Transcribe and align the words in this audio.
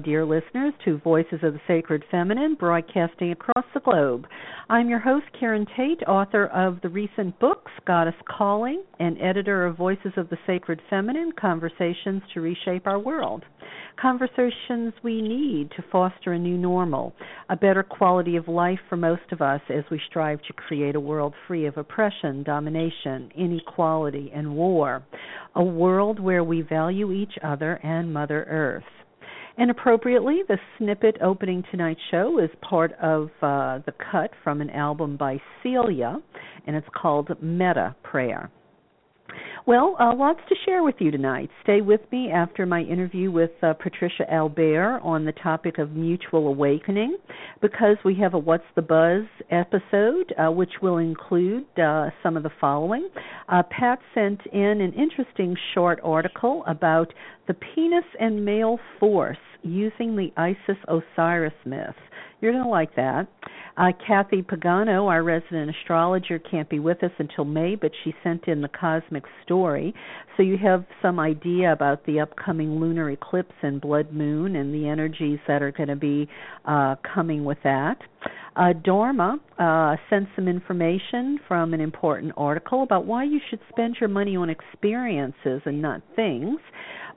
dear 0.00 0.24
listeners, 0.24 0.72
to 0.84 0.98
Voices 0.98 1.40
of 1.42 1.52
the 1.52 1.60
Sacred 1.68 2.02
Feminine, 2.10 2.54
broadcasting 2.58 3.32
across 3.32 3.64
the 3.74 3.80
globe. 3.80 4.26
I'm 4.70 4.88
your 4.88 4.98
host, 4.98 5.26
Karen 5.38 5.66
Tate, 5.76 6.02
author 6.08 6.46
of 6.46 6.80
the 6.82 6.88
recent 6.88 7.38
books 7.38 7.70
Goddess 7.86 8.14
Calling 8.26 8.82
and 8.98 9.20
editor 9.20 9.66
of 9.66 9.76
Voices 9.76 10.12
of 10.16 10.30
the 10.30 10.38
Sacred 10.46 10.80
Feminine 10.88 11.32
Conversations 11.38 12.22
to 12.32 12.40
Reshape 12.40 12.86
Our 12.86 12.98
World. 12.98 13.44
Conversations 14.00 14.94
we 15.02 15.20
need 15.20 15.70
to 15.76 15.84
foster 15.92 16.32
a 16.32 16.38
new 16.38 16.56
normal, 16.56 17.12
a 17.50 17.56
better 17.56 17.82
quality 17.82 18.36
of 18.36 18.48
life 18.48 18.78
for 18.88 18.96
most 18.96 19.30
of 19.32 19.42
us 19.42 19.60
as 19.68 19.84
we 19.90 20.00
strive 20.08 20.40
to 20.42 20.52
create 20.54 20.94
a 20.94 21.00
world 21.00 21.34
free 21.46 21.66
of 21.66 21.76
oppression, 21.76 22.42
domination, 22.42 23.30
inequality, 23.36 24.30
and 24.34 24.54
war. 24.54 25.02
A 25.56 25.62
world 25.62 26.20
where 26.20 26.44
we 26.44 26.62
value 26.62 27.12
each 27.12 27.34
other 27.42 27.74
and 27.82 28.14
Mother 28.14 28.46
Earth. 28.48 28.84
And 29.58 29.70
appropriately, 29.70 30.42
the 30.48 30.58
snippet 30.78 31.16
opening 31.20 31.64
tonight's 31.70 32.00
show 32.10 32.38
is 32.38 32.50
part 32.62 32.92
of 33.02 33.30
uh, 33.42 33.80
the 33.84 33.94
cut 34.10 34.30
from 34.42 34.60
an 34.60 34.70
album 34.70 35.16
by 35.16 35.40
Celia, 35.62 36.18
and 36.66 36.76
it's 36.76 36.86
called 36.94 37.30
Meta 37.42 37.94
Prayer. 38.02 38.50
Well, 39.66 39.96
uh, 40.00 40.14
lots 40.14 40.40
to 40.48 40.54
share 40.64 40.82
with 40.82 40.96
you 40.98 41.10
tonight. 41.10 41.50
Stay 41.62 41.80
with 41.80 42.00
me 42.10 42.30
after 42.30 42.66
my 42.66 42.80
interview 42.80 43.30
with 43.30 43.50
uh, 43.62 43.74
Patricia 43.74 44.24
Albere 44.32 44.98
on 45.00 45.24
the 45.24 45.32
topic 45.32 45.78
of 45.78 45.92
mutual 45.92 46.48
awakening, 46.48 47.18
because 47.60 47.96
we 48.04 48.14
have 48.16 48.34
a 48.34 48.38
What's 48.38 48.64
the 48.74 48.82
Buzz 48.82 49.24
episode, 49.50 50.32
uh, 50.38 50.50
which 50.50 50.72
will 50.82 50.98
include 50.98 51.66
uh, 51.78 52.10
some 52.22 52.36
of 52.36 52.42
the 52.42 52.50
following. 52.60 53.08
Uh, 53.48 53.62
Pat 53.70 53.98
sent 54.14 54.40
in 54.52 54.80
an 54.80 54.92
interesting 54.94 55.56
short 55.74 56.00
article 56.02 56.64
about 56.66 57.12
the 57.46 57.54
penis 57.54 58.04
and 58.18 58.44
male 58.44 58.78
force 58.98 59.36
using 59.62 60.16
the 60.16 60.32
Isis 60.36 60.82
Osiris 60.88 61.52
myth. 61.66 61.94
You're 62.40 62.52
going 62.52 62.64
to 62.64 62.70
like 62.70 62.94
that. 62.96 63.28
Uh, 63.76 63.92
Kathy 64.06 64.42
Pagano, 64.42 65.08
our 65.08 65.22
resident 65.22 65.70
astrologer, 65.70 66.38
can't 66.38 66.68
be 66.68 66.78
with 66.78 67.02
us 67.02 67.12
until 67.18 67.44
May, 67.44 67.76
but 67.76 67.92
she 68.04 68.14
sent 68.22 68.48
in 68.48 68.60
the 68.60 68.68
cosmic 68.68 69.24
story. 69.44 69.94
So 70.36 70.42
you 70.42 70.56
have 70.58 70.84
some 71.02 71.18
idea 71.18 71.72
about 71.72 72.04
the 72.06 72.20
upcoming 72.20 72.80
lunar 72.80 73.10
eclipse 73.10 73.54
and 73.62 73.80
blood 73.80 74.12
moon 74.12 74.56
and 74.56 74.74
the 74.74 74.88
energies 74.88 75.38
that 75.48 75.62
are 75.62 75.72
going 75.72 75.88
to 75.88 75.96
be 75.96 76.28
uh, 76.64 76.96
coming 77.14 77.44
with 77.44 77.58
that. 77.64 77.98
Uh, 78.56 78.72
Dorma 78.72 79.38
uh, 79.58 79.96
sent 80.08 80.28
some 80.34 80.48
information 80.48 81.38
from 81.46 81.72
an 81.72 81.80
important 81.80 82.32
article 82.36 82.82
about 82.82 83.06
why 83.06 83.24
you 83.24 83.40
should 83.48 83.60
spend 83.70 83.96
your 84.00 84.08
money 84.08 84.36
on 84.36 84.50
experiences 84.50 85.62
and 85.64 85.80
not 85.80 86.02
things 86.16 86.58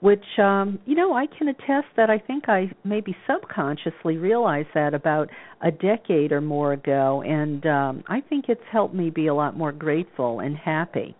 which 0.00 0.24
um 0.38 0.78
you 0.84 0.94
know 0.94 1.14
I 1.14 1.26
can 1.26 1.48
attest 1.48 1.86
that 1.96 2.10
I 2.10 2.18
think 2.18 2.48
I 2.48 2.70
maybe 2.84 3.16
subconsciously 3.26 4.18
realized 4.18 4.68
that 4.74 4.92
about 4.92 5.30
a 5.62 5.70
decade 5.70 6.30
or 6.30 6.42
more 6.42 6.74
ago 6.74 7.22
and 7.22 7.64
um 7.64 8.04
I 8.06 8.20
think 8.20 8.46
it's 8.48 8.60
helped 8.70 8.94
me 8.94 9.08
be 9.08 9.28
a 9.28 9.34
lot 9.34 9.56
more 9.56 9.72
grateful 9.72 10.40
and 10.40 10.56
happy. 10.56 11.16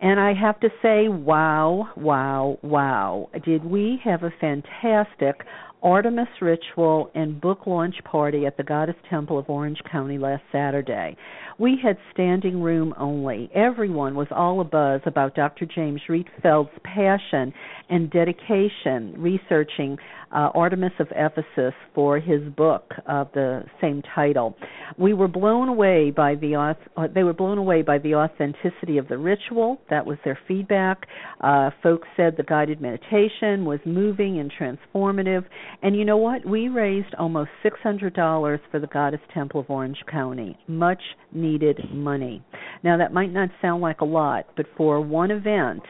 And 0.00 0.20
I 0.20 0.32
have 0.34 0.60
to 0.60 0.68
say, 0.80 1.08
wow, 1.08 1.88
wow, 1.96 2.58
wow. 2.62 3.30
Did 3.44 3.64
we 3.64 4.00
have 4.04 4.22
a 4.22 4.32
fantastic 4.40 5.44
Artemis 5.82 6.28
ritual 6.40 7.10
and 7.14 7.40
book 7.40 7.66
launch 7.66 7.94
party 8.04 8.46
at 8.46 8.56
the 8.56 8.62
Goddess 8.62 8.96
Temple 9.08 9.38
of 9.38 9.48
Orange 9.48 9.78
County 9.90 10.18
last 10.18 10.42
Saturday. 10.50 11.16
We 11.58 11.78
had 11.82 11.96
standing 12.12 12.62
room 12.62 12.94
only. 12.98 13.50
Everyone 13.54 14.14
was 14.14 14.28
all 14.30 14.64
abuzz 14.64 15.06
about 15.06 15.34
Dr. 15.34 15.66
James 15.66 16.00
Rietveld 16.08 16.68
passion 16.84 17.52
and 17.88 18.10
dedication 18.10 19.14
researching 19.16 19.98
uh, 20.30 20.50
Artemis 20.54 20.92
of 20.98 21.08
Ephesus 21.10 21.74
for 21.94 22.18
his 22.18 22.42
book 22.52 22.92
of 23.06 23.28
the 23.32 23.64
same 23.80 24.02
title. 24.14 24.56
We 24.98 25.14
were 25.14 25.28
blown 25.28 25.68
away 25.68 26.10
by 26.10 26.34
the 26.34 26.54
uh, 26.96 27.06
they 27.14 27.22
were 27.22 27.32
blown 27.32 27.58
away 27.58 27.82
by 27.82 27.98
the 27.98 28.14
authenticity 28.14 28.98
of 28.98 29.08
the 29.08 29.16
ritual. 29.16 29.80
That 29.90 30.04
was 30.04 30.18
their 30.24 30.38
feedback. 30.46 31.06
Uh, 31.40 31.70
folks 31.82 32.08
said 32.16 32.34
the 32.36 32.42
guided 32.42 32.80
meditation 32.80 33.64
was 33.64 33.80
moving 33.86 34.38
and 34.38 34.52
transformative. 34.52 35.44
And 35.82 35.96
you 35.96 36.04
know 36.04 36.16
what? 36.16 36.44
We 36.44 36.68
raised 36.68 37.14
almost 37.18 37.50
six 37.62 37.78
hundred 37.82 38.14
dollars 38.14 38.60
for 38.70 38.80
the 38.80 38.86
Goddess 38.86 39.20
Temple 39.32 39.60
of 39.60 39.70
Orange 39.70 39.98
County. 40.10 40.58
Much 40.66 41.02
needed 41.32 41.78
money. 41.92 42.42
Now 42.82 42.96
that 42.98 43.12
might 43.12 43.32
not 43.32 43.50
sound 43.62 43.82
like 43.82 44.00
a 44.00 44.04
lot, 44.04 44.46
but 44.56 44.66
for 44.76 45.00
one 45.00 45.30
event 45.30 45.82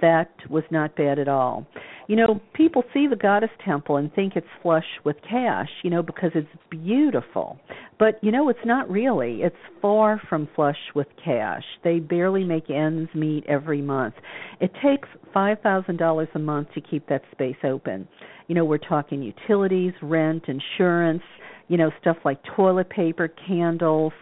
that 0.00 0.30
was 0.48 0.64
not 0.70 0.96
bad 0.96 1.18
at 1.18 1.28
all. 1.28 1.66
You 2.06 2.16
know, 2.16 2.40
people 2.54 2.82
see 2.92 3.06
the 3.06 3.14
goddess 3.14 3.50
temple 3.64 3.96
and 3.96 4.12
think 4.12 4.34
it's 4.34 4.46
flush 4.62 4.84
with 5.04 5.16
cash, 5.22 5.68
you 5.84 5.90
know, 5.90 6.02
because 6.02 6.32
it's 6.34 6.48
beautiful. 6.68 7.58
But, 7.98 8.18
you 8.22 8.32
know, 8.32 8.48
it's 8.48 8.58
not 8.64 8.90
really. 8.90 9.42
It's 9.42 9.54
far 9.80 10.20
from 10.28 10.48
flush 10.56 10.78
with 10.94 11.06
cash. 11.24 11.62
They 11.84 12.00
barely 12.00 12.42
make 12.42 12.68
ends 12.68 13.10
meet 13.14 13.44
every 13.46 13.80
month. 13.80 14.14
It 14.60 14.72
takes 14.82 15.08
$5,000 15.34 16.26
a 16.34 16.38
month 16.38 16.68
to 16.74 16.80
keep 16.80 17.08
that 17.08 17.22
space 17.30 17.56
open. 17.62 18.08
You 18.48 18.56
know, 18.56 18.64
we're 18.64 18.78
talking 18.78 19.22
utilities, 19.22 19.92
rent, 20.02 20.44
insurance, 20.48 21.22
you 21.68 21.76
know, 21.76 21.92
stuff 22.00 22.16
like 22.24 22.40
toilet 22.56 22.90
paper, 22.90 23.28
candles, 23.46 24.12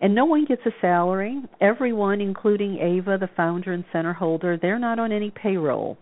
and 0.00 0.14
no 0.14 0.24
one 0.24 0.44
gets 0.44 0.62
a 0.66 0.70
salary. 0.80 1.42
Everyone, 1.60 2.20
including 2.20 2.78
Ava, 2.78 3.18
the 3.18 3.28
founder 3.36 3.72
and 3.72 3.84
center 3.92 4.12
holder, 4.12 4.58
they're 4.60 4.78
not 4.78 4.98
on 4.98 5.12
any 5.12 5.30
payroll. 5.30 5.98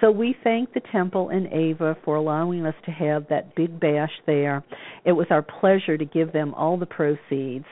So 0.00 0.10
we 0.10 0.36
thank 0.44 0.72
the 0.72 0.80
temple 0.92 1.30
and 1.30 1.46
Ava 1.52 1.96
for 2.04 2.16
allowing 2.16 2.64
us 2.64 2.74
to 2.84 2.90
have 2.92 3.26
that 3.28 3.54
big 3.56 3.80
bash 3.80 4.12
there. 4.26 4.64
It 5.04 5.12
was 5.12 5.26
our 5.30 5.42
pleasure 5.42 5.98
to 5.98 6.04
give 6.04 6.32
them 6.32 6.54
all 6.54 6.76
the 6.76 6.86
proceeds. 6.86 7.64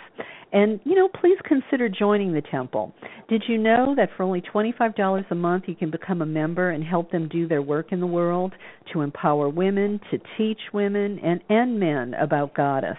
And, 0.52 0.80
you 0.84 0.94
know, 0.94 1.08
please 1.08 1.38
consider 1.44 1.88
joining 1.88 2.32
the 2.32 2.42
temple. 2.42 2.94
Did 3.28 3.44
you 3.48 3.58
know 3.58 3.94
that 3.96 4.10
for 4.16 4.22
only 4.22 4.42
$25 4.42 5.30
a 5.30 5.34
month 5.34 5.64
you 5.66 5.74
can 5.74 5.90
become 5.90 6.22
a 6.22 6.26
member 6.26 6.70
and 6.70 6.82
help 6.82 7.10
them 7.10 7.28
do 7.28 7.46
their 7.46 7.62
work 7.62 7.92
in 7.92 8.00
the 8.00 8.06
world 8.06 8.54
to 8.92 9.02
empower 9.02 9.48
women, 9.48 10.00
to 10.10 10.18
teach 10.38 10.60
women 10.72 11.18
and, 11.18 11.40
and 11.48 11.78
men 11.78 12.14
about 12.14 12.54
Goddess? 12.54 12.96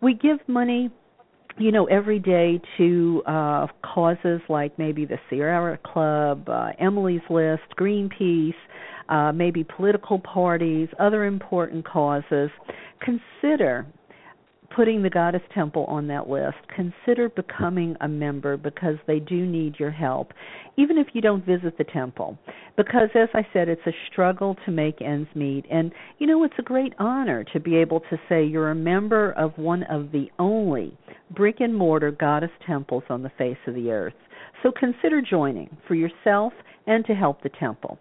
We 0.00 0.14
give 0.14 0.38
money 0.46 0.90
you 1.58 1.72
know, 1.72 1.86
every 1.86 2.18
day 2.18 2.60
to 2.76 3.22
uh, 3.26 3.66
causes 3.82 4.40
like 4.48 4.78
maybe 4.78 5.04
the 5.04 5.18
Sierra 5.28 5.78
Club, 5.84 6.48
uh, 6.48 6.70
Emily's 6.78 7.22
List, 7.28 7.62
Greenpeace, 7.78 8.54
uh, 9.08 9.32
maybe 9.32 9.64
political 9.64 10.18
parties, 10.18 10.88
other 10.98 11.24
important 11.24 11.86
causes. 11.86 12.50
Consider 13.00 13.86
putting 14.74 15.02
the 15.02 15.10
Goddess 15.10 15.42
Temple 15.54 15.84
on 15.86 16.06
that 16.08 16.28
list, 16.28 16.56
consider 16.74 17.28
becoming 17.28 17.96
a 18.00 18.08
member 18.08 18.56
because 18.56 18.96
they 19.06 19.18
do 19.18 19.46
need 19.46 19.76
your 19.78 19.90
help, 19.90 20.32
even 20.76 20.98
if 20.98 21.08
you 21.12 21.20
don't 21.20 21.44
visit 21.44 21.76
the 21.78 21.84
temple. 21.84 22.38
Because, 22.76 23.08
as 23.14 23.28
I 23.34 23.46
said, 23.52 23.68
it's 23.68 23.86
a 23.86 23.92
struggle 24.10 24.56
to 24.64 24.70
make 24.70 25.00
ends 25.00 25.28
meet. 25.34 25.64
And, 25.70 25.92
you 26.18 26.26
know, 26.26 26.44
it's 26.44 26.54
a 26.58 26.62
great 26.62 26.94
honor 26.98 27.44
to 27.52 27.60
be 27.60 27.76
able 27.76 28.00
to 28.00 28.20
say 28.28 28.44
you're 28.44 28.70
a 28.70 28.74
member 28.74 29.32
of 29.32 29.56
one 29.56 29.82
of 29.84 30.12
the 30.12 30.26
only 30.38 30.96
brick 31.34 31.56
and 31.60 31.74
mortar 31.74 32.10
Goddess 32.10 32.50
temples 32.66 33.04
on 33.10 33.22
the 33.22 33.32
face 33.38 33.58
of 33.66 33.74
the 33.74 33.90
earth. 33.90 34.14
So 34.62 34.70
consider 34.70 35.22
joining 35.22 35.76
for 35.86 35.94
yourself 35.94 36.52
and 36.86 37.04
to 37.06 37.14
help 37.14 37.42
the 37.42 37.50
temple. 37.60 37.98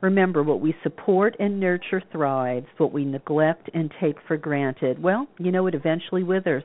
Remember, 0.00 0.42
what 0.42 0.60
we 0.60 0.74
support 0.82 1.34
and 1.38 1.58
nurture 1.58 2.02
thrives, 2.12 2.66
what 2.76 2.92
we 2.92 3.04
neglect 3.04 3.70
and 3.74 3.92
take 4.00 4.16
for 4.26 4.36
granted, 4.36 5.02
well, 5.02 5.26
you 5.38 5.50
know, 5.50 5.66
it 5.66 5.74
eventually 5.74 6.22
withers. 6.22 6.64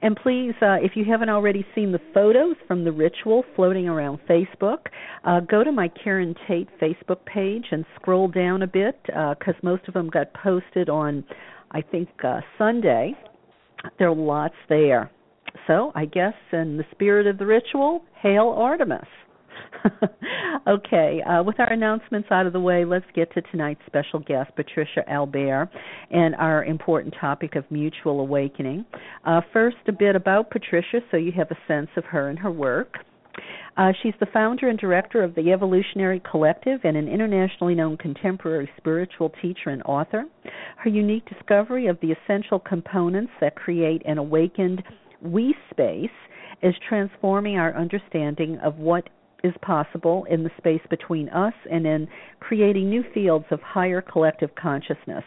And 0.00 0.16
please, 0.16 0.54
uh, 0.62 0.78
if 0.80 0.92
you 0.94 1.04
haven't 1.04 1.28
already 1.28 1.66
seen 1.74 1.92
the 1.92 2.00
photos 2.14 2.56
from 2.66 2.84
the 2.84 2.92
ritual 2.92 3.44
floating 3.54 3.88
around 3.88 4.20
Facebook, 4.28 4.86
uh, 5.24 5.40
go 5.40 5.62
to 5.62 5.70
my 5.70 5.88
Karen 5.88 6.34
Tate 6.48 6.68
Facebook 6.80 7.24
page 7.26 7.66
and 7.72 7.84
scroll 7.96 8.28
down 8.28 8.62
a 8.62 8.66
bit 8.66 8.98
because 9.04 9.54
uh, 9.54 9.62
most 9.62 9.86
of 9.88 9.94
them 9.94 10.08
got 10.08 10.32
posted 10.32 10.88
on, 10.88 11.24
I 11.72 11.82
think, 11.82 12.08
uh, 12.24 12.40
Sunday. 12.56 13.14
There 13.98 14.08
are 14.08 14.14
lots 14.14 14.54
there. 14.68 15.10
So 15.66 15.92
I 15.94 16.06
guess 16.06 16.34
in 16.52 16.78
the 16.78 16.84
spirit 16.92 17.26
of 17.26 17.36
the 17.38 17.46
ritual, 17.46 18.02
hail 18.20 18.54
Artemis. 18.56 19.06
okay, 20.68 21.22
uh, 21.22 21.42
with 21.42 21.58
our 21.58 21.72
announcements 21.72 22.28
out 22.30 22.46
of 22.46 22.52
the 22.52 22.60
way, 22.60 22.84
let's 22.84 23.06
get 23.14 23.32
to 23.34 23.42
tonight's 23.42 23.80
special 23.86 24.20
guest, 24.20 24.50
Patricia 24.56 25.02
Albere, 25.12 25.70
and 26.10 26.34
our 26.36 26.64
important 26.64 27.14
topic 27.20 27.56
of 27.56 27.64
mutual 27.70 28.20
awakening. 28.20 28.84
Uh, 29.24 29.40
first, 29.52 29.76
a 29.88 29.92
bit 29.92 30.16
about 30.16 30.50
Patricia 30.50 31.00
so 31.10 31.16
you 31.16 31.32
have 31.32 31.50
a 31.50 31.58
sense 31.66 31.90
of 31.96 32.04
her 32.04 32.28
and 32.28 32.38
her 32.38 32.50
work. 32.50 32.96
Uh, 33.76 33.92
she's 34.02 34.12
the 34.20 34.26
founder 34.26 34.68
and 34.68 34.78
director 34.78 35.22
of 35.22 35.34
the 35.34 35.50
Evolutionary 35.52 36.20
Collective 36.30 36.80
and 36.84 36.96
an 36.96 37.08
internationally 37.08 37.74
known 37.74 37.96
contemporary 37.96 38.68
spiritual 38.76 39.32
teacher 39.40 39.70
and 39.70 39.82
author. 39.84 40.24
Her 40.76 40.90
unique 40.90 41.26
discovery 41.26 41.86
of 41.86 41.98
the 42.00 42.12
essential 42.12 42.58
components 42.58 43.32
that 43.40 43.56
create 43.56 44.02
an 44.04 44.18
awakened 44.18 44.82
we 45.22 45.54
space 45.70 46.10
is 46.62 46.74
transforming 46.86 47.56
our 47.56 47.74
understanding 47.74 48.58
of 48.58 48.76
what 48.76 49.08
is 49.44 49.54
possible 49.62 50.24
in 50.30 50.44
the 50.44 50.50
space 50.58 50.82
between 50.90 51.28
us 51.30 51.54
and 51.70 51.86
in 51.86 52.08
creating 52.40 52.88
new 52.88 53.04
fields 53.14 53.46
of 53.50 53.60
higher 53.60 54.00
collective 54.00 54.54
consciousness. 54.54 55.24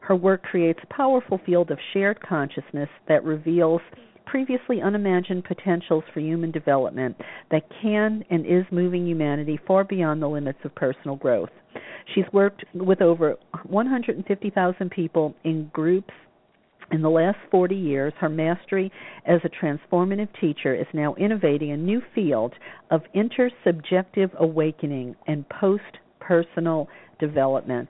Her 0.00 0.16
work 0.16 0.42
creates 0.42 0.80
a 0.82 0.94
powerful 0.94 1.40
field 1.44 1.70
of 1.70 1.78
shared 1.92 2.20
consciousness 2.20 2.88
that 3.08 3.24
reveals 3.24 3.80
previously 4.26 4.80
unimagined 4.80 5.44
potentials 5.44 6.04
for 6.14 6.20
human 6.20 6.50
development 6.50 7.16
that 7.50 7.62
can 7.82 8.24
and 8.30 8.46
is 8.46 8.64
moving 8.70 9.06
humanity 9.06 9.58
far 9.66 9.84
beyond 9.84 10.22
the 10.22 10.28
limits 10.28 10.58
of 10.64 10.74
personal 10.74 11.16
growth. 11.16 11.50
She's 12.14 12.24
worked 12.32 12.64
with 12.74 13.02
over 13.02 13.36
150,000 13.66 14.90
people 14.90 15.34
in 15.44 15.68
groups 15.72 16.12
in 16.90 17.02
the 17.02 17.10
last 17.10 17.38
40 17.50 17.74
years, 17.74 18.12
her 18.18 18.28
mastery 18.28 18.92
as 19.26 19.40
a 19.44 19.48
transformative 19.48 20.28
teacher 20.40 20.74
is 20.74 20.86
now 20.92 21.14
innovating 21.14 21.72
a 21.72 21.76
new 21.76 22.02
field 22.14 22.52
of 22.90 23.02
intersubjective 23.14 24.34
awakening 24.38 25.16
and 25.26 25.48
post 25.48 25.98
personal 26.20 26.88
development. 27.18 27.88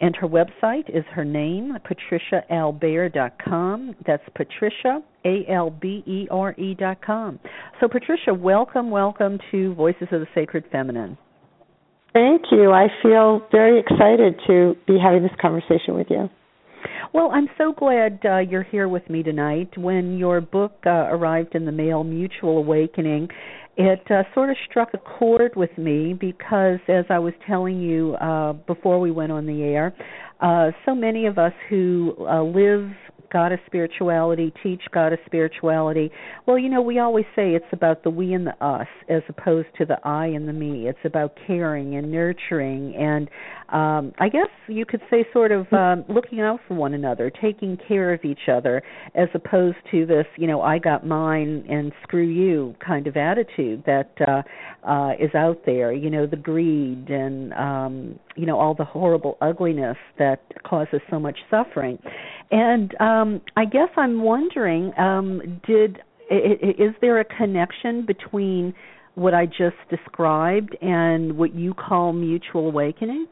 And 0.00 0.16
her 0.16 0.26
website 0.26 0.88
is 0.88 1.04
her 1.14 1.26
name, 1.26 1.76
patriciaalbere.com. 1.84 3.96
That's 4.06 4.22
Patricia, 4.34 5.02
A 5.26 5.44
L 5.50 5.68
B 5.70 6.02
E 6.06 6.26
R 6.30 6.54
E.com. 6.58 7.38
So, 7.80 7.88
Patricia, 7.88 8.32
welcome, 8.32 8.90
welcome 8.90 9.38
to 9.50 9.74
Voices 9.74 10.08
of 10.10 10.20
the 10.20 10.26
Sacred 10.34 10.64
Feminine. 10.72 11.18
Thank 12.14 12.44
you. 12.50 12.72
I 12.72 12.88
feel 13.02 13.42
very 13.52 13.78
excited 13.78 14.40
to 14.46 14.74
be 14.86 14.98
having 14.98 15.22
this 15.22 15.32
conversation 15.40 15.94
with 15.94 16.08
you. 16.10 16.30
Well, 17.12 17.30
I'm 17.32 17.48
so 17.58 17.72
glad 17.72 18.20
uh, 18.24 18.38
you're 18.38 18.62
here 18.62 18.88
with 18.88 19.08
me 19.10 19.22
tonight. 19.22 19.76
When 19.76 20.16
your 20.16 20.40
book 20.40 20.72
uh, 20.86 20.90
arrived 20.90 21.54
in 21.54 21.64
the 21.64 21.72
mail, 21.72 22.04
Mutual 22.04 22.58
Awakening, 22.58 23.28
it 23.76 24.02
uh, 24.10 24.22
sort 24.34 24.50
of 24.50 24.56
struck 24.68 24.90
a 24.94 24.98
chord 24.98 25.56
with 25.56 25.76
me 25.78 26.12
because, 26.12 26.78
as 26.88 27.04
I 27.08 27.18
was 27.18 27.32
telling 27.46 27.80
you 27.80 28.14
uh, 28.14 28.52
before 28.52 29.00
we 29.00 29.10
went 29.10 29.32
on 29.32 29.46
the 29.46 29.62
air, 29.62 29.94
uh, 30.40 30.70
so 30.84 30.94
many 30.94 31.26
of 31.26 31.38
us 31.38 31.52
who 31.68 32.14
uh, 32.20 32.42
live 32.42 32.90
goddess 33.32 33.60
spirituality, 33.66 34.52
teach 34.62 34.82
goddess 34.92 35.20
spirituality. 35.24 36.10
Well, 36.46 36.58
you 36.58 36.68
know, 36.68 36.82
we 36.82 36.98
always 36.98 37.24
say 37.36 37.54
it's 37.54 37.64
about 37.72 38.02
the 38.02 38.10
we 38.10 38.32
and 38.32 38.46
the 38.46 38.64
us 38.64 38.88
as 39.08 39.22
opposed 39.28 39.68
to 39.78 39.84
the 39.84 39.98
I 40.04 40.26
and 40.26 40.48
the 40.48 40.52
me. 40.52 40.88
It's 40.88 40.98
about 41.04 41.38
caring 41.46 41.94
and 41.96 42.10
nurturing 42.10 42.94
and 42.96 43.30
um 43.72 44.12
I 44.18 44.28
guess 44.28 44.48
you 44.68 44.84
could 44.84 45.00
say 45.10 45.24
sort 45.32 45.52
of 45.52 45.72
um 45.72 46.04
looking 46.08 46.40
out 46.40 46.60
for 46.66 46.74
one 46.74 46.94
another, 46.94 47.30
taking 47.30 47.78
care 47.88 48.12
of 48.12 48.24
each 48.24 48.48
other 48.50 48.82
as 49.14 49.28
opposed 49.34 49.76
to 49.90 50.06
this, 50.06 50.26
you 50.36 50.46
know, 50.46 50.60
I 50.62 50.78
got 50.78 51.06
mine 51.06 51.64
and 51.68 51.92
screw 52.02 52.26
you 52.26 52.74
kind 52.84 53.06
of 53.06 53.16
attitude 53.16 53.84
that 53.86 54.10
uh 54.26 54.42
uh 54.88 55.12
is 55.20 55.34
out 55.34 55.62
there, 55.66 55.92
you 55.92 56.10
know, 56.10 56.26
the 56.26 56.36
greed 56.36 57.08
and 57.08 57.52
um 57.54 58.18
you 58.36 58.46
know 58.46 58.58
all 58.58 58.74
the 58.74 58.84
horrible 58.84 59.36
ugliness 59.40 59.96
that 60.18 60.42
causes 60.64 61.00
so 61.10 61.18
much 61.18 61.38
suffering. 61.50 61.98
And 62.50 62.94
um 63.00 63.40
I 63.56 63.64
guess 63.64 63.88
I'm 63.96 64.22
wondering 64.22 64.92
um 64.98 65.60
did 65.66 65.98
is 66.30 66.94
there 67.00 67.18
a 67.18 67.24
connection 67.24 68.06
between 68.06 68.72
what 69.14 69.34
I 69.34 69.46
just 69.46 69.76
described 69.90 70.76
and 70.80 71.36
what 71.36 71.54
you 71.54 71.74
call 71.74 72.12
mutual 72.12 72.68
awakening? 72.68 73.26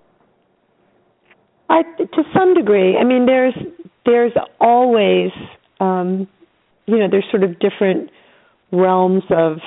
I, 1.69 1.83
to 1.83 2.23
some 2.35 2.55
degree. 2.55 2.97
I 2.97 3.05
mean, 3.05 3.27
there's 3.27 3.55
there's 4.05 4.33
always, 4.61 5.31
um, 5.81 6.27
you 6.87 6.99
know, 6.99 7.09
there's 7.11 7.27
sort 7.31 7.45
of 7.45 7.59
different 7.59 8.11
realms 8.73 9.23
of 9.31 9.59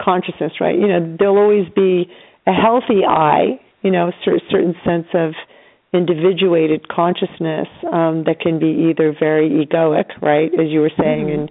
consciousness, 0.00 0.52
right? 0.60 0.74
You 0.74 0.88
know, 0.88 1.16
there'll 1.18 1.38
always 1.38 1.68
be 1.74 2.10
a 2.46 2.52
healthy 2.52 3.04
I, 3.08 3.60
you 3.82 3.90
know, 3.90 4.08
a 4.08 4.12
certain 4.50 4.74
sense 4.84 5.06
of 5.14 5.32
individuated 5.92 6.88
consciousness 6.88 7.68
um, 7.92 8.24
that 8.24 8.40
can 8.40 8.58
be 8.58 8.90
either 8.90 9.14
very 9.18 9.48
egoic, 9.48 10.20
right, 10.20 10.50
as 10.52 10.68
you 10.68 10.80
were 10.80 10.92
saying, 10.98 11.26
mm-hmm. 11.26 11.40
and 11.40 11.50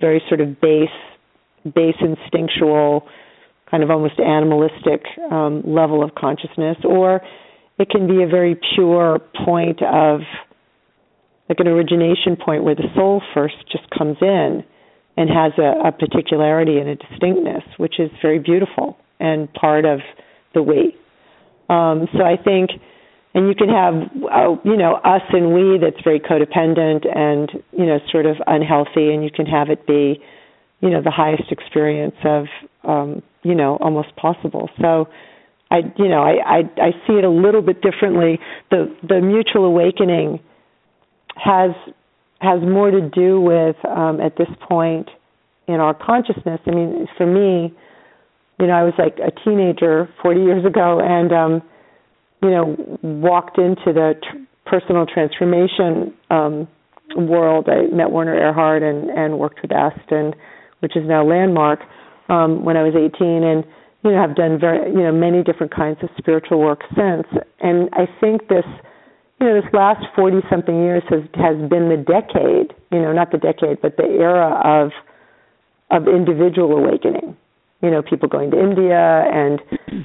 very 0.00 0.22
sort 0.28 0.40
of 0.40 0.60
base, 0.60 0.88
base 1.64 1.96
instinctual, 2.00 3.06
kind 3.70 3.82
of 3.82 3.90
almost 3.90 4.18
animalistic 4.18 5.04
um, 5.30 5.62
level 5.66 6.02
of 6.02 6.14
consciousness, 6.14 6.76
or 6.84 7.20
it 7.78 7.88
can 7.90 8.06
be 8.06 8.22
a 8.22 8.26
very 8.26 8.58
pure 8.74 9.20
point 9.44 9.82
of 9.82 10.20
like 11.48 11.60
an 11.60 11.68
origination 11.68 12.36
point 12.36 12.64
where 12.64 12.74
the 12.74 12.88
soul 12.94 13.20
first 13.34 13.56
just 13.70 13.84
comes 13.90 14.16
in 14.20 14.64
and 15.16 15.28
has 15.30 15.52
a, 15.58 15.88
a 15.88 15.92
particularity 15.92 16.78
and 16.78 16.88
a 16.88 16.96
distinctness, 16.96 17.62
which 17.76 18.00
is 18.00 18.10
very 18.22 18.38
beautiful 18.38 18.96
and 19.20 19.52
part 19.52 19.84
of 19.84 20.00
the 20.54 20.62
we. 20.62 20.96
Um, 21.68 22.08
so 22.12 22.24
I 22.24 22.36
think, 22.42 22.70
and 23.34 23.48
you 23.48 23.54
can 23.54 23.68
have, 23.68 23.94
uh, 24.30 24.56
you 24.64 24.76
know, 24.76 24.94
us 24.94 25.22
and 25.30 25.52
we 25.54 25.78
that's 25.78 26.02
very 26.04 26.20
codependent 26.20 27.06
and, 27.16 27.50
you 27.72 27.86
know, 27.86 27.98
sort 28.10 28.26
of 28.26 28.36
unhealthy, 28.46 29.12
and 29.12 29.24
you 29.24 29.30
can 29.30 29.46
have 29.46 29.70
it 29.70 29.86
be, 29.86 30.22
you 30.80 30.90
know, 30.90 31.02
the 31.02 31.10
highest 31.10 31.50
experience 31.50 32.14
of, 32.24 32.46
um, 32.84 33.22
you 33.42 33.54
know, 33.54 33.76
almost 33.80 34.14
possible. 34.16 34.68
So 34.80 35.08
I 35.74 35.78
you 35.96 36.08
know 36.08 36.22
I, 36.22 36.34
I 36.46 36.58
I 36.80 36.90
see 37.06 37.14
it 37.14 37.24
a 37.24 37.30
little 37.30 37.62
bit 37.62 37.82
differently. 37.82 38.38
The 38.70 38.94
the 39.06 39.20
mutual 39.20 39.64
awakening 39.64 40.40
has 41.36 41.70
has 42.40 42.60
more 42.62 42.90
to 42.90 43.00
do 43.00 43.40
with 43.40 43.76
um, 43.84 44.20
at 44.20 44.36
this 44.36 44.48
point 44.68 45.08
in 45.66 45.76
our 45.76 45.94
consciousness. 45.94 46.60
I 46.66 46.70
mean, 46.70 47.06
for 47.16 47.26
me, 47.26 47.74
you 48.60 48.66
know, 48.66 48.74
I 48.74 48.84
was 48.84 48.92
like 48.98 49.18
a 49.18 49.32
teenager 49.44 50.08
40 50.22 50.40
years 50.40 50.64
ago, 50.64 51.00
and 51.02 51.32
um, 51.32 51.62
you 52.42 52.50
know, 52.50 52.98
walked 53.02 53.58
into 53.58 53.92
the 53.92 54.14
tr- 54.22 54.38
personal 54.66 55.06
transformation 55.06 56.14
um, 56.30 56.68
world. 57.16 57.68
I 57.68 57.92
met 57.94 58.10
Werner 58.10 58.36
Erhard 58.36 58.82
and 58.82 59.10
and 59.10 59.38
worked 59.38 59.60
with 59.62 59.72
Est, 59.72 60.36
which 60.80 60.96
is 60.96 61.02
now 61.06 61.26
Landmark 61.26 61.80
um, 62.28 62.64
when 62.64 62.76
I 62.76 62.82
was 62.82 62.94
18, 62.94 63.42
and 63.42 63.64
you 64.04 64.10
know, 64.10 64.20
have 64.20 64.36
done 64.36 64.60
very, 64.60 64.92
you 64.92 65.02
know, 65.02 65.12
many 65.12 65.42
different 65.42 65.74
kinds 65.74 65.98
of 66.02 66.10
spiritual 66.18 66.60
work 66.60 66.82
since. 66.94 67.26
And 67.60 67.88
I 67.94 68.06
think 68.20 68.48
this, 68.48 68.66
you 69.40 69.46
know, 69.48 69.54
this 69.60 69.70
last 69.72 70.04
40 70.14 70.38
something 70.50 70.74
years 70.74 71.02
has, 71.08 71.22
has 71.34 71.56
been 71.70 71.88
the 71.88 71.96
decade, 71.96 72.76
you 72.92 73.00
know, 73.00 73.12
not 73.12 73.32
the 73.32 73.38
decade, 73.38 73.80
but 73.80 73.96
the 73.96 74.04
era 74.04 74.60
of, 74.62 74.92
of 75.90 76.06
individual 76.06 76.76
awakening. 76.76 77.36
You 77.80 77.90
know, 77.90 78.02
people 78.02 78.28
going 78.28 78.50
to 78.50 78.60
India 78.60 79.24
and, 79.32 79.60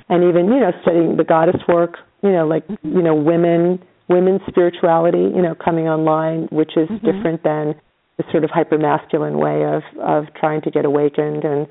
and 0.09 0.23
even, 0.23 0.47
you 0.47 0.59
know, 0.59 0.71
studying 0.81 1.17
the 1.17 1.23
goddess 1.23 1.61
work, 1.67 1.95
you 2.23 2.31
know, 2.31 2.47
like, 2.47 2.63
you 2.83 3.01
know, 3.01 3.15
women, 3.15 3.79
women's 4.09 4.41
spirituality, 4.47 5.31
you 5.33 5.41
know, 5.41 5.55
coming 5.55 5.87
online, 5.87 6.47
which 6.51 6.71
is 6.75 6.89
mm-hmm. 6.89 7.05
different 7.05 7.43
than 7.43 7.75
the 8.17 8.23
sort 8.31 8.43
of 8.43 8.49
hyper 8.49 8.77
masculine 8.77 9.37
way 9.37 9.63
of, 9.63 9.83
of 10.01 10.25
trying 10.35 10.61
to 10.61 10.71
get 10.71 10.83
awakened 10.83 11.43
and, 11.43 11.67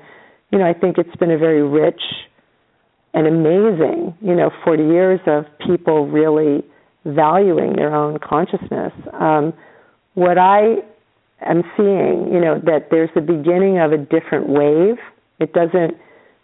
you 0.51 0.57
know, 0.57 0.65
I 0.65 0.73
think 0.73 0.97
it's 0.97 1.15
been 1.17 1.31
a 1.31 1.37
very 1.37 1.61
rich 1.61 2.01
and 3.13 3.27
amazing, 3.27 4.15
you 4.21 4.35
know, 4.35 4.51
40 4.63 4.83
years 4.83 5.19
of 5.25 5.45
people 5.65 6.07
really 6.07 6.63
valuing 7.05 7.75
their 7.75 7.93
own 7.93 8.19
consciousness. 8.19 8.93
Um, 9.13 9.53
what 10.13 10.37
I 10.37 10.77
am 11.41 11.63
seeing, 11.77 12.29
you 12.31 12.39
know, 12.39 12.59
that 12.65 12.89
there's 12.91 13.09
the 13.15 13.21
beginning 13.21 13.79
of 13.79 13.91
a 13.91 13.97
different 13.97 14.49
wave. 14.49 14.97
It 15.39 15.53
doesn't, 15.53 15.97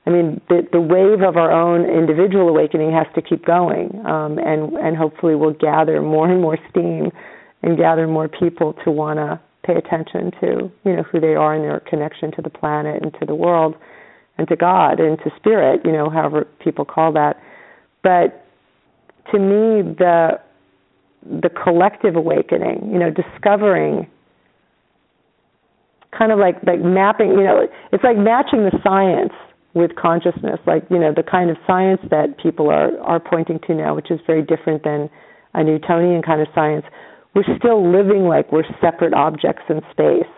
I 0.05 0.09
mean, 0.09 0.41
the, 0.49 0.67
the 0.71 0.81
wave 0.81 1.21
of 1.21 1.35
our 1.35 1.51
own 1.51 1.85
individual 1.85 2.49
awakening 2.49 2.91
has 2.91 3.07
to 3.15 3.21
keep 3.21 3.45
going, 3.45 3.89
um, 4.05 4.37
and 4.37 4.73
and 4.73 4.95
hopefully 4.95 5.35
we'll 5.35 5.53
gather 5.53 6.01
more 6.01 6.29
and 6.31 6.41
more 6.41 6.57
steam, 6.69 7.11
and 7.63 7.77
gather 7.77 8.07
more 8.07 8.27
people 8.27 8.73
to 8.85 8.91
want 8.91 9.17
to 9.17 9.39
pay 9.65 9.75
attention 9.75 10.31
to, 10.39 10.71
you 10.83 10.95
know, 10.95 11.03
who 11.11 11.19
they 11.19 11.33
are 11.33 11.55
and 11.55 11.63
their 11.63 11.79
connection 11.79 12.31
to 12.33 12.41
the 12.41 12.51
planet 12.51 13.01
and 13.01 13.13
to 13.19 13.25
the 13.25 13.33
world 13.33 13.75
and 14.37 14.47
to 14.47 14.55
God 14.55 14.99
and 14.99 15.17
to 15.19 15.31
spirit, 15.37 15.81
you 15.85 15.91
know, 15.91 16.09
however 16.09 16.45
people 16.63 16.85
call 16.85 17.13
that. 17.13 17.37
But 18.03 18.45
to 19.31 19.39
me, 19.39 19.95
the 19.97 20.39
the 21.23 21.49
collective 21.49 22.15
awakening, 22.15 22.91
you 22.91 22.99
know, 22.99 23.09
discovering 23.09 24.07
kind 26.17 26.31
of 26.31 26.39
like 26.39 26.55
like 26.65 26.79
mapping, 26.81 27.29
you 27.29 27.43
know, 27.43 27.67
it's 27.91 28.03
like 28.03 28.17
matching 28.17 28.63
the 28.63 28.77
science 28.83 29.33
with 29.73 29.95
consciousness, 29.95 30.59
like 30.65 30.83
you 30.89 30.99
know 30.99 31.13
the 31.13 31.23
kind 31.23 31.49
of 31.49 31.57
science 31.65 32.01
that 32.09 32.37
people 32.41 32.69
are 32.69 32.97
are 33.01 33.19
pointing 33.19 33.59
to 33.67 33.73
now, 33.73 33.95
which 33.95 34.11
is 34.11 34.19
very 34.27 34.41
different 34.41 34.83
than 34.83 35.09
a 35.53 35.63
Newtonian 35.63 36.21
kind 36.21 36.41
of 36.41 36.47
science. 36.53 36.85
We're 37.33 37.57
still 37.57 37.83
living 37.91 38.23
like 38.23 38.51
we're 38.51 38.63
separate 38.79 39.13
objects 39.13 39.63
in 39.69 39.81
space 39.91 40.31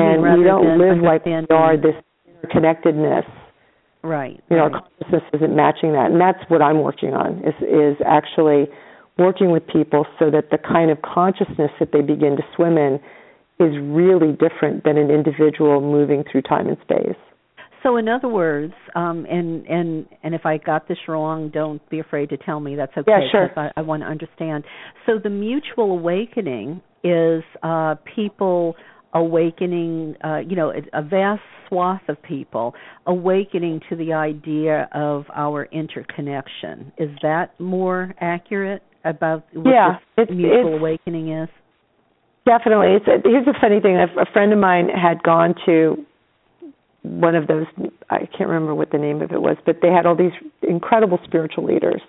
and 0.00 0.22
we 0.22 0.44
don't 0.44 0.78
live 0.78 1.02
like 1.02 1.26
we 1.26 1.32
are 1.50 1.76
this 1.76 1.94
interconnectedness. 2.44 3.26
Right. 4.02 4.42
You 4.50 4.56
know, 4.56 4.64
right. 4.64 4.74
our 4.74 4.80
consciousness 4.80 5.22
isn't 5.34 5.54
matching 5.54 5.92
that, 5.92 6.10
and 6.10 6.20
that's 6.20 6.42
what 6.48 6.60
I'm 6.60 6.82
working 6.82 7.14
on. 7.14 7.38
Is 7.38 7.54
is 7.62 7.96
actually 8.04 8.66
working 9.18 9.50
with 9.50 9.66
people 9.66 10.06
so 10.18 10.30
that 10.30 10.50
the 10.50 10.58
kind 10.58 10.90
of 10.90 10.98
consciousness 11.02 11.70
that 11.78 11.92
they 11.92 12.00
begin 12.00 12.36
to 12.36 12.42
swim 12.56 12.78
in 12.78 12.98
is 13.60 13.74
really 13.80 14.32
different 14.32 14.84
than 14.84 14.96
an 14.96 15.10
individual 15.10 15.80
moving 15.80 16.24
through 16.30 16.42
time 16.42 16.66
and 16.66 16.76
space. 16.82 17.18
So 17.82 17.96
in 17.96 18.08
other 18.08 18.28
words, 18.28 18.74
um, 18.94 19.26
and 19.28 19.66
and 19.66 20.06
and 20.22 20.34
if 20.34 20.46
I 20.46 20.58
got 20.58 20.88
this 20.88 20.98
wrong, 21.08 21.50
don't 21.52 21.86
be 21.90 21.98
afraid 21.98 22.28
to 22.30 22.36
tell 22.36 22.60
me. 22.60 22.76
That's 22.76 22.92
okay. 22.96 23.10
Yeah, 23.10 23.20
sure. 23.30 23.50
I, 23.56 23.70
I 23.76 23.82
want 23.82 24.02
to 24.02 24.06
understand. 24.06 24.64
So 25.06 25.18
the 25.22 25.30
mutual 25.30 25.90
awakening 25.92 26.80
is 27.02 27.42
uh, 27.62 27.96
people 28.14 28.76
awakening, 29.14 30.16
uh, 30.24 30.38
you 30.38 30.56
know, 30.56 30.72
a 30.92 31.02
vast 31.02 31.42
swath 31.68 32.02
of 32.08 32.22
people 32.22 32.74
awakening 33.06 33.80
to 33.88 33.96
the 33.96 34.12
idea 34.12 34.88
of 34.92 35.24
our 35.34 35.64
interconnection. 35.66 36.92
Is 36.98 37.10
that 37.22 37.58
more 37.60 38.14
accurate 38.20 38.82
about 39.04 39.44
what 39.52 39.70
yeah, 39.70 39.98
this 40.16 40.26
it's, 40.28 40.36
mutual 40.36 40.74
it's, 40.74 40.80
awakening 40.80 41.32
is? 41.32 41.48
Definitely. 42.46 42.96
It's 42.96 43.06
a, 43.06 43.28
here's 43.28 43.46
a 43.46 43.58
funny 43.60 43.80
thing. 43.80 43.96
A, 43.96 44.20
a 44.20 44.26
friend 44.32 44.52
of 44.52 44.58
mine 44.58 44.88
had 44.88 45.22
gone 45.22 45.54
to 45.66 46.04
one 47.02 47.34
of 47.34 47.48
those 47.48 47.66
I 48.10 48.20
can't 48.36 48.48
remember 48.48 48.74
what 48.74 48.92
the 48.92 48.98
name 48.98 49.22
of 49.22 49.32
it 49.32 49.42
was, 49.42 49.56
but 49.66 49.76
they 49.82 49.88
had 49.88 50.06
all 50.06 50.16
these 50.16 50.32
incredible 50.62 51.18
spiritual 51.24 51.64
leaders 51.64 52.00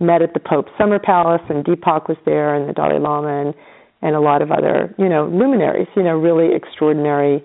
met 0.00 0.22
at 0.22 0.32
the 0.32 0.40
Pope's 0.40 0.70
summer 0.78 0.98
palace 0.98 1.42
and 1.50 1.64
Deepak 1.64 2.08
was 2.08 2.16
there 2.24 2.54
and 2.54 2.68
the 2.68 2.72
Dalai 2.72 2.98
Lama 2.98 3.46
and 3.46 3.54
and 4.02 4.16
a 4.16 4.20
lot 4.20 4.42
of 4.42 4.50
other, 4.50 4.94
you 4.98 5.08
know, 5.08 5.26
luminaries, 5.26 5.88
you 5.94 6.02
know, 6.02 6.16
really 6.16 6.54
extraordinary 6.54 7.44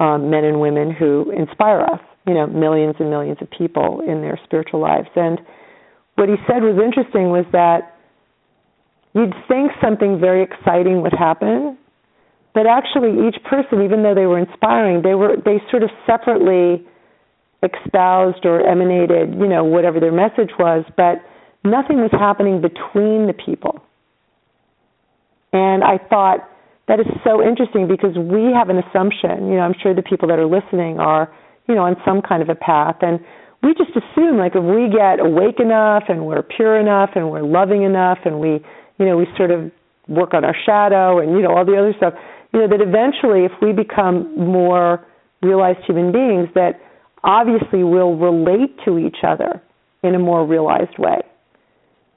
um, 0.00 0.30
men 0.30 0.44
and 0.44 0.60
women 0.60 0.92
who 0.92 1.32
inspire 1.36 1.80
us, 1.80 2.00
you 2.26 2.34
know, 2.34 2.46
millions 2.46 2.94
and 2.98 3.10
millions 3.10 3.38
of 3.40 3.48
people 3.50 4.02
in 4.06 4.20
their 4.20 4.38
spiritual 4.44 4.80
lives. 4.80 5.08
And 5.16 5.40
what 6.16 6.28
he 6.28 6.36
said 6.46 6.62
was 6.62 6.78
interesting 6.82 7.30
was 7.30 7.46
that 7.52 7.96
you'd 9.14 9.34
think 9.48 9.72
something 9.82 10.20
very 10.20 10.42
exciting 10.42 11.02
would 11.02 11.14
happen, 11.14 11.78
but 12.54 12.66
actually 12.66 13.26
each 13.26 13.42
person, 13.44 13.82
even 13.82 14.02
though 14.02 14.14
they 14.14 14.26
were 14.26 14.38
inspiring, 14.38 15.02
they 15.02 15.14
were 15.14 15.36
they 15.44 15.62
sort 15.70 15.82
of 15.82 15.90
separately 16.06 16.86
espoused 17.62 18.44
or 18.44 18.60
emanated, 18.60 19.34
you 19.34 19.48
know, 19.48 19.64
whatever 19.64 19.98
their 20.00 20.12
message 20.12 20.50
was, 20.58 20.84
but 20.96 21.22
nothing 21.64 21.98
was 21.98 22.10
happening 22.12 22.60
between 22.60 23.26
the 23.26 23.34
people. 23.34 23.82
And 25.58 25.82
I 25.82 25.98
thought 25.98 26.46
that 26.86 27.00
is 27.00 27.06
so 27.26 27.42
interesting 27.42 27.90
because 27.90 28.14
we 28.14 28.54
have 28.54 28.70
an 28.70 28.78
assumption, 28.78 29.50
you 29.50 29.58
know, 29.58 29.66
I'm 29.66 29.74
sure 29.82 29.92
the 29.92 30.06
people 30.06 30.28
that 30.28 30.38
are 30.38 30.46
listening 30.46 31.00
are, 31.02 31.26
you 31.66 31.74
know, 31.74 31.82
on 31.82 31.96
some 32.06 32.22
kind 32.22 32.42
of 32.42 32.48
a 32.48 32.54
path 32.54 33.02
and 33.02 33.18
we 33.62 33.74
just 33.74 33.90
assume 33.90 34.38
like 34.38 34.54
if 34.54 34.62
we 34.62 34.86
get 34.86 35.18
awake 35.18 35.58
enough 35.58 36.04
and 36.08 36.24
we're 36.24 36.42
pure 36.42 36.78
enough 36.78 37.10
and 37.16 37.28
we're 37.28 37.42
loving 37.42 37.82
enough 37.82 38.18
and 38.24 38.38
we, 38.38 38.62
you 38.98 39.04
know, 39.04 39.16
we 39.18 39.26
sort 39.36 39.50
of 39.50 39.70
work 40.06 40.32
on 40.32 40.44
our 40.44 40.54
shadow 40.64 41.18
and 41.18 41.32
you 41.32 41.42
know 41.42 41.50
all 41.50 41.66
the 41.66 41.76
other 41.76 41.92
stuff, 41.96 42.14
you 42.54 42.60
know, 42.60 42.68
that 42.68 42.80
eventually 42.80 43.44
if 43.44 43.52
we 43.60 43.72
become 43.72 44.30
more 44.38 45.04
realized 45.42 45.80
human 45.86 46.12
beings 46.12 46.48
that 46.54 46.80
obviously 47.24 47.82
we'll 47.82 48.16
relate 48.16 48.78
to 48.84 48.98
each 48.98 49.26
other 49.26 49.60
in 50.02 50.14
a 50.14 50.18
more 50.18 50.46
realized 50.46 50.96
way. 50.98 51.18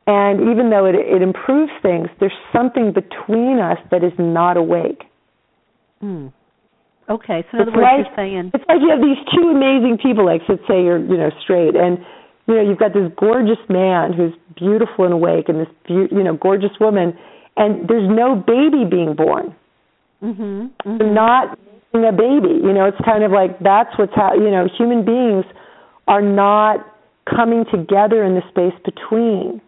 And 0.08 0.50
even 0.50 0.70
though 0.70 0.86
it, 0.86 0.96
it 0.96 1.22
improves 1.22 1.72
things, 1.82 2.08
there's 2.20 2.36
something 2.52 2.92
between 2.92 3.60
us 3.60 3.78
that 3.92 4.04
is 4.04 4.14
not 4.18 4.58
awake. 4.58 5.04
Hmm. 6.00 6.28
Okay, 7.10 7.46
so 7.52 7.58
in 7.58 7.68
it's 7.68 7.70
other 7.70 7.78
words, 7.78 7.86
like, 7.86 8.06
you're 8.08 8.16
saying 8.16 8.52
it's 8.54 8.66
like 8.68 8.80
you 8.82 8.90
have 8.90 9.02
these 9.02 9.20
two 9.36 9.52
amazing 9.52 10.00
people. 10.02 10.26
Like, 10.26 10.42
let's 10.48 10.62
say 10.68 10.82
you're, 10.82 10.98
you 10.98 11.18
know, 11.18 11.30
straight, 11.44 11.76
and 11.76 12.00
you 12.48 12.56
know 12.56 12.62
you've 12.62 12.80
got 12.80 12.94
this 12.94 13.12
gorgeous 13.20 13.62
man 13.70 14.14
who's 14.14 14.34
beautiful 14.56 15.06
and 15.06 15.14
awake, 15.14 15.50
and 15.50 15.60
this, 15.60 15.68
be- 15.88 16.10
you 16.10 16.24
know, 16.24 16.38
gorgeous 16.38 16.72
woman, 16.80 17.14
and 17.58 17.88
there's 17.90 18.08
no 18.10 18.36
baby 18.36 18.86
being 18.90 19.14
born. 19.16 19.54
Mm-hmm. 20.24 20.42
mm-hmm. 20.42 20.98
They're 20.98 21.14
not 21.14 21.60
making 21.94 22.08
a 22.08 22.16
baby. 22.16 22.64
You 22.64 22.74
know, 22.74 22.86
it's 22.86 23.02
kind 23.04 23.24
of 23.24 23.32
like 23.32 23.60
that's 23.60 23.92
what's 24.00 24.14
ha- 24.14 24.34
you 24.34 24.50
know, 24.50 24.70
human 24.78 25.04
beings 25.04 25.46
are 26.08 26.22
not 26.22 26.86
coming 27.30 27.66
together 27.70 28.24
in 28.24 28.36
the 28.36 28.42
space 28.50 28.78
between 28.86 29.62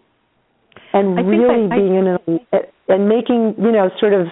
and 0.94 1.20
I 1.20 1.22
really 1.24 1.66
I, 1.72 1.76
being 1.76 1.96
in 1.96 2.08
a, 2.08 2.60
and 2.88 3.10
making 3.10 3.56
you 3.58 3.72
know 3.72 3.90
sort 4.00 4.14
of 4.14 4.28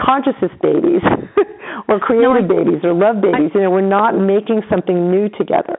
consciousness 0.00 0.52
babies 0.62 1.02
or 1.88 2.00
creative 2.00 2.48
no, 2.48 2.56
babies 2.56 2.80
or 2.84 2.94
love 2.94 3.20
babies. 3.20 3.50
I, 3.54 3.58
you 3.58 3.64
know, 3.64 3.70
we're 3.70 3.86
not 3.86 4.16
making 4.16 4.62
something 4.70 5.10
new 5.10 5.28
together. 5.28 5.78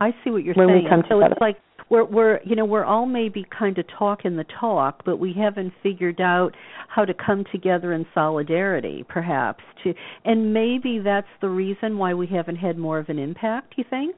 I 0.00 0.12
see 0.24 0.30
what 0.30 0.44
you're 0.44 0.54
when 0.54 0.68
saying. 0.68 0.84
We 0.84 0.88
come 0.88 1.02
so 1.08 1.20
together. 1.20 1.32
it's 1.32 1.40
like 1.40 1.56
we're 1.90 2.04
we're 2.04 2.40
you 2.44 2.56
know 2.56 2.64
we're 2.64 2.84
all 2.84 3.06
maybe 3.06 3.44
kind 3.56 3.76
of 3.78 3.84
talking 3.98 4.36
the 4.36 4.46
talk, 4.58 5.02
but 5.04 5.18
we 5.18 5.34
haven't 5.34 5.72
figured 5.82 6.20
out 6.20 6.54
how 6.88 7.04
to 7.04 7.12
come 7.14 7.44
together 7.52 7.92
in 7.92 8.06
solidarity, 8.14 9.04
perhaps. 9.08 9.62
To 9.84 9.92
and 10.24 10.54
maybe 10.54 11.00
that's 11.02 11.28
the 11.40 11.48
reason 11.48 11.98
why 11.98 12.14
we 12.14 12.26
haven't 12.28 12.56
had 12.56 12.78
more 12.78 12.98
of 12.98 13.08
an 13.08 13.18
impact. 13.18 13.74
You 13.76 13.84
think? 13.88 14.16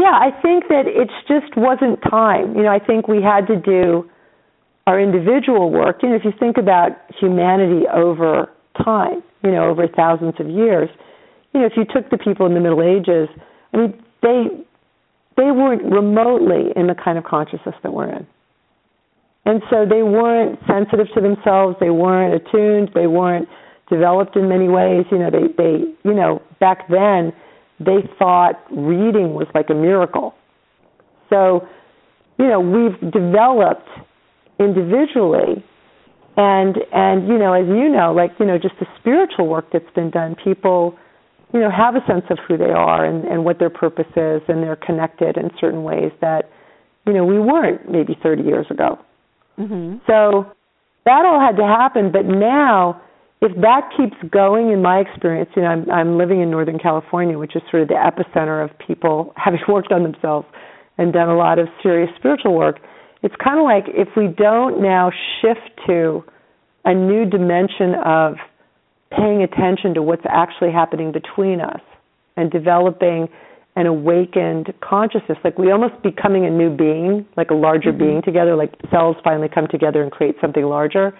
Yeah, 0.00 0.16
I 0.16 0.30
think 0.40 0.68
that 0.68 0.88
it 0.88 1.10
just 1.28 1.52
wasn't 1.58 2.00
time. 2.08 2.56
You 2.56 2.62
know, 2.62 2.72
I 2.72 2.78
think 2.78 3.06
we 3.06 3.20
had 3.20 3.46
to 3.48 3.56
do 3.60 4.08
our 4.86 4.98
individual 4.98 5.70
work. 5.70 6.00
You 6.02 6.08
know, 6.08 6.16
if 6.16 6.24
you 6.24 6.32
think 6.40 6.56
about 6.56 6.92
humanity 7.20 7.84
over 7.92 8.48
time, 8.82 9.22
you 9.44 9.50
know, 9.50 9.68
over 9.68 9.86
thousands 9.86 10.34
of 10.40 10.48
years, 10.48 10.88
you 11.52 11.60
know, 11.60 11.66
if 11.66 11.74
you 11.76 11.84
took 11.84 12.08
the 12.08 12.16
people 12.16 12.46
in 12.46 12.54
the 12.54 12.60
Middle 12.60 12.80
Ages, 12.80 13.28
I 13.74 13.76
mean, 13.76 14.02
they 14.22 14.44
they 15.36 15.50
weren't 15.52 15.84
remotely 15.84 16.72
in 16.76 16.86
the 16.86 16.94
kind 16.94 17.18
of 17.18 17.24
consciousness 17.24 17.74
that 17.82 17.92
we're 17.92 18.08
in. 18.08 18.26
And 19.44 19.62
so 19.68 19.84
they 19.84 20.02
weren't 20.02 20.58
sensitive 20.66 21.08
to 21.14 21.20
themselves, 21.20 21.76
they 21.78 21.90
weren't 21.90 22.40
attuned, 22.40 22.90
they 22.94 23.06
weren't 23.06 23.48
developed 23.90 24.36
in 24.36 24.48
many 24.48 24.68
ways. 24.68 25.04
You 25.10 25.18
know, 25.18 25.30
they, 25.30 25.52
they 25.56 25.92
you 26.04 26.14
know, 26.14 26.40
back 26.58 26.88
then 26.88 27.32
they 27.80 28.06
thought 28.18 28.62
reading 28.70 29.34
was 29.34 29.46
like 29.54 29.70
a 29.70 29.74
miracle. 29.74 30.34
So, 31.30 31.66
you 32.38 32.46
know, 32.46 32.60
we've 32.60 33.12
developed 33.12 33.88
individually 34.58 35.64
and 36.36 36.76
and 36.92 37.26
you 37.26 37.38
know, 37.38 37.52
as 37.54 37.66
you 37.66 37.88
know, 37.88 38.12
like, 38.12 38.32
you 38.38 38.46
know, 38.46 38.58
just 38.58 38.74
the 38.78 38.86
spiritual 39.00 39.48
work 39.48 39.66
that's 39.72 39.90
been 39.94 40.10
done, 40.10 40.36
people, 40.42 40.96
you 41.52 41.60
know, 41.60 41.70
have 41.70 41.96
a 41.96 42.06
sense 42.06 42.24
of 42.30 42.38
who 42.46 42.56
they 42.56 42.70
are 42.70 43.04
and, 43.04 43.24
and 43.24 43.44
what 43.44 43.58
their 43.58 43.70
purpose 43.70 44.10
is 44.16 44.42
and 44.46 44.62
they're 44.62 44.76
connected 44.76 45.36
in 45.36 45.50
certain 45.60 45.82
ways 45.82 46.12
that, 46.20 46.50
you 47.06 47.12
know, 47.12 47.24
we 47.24 47.40
weren't 47.40 47.90
maybe 47.90 48.16
thirty 48.22 48.42
years 48.42 48.66
ago. 48.70 48.98
Mm-hmm. 49.58 49.98
So 50.06 50.52
that 51.06 51.24
all 51.24 51.40
had 51.40 51.56
to 51.56 51.64
happen, 51.66 52.12
but 52.12 52.26
now 52.26 53.00
if 53.42 53.52
that 53.62 53.90
keeps 53.96 54.16
going, 54.30 54.70
in 54.70 54.82
my 54.82 54.98
experience, 54.98 55.48
you 55.56 55.62
know, 55.62 55.68
I'm, 55.68 55.90
I'm 55.90 56.18
living 56.18 56.42
in 56.42 56.50
Northern 56.50 56.78
California, 56.78 57.38
which 57.38 57.56
is 57.56 57.62
sort 57.70 57.82
of 57.82 57.88
the 57.88 57.94
epicenter 57.94 58.62
of 58.62 58.70
people 58.86 59.32
having 59.36 59.60
worked 59.68 59.92
on 59.92 60.02
themselves 60.02 60.46
and 60.98 61.12
done 61.12 61.28
a 61.28 61.36
lot 61.36 61.58
of 61.58 61.68
serious 61.82 62.10
spiritual 62.16 62.54
work. 62.54 62.78
It's 63.22 63.34
kind 63.42 63.58
of 63.58 63.64
like 63.64 63.84
if 63.88 64.08
we 64.16 64.28
don't 64.28 64.82
now 64.82 65.10
shift 65.40 65.70
to 65.86 66.22
a 66.84 66.94
new 66.94 67.24
dimension 67.24 67.94
of 68.04 68.34
paying 69.10 69.42
attention 69.42 69.94
to 69.94 70.02
what's 70.02 70.24
actually 70.28 70.72
happening 70.72 71.12
between 71.12 71.60
us 71.60 71.80
and 72.36 72.50
developing 72.50 73.28
an 73.76 73.86
awakened 73.86 74.72
consciousness, 74.82 75.38
like 75.44 75.58
we 75.58 75.70
almost 75.70 76.02
becoming 76.02 76.44
a 76.44 76.50
new 76.50 76.74
being, 76.74 77.26
like 77.36 77.50
a 77.50 77.54
larger 77.54 77.90
mm-hmm. 77.90 77.98
being 77.98 78.22
together, 78.22 78.56
like 78.56 78.72
cells 78.90 79.16
finally 79.24 79.48
come 79.48 79.66
together 79.70 80.02
and 80.02 80.12
create 80.12 80.34
something 80.40 80.64
larger 80.64 81.12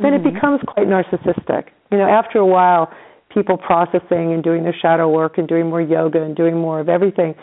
then 0.00 0.12
mm-hmm. 0.12 0.26
it 0.26 0.34
becomes 0.34 0.60
quite 0.66 0.86
narcissistic. 0.86 1.68
You 1.90 1.98
know, 1.98 2.08
after 2.08 2.38
a 2.38 2.46
while, 2.46 2.92
people 3.32 3.56
processing 3.56 4.32
and 4.32 4.42
doing 4.42 4.62
their 4.62 4.74
shadow 4.80 5.08
work 5.08 5.38
and 5.38 5.46
doing 5.46 5.68
more 5.68 5.80
yoga 5.80 6.22
and 6.22 6.34
doing 6.36 6.56
more 6.56 6.80
of 6.80 6.88
everything, 6.88 7.34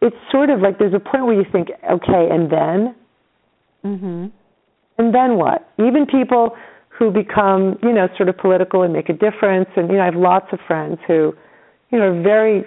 it's 0.00 0.16
sort 0.30 0.50
of 0.50 0.60
like 0.60 0.78
there's 0.78 0.94
a 0.94 1.00
point 1.00 1.26
where 1.26 1.34
you 1.34 1.44
think, 1.50 1.68
okay, 1.90 2.28
and 2.30 2.50
then? 2.50 2.94
Mm-hmm. 3.84 4.26
And 4.98 5.14
then 5.14 5.36
what? 5.36 5.68
Even 5.78 6.06
people 6.06 6.56
who 6.98 7.10
become, 7.10 7.78
you 7.82 7.92
know, 7.92 8.08
sort 8.16 8.28
of 8.28 8.36
political 8.38 8.82
and 8.82 8.92
make 8.92 9.08
a 9.08 9.12
difference, 9.12 9.68
and, 9.76 9.88
you 9.90 9.96
know, 9.96 10.02
I 10.02 10.06
have 10.06 10.14
lots 10.14 10.46
of 10.52 10.60
friends 10.66 10.98
who, 11.06 11.32
you 11.90 11.98
know, 11.98 12.12
are 12.12 12.22
very 12.22 12.64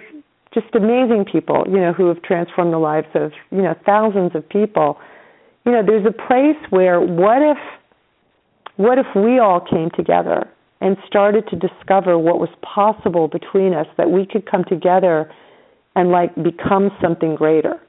just 0.54 0.74
amazing 0.74 1.24
people, 1.30 1.64
you 1.66 1.78
know, 1.78 1.92
who 1.92 2.08
have 2.08 2.22
transformed 2.22 2.72
the 2.72 2.78
lives 2.78 3.08
of, 3.14 3.32
you 3.50 3.62
know, 3.62 3.74
thousands 3.84 4.32
of 4.34 4.48
people. 4.48 4.98
You 5.64 5.72
know, 5.72 5.82
there's 5.84 6.06
a 6.06 6.12
place 6.12 6.58
where 6.70 7.00
what 7.00 7.42
if 7.42 7.58
what 8.78 8.96
if 8.96 9.06
we 9.14 9.40
all 9.40 9.60
came 9.60 9.90
together 9.96 10.48
and 10.80 10.96
started 11.06 11.44
to 11.48 11.56
discover 11.56 12.16
what 12.16 12.38
was 12.38 12.48
possible 12.62 13.26
between 13.26 13.74
us, 13.74 13.86
that 13.96 14.08
we 14.08 14.24
could 14.24 14.48
come 14.48 14.64
together 14.68 15.30
and 15.96 16.10
like 16.10 16.34
become 16.36 16.90
something 17.02 17.34
greater? 17.34 17.80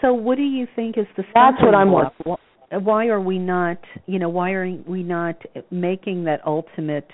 So, 0.00 0.14
what 0.14 0.36
do 0.36 0.42
you 0.42 0.66
think 0.74 0.96
is 0.96 1.04
the 1.16 1.24
that's 1.34 1.58
what 1.60 1.74
I'm 1.74 1.90
block? 1.90 2.40
Why 2.70 3.08
are 3.08 3.20
we 3.20 3.38
not, 3.38 3.78
you 4.06 4.18
know, 4.18 4.30
why 4.30 4.52
are 4.52 4.70
we 4.86 5.02
not 5.02 5.36
making 5.70 6.24
that 6.24 6.40
ultimate 6.46 7.10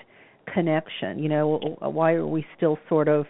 connection? 0.53 1.19
You 1.19 1.29
know, 1.29 1.77
why 1.81 2.13
are 2.13 2.27
we 2.27 2.45
still 2.55 2.77
sort 2.87 3.09
of 3.09 3.25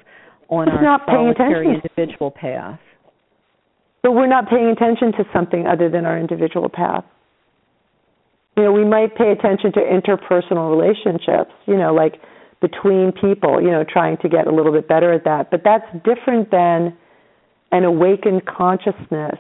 on 0.50 0.68
it's 0.68 0.78
our 0.78 1.00
solitary 1.08 1.68
individual 1.74 2.30
path? 2.30 2.80
But 4.04 4.12
we're 4.12 4.28
not 4.28 4.50
paying 4.50 4.68
attention 4.68 5.14
to 5.14 5.24
something 5.34 5.66
other 5.66 5.90
than 5.90 6.06
our 6.06 6.20
individual 6.20 6.70
path 6.70 7.06
you 8.58 8.64
know, 8.64 8.72
we 8.72 8.86
might 8.86 9.16
pay 9.16 9.32
attention 9.32 9.72
to 9.74 9.80
interpersonal 9.80 10.70
relationships, 10.70 11.52
you 11.66 11.78
know, 11.78 11.94
like 11.94 12.16
between 12.62 13.12
people, 13.12 13.62
you 13.62 13.70
know, 13.70 13.84
trying 13.88 14.18
to 14.18 14.30
get 14.30 14.48
a 14.48 14.52
little 14.52 14.72
bit 14.72 14.88
better 14.88 15.14
at 15.14 15.24
that. 15.26 15.52
But 15.52 15.62
that's 15.64 15.86
different 16.06 16.52
than 16.52 16.96
an 17.72 17.84
awakened 17.84 18.46
consciousness 18.46 19.38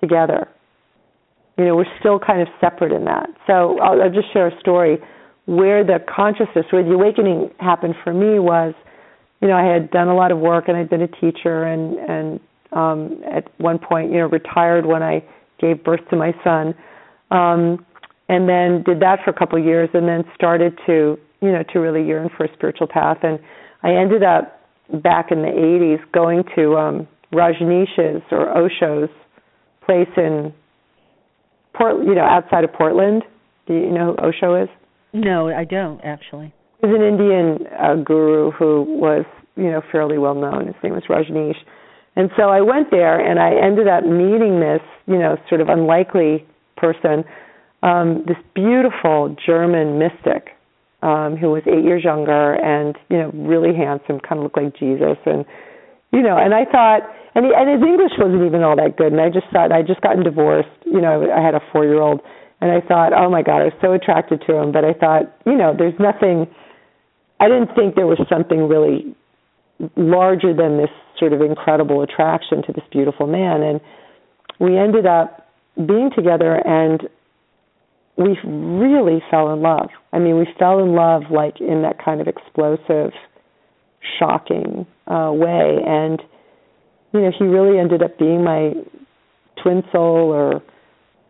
together. 0.00 0.48
You 1.58 1.64
know, 1.64 1.76
we're 1.76 1.98
still 1.98 2.18
kind 2.18 2.40
of 2.42 2.48
separate 2.60 2.92
in 2.92 3.04
that. 3.06 3.28
So 3.46 3.78
I'll, 3.80 4.02
I'll 4.02 4.12
just 4.12 4.32
share 4.32 4.46
a 4.48 4.60
story 4.60 4.98
where 5.46 5.84
the 5.84 5.98
consciousness, 6.14 6.66
where 6.70 6.84
the 6.84 6.92
awakening 6.92 7.50
happened 7.58 7.94
for 8.04 8.12
me 8.12 8.38
was, 8.38 8.74
you 9.40 9.48
know, 9.48 9.54
I 9.54 9.64
had 9.64 9.90
done 9.90 10.08
a 10.08 10.14
lot 10.14 10.32
of 10.32 10.38
work 10.38 10.64
and 10.68 10.76
I'd 10.76 10.90
been 10.90 11.02
a 11.02 11.08
teacher 11.08 11.64
and 11.64 11.98
and 11.98 12.40
um 12.72 13.22
at 13.30 13.48
one 13.58 13.78
point, 13.78 14.10
you 14.12 14.18
know, 14.18 14.26
retired 14.26 14.84
when 14.84 15.02
I 15.02 15.24
gave 15.60 15.82
birth 15.84 16.00
to 16.10 16.16
my 16.16 16.32
son. 16.44 16.74
Um 17.30 17.84
and 18.28 18.48
then 18.48 18.82
did 18.82 19.00
that 19.00 19.20
for 19.24 19.30
a 19.30 19.34
couple 19.34 19.58
of 19.58 19.64
years 19.64 19.88
and 19.94 20.08
then 20.08 20.24
started 20.34 20.76
to, 20.86 21.16
you 21.40 21.52
know, 21.52 21.62
to 21.72 21.78
really 21.78 22.04
yearn 22.04 22.28
for 22.36 22.44
a 22.44 22.52
spiritual 22.54 22.88
path 22.88 23.18
and 23.22 23.38
I 23.82 23.90
ended 23.94 24.22
up 24.22 24.60
back 25.02 25.30
in 25.30 25.42
the 25.42 25.48
80s 25.48 26.00
going 26.12 26.44
to 26.56 26.76
um 26.76 27.08
Rajneesh's 27.32 28.22
or 28.30 28.46
Osho's 28.54 29.10
place 29.84 30.08
in 30.16 30.52
Port, 31.74 32.04
you 32.04 32.14
know, 32.14 32.24
outside 32.24 32.64
of 32.64 32.72
Portland. 32.72 33.22
Do 33.66 33.74
you 33.74 33.90
know 33.90 34.16
who 34.18 34.28
Osho 34.28 34.62
is? 34.62 34.68
No, 35.12 35.48
I 35.48 35.64
don't 35.64 36.00
actually. 36.02 36.52
He's 36.80 36.90
an 36.90 37.02
Indian 37.02 37.66
uh, 37.78 37.96
guru 37.96 38.50
who 38.50 38.84
was, 38.88 39.24
you 39.56 39.70
know, 39.70 39.82
fairly 39.90 40.18
well 40.18 40.34
known. 40.34 40.66
His 40.66 40.76
name 40.82 40.92
was 40.92 41.04
Rajneesh. 41.08 41.56
And 42.16 42.30
so 42.36 42.44
I 42.44 42.60
went 42.60 42.90
there 42.90 43.18
and 43.18 43.38
I 43.38 43.52
ended 43.54 43.88
up 43.88 44.04
meeting 44.04 44.60
this, 44.60 44.80
you 45.06 45.18
know, 45.18 45.36
sort 45.48 45.60
of 45.60 45.68
unlikely 45.68 46.46
person, 46.76 47.24
um, 47.82 48.24
this 48.26 48.36
beautiful 48.54 49.36
German 49.44 49.98
mystic 49.98 50.56
um, 51.02 51.36
who 51.36 51.50
was 51.50 51.62
eight 51.66 51.84
years 51.84 52.04
younger 52.04 52.54
and, 52.54 52.96
you 53.10 53.18
know, 53.18 53.30
really 53.34 53.76
handsome, 53.76 54.18
kind 54.20 54.40
of 54.40 54.44
looked 54.44 54.56
like 54.56 54.76
Jesus. 54.76 55.18
And, 55.26 55.44
you 56.12 56.22
know, 56.22 56.36
and 56.36 56.54
I 56.54 56.64
thought, 56.64 57.04
and, 57.34 57.44
he, 57.44 57.52
and 57.54 57.68
his 57.68 57.82
English 57.86 58.12
wasn't 58.18 58.42
even 58.46 58.62
all 58.62 58.76
that 58.76 58.96
good. 58.96 59.12
And 59.12 59.20
I 59.20 59.28
just 59.28 59.46
thought, 59.52 59.72
I 59.72 59.82
just 59.82 60.00
gotten 60.00 60.24
divorced. 60.24 60.72
You 60.84 61.00
know, 61.00 61.28
I 61.30 61.44
had 61.44 61.54
a 61.54 61.60
four 61.70 61.84
year 61.84 62.00
old 62.00 62.20
and 62.60 62.72
I 62.72 62.80
thought, 62.80 63.12
oh 63.12 63.28
my 63.28 63.42
God, 63.42 63.60
I 63.60 63.64
was 63.64 63.78
so 63.82 63.92
attracted 63.92 64.42
to 64.48 64.56
him. 64.56 64.72
But 64.72 64.84
I 64.84 64.94
thought, 64.94 65.36
you 65.44 65.54
know, 65.54 65.74
there's 65.76 65.98
nothing. 66.00 66.48
I 67.38 67.48
didn't 67.48 67.76
think 67.76 67.94
there 67.94 68.06
was 68.06 68.18
something 68.32 68.66
really 68.66 69.14
larger 69.96 70.56
than 70.56 70.78
this 70.78 70.90
sort 71.18 71.34
of 71.34 71.42
incredible 71.42 72.02
attraction 72.02 72.62
to 72.64 72.72
this 72.72 72.84
beautiful 72.90 73.26
man. 73.26 73.62
And 73.62 73.80
we 74.58 74.78
ended 74.78 75.04
up 75.04 75.45
being 75.76 76.10
together, 76.14 76.54
and 76.54 77.02
we 78.16 78.38
really 78.44 79.22
fell 79.30 79.52
in 79.52 79.60
love. 79.60 79.90
I 80.12 80.18
mean, 80.18 80.38
we 80.38 80.46
fell 80.58 80.82
in 80.82 80.94
love 80.94 81.24
like 81.30 81.60
in 81.60 81.82
that 81.82 82.02
kind 82.02 82.20
of 82.20 82.26
explosive, 82.26 83.12
shocking 84.18 84.86
uh, 85.06 85.30
way. 85.32 85.78
And 85.86 86.20
you 87.12 87.20
know, 87.20 87.30
he 87.38 87.44
really 87.44 87.78
ended 87.78 88.02
up 88.02 88.18
being 88.18 88.42
my 88.42 88.72
twin 89.62 89.82
soul 89.92 90.32
or 90.32 90.62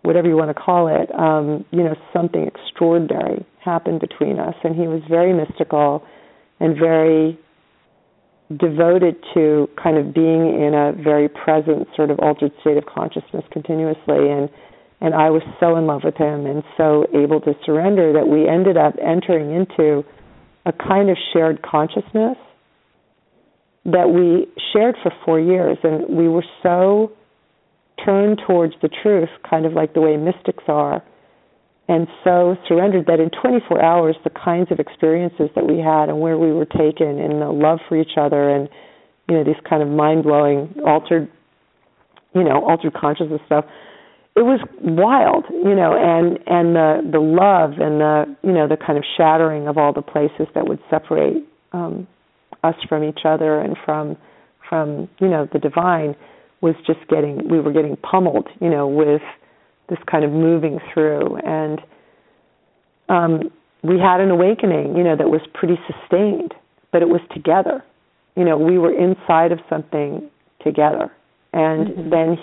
whatever 0.02 0.28
you 0.28 0.36
want 0.36 0.50
to 0.50 0.54
call 0.54 0.86
it, 0.86 1.12
um, 1.18 1.64
you 1.72 1.82
know, 1.82 1.96
something 2.12 2.46
extraordinary 2.46 3.44
happened 3.64 4.00
between 4.00 4.38
us. 4.38 4.54
And 4.62 4.76
he 4.76 4.86
was 4.86 5.02
very 5.10 5.32
mystical 5.32 6.04
and 6.60 6.76
very 6.78 7.38
devoted 8.54 9.16
to 9.34 9.68
kind 9.82 9.96
of 9.96 10.14
being 10.14 10.62
in 10.62 10.72
a 10.72 10.92
very 11.02 11.28
present 11.28 11.88
sort 11.96 12.10
of 12.10 12.18
altered 12.20 12.52
state 12.60 12.76
of 12.76 12.86
consciousness 12.86 13.44
continuously 13.50 14.30
and 14.30 14.48
and 15.00 15.14
I 15.14 15.28
was 15.28 15.42
so 15.60 15.76
in 15.76 15.86
love 15.86 16.02
with 16.04 16.16
him 16.16 16.46
and 16.46 16.62
so 16.76 17.06
able 17.12 17.40
to 17.42 17.54
surrender 17.66 18.14
that 18.14 18.28
we 18.28 18.48
ended 18.48 18.78
up 18.78 18.94
entering 19.02 19.54
into 19.54 20.04
a 20.64 20.72
kind 20.72 21.10
of 21.10 21.18
shared 21.32 21.60
consciousness 21.62 22.38
that 23.84 24.08
we 24.08 24.46
shared 24.72 24.96
for 25.02 25.12
4 25.24 25.40
years 25.40 25.76
and 25.82 26.16
we 26.16 26.28
were 26.28 26.44
so 26.62 27.12
turned 28.04 28.40
towards 28.46 28.74
the 28.80 28.88
truth, 29.02 29.28
kind 29.48 29.66
of 29.66 29.72
like 29.72 29.92
the 29.92 30.00
way 30.00 30.16
mystics 30.16 30.64
are, 30.68 31.02
and 31.88 32.08
so 32.24 32.56
surrendered 32.66 33.06
that 33.06 33.20
in 33.20 33.30
24 33.30 33.82
hours, 33.82 34.16
the 34.24 34.30
kinds 34.30 34.72
of 34.72 34.80
experiences 34.80 35.48
that 35.54 35.66
we 35.66 35.78
had 35.78 36.08
and 36.08 36.20
where 36.20 36.36
we 36.36 36.52
were 36.52 36.66
taken, 36.66 37.18
and 37.18 37.40
the 37.40 37.50
love 37.50 37.78
for 37.88 37.96
each 38.00 38.18
other, 38.20 38.50
and 38.50 38.68
you 39.28 39.36
know 39.36 39.44
these 39.44 39.60
kind 39.68 39.82
of 39.82 39.88
mind 39.88 40.24
blowing, 40.24 40.74
altered, 40.84 41.28
you 42.34 42.42
know, 42.42 42.64
altered 42.64 42.92
consciousness 42.94 43.40
stuff. 43.46 43.64
It 44.34 44.42
was 44.42 44.60
wild, 44.82 45.44
you 45.50 45.74
know, 45.74 45.94
and 45.94 46.38
and 46.46 46.74
the 46.74 47.10
the 47.12 47.20
love 47.20 47.78
and 47.78 48.00
the 48.00 48.36
you 48.42 48.52
know 48.52 48.66
the 48.66 48.76
kind 48.76 48.98
of 48.98 49.04
shattering 49.16 49.68
of 49.68 49.78
all 49.78 49.92
the 49.92 50.02
places 50.02 50.48
that 50.54 50.66
would 50.66 50.80
separate 50.90 51.46
um, 51.72 52.08
us 52.64 52.74
from 52.88 53.04
each 53.04 53.20
other 53.24 53.60
and 53.60 53.76
from 53.84 54.16
from 54.68 55.08
you 55.20 55.28
know 55.28 55.48
the 55.52 55.60
divine 55.60 56.16
was 56.60 56.74
just 56.84 56.98
getting 57.08 57.48
we 57.48 57.60
were 57.60 57.72
getting 57.72 57.96
pummeled, 57.96 58.48
you 58.60 58.70
know, 58.70 58.88
with 58.88 59.22
this 59.88 59.98
kind 60.10 60.24
of 60.24 60.30
moving 60.30 60.78
through 60.92 61.36
and 61.44 61.80
um 63.08 63.50
we 63.82 64.00
had 64.00 64.20
an 64.20 64.30
awakening, 64.30 64.96
you 64.96 65.04
know, 65.04 65.16
that 65.16 65.28
was 65.28 65.40
pretty 65.54 65.78
sustained, 65.86 66.54
but 66.92 67.02
it 67.02 67.08
was 67.08 67.20
together. 67.32 67.84
You 68.36 68.44
know, 68.44 68.58
we 68.58 68.78
were 68.78 68.92
inside 68.92 69.52
of 69.52 69.60
something 69.70 70.28
together. 70.64 71.12
And 71.52 71.88
mm-hmm. 71.88 72.10
then 72.10 72.36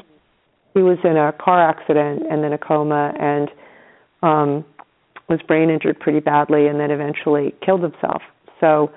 he 0.74 0.82
was 0.82 0.98
in 1.04 1.18
a 1.18 1.34
car 1.34 1.62
accident 1.70 2.24
and 2.30 2.44
then 2.44 2.54
a 2.54 2.58
coma 2.58 3.14
and 3.20 3.50
um 4.22 4.66
was 5.30 5.40
brain 5.48 5.70
injured 5.70 6.00
pretty 6.00 6.20
badly 6.20 6.68
and 6.68 6.80
then 6.80 6.92
eventually 6.92 7.54
killed 7.66 7.82
himself. 7.82 8.22
So, 8.60 8.92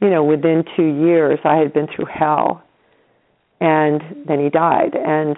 you 0.00 0.08
know, 0.10 0.24
within 0.24 0.64
2 0.76 0.82
years 0.82 1.38
I 1.44 1.56
had 1.56 1.72
been 1.72 1.86
through 1.94 2.06
hell 2.06 2.62
and 3.60 4.02
then 4.26 4.40
he 4.40 4.50
died 4.50 4.94
and 4.94 5.36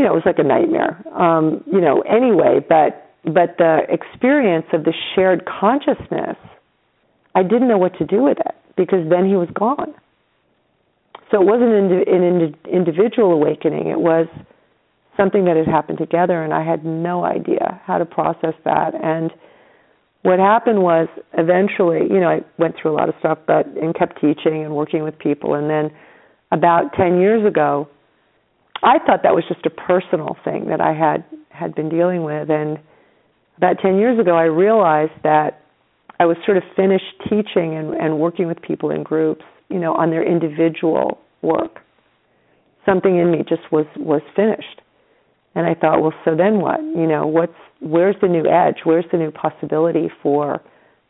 you 0.00 0.06
know 0.06 0.12
it 0.12 0.24
was 0.24 0.26
like 0.26 0.38
a 0.38 0.42
nightmare. 0.42 1.04
Um 1.12 1.62
you 1.70 1.80
know 1.80 2.00
anyway 2.00 2.64
but 2.66 3.12
but 3.24 3.56
the 3.58 3.80
experience 3.88 4.64
of 4.72 4.84
the 4.84 4.94
shared 5.14 5.44
consciousness 5.44 6.38
i 7.34 7.42
didn't 7.42 7.68
know 7.68 7.76
what 7.76 7.96
to 7.98 8.06
do 8.06 8.22
with 8.22 8.38
it 8.38 8.54
because 8.76 9.08
then 9.10 9.26
he 9.26 9.36
was 9.36 9.48
gone. 9.52 9.92
So 11.30 11.42
it 11.42 11.44
wasn't 11.44 11.72
an, 11.72 11.92
an 12.08 12.56
individual 12.72 13.32
awakening. 13.32 13.88
It 13.88 14.00
was 14.00 14.26
something 15.18 15.44
that 15.44 15.56
had 15.56 15.66
happened 15.66 15.98
together 15.98 16.42
and 16.42 16.54
i 16.54 16.64
had 16.64 16.82
no 16.84 17.24
idea 17.24 17.78
how 17.84 17.98
to 17.98 18.06
process 18.06 18.54
that. 18.64 18.94
And 18.94 19.30
what 20.22 20.38
happened 20.38 20.82
was 20.82 21.08
eventually 21.34 22.00
you 22.08 22.20
know 22.20 22.30
i 22.30 22.40
went 22.58 22.74
through 22.80 22.92
a 22.92 22.96
lot 22.96 23.08
of 23.10 23.14
stuff 23.18 23.38
but 23.46 23.66
and 23.66 23.94
kept 23.94 24.18
teaching 24.18 24.64
and 24.64 24.74
working 24.74 25.02
with 25.02 25.18
people. 25.18 25.54
And 25.54 25.68
then 25.68 25.90
about 26.52 26.94
10 26.94 27.20
years 27.20 27.46
ago, 27.46 27.86
I 28.82 28.98
thought 28.98 29.22
that 29.22 29.34
was 29.34 29.44
just 29.48 29.66
a 29.66 29.70
personal 29.70 30.36
thing 30.44 30.68
that 30.68 30.80
I 30.80 30.92
had 30.92 31.24
had 31.50 31.74
been 31.74 31.88
dealing 31.88 32.22
with 32.24 32.50
and 32.50 32.78
about 33.58 33.76
10 33.82 33.98
years 33.98 34.18
ago 34.18 34.36
I 34.36 34.44
realized 34.44 35.12
that 35.22 35.60
I 36.18 36.24
was 36.26 36.36
sort 36.44 36.56
of 36.56 36.62
finished 36.76 37.04
teaching 37.24 37.76
and, 37.76 37.94
and 37.94 38.18
working 38.18 38.46
with 38.46 38.60
people 38.62 38.90
in 38.90 39.02
groups, 39.02 39.44
you 39.68 39.78
know, 39.78 39.94
on 39.94 40.10
their 40.10 40.22
individual 40.22 41.18
work. 41.42 41.80
Something 42.84 43.18
in 43.18 43.30
me 43.30 43.38
just 43.48 43.62
was 43.72 43.86
was 43.96 44.22
finished. 44.36 44.82
And 45.54 45.66
I 45.66 45.74
thought, 45.74 46.00
well, 46.00 46.12
so 46.24 46.36
then 46.36 46.60
what? 46.60 46.80
You 46.80 47.06
know, 47.06 47.26
what's 47.26 47.56
where's 47.80 48.16
the 48.20 48.28
new 48.28 48.46
edge? 48.46 48.80
Where's 48.84 49.06
the 49.10 49.18
new 49.18 49.30
possibility 49.30 50.10
for 50.22 50.62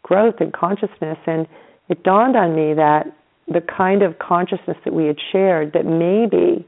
growth 0.02 0.36
and 0.40 0.52
consciousness? 0.52 1.18
And 1.26 1.46
it 1.88 2.02
dawned 2.04 2.36
on 2.36 2.54
me 2.54 2.74
that 2.74 3.06
the 3.48 3.60
kind 3.60 4.02
of 4.02 4.18
consciousness 4.18 4.76
that 4.84 4.94
we 4.94 5.06
had 5.06 5.16
shared 5.32 5.72
that 5.72 5.84
maybe 5.84 6.66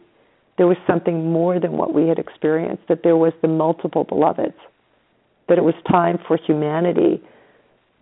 there 0.62 0.68
was 0.68 0.76
something 0.86 1.32
more 1.32 1.58
than 1.58 1.72
what 1.72 1.92
we 1.92 2.06
had 2.06 2.20
experienced, 2.20 2.84
that 2.88 3.00
there 3.02 3.16
was 3.16 3.32
the 3.42 3.48
multiple 3.48 4.04
beloveds, 4.04 4.54
that 5.48 5.58
it 5.58 5.64
was 5.64 5.74
time 5.90 6.18
for 6.28 6.38
humanity, 6.46 7.20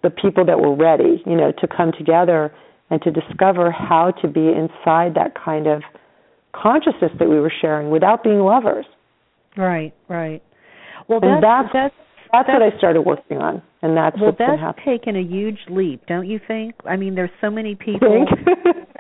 the 0.02 0.10
people 0.10 0.44
that 0.44 0.60
were 0.60 0.76
ready, 0.76 1.22
you 1.24 1.34
know, 1.34 1.52
to 1.52 1.66
come 1.66 1.90
together 1.96 2.52
and 2.90 3.00
to 3.00 3.10
discover 3.10 3.70
how 3.70 4.10
to 4.20 4.28
be 4.28 4.48
inside 4.48 5.14
that 5.14 5.32
kind 5.42 5.66
of 5.66 5.80
consciousness 6.52 7.10
that 7.18 7.30
we 7.30 7.40
were 7.40 7.52
sharing 7.62 7.88
without 7.88 8.22
being 8.22 8.40
lovers. 8.40 8.84
Right, 9.56 9.94
right. 10.10 10.42
Well, 11.08 11.20
that's, 11.20 11.40
that's, 11.40 11.72
that's 11.72 11.94
that's, 12.32 12.48
what 12.48 12.62
I 12.62 12.76
started 12.78 13.02
working 13.02 13.38
on, 13.38 13.62
and 13.82 13.96
that's 13.96 14.16
well, 14.16 14.26
what's 14.26 14.38
that's 14.38 14.78
taken 14.84 15.16
a 15.16 15.22
huge 15.22 15.58
leap, 15.68 16.02
don't 16.06 16.26
you 16.26 16.40
think? 16.46 16.74
I 16.84 16.96
mean, 16.96 17.14
there's 17.14 17.30
so 17.40 17.50
many 17.50 17.74
people. 17.74 18.26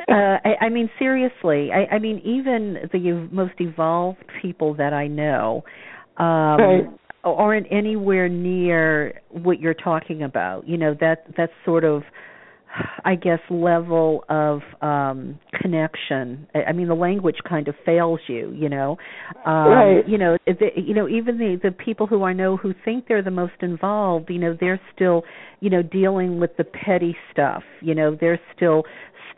uh, 0.08 0.12
I, 0.12 0.66
I 0.66 0.68
mean, 0.68 0.90
seriously. 0.98 1.70
I, 1.72 1.94
I 1.94 1.98
mean, 1.98 2.20
even 2.24 2.88
the 2.92 3.28
most 3.32 3.54
evolved 3.58 4.24
people 4.42 4.74
that 4.74 4.92
I 4.92 5.06
know 5.06 5.64
um, 6.16 6.26
right. 6.26 6.84
aren't 7.24 7.66
anywhere 7.70 8.28
near 8.28 9.20
what 9.30 9.60
you're 9.60 9.74
talking 9.74 10.22
about. 10.22 10.68
You 10.68 10.78
know, 10.78 10.94
that 11.00 11.24
that's 11.36 11.52
sort 11.64 11.84
of 11.84 12.02
I 13.04 13.14
guess 13.14 13.40
level 13.50 14.24
of 14.28 14.60
um 14.80 15.38
connection. 15.60 16.46
I 16.54 16.72
mean 16.72 16.88
the 16.88 16.94
language 16.94 17.36
kind 17.48 17.68
of 17.68 17.74
fails 17.84 18.20
you, 18.28 18.52
you 18.56 18.68
know. 18.68 18.96
Um 19.44 19.68
right. 19.68 20.08
you 20.08 20.18
know, 20.18 20.36
the, 20.46 20.68
you 20.76 20.94
know 20.94 21.08
even 21.08 21.38
the 21.38 21.58
the 21.62 21.72
people 21.72 22.06
who 22.06 22.24
I 22.24 22.32
know 22.32 22.56
who 22.56 22.74
think 22.84 23.06
they're 23.08 23.22
the 23.22 23.30
most 23.30 23.54
involved, 23.60 24.30
you 24.30 24.38
know, 24.38 24.56
they're 24.58 24.80
still, 24.94 25.24
you 25.60 25.70
know, 25.70 25.82
dealing 25.82 26.40
with 26.40 26.56
the 26.56 26.64
petty 26.64 27.16
stuff. 27.32 27.62
You 27.80 27.94
know, 27.94 28.16
they're 28.18 28.40
still 28.56 28.84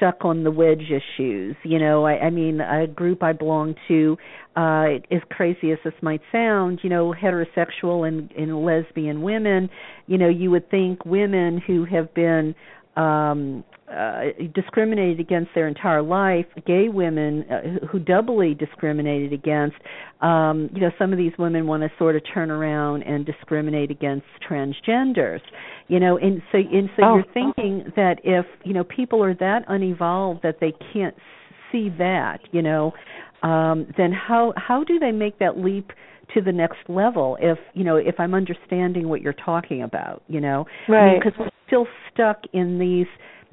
stuck 0.03 0.25
on 0.25 0.45
the 0.45 0.51
wedge 0.51 0.91
issues. 0.91 1.57
You 1.65 1.79
know, 1.79 2.05
I, 2.05 2.27
I 2.27 2.31
mean, 2.31 2.61
a 2.61 2.87
group 2.87 3.23
I 3.23 3.33
belong 3.33 3.75
to, 3.89 4.17
uh, 4.57 4.99
as 5.11 5.23
crazy 5.31 5.73
as 5.73 5.79
this 5.85 5.95
might 6.03 6.21
sound, 6.31 6.81
you 6.83 6.91
know, 6.91 7.15
heterosexual 7.15 8.07
and, 8.07 8.31
and 8.33 8.65
lesbian 8.65 9.23
women, 9.23 9.71
you 10.07 10.19
know, 10.19 10.29
you 10.29 10.51
would 10.51 10.71
think 10.71 11.05
women 11.05 11.61
who 11.65 11.85
have 11.85 12.13
been 12.15 12.55
um 12.97 13.65
uh, 13.93 14.23
discriminated 14.55 15.21
against 15.21 15.51
their 15.55 15.69
entire 15.69 16.03
life, 16.03 16.47
gay 16.67 16.89
women 16.89 17.45
uh, 17.51 17.87
who 17.87 17.99
doubly 17.99 18.55
discriminated 18.55 19.33
against. 19.33 19.77
Um, 20.23 20.71
you 20.73 20.81
know, 20.81 20.91
some 20.99 21.13
of 21.13 21.19
these 21.19 21.33
women 21.39 21.67
want 21.67 21.83
to 21.83 21.91
sort 21.99 22.17
of 22.17 22.23
turn 22.33 22.51
around 22.51 23.03
and 23.03 23.27
discriminate 23.27 23.91
against 23.91 24.27
transgenders. 24.49 25.41
You 25.89 26.01
know, 26.01 26.17
and 26.17 26.41
so 26.51 26.59
and 26.59 26.89
so 26.97 27.03
oh. 27.05 27.15
you're 27.17 27.33
thinking 27.35 27.93
that 27.97 28.21
if 28.25 28.47
you 28.65 28.73
know 28.73 28.85
people 28.85 29.23
are 29.23 29.35
that 29.35 29.65
unevolved 29.69 30.41
that 30.43 30.59
they 30.61 30.73
can't 30.93 31.15
see 31.71 31.91
that, 31.99 32.39
you 32.51 32.63
know, 32.63 32.93
um, 33.43 33.93
then 33.99 34.13
how 34.13 34.55
how 34.57 34.85
do 34.85 34.99
they 34.99 35.13
make 35.13 35.39
that 35.39 35.59
leap? 35.59 35.93
To 36.35 36.41
the 36.41 36.53
next 36.53 36.79
level 36.89 37.37
if 37.41 37.59
you 37.75 37.85
know 37.85 37.97
if 37.97 38.15
i'm 38.19 38.35
understanding 38.35 39.09
what 39.09 39.21
you're 39.21 39.33
talking 39.33 39.83
about 39.83 40.23
you 40.29 40.41
know? 40.41 40.67
Right 40.89 41.19
because 41.19 41.33
I 41.37 41.43
mean, 41.43 41.51
we're 41.51 41.67
still 41.67 41.87
stuck 42.13 42.43
in 42.53 42.79
these 42.79 43.07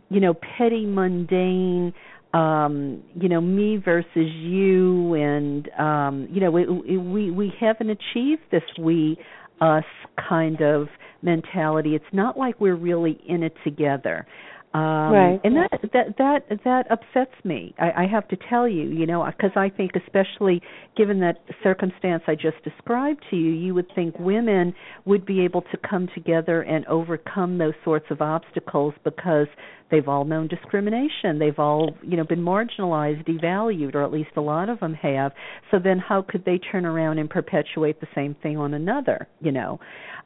you 0.09 0.19
know 0.19 0.33
petty 0.33 0.85
mundane 0.85 1.93
um 2.33 3.03
you 3.15 3.27
know 3.27 3.41
me 3.41 3.77
versus 3.77 4.07
you 4.15 5.13
and 5.15 5.69
um 5.79 6.27
you 6.31 6.39
know 6.41 6.51
we 6.51 6.97
we 6.97 7.31
we 7.31 7.53
haven't 7.59 7.89
achieved 7.89 8.41
this 8.51 8.63
we 8.79 9.17
us 9.61 9.83
kind 10.29 10.61
of 10.61 10.87
mentality. 11.21 11.95
It's 11.95 12.05
not 12.13 12.37
like 12.37 12.59
we're 12.59 12.75
really 12.75 13.19
in 13.27 13.43
it 13.43 13.53
together 13.63 14.25
um 14.73 15.11
right. 15.11 15.39
and 15.43 15.55
that 15.55 15.71
that 15.93 16.17
that 16.17 16.59
that 16.63 16.91
upsets 16.91 17.33
me. 17.43 17.73
I 17.79 18.03
i 18.03 18.07
have 18.07 18.27
to 18.27 18.37
tell 18.49 18.67
you 18.67 18.83
you 18.83 19.07
know 19.07 19.25
because 19.25 19.55
i 19.55 19.69
think 19.69 19.91
especially 19.95 20.61
given 20.95 21.19
that 21.21 21.37
circumstance 21.63 22.21
i 22.27 22.35
just 22.35 22.63
described 22.63 23.23
to 23.31 23.35
you 23.35 23.51
you 23.51 23.73
would 23.73 23.87
think 23.95 24.17
women 24.19 24.75
would 25.05 25.25
be 25.25 25.41
able 25.41 25.61
to 25.63 25.77
come 25.89 26.07
together 26.13 26.61
and 26.61 26.85
overcome 26.85 27.57
those 27.57 27.73
sorts 27.83 28.05
of 28.11 28.21
obstacles 28.21 28.93
because 29.03 29.47
they've 29.91 30.07
all 30.07 30.25
known 30.25 30.47
discrimination. 30.47 31.39
They've 31.39 31.57
all 31.57 31.95
you 32.03 32.17
know 32.17 32.23
been 32.23 32.43
marginalized 32.43 33.27
devalued 33.27 33.95
or 33.95 34.03
at 34.03 34.11
least 34.11 34.31
a 34.35 34.41
lot 34.41 34.69
of 34.69 34.79
them 34.79 34.93
have. 34.93 35.31
So 35.71 35.79
then 35.83 35.99
how 35.99 36.21
could 36.21 36.45
they 36.45 36.59
turn 36.59 36.85
around 36.85 37.17
and 37.17 37.29
perpetuate 37.29 37.99
the 37.99 38.07
same 38.13 38.35
thing 38.41 38.57
on 38.57 38.73
another 38.73 39.27
you 39.41 39.51
know? 39.51 39.79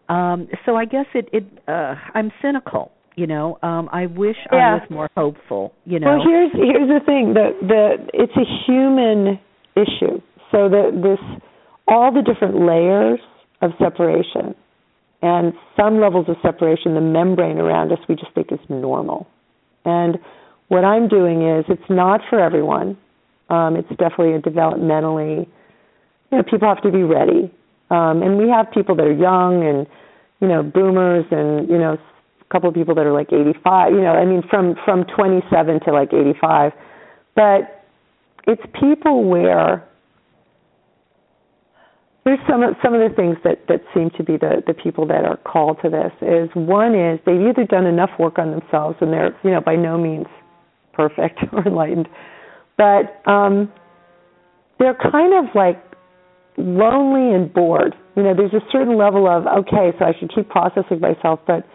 Um 0.10 0.50
so 0.66 0.76
i 0.76 0.86
guess 0.86 1.06
it 1.14 1.30
it 1.32 1.46
uh 1.68 1.96
i'm 2.14 2.32
cynical 2.42 2.92
you 3.16 3.28
know 3.28 3.58
um 3.62 3.90
i 3.92 4.06
wish 4.08 4.38
yeah. 4.52 4.58
i 4.58 4.74
was 4.76 4.90
more 4.90 5.10
hopeful 5.16 5.74
you 5.86 6.00
know. 6.00 6.18
well 6.18 6.26
here's 6.26 6.52
here's 6.54 6.90
the 6.90 7.06
thing 7.06 7.34
the 7.34 7.52
the 7.62 8.08
it's 8.14 8.36
a 8.36 8.46
human 8.66 9.40
issue. 9.76 10.22
So 10.52 10.70
that 10.70 11.02
this 11.02 11.20
all 11.88 12.14
the 12.14 12.22
different 12.22 12.62
layers 12.62 13.20
of 13.62 13.72
separation 13.80 14.56
and 15.22 15.54
some 15.78 16.00
levels 16.00 16.28
of 16.30 16.36
separation 16.42 16.94
the 16.94 17.02
membrane 17.02 17.58
around 17.58 17.92
us 17.92 17.98
we 18.08 18.16
just 18.16 18.34
think 18.36 18.52
is 18.52 18.60
normal. 18.70 19.28
And 19.86 20.18
what 20.68 20.86
i'm 20.86 21.08
doing 21.08 21.48
is 21.48 21.66
it's 21.68 21.90
not 21.90 22.22
for 22.30 22.40
everyone. 22.40 22.98
Um 23.50 23.76
it's 23.76 23.90
definitely 23.90 24.34
a 24.34 24.40
developmentally 24.40 25.48
you 26.32 26.38
know 26.38 26.44
people 26.44 26.68
have 26.68 26.84
to 26.84 26.92
be 26.92 27.04
ready. 27.04 27.52
Um 27.90 28.22
and 28.22 28.38
we 28.38 28.50
have 28.50 28.68
people 28.72 28.96
that 28.96 29.06
are 29.06 29.14
young 29.14 29.66
and 29.66 29.88
you 30.40 30.48
know 30.48 30.62
boomers 30.62 31.26
and 31.32 31.68
you 31.70 31.78
know 31.78 31.98
couple 32.54 32.70
of 32.70 32.76
people 32.76 32.96
that 32.96 33.06
are 33.06 33.12
like 33.12 33.34
85, 33.34 33.92
you 33.92 34.02
know, 34.02 34.14
I 34.14 34.26
mean 34.26 34.44
from 34.50 34.76
from 34.86 35.04
27 35.18 35.82
to 35.86 35.92
like 35.92 36.14
85. 36.14 36.72
But 37.36 37.84
it's 38.48 38.62
people 38.80 39.26
where 39.28 39.84
there's 42.26 42.40
some 42.48 42.62
some 42.82 42.94
of 42.94 43.02
the 43.10 43.16
things 43.16 43.38
that 43.44 43.68
that 43.68 43.82
seem 43.94 44.10
to 44.18 44.24
be 44.24 44.38
the 44.38 44.64
the 44.66 44.74
people 44.74 45.06
that 45.08 45.26
are 45.26 45.38
called 45.38 45.78
to 45.84 45.90
this 45.90 46.12
is 46.22 46.50
one 46.56 46.96
is 46.96 47.20
they've 47.26 47.42
either 47.42 47.66
done 47.66 47.86
enough 47.86 48.12
work 48.20 48.40
on 48.40 48.52
themselves 48.52 48.96
and 49.02 49.12
they're 49.12 49.36
you 49.44 49.52
know 49.52 49.62
by 49.62 49.76
no 49.76 49.98
means 49.98 50.28
perfect 50.94 51.40
or 51.52 51.68
enlightened 51.68 52.08
but 52.78 53.22
um 53.30 53.72
they're 54.80 54.98
kind 55.12 55.34
of 55.34 55.54
like 55.56 55.84
lonely 56.58 57.36
and 57.36 57.52
bored 57.54 57.96
you 58.16 58.24
know 58.24 58.34
there's 58.36 58.54
a 58.54 58.64
certain 58.72 58.98
level 58.98 59.28
of 59.28 59.46
okay 59.48 59.92
so 60.00 60.06
i 60.06 60.14
should 60.18 60.34
keep 60.34 60.48
processing 60.50 61.00
myself 61.02 61.40
but 61.46 61.68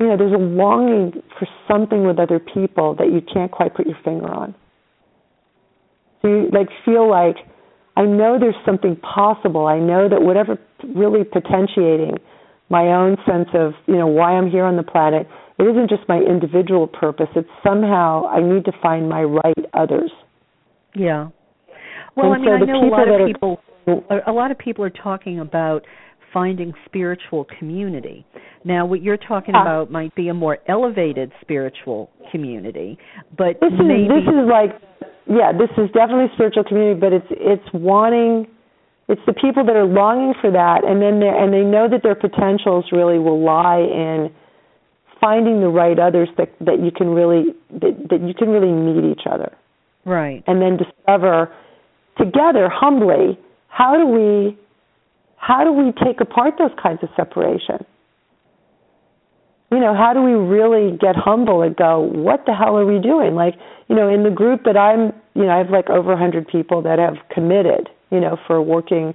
you 0.00 0.06
know, 0.06 0.16
there's 0.16 0.32
a 0.32 0.42
longing 0.42 1.22
for 1.38 1.46
something 1.68 2.06
with 2.06 2.18
other 2.18 2.38
people 2.38 2.96
that 2.98 3.12
you 3.12 3.20
can't 3.32 3.50
quite 3.50 3.74
put 3.74 3.86
your 3.86 3.98
finger 4.04 4.32
on. 4.32 4.54
So 6.22 6.28
you 6.28 6.48
like 6.52 6.68
feel 6.84 7.08
like 7.08 7.36
I 7.96 8.02
know 8.02 8.38
there's 8.40 8.56
something 8.66 8.96
possible. 8.96 9.66
I 9.66 9.78
know 9.78 10.08
that 10.08 10.20
whatever 10.22 10.58
really 10.94 11.24
potentiating 11.24 12.16
my 12.70 12.88
own 12.88 13.16
sense 13.26 13.48
of, 13.54 13.72
you 13.86 13.96
know, 13.96 14.06
why 14.06 14.32
I'm 14.32 14.50
here 14.50 14.64
on 14.64 14.76
the 14.76 14.82
planet, 14.82 15.28
it 15.58 15.62
isn't 15.62 15.88
just 15.88 16.08
my 16.08 16.18
individual 16.18 16.88
purpose. 16.88 17.28
It's 17.36 17.48
somehow 17.62 18.26
I 18.26 18.40
need 18.40 18.64
to 18.64 18.72
find 18.82 19.08
my 19.08 19.22
right 19.22 19.64
others. 19.74 20.10
Yeah. 20.96 21.28
Well, 22.16 22.32
and 22.32 22.34
I 22.34 22.38
mean, 22.38 22.46
so 22.46 22.52
I 22.52 22.66
know 22.66 22.88
a 22.88 22.90
lot 22.90 23.08
of 23.08 23.20
are, 23.20 23.26
people 23.26 23.60
a 24.26 24.32
lot 24.32 24.50
of 24.50 24.58
people 24.58 24.84
are 24.84 24.90
talking 24.90 25.40
about 25.40 25.84
finding 26.34 26.74
spiritual 26.84 27.46
community. 27.58 28.26
Now, 28.64 28.84
what 28.84 29.02
you're 29.02 29.16
talking 29.16 29.54
ah. 29.54 29.62
about 29.62 29.90
might 29.90 30.14
be 30.14 30.28
a 30.28 30.34
more 30.34 30.58
elevated 30.68 31.32
spiritual 31.40 32.10
community, 32.30 32.98
but 33.38 33.60
this 33.60 33.72
is 33.72 33.80
maybe 33.80 34.08
this 34.08 34.28
is 34.28 34.48
like 34.50 34.70
yeah, 35.26 35.52
this 35.56 35.70
is 35.78 35.90
definitely 35.94 36.28
spiritual 36.34 36.64
community, 36.64 37.00
but 37.00 37.12
it's 37.12 37.26
it's 37.30 37.68
wanting 37.72 38.46
it's 39.08 39.20
the 39.26 39.34
people 39.34 39.64
that 39.64 39.76
are 39.76 39.86
longing 39.86 40.34
for 40.40 40.50
that 40.50 40.84
and 40.84 41.00
then 41.00 41.20
they 41.20 41.28
and 41.28 41.52
they 41.52 41.62
know 41.62 41.88
that 41.88 42.02
their 42.02 42.14
potentials 42.14 42.86
really 42.90 43.18
will 43.18 43.42
lie 43.42 43.80
in 43.80 44.32
finding 45.20 45.60
the 45.60 45.68
right 45.68 45.98
others 45.98 46.28
that 46.36 46.52
that 46.60 46.82
you 46.82 46.90
can 46.90 47.08
really 47.08 47.54
that, 47.70 47.94
that 48.10 48.20
you 48.26 48.34
can 48.34 48.48
really 48.48 48.72
meet 48.72 49.10
each 49.10 49.26
other. 49.30 49.56
Right. 50.04 50.42
And 50.46 50.60
then 50.60 50.76
discover 50.76 51.52
together 52.18 52.68
humbly 52.68 53.38
how 53.68 53.96
do 53.96 54.06
we 54.06 54.58
how 55.46 55.62
do 55.62 55.72
we 55.72 55.92
take 56.02 56.20
apart 56.22 56.54
those 56.58 56.70
kinds 56.82 57.00
of 57.02 57.10
separation? 57.16 57.84
You 59.70 59.78
know, 59.78 59.94
how 59.94 60.14
do 60.14 60.22
we 60.22 60.32
really 60.32 60.96
get 60.96 61.16
humble 61.16 61.60
and 61.60 61.76
go, 61.76 62.00
what 62.00 62.44
the 62.46 62.54
hell 62.54 62.78
are 62.78 62.86
we 62.86 62.98
doing? 62.98 63.34
Like, 63.34 63.54
you 63.88 63.94
know, 63.94 64.08
in 64.08 64.22
the 64.22 64.30
group 64.30 64.62
that 64.64 64.78
I'm, 64.78 65.12
you 65.34 65.42
know, 65.44 65.50
I 65.50 65.58
have 65.58 65.68
like 65.68 65.90
over 65.90 66.10
100 66.10 66.48
people 66.48 66.82
that 66.82 66.98
have 66.98 67.16
committed, 67.30 67.90
you 68.10 68.20
know, 68.20 68.38
for 68.46 68.62
working, 68.62 69.12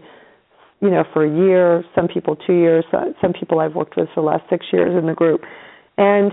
you 0.81 0.91
know, 0.91 1.03
for 1.13 1.25
a 1.25 1.35
year, 1.35 1.83
some 1.95 2.07
people 2.07 2.35
two 2.35 2.53
years, 2.53 2.85
some 2.91 3.33
people 3.33 3.59
I've 3.59 3.73
worked 3.73 3.97
with 3.97 4.09
for 4.13 4.21
the 4.21 4.27
last 4.27 4.43
six 4.51 4.67
years 4.71 4.95
in 4.95 5.07
the 5.07 5.15
group. 5.15 5.41
And, 5.97 6.31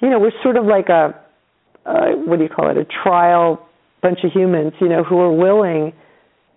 you 0.00 0.08
know, 0.08 0.18
we're 0.18 0.32
sort 0.42 0.56
of 0.56 0.64
like 0.64 0.88
a, 0.88 1.14
uh, 1.84 2.12
what 2.24 2.38
do 2.38 2.44
you 2.44 2.48
call 2.48 2.70
it, 2.70 2.78
a 2.78 2.86
trial 3.02 3.68
bunch 4.00 4.20
of 4.24 4.32
humans, 4.32 4.72
you 4.80 4.88
know, 4.88 5.04
who 5.04 5.18
are 5.18 5.32
willing– 5.32 5.92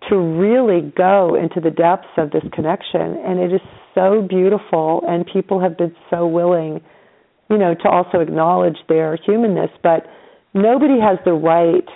to 0.08 0.16
really 0.16 0.92
go 0.96 1.34
into 1.34 1.60
the 1.60 1.70
depths 1.70 2.08
of 2.16 2.30
this 2.30 2.42
connection. 2.52 3.20
And 3.24 3.38
it 3.38 3.52
is 3.52 3.60
so 3.94 4.26
beautiful. 4.28 5.02
And 5.06 5.26
people 5.26 5.60
have 5.60 5.76
been 5.76 5.94
so 6.08 6.26
willing 6.26 6.80
you 7.50 7.58
know 7.58 7.74
to 7.74 7.88
also 7.88 8.20
acknowledge 8.20 8.78
their 8.88 9.18
humanness. 9.26 9.70
But 9.82 10.06
nobody 10.54 10.98
has 11.00 11.18
the 11.24 11.32
right 11.32 11.88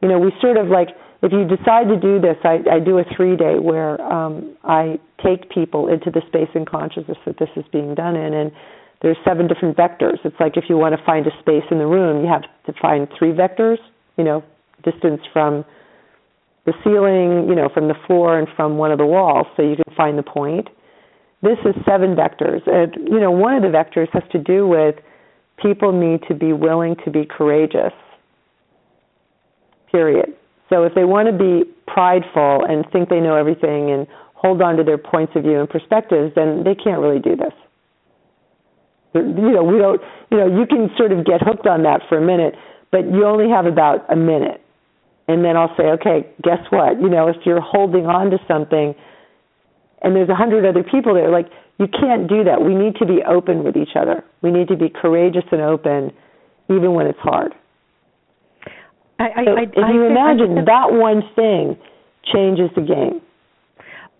you 0.00 0.08
know 0.08 0.18
we 0.18 0.32
sort 0.40 0.56
of 0.56 0.68
like 0.68 0.88
if 1.22 1.32
you 1.32 1.44
decide 1.44 1.86
to 1.86 1.98
do 2.00 2.20
this 2.20 2.36
i 2.44 2.58
i 2.70 2.80
do 2.80 2.98
a 2.98 3.04
three 3.16 3.36
day 3.36 3.58
where 3.60 4.00
um 4.00 4.56
i 4.64 4.98
take 5.22 5.48
people 5.50 5.88
into 5.88 6.10
the 6.10 6.20
space 6.26 6.48
and 6.54 6.68
consciousness 6.68 7.18
that 7.24 7.38
this 7.38 7.48
is 7.56 7.64
being 7.72 7.94
done 7.94 8.16
in. 8.16 8.34
And 8.34 8.50
there's 9.02 9.16
seven 9.24 9.48
different 9.48 9.76
vectors. 9.76 10.18
It's 10.24 10.36
like 10.38 10.56
if 10.56 10.64
you 10.68 10.76
want 10.76 10.96
to 10.96 11.04
find 11.04 11.26
a 11.26 11.30
space 11.40 11.64
in 11.70 11.78
the 11.78 11.86
room 11.86 12.24
you 12.24 12.30
have 12.30 12.42
to 12.66 12.72
find 12.80 13.08
three 13.18 13.32
vectors 13.32 13.78
you 14.16 14.24
know 14.24 14.42
distance 14.84 15.20
from 15.32 15.64
the 16.64 16.72
ceiling, 16.84 17.48
you 17.48 17.54
know, 17.54 17.68
from 17.72 17.88
the 17.88 17.94
floor 18.06 18.38
and 18.38 18.46
from 18.56 18.78
one 18.78 18.92
of 18.92 18.98
the 18.98 19.06
walls 19.06 19.46
so 19.56 19.62
you 19.62 19.76
can 19.76 19.94
find 19.96 20.16
the 20.16 20.22
point. 20.22 20.68
This 21.42 21.58
is 21.64 21.74
seven 21.84 22.14
vectors. 22.14 22.62
And, 22.66 23.08
you 23.08 23.18
know, 23.18 23.30
one 23.32 23.54
of 23.54 23.62
the 23.62 23.68
vectors 23.68 24.08
has 24.12 24.22
to 24.30 24.38
do 24.38 24.66
with 24.66 24.94
people 25.60 25.92
need 25.92 26.20
to 26.28 26.34
be 26.34 26.52
willing 26.52 26.96
to 27.04 27.10
be 27.10 27.26
courageous. 27.26 27.92
Period. 29.90 30.36
So 30.70 30.84
if 30.84 30.94
they 30.94 31.04
want 31.04 31.28
to 31.28 31.36
be 31.36 31.68
prideful 31.86 32.64
and 32.68 32.84
think 32.92 33.08
they 33.08 33.20
know 33.20 33.34
everything 33.34 33.90
and 33.90 34.06
hold 34.34 34.62
on 34.62 34.76
to 34.76 34.84
their 34.84 34.98
points 34.98 35.32
of 35.36 35.42
view 35.42 35.60
and 35.60 35.68
perspectives, 35.68 36.32
then 36.34 36.64
they 36.64 36.74
can't 36.74 37.00
really 37.00 37.20
do 37.20 37.36
this. 37.36 37.52
You 39.14 39.52
know, 39.52 39.62
we 39.62 39.76
don't. 39.76 40.00
You 40.30 40.38
know, 40.38 40.46
you 40.46 40.64
can 40.66 40.88
sort 40.96 41.12
of 41.12 41.26
get 41.26 41.42
hooked 41.42 41.66
on 41.66 41.82
that 41.82 42.00
for 42.08 42.16
a 42.16 42.24
minute, 42.24 42.54
but 42.90 43.04
you 43.04 43.26
only 43.26 43.50
have 43.50 43.66
about 43.66 44.10
a 44.10 44.16
minute, 44.16 44.61
and 45.28 45.44
then 45.44 45.56
I'll 45.56 45.74
say, 45.76 45.84
okay, 46.00 46.26
guess 46.42 46.58
what? 46.70 47.00
You 47.00 47.08
know, 47.08 47.28
if 47.28 47.36
you're 47.44 47.60
holding 47.60 48.06
on 48.06 48.30
to 48.30 48.38
something, 48.48 48.94
and 50.02 50.16
there's 50.16 50.28
a 50.28 50.34
hundred 50.34 50.66
other 50.66 50.82
people 50.82 51.14
there, 51.14 51.30
like 51.30 51.46
you 51.78 51.86
can't 51.86 52.28
do 52.28 52.44
that. 52.44 52.60
We 52.60 52.74
need 52.74 52.96
to 52.96 53.06
be 53.06 53.22
open 53.26 53.64
with 53.64 53.76
each 53.76 53.96
other. 53.96 54.24
We 54.42 54.50
need 54.50 54.68
to 54.68 54.76
be 54.76 54.88
courageous 54.88 55.44
and 55.52 55.60
open, 55.60 56.10
even 56.68 56.94
when 56.94 57.06
it's 57.06 57.18
hard. 57.20 57.54
I, 59.18 59.24
I, 59.24 59.44
so 59.44 59.50
I, 59.52 59.62
if 59.62 59.94
you 59.94 60.04
imagine 60.04 60.64
that 60.64 60.90
one 60.90 61.22
thing 61.36 61.76
changes 62.32 62.70
the 62.74 62.82
game. 62.82 63.20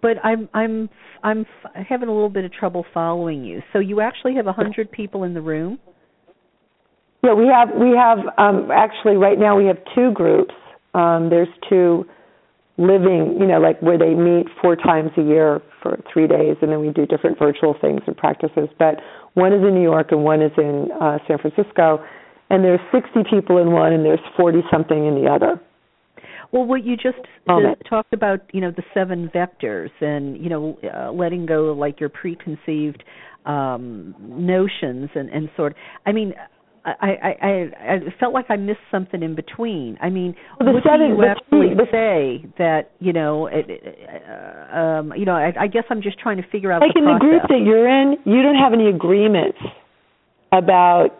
But 0.00 0.16
I'm 0.24 0.48
I'm 0.54 0.88
I'm 1.22 1.46
having 1.88 2.08
a 2.08 2.12
little 2.12 2.28
bit 2.28 2.44
of 2.44 2.52
trouble 2.52 2.84
following 2.92 3.44
you. 3.44 3.62
So 3.72 3.78
you 3.78 4.00
actually 4.00 4.34
have 4.34 4.46
a 4.46 4.52
hundred 4.52 4.90
people 4.90 5.24
in 5.24 5.34
the 5.34 5.40
room. 5.40 5.78
Yeah, 7.22 7.34
we 7.34 7.46
have 7.46 7.68
we 7.78 7.96
have 7.96 8.18
um, 8.38 8.70
actually 8.72 9.16
right 9.16 9.38
now 9.38 9.56
we 9.56 9.66
have 9.66 9.78
two 9.94 10.12
groups. 10.12 10.54
Um, 10.94 11.30
there's 11.30 11.48
two 11.68 12.04
living, 12.78 13.36
you 13.38 13.46
know, 13.46 13.60
like 13.60 13.80
where 13.80 13.98
they 13.98 14.14
meet 14.14 14.46
four 14.60 14.76
times 14.76 15.10
a 15.16 15.22
year 15.22 15.60
for 15.82 16.00
three 16.12 16.26
days, 16.26 16.56
and 16.62 16.70
then 16.70 16.80
we 16.80 16.90
do 16.90 17.06
different 17.06 17.38
virtual 17.38 17.74
things 17.80 18.00
and 18.06 18.16
practices. 18.16 18.68
But 18.78 18.96
one 19.34 19.52
is 19.52 19.62
in 19.62 19.74
New 19.74 19.82
York 19.82 20.08
and 20.10 20.24
one 20.24 20.42
is 20.42 20.52
in 20.56 20.88
uh, 21.00 21.18
San 21.26 21.38
Francisco, 21.38 22.04
and 22.50 22.64
there's 22.64 22.80
60 22.92 23.24
people 23.30 23.58
in 23.58 23.72
one 23.72 23.92
and 23.92 24.04
there's 24.04 24.20
40 24.36 24.60
something 24.70 25.06
in 25.06 25.14
the 25.14 25.28
other. 25.30 25.60
Well, 26.52 26.66
what 26.66 26.84
you 26.84 26.96
just 26.96 27.16
talked 27.88 28.12
about, 28.12 28.40
you 28.52 28.60
know, 28.60 28.70
the 28.70 28.82
seven 28.92 29.30
vectors, 29.34 29.88
and 30.02 30.36
you 30.36 30.50
know, 30.50 30.78
uh, 30.94 31.10
letting 31.10 31.46
go 31.46 31.72
like 31.72 31.98
your 31.98 32.10
preconceived 32.10 33.02
um 33.44 34.14
notions 34.20 35.10
and 35.14 35.30
and 35.30 35.50
sort. 35.56 35.72
Of, 35.72 35.78
I 36.06 36.12
mean, 36.12 36.34
I, 36.84 36.90
I 37.00 37.46
I 37.46 37.94
I 37.94 37.98
felt 38.18 38.34
like 38.34 38.46
I 38.48 38.56
missed 38.56 38.80
something 38.90 39.22
in 39.22 39.34
between. 39.36 39.96
I 40.00 40.10
mean, 40.10 40.34
well, 40.58 40.74
what 40.74 40.82
seven, 40.82 41.10
do 41.10 41.14
you 41.14 41.24
actually 41.24 41.74
the, 41.74 41.86
say 41.92 42.48
that 42.58 42.90
you 42.98 43.12
know? 43.12 43.46
It, 43.46 43.70
uh, 43.70 44.76
um, 44.76 45.12
you 45.16 45.24
know, 45.24 45.34
I, 45.34 45.52
I 45.60 45.66
guess 45.68 45.84
I'm 45.90 46.02
just 46.02 46.18
trying 46.18 46.38
to 46.38 46.48
figure 46.50 46.72
out. 46.72 46.80
Like 46.82 46.94
the 46.94 46.98
in 46.98 47.04
process. 47.04 47.20
the 47.20 47.28
group 47.28 47.42
that 47.48 47.62
you're 47.64 47.88
in, 47.88 48.16
you 48.24 48.42
don't 48.42 48.56
have 48.56 48.72
any 48.72 48.88
agreements 48.88 49.58
about 50.50 51.10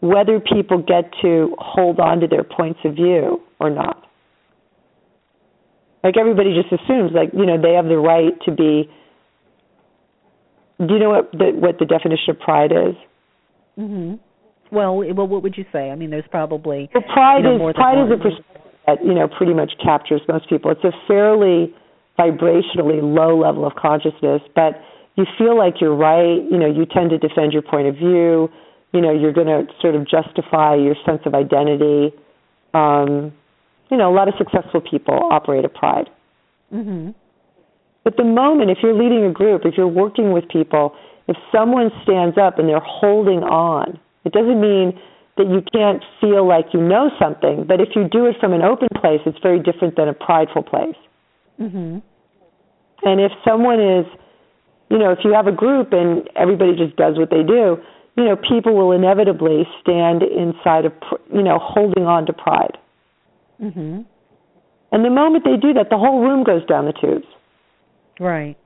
whether 0.00 0.40
people 0.40 0.78
get 0.78 1.10
to 1.22 1.56
hold 1.58 2.00
on 2.00 2.20
to 2.20 2.26
their 2.26 2.44
points 2.44 2.80
of 2.84 2.94
view 2.94 3.40
or 3.58 3.70
not. 3.70 4.04
Like 6.04 6.16
everybody 6.18 6.54
just 6.54 6.72
assumes, 6.72 7.12
like 7.14 7.30
you 7.32 7.46
know, 7.46 7.60
they 7.60 7.72
have 7.72 7.86
the 7.86 7.96
right 7.96 8.38
to 8.44 8.52
be. 8.52 8.90
Do 10.78 10.94
you 10.94 11.00
know 11.00 11.10
what 11.10 11.32
the 11.32 11.52
what 11.54 11.78
the 11.78 11.86
definition 11.86 12.30
of 12.30 12.40
pride 12.40 12.72
is? 12.72 12.94
Mhm. 13.78 14.18
Well, 14.70 14.96
well, 14.96 15.26
what 15.26 15.42
would 15.42 15.56
you 15.56 15.64
say? 15.72 15.90
I 15.90 15.94
mean, 15.94 16.10
there's 16.10 16.28
probably 16.30 16.90
well, 16.94 17.02
pride 17.12 17.44
you 17.44 17.58
know, 17.58 17.68
is 17.68 17.74
pride 17.74 18.04
is 18.04 18.12
a 18.12 18.16
perspective 18.16 18.72
that 18.86 19.04
you 19.04 19.14
know 19.14 19.28
pretty 19.28 19.54
much 19.54 19.72
captures 19.82 20.20
most 20.28 20.48
people. 20.48 20.70
It's 20.70 20.84
a 20.84 20.92
fairly 21.06 21.74
vibrationally 22.18 23.00
low 23.00 23.38
level 23.38 23.66
of 23.66 23.74
consciousness, 23.76 24.42
but 24.54 24.80
you 25.16 25.24
feel 25.36 25.56
like 25.56 25.74
you're 25.80 25.94
right. 25.94 26.40
You 26.50 26.58
know, 26.58 26.66
you 26.66 26.86
tend 26.86 27.10
to 27.10 27.18
defend 27.18 27.52
your 27.52 27.62
point 27.62 27.88
of 27.88 27.94
view. 27.94 28.48
You 28.92 29.00
know, 29.00 29.12
you're 29.12 29.32
going 29.32 29.46
to 29.46 29.70
sort 29.80 29.94
of 29.94 30.08
justify 30.08 30.74
your 30.74 30.96
sense 31.04 31.20
of 31.26 31.34
identity. 31.34 32.14
Um, 32.72 33.32
you 33.90 33.96
know, 33.96 34.12
a 34.12 34.14
lot 34.14 34.28
of 34.28 34.34
successful 34.38 34.80
people 34.80 35.28
operate 35.30 35.64
a 35.64 35.68
pride. 35.68 36.08
Mm-hmm. 36.72 37.10
But 38.04 38.16
the 38.16 38.24
moment, 38.24 38.70
if 38.70 38.78
you're 38.82 38.94
leading 38.94 39.24
a 39.24 39.32
group, 39.32 39.62
if 39.64 39.74
you're 39.76 39.88
working 39.88 40.32
with 40.32 40.48
people, 40.48 40.94
if 41.26 41.36
someone 41.52 41.90
stands 42.02 42.38
up 42.38 42.58
and 42.58 42.68
they're 42.68 42.80
holding 42.80 43.40
on 43.40 43.98
it 44.28 44.32
doesn't 44.36 44.60
mean 44.60 44.92
that 45.38 45.48
you 45.48 45.62
can't 45.72 46.04
feel 46.20 46.46
like 46.46 46.66
you 46.74 46.80
know 46.80 47.10
something, 47.18 47.64
but 47.66 47.80
if 47.80 47.96
you 47.96 48.04
do 48.04 48.26
it 48.26 48.36
from 48.40 48.52
an 48.52 48.62
open 48.62 48.88
place, 49.00 49.20
it's 49.24 49.38
very 49.42 49.62
different 49.62 49.96
than 49.96 50.08
a 50.08 50.12
prideful 50.12 50.62
place. 50.62 50.98
Mm-hmm. 51.60 51.98
And 53.02 53.20
if 53.20 53.32
someone 53.46 53.80
is, 53.80 54.06
you 54.90 54.98
know, 54.98 55.12
if 55.12 55.20
you 55.24 55.32
have 55.32 55.46
a 55.46 55.52
group 55.52 55.92
and 55.92 56.28
everybody 56.36 56.76
just 56.76 56.96
does 56.96 57.16
what 57.16 57.30
they 57.30 57.42
do, 57.46 57.78
you 58.16 58.24
know, 58.24 58.36
people 58.36 58.74
will 58.74 58.92
inevitably 58.92 59.62
stand 59.80 60.22
inside 60.22 60.84
of, 60.84 60.92
you 61.32 61.42
know, 61.42 61.58
holding 61.62 62.04
on 62.04 62.26
to 62.26 62.32
pride. 62.32 62.76
Mm-hmm. 63.62 64.02
And 64.90 65.04
the 65.04 65.10
moment 65.10 65.44
they 65.44 65.56
do 65.56 65.72
that, 65.74 65.86
the 65.90 65.98
whole 65.98 66.20
room 66.20 66.42
goes 66.42 66.66
down 66.66 66.86
the 66.86 66.92
tubes. 66.92 67.26
Right. 68.18 68.56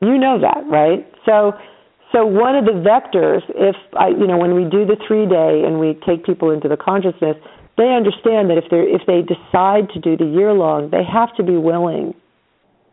You 0.00 0.16
know 0.16 0.40
that, 0.40 0.64
right? 0.70 1.06
So 1.26 1.52
so 2.14 2.24
one 2.24 2.54
of 2.54 2.64
the 2.64 2.78
vectors, 2.78 3.42
if 3.48 3.74
I, 3.98 4.08
you 4.08 4.28
know, 4.28 4.38
when 4.38 4.54
we 4.54 4.62
do 4.62 4.86
the 4.86 4.96
three 5.06 5.26
day 5.26 5.66
and 5.66 5.80
we 5.80 5.98
take 6.06 6.24
people 6.24 6.52
into 6.52 6.68
the 6.68 6.76
consciousness, 6.76 7.34
they 7.76 7.90
understand 7.90 8.50
that 8.50 8.58
if 8.58 8.70
they 8.70 8.86
if 8.86 9.02
they 9.06 9.26
decide 9.26 9.90
to 9.94 9.98
do 9.98 10.16
the 10.16 10.24
year 10.24 10.52
long, 10.52 10.90
they 10.90 11.02
have 11.02 11.34
to 11.36 11.42
be 11.42 11.56
willing 11.56 12.14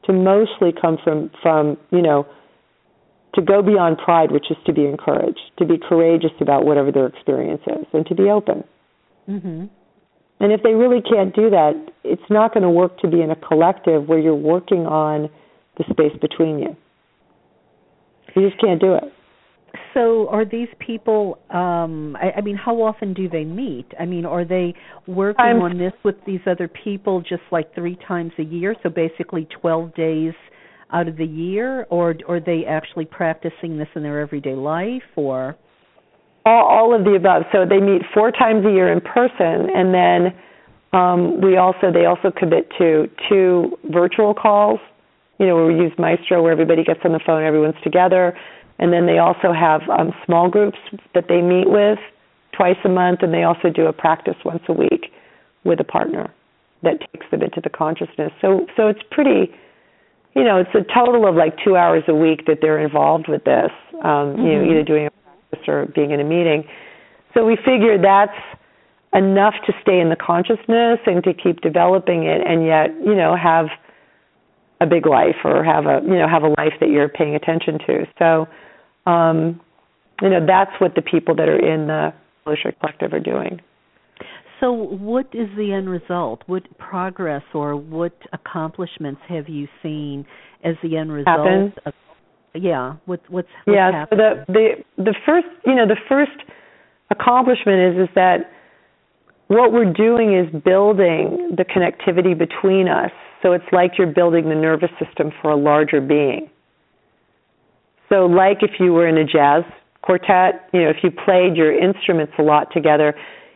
to 0.05 0.13
mostly 0.13 0.73
come 0.73 0.97
from 1.03 1.29
from 1.43 1.77
you 1.91 2.01
know 2.01 2.25
to 3.35 3.41
go 3.41 3.61
beyond 3.61 3.99
pride, 3.99 4.31
which 4.31 4.49
is 4.49 4.57
to 4.65 4.73
be 4.73 4.85
encouraged, 4.85 5.39
to 5.59 5.65
be 5.65 5.77
courageous 5.77 6.33
about 6.41 6.65
whatever 6.65 6.91
their 6.91 7.05
experience 7.05 7.61
is, 7.67 7.85
and 7.93 8.05
to 8.07 8.15
be 8.15 8.23
open. 8.23 8.63
Mm-hmm. 9.29 9.65
And 10.41 10.51
if 10.51 10.63
they 10.63 10.73
really 10.73 11.01
can't 11.01 11.33
do 11.35 11.51
that, 11.51 11.73
it's 12.03 12.29
not 12.29 12.53
going 12.53 12.63
to 12.63 12.69
work 12.69 12.97
to 12.99 13.07
be 13.07 13.21
in 13.21 13.29
a 13.29 13.35
collective 13.35 14.09
where 14.09 14.17
you're 14.17 14.33
working 14.33 14.87
on 14.87 15.29
the 15.77 15.83
space 15.91 16.17
between 16.19 16.57
you. 16.57 16.75
You 18.35 18.49
just 18.49 18.61
can't 18.61 18.79
do 18.79 18.93
it. 18.93 19.03
So, 19.93 20.27
are 20.29 20.45
these 20.45 20.67
people? 20.85 21.39
Um, 21.49 22.15
I, 22.15 22.37
I 22.37 22.41
mean, 22.41 22.55
how 22.55 22.81
often 22.81 23.13
do 23.13 23.27
they 23.29 23.43
meet? 23.43 23.87
I 23.99 24.05
mean, 24.05 24.25
are 24.25 24.45
they 24.45 24.73
working 25.07 25.45
I'm, 25.45 25.61
on 25.61 25.77
this 25.77 25.93
with 26.03 26.15
these 26.25 26.39
other 26.45 26.69
people 26.69 27.21
just 27.21 27.43
like 27.51 27.73
three 27.75 27.97
times 28.07 28.31
a 28.37 28.43
year? 28.43 28.75
So 28.83 28.89
basically, 28.89 29.47
twelve 29.61 29.93
days 29.95 30.33
out 30.93 31.07
of 31.07 31.17
the 31.17 31.25
year, 31.25 31.85
or, 31.89 32.15
or 32.27 32.37
are 32.37 32.39
they 32.39 32.65
actually 32.67 33.05
practicing 33.05 33.77
this 33.77 33.87
in 33.95 34.03
their 34.03 34.19
everyday 34.19 34.55
life, 34.55 35.03
or? 35.15 35.55
All, 36.45 36.65
all 36.65 36.95
of 36.97 37.05
the 37.05 37.15
above. 37.15 37.43
So 37.51 37.65
they 37.69 37.79
meet 37.79 38.01
four 38.13 38.31
times 38.31 38.65
a 38.65 38.71
year 38.71 38.91
in 38.91 38.99
person, 38.99 39.69
and 39.73 39.93
then 39.93 40.33
um, 40.93 41.41
we 41.41 41.57
also 41.57 41.91
they 41.93 42.05
also 42.05 42.31
commit 42.37 42.67
to 42.77 43.07
two 43.29 43.77
virtual 43.91 44.33
calls 44.33 44.79
you 45.41 45.47
know, 45.47 45.65
we 45.65 45.73
use 45.73 45.91
Maestro 45.97 46.43
where 46.43 46.51
everybody 46.51 46.83
gets 46.83 46.99
on 47.03 47.13
the 47.13 47.19
phone, 47.25 47.43
everyone's 47.43 47.81
together. 47.83 48.37
And 48.77 48.93
then 48.93 49.07
they 49.07 49.17
also 49.17 49.51
have 49.51 49.81
um, 49.89 50.13
small 50.23 50.49
groups 50.49 50.77
that 51.15 51.25
they 51.27 51.41
meet 51.41 51.67
with 51.67 51.97
twice 52.55 52.77
a 52.85 52.89
month, 52.89 53.23
and 53.23 53.33
they 53.33 53.41
also 53.41 53.69
do 53.69 53.87
a 53.87 53.93
practice 53.93 54.35
once 54.45 54.61
a 54.69 54.73
week 54.73 55.11
with 55.63 55.79
a 55.79 55.83
partner 55.83 56.31
that 56.83 56.99
takes 57.11 57.25
them 57.31 57.41
into 57.41 57.59
the 57.59 57.69
consciousness. 57.69 58.31
So, 58.39 58.67
so 58.77 58.87
it's 58.87 59.01
pretty, 59.09 59.51
you 60.35 60.43
know, 60.43 60.57
it's 60.57 60.75
a 60.75 60.85
total 60.93 61.27
of 61.27 61.35
like 61.35 61.55
two 61.63 61.75
hours 61.75 62.03
a 62.07 62.13
week 62.13 62.45
that 62.45 62.57
they're 62.61 62.79
involved 62.79 63.27
with 63.27 63.43
this. 63.43 63.71
Um, 64.03 64.37
mm-hmm. 64.37 64.41
You 64.41 64.51
know, 64.53 64.61
mm-hmm. 64.61 64.71
either 64.71 64.83
doing 64.83 65.07
a 65.07 65.11
practice 65.11 65.67
or 65.67 65.85
being 65.95 66.11
in 66.11 66.19
a 66.19 66.23
meeting. 66.23 66.65
So 67.33 67.45
we 67.45 67.55
figure 67.55 67.97
that's 67.99 68.37
enough 69.13 69.55
to 69.65 69.73
stay 69.81 69.99
in 69.99 70.09
the 70.09 70.15
consciousness 70.15 70.99
and 71.07 71.23
to 71.23 71.33
keep 71.33 71.61
developing 71.61 72.25
it, 72.25 72.45
and 72.45 72.63
yet, 72.63 72.93
you 73.03 73.15
know, 73.15 73.35
have 73.35 73.67
a 74.81 74.87
big 74.87 75.05
life 75.05 75.35
or 75.43 75.63
have 75.63 75.85
a 75.85 76.01
you 76.03 76.17
know 76.17 76.27
have 76.27 76.43
a 76.43 76.49
life 76.49 76.73
that 76.81 76.89
you're 76.89 77.07
paying 77.07 77.35
attention 77.35 77.77
to. 77.87 78.05
So, 78.19 78.47
um, 79.09 79.61
you 80.21 80.29
know, 80.29 80.45
that's 80.45 80.71
what 80.79 80.95
the 80.95 81.01
people 81.01 81.35
that 81.35 81.47
are 81.47 81.59
in 81.59 81.87
the 81.87 82.13
Fellowship 82.43 82.79
Collective 82.79 83.13
are 83.13 83.19
doing. 83.19 83.61
So, 84.59 84.71
what 84.71 85.27
is 85.33 85.47
the 85.55 85.71
end 85.71 85.89
result? 85.89 86.43
What 86.47 86.63
progress 86.77 87.43
or 87.53 87.75
what 87.75 88.13
accomplishments 88.33 89.21
have 89.29 89.47
you 89.47 89.67
seen 89.81 90.25
as 90.63 90.75
the 90.83 90.97
end 90.97 91.11
result? 91.11 91.47
Happen. 91.47 91.73
Of, 91.85 91.93
yeah, 92.53 92.95
what, 93.05 93.21
what's, 93.29 93.47
what's 93.63 93.75
yeah. 93.75 93.91
Happened? 93.91 94.21
So 94.21 94.53
the 94.53 94.83
the 94.97 95.03
the 95.03 95.15
first 95.25 95.47
you 95.65 95.75
know 95.75 95.87
the 95.87 95.99
first 96.09 96.31
accomplishment 97.11 97.95
is 97.95 98.09
is 98.09 98.15
that 98.15 98.51
what 99.47 99.71
we're 99.71 99.91
doing 99.91 100.33
is 100.33 100.47
building 100.63 101.51
the 101.57 101.65
connectivity 101.65 102.37
between 102.37 102.87
us 102.87 103.11
so 103.41 103.53
it's 103.53 103.65
like 103.71 103.91
you're 103.97 104.07
building 104.07 104.49
the 104.49 104.55
nervous 104.55 104.91
system 105.03 105.31
for 105.41 105.51
a 105.51 105.55
larger 105.55 106.01
being. 106.01 106.49
So, 108.09 108.25
like 108.25 108.57
if 108.61 108.71
you 108.79 108.93
were 108.93 109.07
in 109.07 109.17
a 109.17 109.25
jazz 109.25 109.63
quartet, 110.01 110.69
you 110.73 110.81
know, 110.81 110.89
if 110.89 110.97
you 111.03 111.11
played 111.11 111.55
your 111.55 111.77
instruments 111.77 112.33
a 112.37 112.43
lot 112.43 112.67
together 112.73 113.13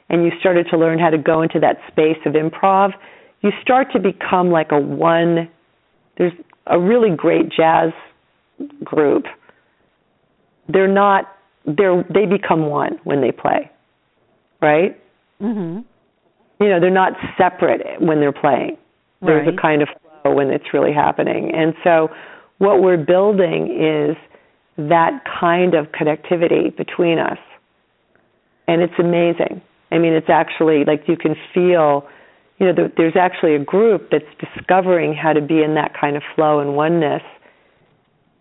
and 0.10 0.24
you 0.24 0.32
started 0.40 0.68
to 0.72 0.78
learn 0.78 0.98
how 1.00 1.10
to 1.10 1.18
go 1.18 1.42
into 1.42 1.60
that 1.60 1.78
space 1.92 2.18
of 2.26 2.34
improv, 2.34 2.92
you 3.42 3.52
start 3.62 3.88
to 3.94 4.00
become 4.00 4.50
like 4.50 4.72
a 4.72 4.80
one. 4.80 5.50
There's 6.18 6.34
a 6.68 6.80
really 6.80 7.16
great 7.16 7.52
jazz 7.52 7.92
group. 8.84 9.26
They're 10.70 10.88
not. 10.88 11.26
They're 11.66 12.06
they 12.14 12.26
become 12.26 12.68
one 12.68 13.00
when 13.04 13.22
they 13.22 13.32
play, 13.32 13.70
right? 14.62 15.00
Mhm. 15.42 15.84
You 16.60 16.70
know, 16.70 16.80
they're 16.80 16.90
not 16.90 17.14
separate 17.38 18.00
when 18.00 18.20
they're 18.20 18.32
playing. 18.32 18.78
There's 19.26 19.46
right. 19.46 19.58
a 19.58 19.62
kind 19.62 19.82
of 19.82 19.90
flow 20.22 20.34
when 20.34 20.50
it's 20.50 20.74
really 20.74 20.94
happening. 20.94 21.52
And 21.54 21.74
so 21.84 22.10
what 22.58 22.82
we're 22.82 23.04
building 23.04 23.68
is 23.72 24.18
that 24.78 25.24
kind 25.40 25.74
of 25.74 25.88
connectivity 25.88 26.76
between 26.76 27.20
us. 27.20 27.38
And 28.68 28.82
it's 28.82 28.94
amazing. 29.00 29.62
I 29.92 30.00
mean, 30.00 30.14
it's 30.14 30.30
actually 30.30 30.84
like 30.86 31.04
you 31.08 31.16
can 31.16 31.36
feel, 31.54 32.08
you 32.60 32.72
know, 32.72 32.90
there's 32.98 33.16
actually 33.16 33.56
a 33.56 33.64
group 33.64 34.10
that's 34.12 34.26
discovering 34.40 35.14
how 35.14 35.34
to 35.34 35.42
be 35.42 35.62
in 35.62 35.76
that 35.76 35.94
kind 36.00 36.16
of 36.16 36.24
flow 36.36 36.60
and 36.60 36.76
oneness 36.76 37.22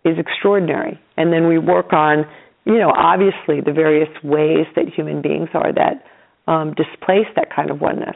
is 0.03 0.17
extraordinary. 0.17 0.99
And 1.17 1.31
then 1.31 1.47
we 1.47 1.57
work 1.57 1.93
on, 1.93 2.25
you 2.65 2.77
know, 2.77 2.91
obviously 2.95 3.61
the 3.61 3.73
various 3.73 4.09
ways 4.23 4.65
that 4.75 4.85
human 4.95 5.21
beings 5.21 5.49
are 5.53 5.71
that 5.73 6.03
um, 6.51 6.73
displace 6.73 7.27
that 7.35 7.53
kind 7.55 7.71
of 7.71 7.81
oneness. 7.81 8.15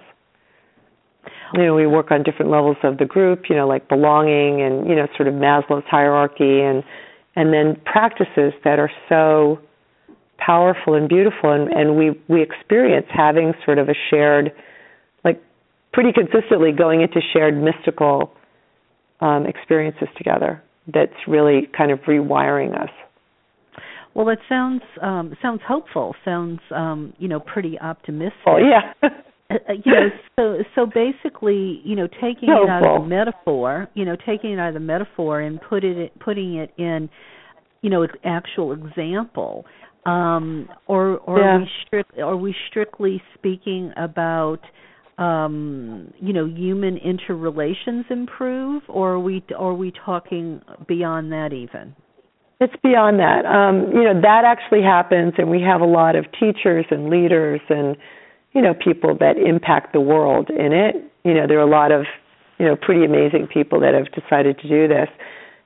You 1.53 1.65
know, 1.65 1.75
we 1.75 1.87
work 1.87 2.11
on 2.11 2.23
different 2.23 2.51
levels 2.51 2.77
of 2.83 2.97
the 2.97 3.05
group, 3.05 3.43
you 3.49 3.55
know, 3.55 3.67
like 3.67 3.89
belonging 3.89 4.61
and, 4.61 4.87
you 4.87 4.95
know, 4.95 5.07
sort 5.17 5.27
of 5.27 5.33
Maslow's 5.33 5.85
hierarchy 5.89 6.61
and 6.61 6.83
and 7.35 7.53
then 7.53 7.81
practices 7.85 8.53
that 8.63 8.79
are 8.79 8.91
so 9.07 9.59
powerful 10.37 10.95
and 10.95 11.07
beautiful. 11.07 11.51
And, 11.51 11.71
and 11.71 11.97
we 11.97 12.11
we 12.27 12.41
experience 12.41 13.07
having 13.09 13.53
sort 13.65 13.79
of 13.79 13.89
a 13.89 13.95
shared 14.09 14.51
like 15.23 15.41
pretty 15.93 16.11
consistently 16.13 16.71
going 16.71 17.01
into 17.01 17.19
shared 17.33 17.55
mystical 17.55 18.31
um, 19.21 19.45
experiences 19.45 20.07
together 20.17 20.61
that's 20.93 21.13
really 21.27 21.67
kind 21.75 21.91
of 21.91 21.99
rewiring 22.01 22.79
us. 22.79 22.89
Well 24.13 24.29
it 24.29 24.39
sounds 24.47 24.81
um 25.01 25.35
sounds 25.41 25.61
hopeful 25.67 26.15
sounds 26.25 26.59
um 26.75 27.13
you 27.19 27.27
know 27.27 27.39
pretty 27.39 27.79
optimistic. 27.79 28.33
Oh 28.45 28.57
yeah 28.57 29.09
Uh, 29.49 29.55
uh, 29.67 29.73
you 29.83 29.91
know 29.91 30.09
so 30.35 30.57
so 30.75 30.85
basically 30.85 31.81
you 31.83 31.95
know 31.95 32.07
taking 32.07 32.49
it 32.49 32.69
out 32.69 32.85
of 32.85 33.01
the 33.03 33.07
metaphor 33.07 33.87
you 33.93 34.05
know 34.05 34.15
taking 34.25 34.53
it 34.53 34.59
out 34.59 34.69
of 34.69 34.73
the 34.73 34.79
metaphor 34.79 35.41
and 35.41 35.59
put 35.61 35.83
it 35.83 36.17
putting 36.19 36.55
it 36.55 36.71
in 36.77 37.09
you 37.81 37.89
know 37.89 38.03
it's 38.03 38.13
actual 38.23 38.73
example 38.73 39.65
um 40.05 40.69
or 40.87 41.17
or 41.19 41.39
yeah. 41.39 41.57
we 41.57 41.69
strict 41.85 42.17
are 42.19 42.37
we 42.37 42.55
strictly 42.69 43.21
speaking 43.35 43.91
about 43.97 44.59
um 45.17 46.13
you 46.21 46.31
know 46.31 46.45
human 46.45 46.97
interrelations 46.97 48.05
improve 48.09 48.81
or 48.87 49.13
are 49.13 49.19
we 49.19 49.43
are 49.57 49.73
we 49.73 49.91
talking 50.05 50.61
beyond 50.87 51.31
that 51.31 51.51
even? 51.51 51.93
It's 52.61 52.73
beyond 52.81 53.19
that. 53.19 53.45
Um 53.45 53.91
you 53.93 54.03
know 54.03 54.21
that 54.21 54.43
actually 54.45 54.81
happens 54.81 55.33
and 55.37 55.49
we 55.49 55.61
have 55.61 55.81
a 55.81 55.85
lot 55.85 56.15
of 56.15 56.25
teachers 56.39 56.85
and 56.89 57.09
leaders 57.09 57.59
and 57.69 57.97
you 58.53 58.61
know 58.61 58.73
people 58.73 59.17
that 59.19 59.37
impact 59.37 59.93
the 59.93 60.01
world 60.01 60.49
in 60.49 60.73
it. 60.73 60.95
You 61.23 61.33
know 61.33 61.47
there 61.47 61.59
are 61.59 61.67
a 61.67 61.69
lot 61.69 61.91
of 61.91 62.05
you 62.57 62.65
know 62.65 62.75
pretty 62.75 63.05
amazing 63.05 63.47
people 63.51 63.79
that 63.81 63.93
have 63.93 64.11
decided 64.11 64.59
to 64.59 64.67
do 64.67 64.87
this. 64.87 65.09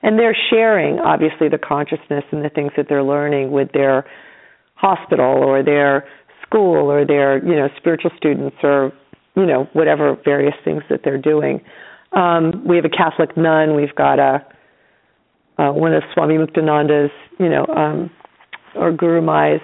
And 0.02 0.20
they're 0.20 0.36
sharing 0.50 1.00
obviously 1.00 1.48
the 1.48 1.58
consciousness 1.58 2.26
and 2.32 2.44
the 2.44 2.50
things 2.50 2.72
that 2.76 2.88
they're 2.90 3.04
learning 3.04 3.52
with 3.52 3.72
their 3.72 4.06
hospital 4.76 5.26
or 5.26 5.64
their 5.64 6.06
school 6.46 6.92
or 6.92 7.06
their 7.06 7.44
you 7.46 7.56
know 7.56 7.70
spiritual 7.78 8.12
students 8.18 8.58
or 8.64 8.92
you 9.36 9.46
know 9.46 9.68
whatever 9.74 10.18
various 10.26 10.56
things 10.66 10.84
that 10.90 11.02
they're 11.04 11.22
doing. 11.22 11.62
Um 12.12 12.64
we 12.68 12.76
have 12.76 12.86
a 12.86 12.90
catholic 12.90 13.36
nun. 13.38 13.76
We've 13.76 13.96
got 13.96 14.20
a 14.20 14.46
uh, 15.58 15.72
one 15.72 15.94
of 15.94 16.04
Swami 16.14 16.36
Muktananda's, 16.36 17.12
you 17.40 17.50
know, 17.50 17.66
um, 17.68 18.10
or 18.76 18.92
Gurumayi's, 18.92 19.62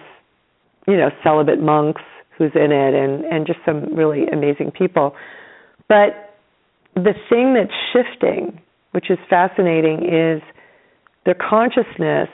you 0.88 0.98
know, 0.98 1.10
celibate 1.24 1.60
monks 1.60 2.02
who's 2.40 2.52
in 2.56 2.72
it 2.72 2.94
and, 2.96 3.26
and 3.26 3.46
just 3.46 3.60
some 3.66 3.94
really 3.94 4.26
amazing 4.34 4.72
people. 4.72 5.14
But 5.88 6.36
the 6.96 7.14
thing 7.30 7.54
that's 7.54 7.72
shifting, 7.94 8.60
which 8.92 9.12
is 9.12 9.20
fascinating, 9.30 10.06
is 10.06 10.42
their 11.26 11.36
consciousness 11.36 12.30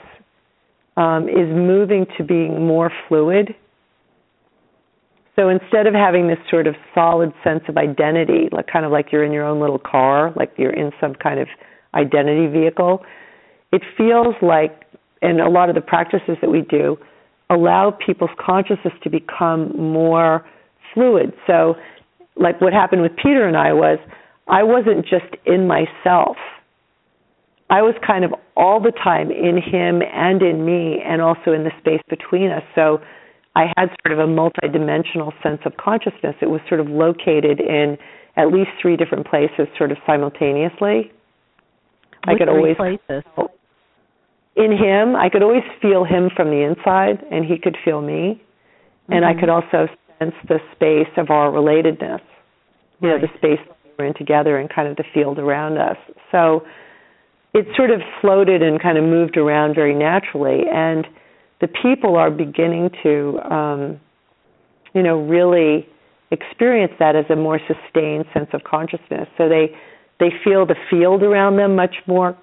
um, 0.96 1.28
is 1.28 1.48
moving 1.50 2.06
to 2.16 2.24
being 2.24 2.66
more 2.66 2.90
fluid. 3.08 3.54
So 5.34 5.50
instead 5.50 5.86
of 5.86 5.92
having 5.92 6.28
this 6.28 6.38
sort 6.48 6.66
of 6.66 6.74
solid 6.94 7.32
sense 7.44 7.62
of 7.68 7.76
identity, 7.76 8.48
like 8.52 8.68
kind 8.72 8.86
of 8.86 8.92
like 8.92 9.12
you're 9.12 9.24
in 9.24 9.32
your 9.32 9.44
own 9.44 9.60
little 9.60 9.78
car, 9.78 10.32
like 10.34 10.52
you're 10.56 10.72
in 10.72 10.92
some 10.98 11.14
kind 11.14 11.38
of 11.38 11.48
identity 11.94 12.46
vehicle, 12.46 13.04
it 13.72 13.82
feels 13.96 14.34
like, 14.40 14.84
and 15.20 15.40
a 15.40 15.50
lot 15.50 15.68
of 15.68 15.74
the 15.74 15.82
practices 15.82 16.38
that 16.40 16.50
we 16.50 16.62
do, 16.62 16.96
allow 17.50 17.96
people's 18.04 18.30
consciousness 18.38 18.94
to 19.02 19.10
become 19.10 19.72
more 19.76 20.44
fluid. 20.94 21.32
So, 21.46 21.74
like 22.36 22.60
what 22.60 22.72
happened 22.72 23.02
with 23.02 23.12
Peter 23.16 23.46
and 23.46 23.56
I 23.56 23.72
was, 23.72 23.98
I 24.48 24.62
wasn't 24.62 25.02
just 25.06 25.34
in 25.46 25.66
myself. 25.66 26.36
I 27.68 27.82
was 27.82 27.94
kind 28.06 28.24
of 28.24 28.32
all 28.56 28.80
the 28.80 28.92
time 28.92 29.30
in 29.30 29.56
him 29.56 30.02
and 30.14 30.42
in 30.42 30.64
me, 30.64 31.02
and 31.04 31.20
also 31.20 31.52
in 31.52 31.64
the 31.64 31.72
space 31.80 32.02
between 32.08 32.50
us. 32.50 32.62
So, 32.74 32.98
I 33.56 33.72
had 33.76 33.88
sort 34.06 34.12
of 34.12 34.18
a 34.18 34.30
multidimensional 34.30 35.32
sense 35.42 35.60
of 35.64 35.78
consciousness. 35.78 36.36
It 36.42 36.50
was 36.50 36.60
sort 36.68 36.78
of 36.78 36.88
located 36.88 37.58
in 37.58 37.96
at 38.36 38.52
least 38.52 38.68
three 38.80 38.96
different 38.96 39.26
places, 39.26 39.66
sort 39.78 39.90
of 39.90 39.98
simultaneously. 40.06 41.10
Which 42.26 42.34
I 42.34 42.38
could 42.38 42.48
always 42.50 42.76
places? 42.76 43.24
In 44.56 44.72
him, 44.72 45.14
I 45.14 45.28
could 45.28 45.42
always 45.42 45.62
feel 45.82 46.04
him 46.04 46.30
from 46.34 46.48
the 46.48 46.62
inside, 46.64 47.22
and 47.30 47.44
he 47.44 47.58
could 47.58 47.76
feel 47.84 48.00
me, 48.00 48.40
mm-hmm. 48.40 49.12
and 49.12 49.24
I 49.24 49.32
Mm-hmm. 49.32 49.40
could 49.40 49.48
also 49.50 49.88
sense 50.18 50.34
the 50.48 50.58
space 50.74 51.12
of 51.16 51.30
our 51.30 51.50
relatedness. 51.50 52.22
You 53.00 53.08
know, 53.10 53.18
the 53.18 53.28
space 53.36 53.60
we're 53.98 54.06
in 54.06 54.14
together 54.14 54.58
and 54.58 54.68
kind 54.68 54.88
of 54.88 54.96
the 54.96 55.04
field 55.12 55.38
around 55.38 55.78
us. 55.78 55.96
So 56.32 56.62
it 57.52 57.66
sort 57.76 57.90
of 57.90 58.00
floated 58.20 58.62
and 58.62 58.80
kind 58.80 58.98
of 58.98 59.04
moved 59.04 59.36
around 59.36 59.74
very 59.74 59.94
naturally, 59.94 60.62
and 60.72 61.06
the 61.60 61.68
people 61.68 62.16
are 62.16 62.30
beginning 62.30 62.90
to, 63.02 63.38
um, 63.50 64.00
you 64.94 65.02
know, 65.02 65.20
really 65.20 65.86
experience 66.30 66.92
that 66.98 67.16
as 67.16 67.24
a 67.30 67.36
more 67.36 67.60
sustained 67.66 68.24
sense 68.34 68.48
of 68.52 68.64
consciousness. 68.64 69.28
So 69.38 69.48
they 69.48 69.74
they 70.18 70.30
feel 70.42 70.66
the 70.66 70.76
field 70.90 71.22
around 71.22 71.56
them 71.56 71.76
much 71.76 71.96
more 72.06 72.36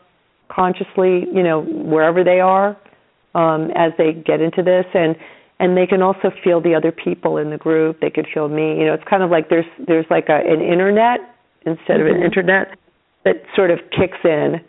consciously, 0.53 1.25
you 1.33 1.43
know, 1.43 1.61
wherever 1.61 2.23
they 2.23 2.39
are 2.39 2.77
um, 3.35 3.71
as 3.75 3.91
they 3.97 4.13
get 4.13 4.41
into 4.41 4.61
this, 4.63 4.85
and 4.93 5.15
and 5.59 5.77
they 5.77 5.87
can 5.87 6.01
also 6.01 6.31
feel 6.43 6.59
the 6.61 6.75
other 6.75 6.91
people 6.91 7.37
in 7.37 7.49
the 7.49 7.57
group. 7.57 7.99
They 8.01 8.09
could 8.09 8.27
feel 8.33 8.49
me. 8.49 8.79
You 8.79 8.85
know, 8.87 8.93
it's 8.93 9.03
kind 9.09 9.23
of 9.23 9.29
like 9.31 9.49
there's 9.49 9.65
there's 9.87 10.05
like 10.09 10.29
a, 10.29 10.35
an 10.45 10.61
internet 10.61 11.19
instead 11.65 12.01
of 12.01 12.07
an 12.07 12.15
Mhm. 12.15 12.25
internet 12.25 12.77
that 13.23 13.43
sort 13.55 13.71
of 13.71 13.79
kicks 13.91 14.17
in 14.25 14.59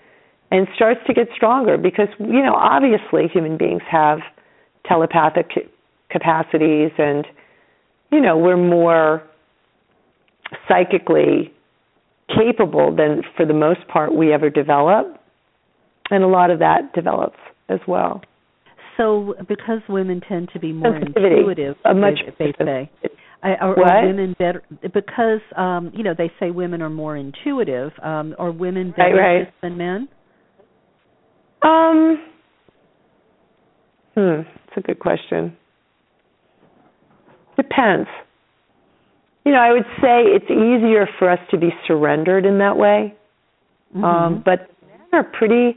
and 0.51 0.68
starts 0.77 1.01
to 1.07 1.12
get 1.12 1.29
stronger 1.35 1.77
because 1.77 2.09
you 2.20 2.42
know 2.42 2.55
obviously 2.55 3.27
human 3.27 3.57
beings 3.57 3.83
have 3.91 4.20
telepathic 4.87 5.51
ca- 5.53 5.68
capacities 6.11 6.93
and 6.99 7.26
you 8.12 8.20
know 8.20 8.37
we're 8.39 8.57
more 8.57 9.22
psychically 10.68 11.53
capable 12.28 12.95
than 12.95 13.22
for 13.37 13.45
the 13.45 13.53
most 13.53 13.87
part 13.89 14.14
we 14.14 14.32
ever 14.32 14.49
develop 14.49 15.18
and 16.11 16.22
a 16.24 16.26
lot 16.28 16.50
of 16.50 16.59
that 16.59 16.92
develops 16.94 17.38
as 17.68 17.80
well 17.88 18.20
So, 18.96 19.34
because 19.48 19.80
women 19.88 20.20
tend 20.28 20.50
to 20.52 20.61
be 20.61 20.72
more 20.72 20.96
intuitive, 20.96 21.76
A 21.84 21.94
much 21.94 22.18
they, 22.38 22.52
they 22.59 22.64
say, 22.64 22.90
are, 23.42 23.76
are 23.78 24.07
women 24.07 24.34
better? 24.38 24.62
Because 24.82 25.40
um, 25.57 25.90
you 25.94 26.02
know 26.05 26.14
they 26.16 26.30
say 26.38 26.50
women 26.50 26.80
are 26.80 26.90
more 26.90 27.16
intuitive. 27.16 27.90
Um, 28.02 28.34
are 28.38 28.52
women 28.52 28.94
Right, 28.96 29.12
better 29.12 29.16
right. 29.16 29.52
than 29.62 29.76
men? 29.76 30.09
um 31.62 32.22
hmm 34.14 34.40
it's 34.66 34.76
a 34.76 34.80
good 34.82 34.98
question 35.00 35.57
depends 37.57 38.09
you 39.44 39.52
know 39.52 39.59
i 39.59 39.72
would 39.72 39.86
say 40.02 40.22
it's 40.36 40.50
easier 40.50 41.09
for 41.18 41.30
us 41.30 41.38
to 41.50 41.57
be 41.59 41.70
surrendered 41.86 42.44
in 42.44 42.59
that 42.59 42.76
way 42.76 43.14
Mm-hmm. 43.94 44.05
Um, 44.05 44.42
but 44.44 44.68
men 44.82 45.07
are 45.12 45.22
pretty, 45.22 45.76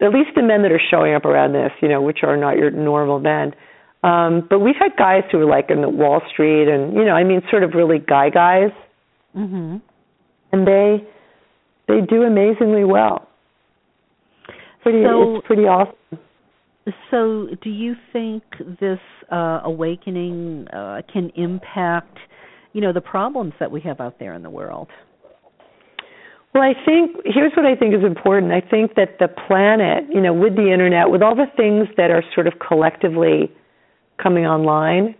at 0.00 0.12
least 0.12 0.30
the 0.34 0.42
men 0.42 0.62
that 0.62 0.72
are 0.72 0.80
showing 0.90 1.14
up 1.14 1.24
around 1.24 1.52
this, 1.52 1.70
you 1.80 1.88
know, 1.88 2.02
which 2.02 2.18
are 2.22 2.36
not 2.36 2.56
your 2.56 2.70
normal 2.70 3.18
men. 3.18 3.52
Um, 4.02 4.46
but 4.48 4.60
we've 4.60 4.76
had 4.78 4.96
guys 4.96 5.22
who 5.32 5.38
are 5.40 5.46
like 5.46 5.70
in 5.70 5.80
the 5.80 5.88
Wall 5.88 6.20
Street 6.32 6.68
and, 6.68 6.94
you 6.94 7.04
know, 7.04 7.12
I 7.12 7.24
mean, 7.24 7.40
sort 7.50 7.62
of 7.64 7.72
really 7.74 7.98
guy 7.98 8.30
guys, 8.30 8.70
hmm 9.34 9.76
and 10.52 10.66
they 10.66 11.04
they 11.88 12.00
do 12.08 12.22
amazingly 12.22 12.84
well. 12.84 13.28
Pretty, 14.82 15.02
So- 15.04 15.36
it's 15.36 15.46
pretty 15.46 15.62
awesome. 15.64 15.94
So, 17.10 17.48
do 17.62 17.70
you 17.70 17.94
think 18.12 18.44
this 18.80 19.00
uh, 19.32 19.60
awakening 19.64 20.68
uh, 20.68 21.02
can 21.12 21.30
impact, 21.34 22.16
you 22.72 22.80
know, 22.80 22.92
the 22.92 23.00
problems 23.00 23.54
that 23.58 23.72
we 23.72 23.80
have 23.80 24.00
out 24.00 24.20
there 24.20 24.34
in 24.34 24.42
the 24.44 24.50
world? 24.50 24.86
Well, 26.54 26.62
I 26.62 26.72
think 26.86 27.16
here's 27.24 27.52
what 27.54 27.66
I 27.66 27.74
think 27.76 27.94
is 27.94 28.04
important. 28.04 28.52
I 28.52 28.62
think 28.62 28.94
that 28.94 29.18
the 29.18 29.28
planet, 29.28 30.04
you 30.12 30.20
know, 30.20 30.32
with 30.32 30.56
the 30.56 30.72
internet, 30.72 31.10
with 31.10 31.22
all 31.22 31.34
the 31.34 31.50
things 31.56 31.88
that 31.96 32.10
are 32.10 32.22
sort 32.34 32.46
of 32.46 32.54
collectively 32.66 33.52
coming 34.22 34.46
online, 34.46 35.14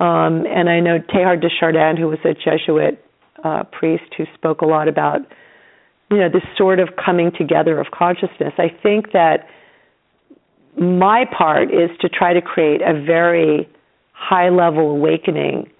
um, 0.00 0.44
and 0.46 0.68
I 0.68 0.80
know 0.80 0.98
Teilhard 0.98 1.40
de 1.40 1.48
Chardin, 1.48 1.96
who 1.96 2.06
was 2.08 2.18
a 2.24 2.34
Jesuit 2.34 3.02
uh, 3.42 3.64
priest 3.64 4.04
who 4.16 4.24
spoke 4.34 4.60
a 4.60 4.66
lot 4.66 4.88
about, 4.88 5.20
you 6.10 6.18
know, 6.18 6.28
this 6.28 6.42
sort 6.56 6.80
of 6.80 6.90
coming 7.02 7.32
together 7.36 7.80
of 7.80 7.86
consciousness. 7.90 8.52
I 8.58 8.68
think 8.82 9.12
that 9.12 9.48
my 10.78 11.24
part 11.36 11.72
is 11.72 11.90
to 12.00 12.08
try 12.08 12.32
to 12.32 12.40
create 12.40 12.80
a 12.82 12.92
very 12.92 13.68
high 14.12 14.50
level 14.50 14.90
awakening 14.90 15.70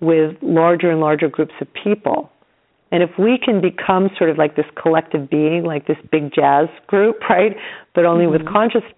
with 0.00 0.36
larger 0.42 0.90
and 0.90 1.00
larger 1.00 1.28
groups 1.28 1.54
of 1.60 1.68
people. 1.82 2.30
And 2.94 3.02
if 3.02 3.10
we 3.18 3.40
can 3.44 3.60
become 3.60 4.08
sort 4.16 4.30
of 4.30 4.38
like 4.38 4.54
this 4.54 4.66
collective 4.80 5.28
being, 5.28 5.64
like 5.64 5.88
this 5.88 5.96
big 6.12 6.32
jazz 6.32 6.68
group, 6.86 7.16
right? 7.28 7.56
But 7.92 8.04
only 8.04 8.26
mm-hmm. 8.26 8.44
with 8.44 8.46
consciousness, 8.46 8.92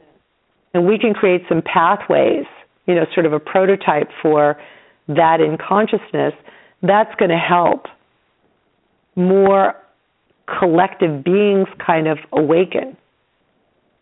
and 0.75 0.87
we 0.87 0.99
can 0.99 1.15
create 1.15 1.41
some 1.49 1.63
pathways, 1.63 2.45
you 2.85 2.95
know, 2.95 3.07
sort 3.15 3.25
of 3.25 3.33
a 3.33 3.41
prototype 3.41 4.11
for 4.21 4.59
that 5.09 5.41
in 5.41 5.57
consciousness, 5.57 6.35
that's 6.83 7.15
going 7.15 7.31
to 7.31 7.39
help 7.39 7.87
more 9.15 9.75
collective 10.61 11.25
beings 11.25 11.67
kind 11.85 12.07
of 12.07 12.19
awaken. 12.33 12.99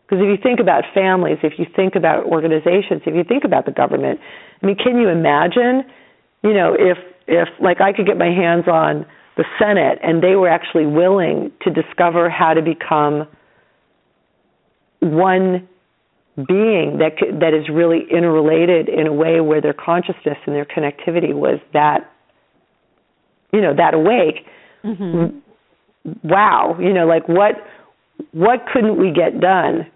Because 0.03 0.21
if 0.21 0.27
you 0.27 0.37
think 0.43 0.59
about 0.59 0.83
families, 0.93 1.37
if 1.41 1.53
you 1.57 1.65
think 1.73 1.95
about 1.95 2.25
organizations, 2.25 3.01
if 3.05 3.15
you 3.15 3.23
think 3.23 3.45
about 3.45 3.65
the 3.65 3.71
government, 3.71 4.19
I 4.61 4.65
mean, 4.65 4.75
can 4.75 4.97
you 4.97 5.07
imagine, 5.07 5.83
you 6.43 6.53
know, 6.53 6.75
if 6.77 6.97
if 7.27 7.47
like 7.61 7.79
I 7.79 7.93
could 7.93 8.05
get 8.05 8.17
my 8.17 8.27
hands 8.27 8.67
on 8.67 9.05
the 9.37 9.45
Senate 9.59 9.99
and 10.01 10.23
they 10.23 10.35
were 10.35 10.49
actually 10.49 10.85
willing 10.85 11.51
to 11.61 11.69
discover 11.69 12.29
how 12.29 12.53
to 12.53 12.61
become 12.61 13.27
one 15.01 15.67
being 16.35 16.97
that 16.99 17.15
that 17.39 17.53
is 17.53 17.69
really 17.71 18.01
interrelated 18.11 18.89
in 18.89 19.07
a 19.07 19.13
way 19.13 19.39
where 19.39 19.61
their 19.61 19.73
consciousness 19.73 20.37
and 20.45 20.55
their 20.55 20.65
connectivity 20.65 21.33
was 21.33 21.59
that 21.73 22.11
you 23.53 23.61
know 23.61 23.73
that 23.75 23.93
awake. 23.93 24.45
Mm-hmm. 24.83 25.39
wow 26.23 26.77
you 26.79 26.93
know 26.93 27.07
like 27.07 27.27
what 27.27 27.55
what 28.31 28.59
couldn't 28.71 28.99
we 28.99 29.11
get 29.11 29.39
done? 29.39 29.87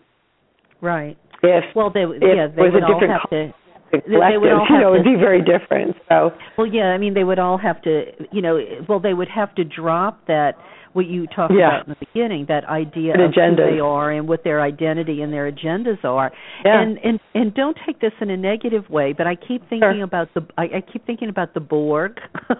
Right. 0.82 1.18
If 1.44 1.76
well 1.76 1.90
they 1.90 2.04
if 2.04 2.22
yeah 2.22 2.48
they 2.48 2.70
would 2.70 2.84
all 2.84 3.02
have 3.08 3.30
to 3.30 3.54
they 3.92 4.38
would 4.38 4.52
all 4.52 4.68
you 4.70 4.80
know, 4.80 4.94
it 4.94 4.98
would 4.98 5.04
be 5.04 5.16
very 5.20 5.42
different. 5.42 5.96
So 6.10 6.32
well, 6.58 6.68
yeah, 6.68 6.94
I 6.94 6.98
mean, 6.98 7.14
they 7.14 7.24
would 7.24 7.40
all 7.40 7.58
have 7.58 7.82
to, 7.84 8.06
you 8.32 8.42
know, 8.42 8.60
well, 8.88 9.00
they 9.00 9.14
would 9.14 9.30
have 9.30 9.54
to 9.56 9.64
drop 9.64 10.28
that 10.28 10.54
what 10.94 11.06
you 11.06 11.28
talked 11.28 11.54
yeah. 11.54 11.68
about 11.68 11.88
in 11.88 11.96
the 12.00 12.06
beginning, 12.06 12.46
that 12.50 12.66
idea 12.66 13.14
An 13.14 13.22
of 13.22 13.32
agenda. 13.32 13.66
who 13.66 13.76
they 13.76 13.80
are 13.80 14.12
and 14.12 14.28
what 14.28 14.44
their 14.44 14.62
identity 14.62 15.22
and 15.22 15.32
their 15.32 15.52
agendas 15.52 16.04
are. 16.04 16.32
Yeah. 16.66 16.82
And 16.82 16.98
and 17.04 17.20
and 17.34 17.54
don't 17.54 17.78
take 17.86 18.02
this 18.02 18.14
in 18.22 18.30
a 18.30 18.38
negative 18.38 18.90
way, 18.90 19.14
but 19.14 19.28
I 19.28 19.36
keep 19.36 19.62
thinking 19.70 20.02
sure. 20.02 20.04
about 20.04 20.34
the 20.34 20.42
I, 20.58 20.64
I 20.64 20.82
keep 20.82 21.06
thinking 21.06 21.30
about 21.30 21.54
the 21.54 21.60
Borg, 21.60 22.20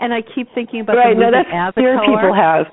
and 0.00 0.14
I 0.14 0.22
keep 0.22 0.48
thinking 0.54 0.80
about 0.80 0.96
right. 0.96 1.14
the 1.14 1.20
no, 1.20 1.30
that's 1.30 1.48
Avatar. 1.52 2.00
people 2.00 2.34
have. 2.34 2.66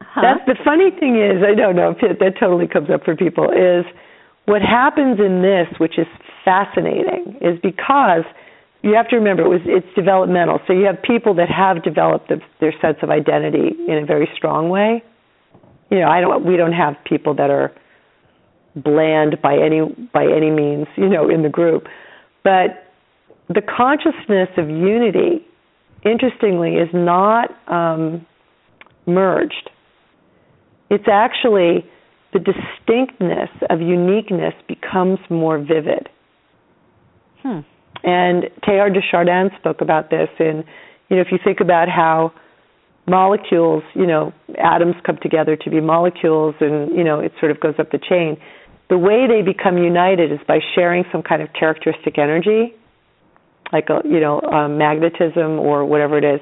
Huh? 0.00 0.20
That's 0.22 0.46
the 0.46 0.56
funny 0.64 0.90
thing 0.98 1.16
is 1.16 1.44
I 1.44 1.54
don't 1.54 1.76
know 1.76 1.90
if 1.90 2.18
that 2.18 2.40
totally 2.40 2.66
comes 2.66 2.88
up 2.90 3.04
for 3.04 3.16
people 3.16 3.50
is 3.50 3.84
what 4.46 4.62
happens 4.62 5.18
in 5.20 5.42
this, 5.42 5.66
which 5.78 5.98
is 5.98 6.06
fascinating, 6.46 7.36
is 7.42 7.58
because 7.60 8.24
you 8.82 8.94
have 8.94 9.08
to 9.08 9.16
remember 9.16 9.42
it 9.42 9.48
was 9.48 9.60
it's 9.66 9.86
developmental. 9.96 10.60
So 10.66 10.72
you 10.72 10.86
have 10.86 11.02
people 11.02 11.34
that 11.34 11.50
have 11.50 11.82
developed 11.82 12.28
the, 12.28 12.40
their 12.60 12.72
sense 12.80 12.98
of 13.02 13.10
identity 13.10 13.74
in 13.88 13.98
a 13.98 14.06
very 14.06 14.28
strong 14.36 14.68
way. 14.68 15.02
You 15.90 15.98
know, 15.98 16.08
I 16.08 16.20
don't 16.20 16.46
we 16.46 16.56
don't 16.56 16.72
have 16.72 16.94
people 17.04 17.34
that 17.34 17.50
are 17.50 17.72
bland 18.76 19.42
by 19.42 19.54
any 19.58 19.80
by 20.14 20.24
any 20.24 20.50
means, 20.50 20.86
you 20.96 21.08
know, 21.08 21.28
in 21.28 21.42
the 21.42 21.48
group. 21.48 21.88
But 22.44 22.86
the 23.48 23.62
consciousness 23.62 24.48
of 24.56 24.70
unity, 24.70 25.44
interestingly, 26.04 26.74
is 26.74 26.88
not 26.94 27.50
um, 27.66 28.24
merged. 29.06 29.70
It's 30.90 31.08
actually 31.10 31.84
the 32.32 32.38
distinctness 32.38 33.50
of 33.68 33.80
uniqueness 33.80 34.54
becomes 34.68 35.18
more 35.28 35.58
vivid. 35.58 36.08
Hmm. 37.46 37.60
And 38.02 38.44
Teilhard 38.64 38.94
de 38.94 39.00
Chardin 39.08 39.50
spoke 39.58 39.80
about 39.80 40.10
this 40.10 40.28
in, 40.40 40.64
you 41.08 41.16
know, 41.16 41.22
if 41.22 41.28
you 41.30 41.38
think 41.42 41.60
about 41.60 41.88
how 41.88 42.32
molecules, 43.06 43.84
you 43.94 44.06
know, 44.06 44.32
atoms 44.58 44.96
come 45.04 45.16
together 45.22 45.56
to 45.56 45.70
be 45.70 45.80
molecules 45.80 46.56
and, 46.60 46.96
you 46.96 47.04
know, 47.04 47.20
it 47.20 47.32
sort 47.38 47.52
of 47.52 47.60
goes 47.60 47.74
up 47.78 47.92
the 47.92 47.98
chain. 47.98 48.36
The 48.90 48.98
way 48.98 49.26
they 49.28 49.42
become 49.42 49.78
united 49.78 50.32
is 50.32 50.40
by 50.46 50.58
sharing 50.74 51.04
some 51.12 51.22
kind 51.22 51.40
of 51.40 51.48
characteristic 51.58 52.18
energy, 52.18 52.74
like, 53.72 53.88
a, 53.90 54.00
you 54.04 54.18
know, 54.18 54.40
um, 54.40 54.76
magnetism 54.76 55.60
or 55.60 55.84
whatever 55.84 56.18
it 56.18 56.24
is. 56.24 56.40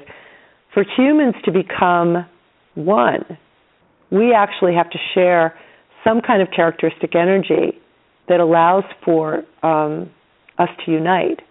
For 0.73 0.83
humans 0.97 1.35
to 1.45 1.51
become 1.51 2.25
one, 2.73 3.25
we 4.11 4.33
actually 4.33 4.73
have 4.73 4.89
to 4.89 4.97
share 5.13 5.53
some 6.03 6.21
kind 6.21 6.41
of 6.41 6.47
characteristic 6.55 7.15
energy 7.15 7.79
that 8.27 8.39
allows 8.39 8.83
for 9.03 9.43
um, 9.63 10.09
us 10.57 10.69
to 10.85 10.91
unite. 10.91 11.41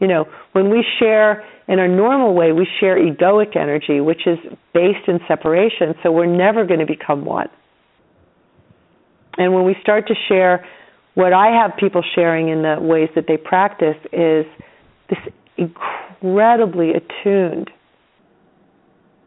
You 0.00 0.08
know, 0.08 0.26
when 0.52 0.70
we 0.70 0.84
share 0.98 1.44
in 1.68 1.78
our 1.78 1.88
normal 1.88 2.34
way, 2.34 2.52
we 2.52 2.66
share 2.80 2.98
egoic 2.98 3.56
energy, 3.56 4.00
which 4.00 4.26
is 4.26 4.38
based 4.72 5.08
in 5.08 5.20
separation, 5.26 5.94
so 6.02 6.12
we're 6.12 6.26
never 6.26 6.66
going 6.66 6.80
to 6.80 6.86
become 6.86 7.24
one. 7.24 7.48
And 9.38 9.54
when 9.54 9.64
we 9.64 9.76
start 9.80 10.06
to 10.08 10.14
share, 10.28 10.66
what 11.14 11.32
I 11.32 11.46
have 11.46 11.76
people 11.78 12.02
sharing 12.14 12.48
in 12.48 12.62
the 12.62 12.76
ways 12.80 13.08
that 13.14 13.24
they 13.26 13.36
practice 13.36 13.96
is 14.12 14.44
this 15.08 15.18
incredibly 15.56 16.90
attuned 16.90 17.70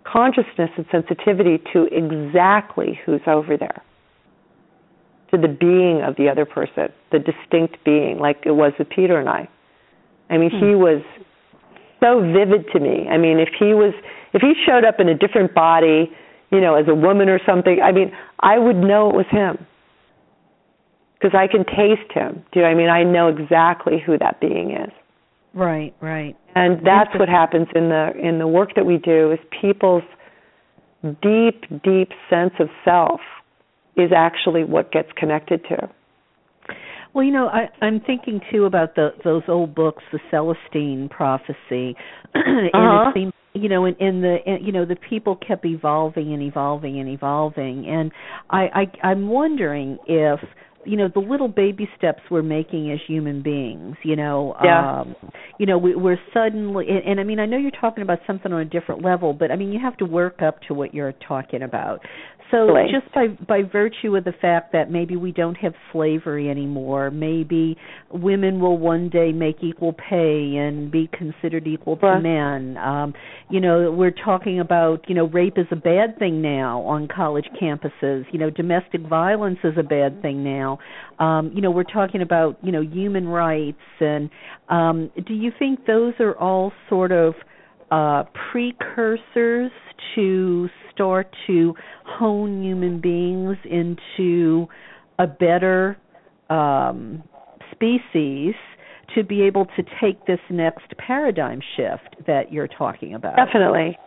consciousness 0.03 0.69
and 0.77 0.85
sensitivity 0.91 1.61
to 1.73 1.87
exactly 1.91 2.99
who's 3.05 3.21
over 3.27 3.57
there 3.57 3.81
to 5.31 5.37
the 5.37 5.47
being 5.47 6.01
of 6.01 6.15
the 6.15 6.29
other 6.29 6.45
person, 6.45 6.89
the 7.11 7.19
distinct 7.19 7.83
being, 7.83 8.19
like 8.19 8.43
it 8.45 8.51
was 8.51 8.73
with 8.79 8.89
Peter 8.89 9.19
and 9.19 9.27
I. 9.27 9.49
I 10.29 10.37
mean, 10.37 10.51
he 10.51 10.73
hmm. 10.73 10.79
was 10.79 11.01
so 11.99 12.21
vivid 12.21 12.65
to 12.73 12.79
me. 12.79 13.07
I 13.09 13.17
mean, 13.17 13.39
if 13.39 13.49
he 13.57 13.73
was, 13.73 13.93
if 14.33 14.41
he 14.41 14.53
showed 14.65 14.85
up 14.85 14.99
in 14.99 15.09
a 15.09 15.15
different 15.15 15.53
body, 15.53 16.11
you 16.51 16.61
know, 16.61 16.75
as 16.75 16.85
a 16.87 16.95
woman 16.95 17.29
or 17.29 17.39
something, 17.45 17.79
I 17.83 17.91
mean, 17.91 18.11
I 18.39 18.57
would 18.57 18.77
know 18.77 19.09
it 19.09 19.15
was 19.15 19.25
him 19.31 19.65
because 21.19 21.35
I 21.37 21.47
can 21.47 21.65
taste 21.65 22.11
him. 22.13 22.43
Do 22.51 22.59
you 22.59 22.61
know 22.61 22.71
I 22.71 22.75
mean? 22.75 22.89
I 22.89 23.03
know 23.03 23.27
exactly 23.27 24.01
who 24.05 24.17
that 24.17 24.39
being 24.39 24.71
is. 24.71 24.91
Right, 25.53 25.95
right. 26.01 26.37
And 26.55 26.85
that's 26.85 27.09
what 27.15 27.29
happens 27.29 27.67
in 27.75 27.89
the 27.89 28.11
in 28.15 28.39
the 28.39 28.47
work 28.47 28.75
that 28.75 28.85
we 28.85 28.97
do 28.97 29.31
is 29.31 29.39
people's 29.61 30.03
deep, 31.01 31.63
deep 31.83 32.09
sense 32.29 32.53
of 32.59 32.69
self 32.85 33.21
is 33.97 34.11
actually 34.15 34.63
what 34.63 34.91
gets 34.91 35.09
connected 35.17 35.63
to. 35.69 35.89
Well, 37.13 37.25
you 37.25 37.31
know, 37.31 37.47
I, 37.47 37.69
I'm 37.83 37.99
thinking 37.99 38.41
too 38.51 38.65
about 38.65 38.95
the 38.95 39.09
those 39.23 39.41
old 39.47 39.73
books, 39.73 40.03
the 40.11 40.19
Celestine 40.31 41.09
Prophecy, 41.09 41.55
and 42.33 42.69
uh-huh. 42.73 43.09
it 43.09 43.13
seems, 43.15 43.33
you 43.53 43.69
know, 43.69 43.85
in, 43.85 43.95
in 43.95 44.21
the 44.21 44.37
in, 44.45 44.63
you 44.63 44.71
know 44.71 44.85
the 44.85 44.97
people 45.09 45.35
kept 45.35 45.65
evolving 45.65 46.33
and 46.33 46.43
evolving 46.43 46.99
and 46.99 47.09
evolving, 47.09 47.87
and 47.87 48.11
I, 48.51 48.67
I 49.01 49.07
I'm 49.07 49.29
wondering 49.29 49.97
if 50.05 50.39
you 50.87 50.95
know 50.95 51.09
the 51.13 51.19
little 51.19 51.49
baby 51.49 51.89
steps 51.97 52.21
we're 52.31 52.41
making 52.41 52.91
as 52.91 52.99
human 53.05 53.43
beings 53.43 53.95
you 54.03 54.15
know 54.15 54.55
yeah. 54.63 55.01
um 55.01 55.15
you 55.59 55.65
know 55.65 55.77
we, 55.77 55.93
we're 55.95 56.19
suddenly 56.33 56.85
and, 56.87 57.03
and 57.03 57.19
i 57.19 57.23
mean 57.23 57.39
i 57.39 57.45
know 57.45 57.57
you're 57.57 57.71
talking 57.71 58.01
about 58.01 58.19
something 58.25 58.53
on 58.53 58.61
a 58.61 58.65
different 58.65 59.03
level 59.03 59.33
but 59.33 59.51
i 59.51 59.55
mean 59.55 59.71
you 59.71 59.79
have 59.79 59.97
to 59.97 60.05
work 60.05 60.41
up 60.41 60.61
to 60.61 60.73
what 60.73 60.93
you're 60.93 61.13
talking 61.27 61.61
about 61.61 61.99
so 62.51 62.67
just 62.91 63.13
by 63.13 63.27
by 63.47 63.61
virtue 63.63 64.15
of 64.15 64.23
the 64.23 64.33
fact 64.41 64.71
that 64.73 64.89
maybe 64.89 65.15
we 65.15 65.31
don't 65.31 65.55
have 65.55 65.73
slavery 65.91 66.49
anymore, 66.49 67.11
maybe 67.11 67.77
women 68.11 68.59
will 68.59 68.77
one 68.77 69.09
day 69.09 69.31
make 69.31 69.57
equal 69.61 69.93
pay 69.93 70.55
and 70.55 70.91
be 70.91 71.09
considered 71.11 71.67
equal 71.67 71.97
to 71.97 72.19
men. 72.21 72.77
Um, 72.77 73.13
you 73.49 73.59
know, 73.59 73.91
we're 73.91 74.11
talking 74.11 74.59
about 74.59 75.07
you 75.07 75.15
know 75.15 75.25
rape 75.27 75.57
is 75.57 75.67
a 75.71 75.75
bad 75.75 76.17
thing 76.19 76.41
now 76.41 76.81
on 76.81 77.07
college 77.13 77.47
campuses. 77.61 78.23
You 78.31 78.39
know, 78.39 78.49
domestic 78.49 79.01
violence 79.01 79.59
is 79.63 79.73
a 79.77 79.83
bad 79.83 80.21
thing 80.21 80.43
now. 80.43 80.79
Um, 81.19 81.51
you 81.53 81.61
know, 81.61 81.71
we're 81.71 81.83
talking 81.83 82.21
about 82.21 82.57
you 82.61 82.71
know 82.71 82.81
human 82.81 83.27
rights 83.27 83.77
and 83.99 84.29
um, 84.69 85.11
do 85.25 85.33
you 85.33 85.51
think 85.57 85.85
those 85.85 86.13
are 86.19 86.37
all 86.37 86.71
sort 86.89 87.11
of 87.11 87.33
uh, 87.91 88.23
precursors 88.51 89.71
to 90.15 90.69
start 90.97 91.33
to 91.45 91.75
hone 92.05 92.63
human 92.63 92.99
beings 92.99 93.55
into 93.63 94.67
a 95.19 95.27
better 95.27 95.95
um, 96.49 97.23
species 97.71 98.55
to 99.15 99.23
be 99.23 99.43
able 99.43 99.65
to 99.65 99.83
take 100.01 100.25
this 100.25 100.39
next 100.49 100.85
paradigm 100.97 101.59
shift 101.75 102.25
that 102.25 102.51
you're 102.51 102.67
talking 102.67 103.13
about. 103.13 103.35
Definitely. 103.35 103.97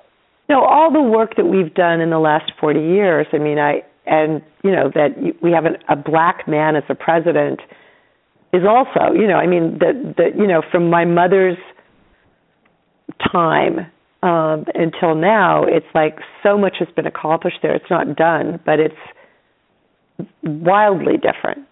No, 0.49 0.64
all 0.64 0.93
the 0.93 1.01
work 1.01 1.36
that 1.36 1.47
we've 1.47 1.72
done 1.74 2.01
in 2.01 2.11
the 2.11 2.18
last 2.18 2.53
40 2.61 2.80
years, 2.80 3.26
I 3.32 3.38
mean, 3.38 3.59
I 3.59 3.82
and 4.07 4.43
you 4.64 4.72
know 4.72 4.91
that 4.95 5.11
we 5.43 5.53
have 5.53 5.64
an, 5.64 5.76
a 5.88 5.95
black 5.95 6.49
man 6.49 6.74
as 6.74 6.82
a 6.88 6.95
president 6.95 7.61
is 8.53 8.62
also, 8.68 9.14
you 9.14 9.28
know, 9.28 9.36
I 9.36 9.47
mean 9.47 9.78
that 9.78 10.14
that 10.16 10.36
you 10.36 10.47
know 10.47 10.62
from 10.72 10.91
my 10.91 11.05
mother's 11.05 11.59
time 13.32 13.86
um, 14.23 14.64
until 14.75 15.14
now, 15.14 15.64
it's 15.64 15.87
like 15.95 16.18
so 16.43 16.59
much 16.59 16.77
has 16.79 16.89
been 16.95 17.07
accomplished 17.07 17.59
there. 17.62 17.75
It's 17.75 17.91
not 17.91 18.16
done, 18.16 18.61
but 18.66 18.79
it's 18.79 18.95
wildly 20.43 21.14
different. 21.16 21.66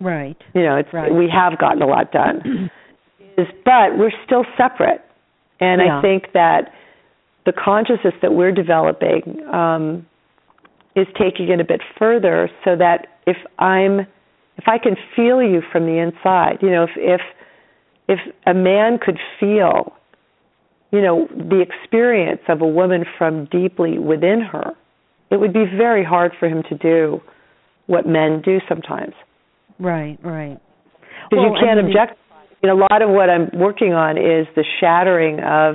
Right. 0.00 0.36
You 0.54 0.62
know, 0.62 0.76
it's 0.76 0.92
right. 0.92 1.12
we 1.12 1.30
have 1.32 1.58
gotten 1.58 1.80
a 1.82 1.86
lot 1.86 2.12
done. 2.12 2.70
is 3.38 3.46
but 3.64 3.98
we're 3.98 4.12
still 4.24 4.44
separate. 4.56 5.02
And 5.60 5.80
yeah. 5.80 5.98
I 5.98 6.02
think 6.02 6.32
that 6.34 6.72
the 7.44 7.52
consciousness 7.52 8.14
that 8.22 8.34
we're 8.34 8.52
developing 8.52 9.42
um, 9.52 10.06
is 10.94 11.06
taking 11.18 11.48
it 11.50 11.60
a 11.60 11.64
bit 11.64 11.80
further 11.98 12.50
so 12.64 12.76
that 12.76 13.18
if 13.26 13.36
I'm 13.58 14.00
if 14.58 14.64
I 14.66 14.78
can 14.78 14.96
feel 15.14 15.42
you 15.42 15.62
from 15.70 15.84
the 15.84 15.98
inside, 15.98 16.58
you 16.62 16.70
know, 16.70 16.84
if 16.84 16.90
if 16.96 17.20
if 18.08 18.18
a 18.46 18.54
man 18.54 18.98
could 18.98 19.18
feel 19.40 19.95
you 20.92 21.00
know, 21.00 21.26
the 21.30 21.62
experience 21.62 22.40
of 22.48 22.60
a 22.60 22.66
woman 22.66 23.04
from 23.18 23.46
deeply 23.46 23.98
within 23.98 24.40
her, 24.40 24.72
it 25.30 25.40
would 25.40 25.52
be 25.52 25.64
very 25.76 26.04
hard 26.04 26.32
for 26.38 26.48
him 26.48 26.62
to 26.68 26.76
do 26.78 27.20
what 27.86 28.06
men 28.06 28.42
do 28.44 28.58
sometimes. 28.68 29.14
Right, 29.78 30.18
right. 30.22 30.58
Because 31.30 31.44
well, 31.44 31.52
you 31.52 31.60
can't 31.60 31.78
I 31.78 31.82
mean, 31.82 31.96
object. 31.96 32.18
You 32.62 32.70
know, 32.70 32.78
a 32.78 32.82
lot 32.90 33.02
of 33.02 33.10
what 33.10 33.28
I'm 33.28 33.50
working 33.54 33.92
on 33.92 34.16
is 34.16 34.46
the 34.54 34.64
shattering 34.80 35.40
of 35.40 35.74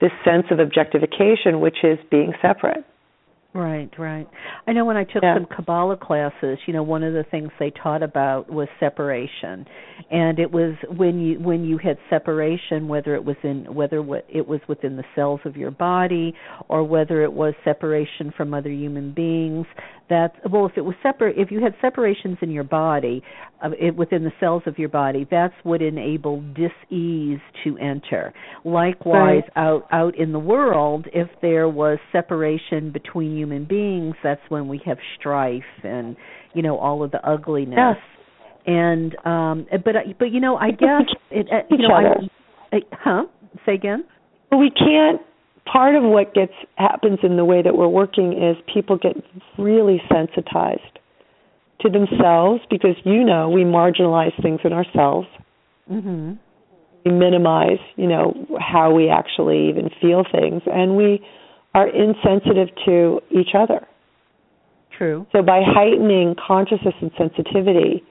this 0.00 0.12
sense 0.24 0.46
of 0.50 0.60
objectification, 0.60 1.60
which 1.60 1.78
is 1.82 1.98
being 2.10 2.32
separate. 2.40 2.84
Right, 3.56 3.88
right. 3.98 4.28
I 4.66 4.72
know 4.74 4.84
when 4.84 4.98
I 4.98 5.04
took 5.04 5.22
yeah. 5.22 5.34
some 5.36 5.46
Kabbalah 5.46 5.96
classes, 5.96 6.58
you 6.66 6.74
know, 6.74 6.82
one 6.82 7.02
of 7.02 7.14
the 7.14 7.24
things 7.30 7.48
they 7.58 7.70
taught 7.70 8.02
about 8.02 8.52
was 8.52 8.68
separation, 8.78 9.64
and 10.10 10.38
it 10.38 10.52
was 10.52 10.74
when 10.94 11.18
you 11.20 11.40
when 11.40 11.64
you 11.64 11.78
had 11.78 11.96
separation, 12.10 12.86
whether 12.86 13.14
it 13.14 13.24
was 13.24 13.36
in 13.42 13.64
whether 13.74 14.04
it 14.28 14.46
was 14.46 14.60
within 14.68 14.96
the 14.96 15.04
cells 15.14 15.40
of 15.46 15.56
your 15.56 15.70
body 15.70 16.34
or 16.68 16.84
whether 16.84 17.22
it 17.22 17.32
was 17.32 17.54
separation 17.64 18.30
from 18.36 18.52
other 18.52 18.70
human 18.70 19.14
beings. 19.14 19.64
That 20.08 20.34
well, 20.48 20.66
if 20.66 20.72
it 20.76 20.82
was 20.82 20.94
separate, 21.02 21.36
if 21.36 21.50
you 21.50 21.60
had 21.60 21.74
separations 21.80 22.38
in 22.40 22.50
your 22.50 22.62
body, 22.62 23.24
uh, 23.64 23.70
it, 23.78 23.96
within 23.96 24.22
the 24.22 24.30
cells 24.38 24.62
of 24.66 24.78
your 24.78 24.88
body, 24.88 25.26
that's 25.28 25.54
what 25.64 25.82
enabled 25.82 26.54
dis-ease 26.54 27.40
to 27.64 27.76
enter. 27.78 28.32
Likewise, 28.64 29.42
right. 29.42 29.50
out 29.56 29.88
out 29.90 30.16
in 30.16 30.30
the 30.30 30.38
world, 30.38 31.06
if 31.12 31.28
there 31.42 31.68
was 31.68 31.98
separation 32.12 32.92
between 32.92 33.36
human 33.36 33.64
beings, 33.64 34.14
that's 34.22 34.40
when 34.48 34.68
we 34.68 34.80
have 34.86 34.98
strife 35.18 35.62
and 35.82 36.16
you 36.54 36.62
know 36.62 36.78
all 36.78 37.02
of 37.02 37.10
the 37.10 37.28
ugliness. 37.28 37.76
Yes. 37.76 37.96
And 38.66 39.16
um 39.24 39.66
but 39.84 39.94
but 40.18 40.30
you 40.30 40.40
know 40.40 40.56
I 40.56 40.70
guess 40.70 41.02
it, 41.30 41.48
uh, 41.52 41.66
you 41.68 41.78
know 41.78 41.94
I, 41.94 42.76
I 42.76 42.80
huh 42.92 43.24
say 43.64 43.74
again. 43.74 44.04
We 44.52 44.70
can't. 44.70 45.20
Part 45.70 45.96
of 45.96 46.02
what 46.04 46.32
gets 46.34 46.52
happens 46.76 47.18
in 47.22 47.36
the 47.36 47.44
way 47.44 47.62
that 47.62 47.76
we're 47.76 47.88
working 47.88 48.32
is 48.32 48.56
people 48.72 48.98
get 48.98 49.16
really 49.58 50.00
sensitized 50.12 50.98
to 51.80 51.90
themselves 51.90 52.62
because 52.70 52.96
you 53.04 53.24
know 53.24 53.50
we 53.50 53.62
marginalize 53.62 54.40
things 54.42 54.60
in 54.64 54.72
ourselves. 54.72 55.28
hmm 55.88 56.34
We 57.04 57.12
minimize, 57.12 57.78
you 57.96 58.06
know, 58.06 58.34
how 58.58 58.92
we 58.92 59.08
actually 59.08 59.68
even 59.68 59.90
feel 60.00 60.24
things, 60.30 60.62
and 60.66 60.96
we 60.96 61.20
are 61.74 61.88
insensitive 61.88 62.68
to 62.86 63.20
each 63.30 63.54
other. 63.54 63.86
True. 64.96 65.26
So 65.32 65.42
by 65.42 65.60
heightening 65.64 66.34
consciousness 66.34 66.94
and 67.02 67.10
sensitivity 67.18 68.02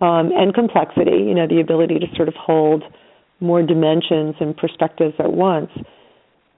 um, 0.00 0.30
and 0.32 0.54
complexity, 0.54 1.24
you 1.26 1.34
know, 1.34 1.48
the 1.48 1.60
ability 1.60 1.98
to 1.98 2.06
sort 2.14 2.28
of 2.28 2.34
hold 2.34 2.84
more 3.40 3.62
dimensions 3.62 4.36
and 4.40 4.56
perspectives 4.56 5.14
at 5.18 5.32
once, 5.32 5.70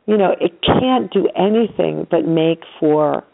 you 0.07 0.17
know, 0.17 0.35
it 0.41 0.53
can't 0.63 1.13
do 1.13 1.29
anything 1.37 2.07
but 2.11 2.25
make 2.27 2.63
for 2.79 3.25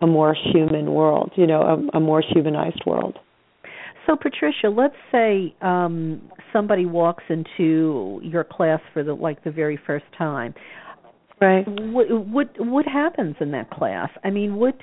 a 0.00 0.06
more 0.06 0.34
human 0.52 0.92
world, 0.92 1.32
you 1.36 1.46
know, 1.46 1.62
a, 1.62 1.96
a 1.96 2.00
more 2.00 2.22
humanized 2.22 2.82
world. 2.86 3.18
So, 4.06 4.16
Patricia, 4.16 4.68
let's 4.68 4.94
say 5.10 5.54
um, 5.62 6.22
somebody 6.52 6.86
walks 6.86 7.24
into 7.28 8.20
your 8.22 8.44
class 8.44 8.80
for 8.92 9.02
the 9.02 9.14
like 9.14 9.42
the 9.44 9.50
very 9.50 9.78
first 9.86 10.04
time. 10.16 10.54
Right. 11.38 11.64
What 11.66 12.06
what 12.26 12.48
what 12.58 12.86
happens 12.86 13.36
in 13.40 13.50
that 13.50 13.70
class? 13.70 14.08
I 14.24 14.30
mean, 14.30 14.54
what 14.54 14.74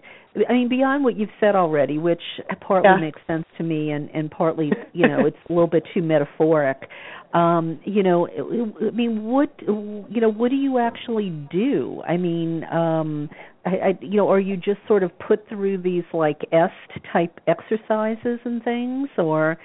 I 0.48 0.54
mean 0.54 0.70
beyond 0.70 1.04
what 1.04 1.18
you've 1.18 1.30
said 1.40 1.56
already, 1.56 1.98
which 1.98 2.22
partly 2.62 2.92
yeah. 2.92 3.02
makes 3.02 3.20
sense 3.26 3.46
to 3.58 3.64
me, 3.64 3.90
and 3.90 4.08
and 4.14 4.30
partly 4.30 4.72
you 4.94 5.08
know 5.08 5.26
it's 5.26 5.38
a 5.50 5.52
little 5.52 5.68
bit 5.68 5.84
too 5.96 6.04
metaphoric. 6.04 6.90
Um, 7.34 7.80
you 7.84 8.04
know, 8.04 8.28
I 8.28 8.92
mean, 8.92 9.24
what 9.24 9.52
you 9.60 10.22
know, 10.22 10.32
what 10.32 10.50
do 10.50 10.56
you 10.56 10.78
actually 10.78 11.30
do? 11.52 12.02
I 12.08 12.16
mean, 12.16 12.64
um, 12.66 13.30
I, 13.66 13.70
I 13.70 13.98
you 14.02 14.18
know, 14.18 14.30
are 14.30 14.40
you 14.40 14.56
just 14.56 14.80
sort 14.88 15.02
of 15.02 15.12
put 15.20 15.48
through 15.50 15.82
these 15.82 16.04
like 16.14 16.42
EST 16.52 17.04
type 17.12 17.40
exercises 17.48 18.40
and 18.46 18.64
things, 18.64 19.10
or? 19.18 19.58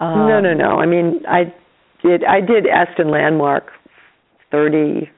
Um, 0.00 0.28
no, 0.28 0.40
no, 0.40 0.54
no. 0.54 0.78
I 0.78 0.86
mean, 0.86 1.22
I 1.28 1.52
did 2.04 2.22
I 2.24 2.40
did 2.40 2.66
EST 2.66 3.00
and 3.00 3.10
Landmark 3.10 3.64
thirty 4.52 5.10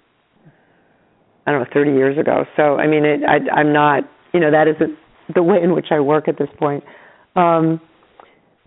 I 1.47 1.53
don't 1.53 1.63
know, 1.63 1.71
30 1.73 1.91
years 1.93 2.19
ago. 2.19 2.45
So, 2.57 2.77
I 2.77 2.87
mean, 2.87 3.05
it, 3.05 3.21
I, 3.27 3.39
I'm 3.59 3.73
not, 3.73 4.05
you 4.33 4.41
know, 4.41 4.51
that 4.51 4.69
isn't 4.69 4.97
the 5.35 5.43
way 5.43 5.59
in 5.63 5.75
which 5.75 5.87
I 5.91 5.99
work 5.99 6.29
at 6.29 6.39
this 6.39 6.49
point. 6.59 6.85
Um, 7.35 7.81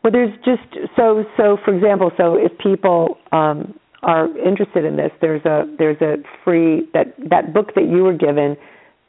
but 0.04 0.12
there's 0.12 0.34
just 0.44 0.62
so 0.96 1.24
so. 1.38 1.58
For 1.64 1.74
example, 1.76 2.12
so 2.18 2.36
if 2.36 2.52
people 2.60 3.18
um, 3.32 3.74
are 4.04 4.28
interested 4.38 4.84
in 4.86 4.98
this, 4.98 5.12
there's 5.22 5.44
a 5.46 5.64
there's 5.80 6.02
a 6.02 6.18
free 6.44 6.84
that 6.94 7.16
that 7.30 7.54
book 7.54 7.74
that 7.76 7.86
you 7.90 8.04
were 8.04 8.14
given, 8.14 8.58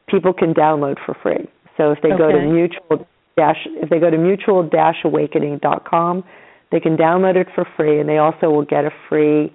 people 0.08 0.32
can 0.32 0.54
download 0.54 0.96
for 1.04 1.16
free. 1.22 1.48
So 1.76 1.90
if 1.90 1.98
they 2.02 2.12
okay. 2.12 2.18
go 2.18 2.32
to 2.32 2.40
mutual 2.46 3.06
dash 3.36 3.66
if 3.66 3.90
they 3.90 3.98
go 3.98 4.08
to 4.08 4.18
mutual 4.18 4.62
dash 4.68 4.98
awakening 5.04 5.58
dot 5.60 5.84
com, 5.84 6.22
they 6.70 6.78
can 6.78 6.96
download 6.96 7.36
it 7.36 7.48
for 7.54 7.66
free, 7.76 7.98
and 7.98 8.08
they 8.08 8.18
also 8.18 8.48
will 8.48 8.64
get 8.64 8.84
a 8.84 8.90
free 9.08 9.52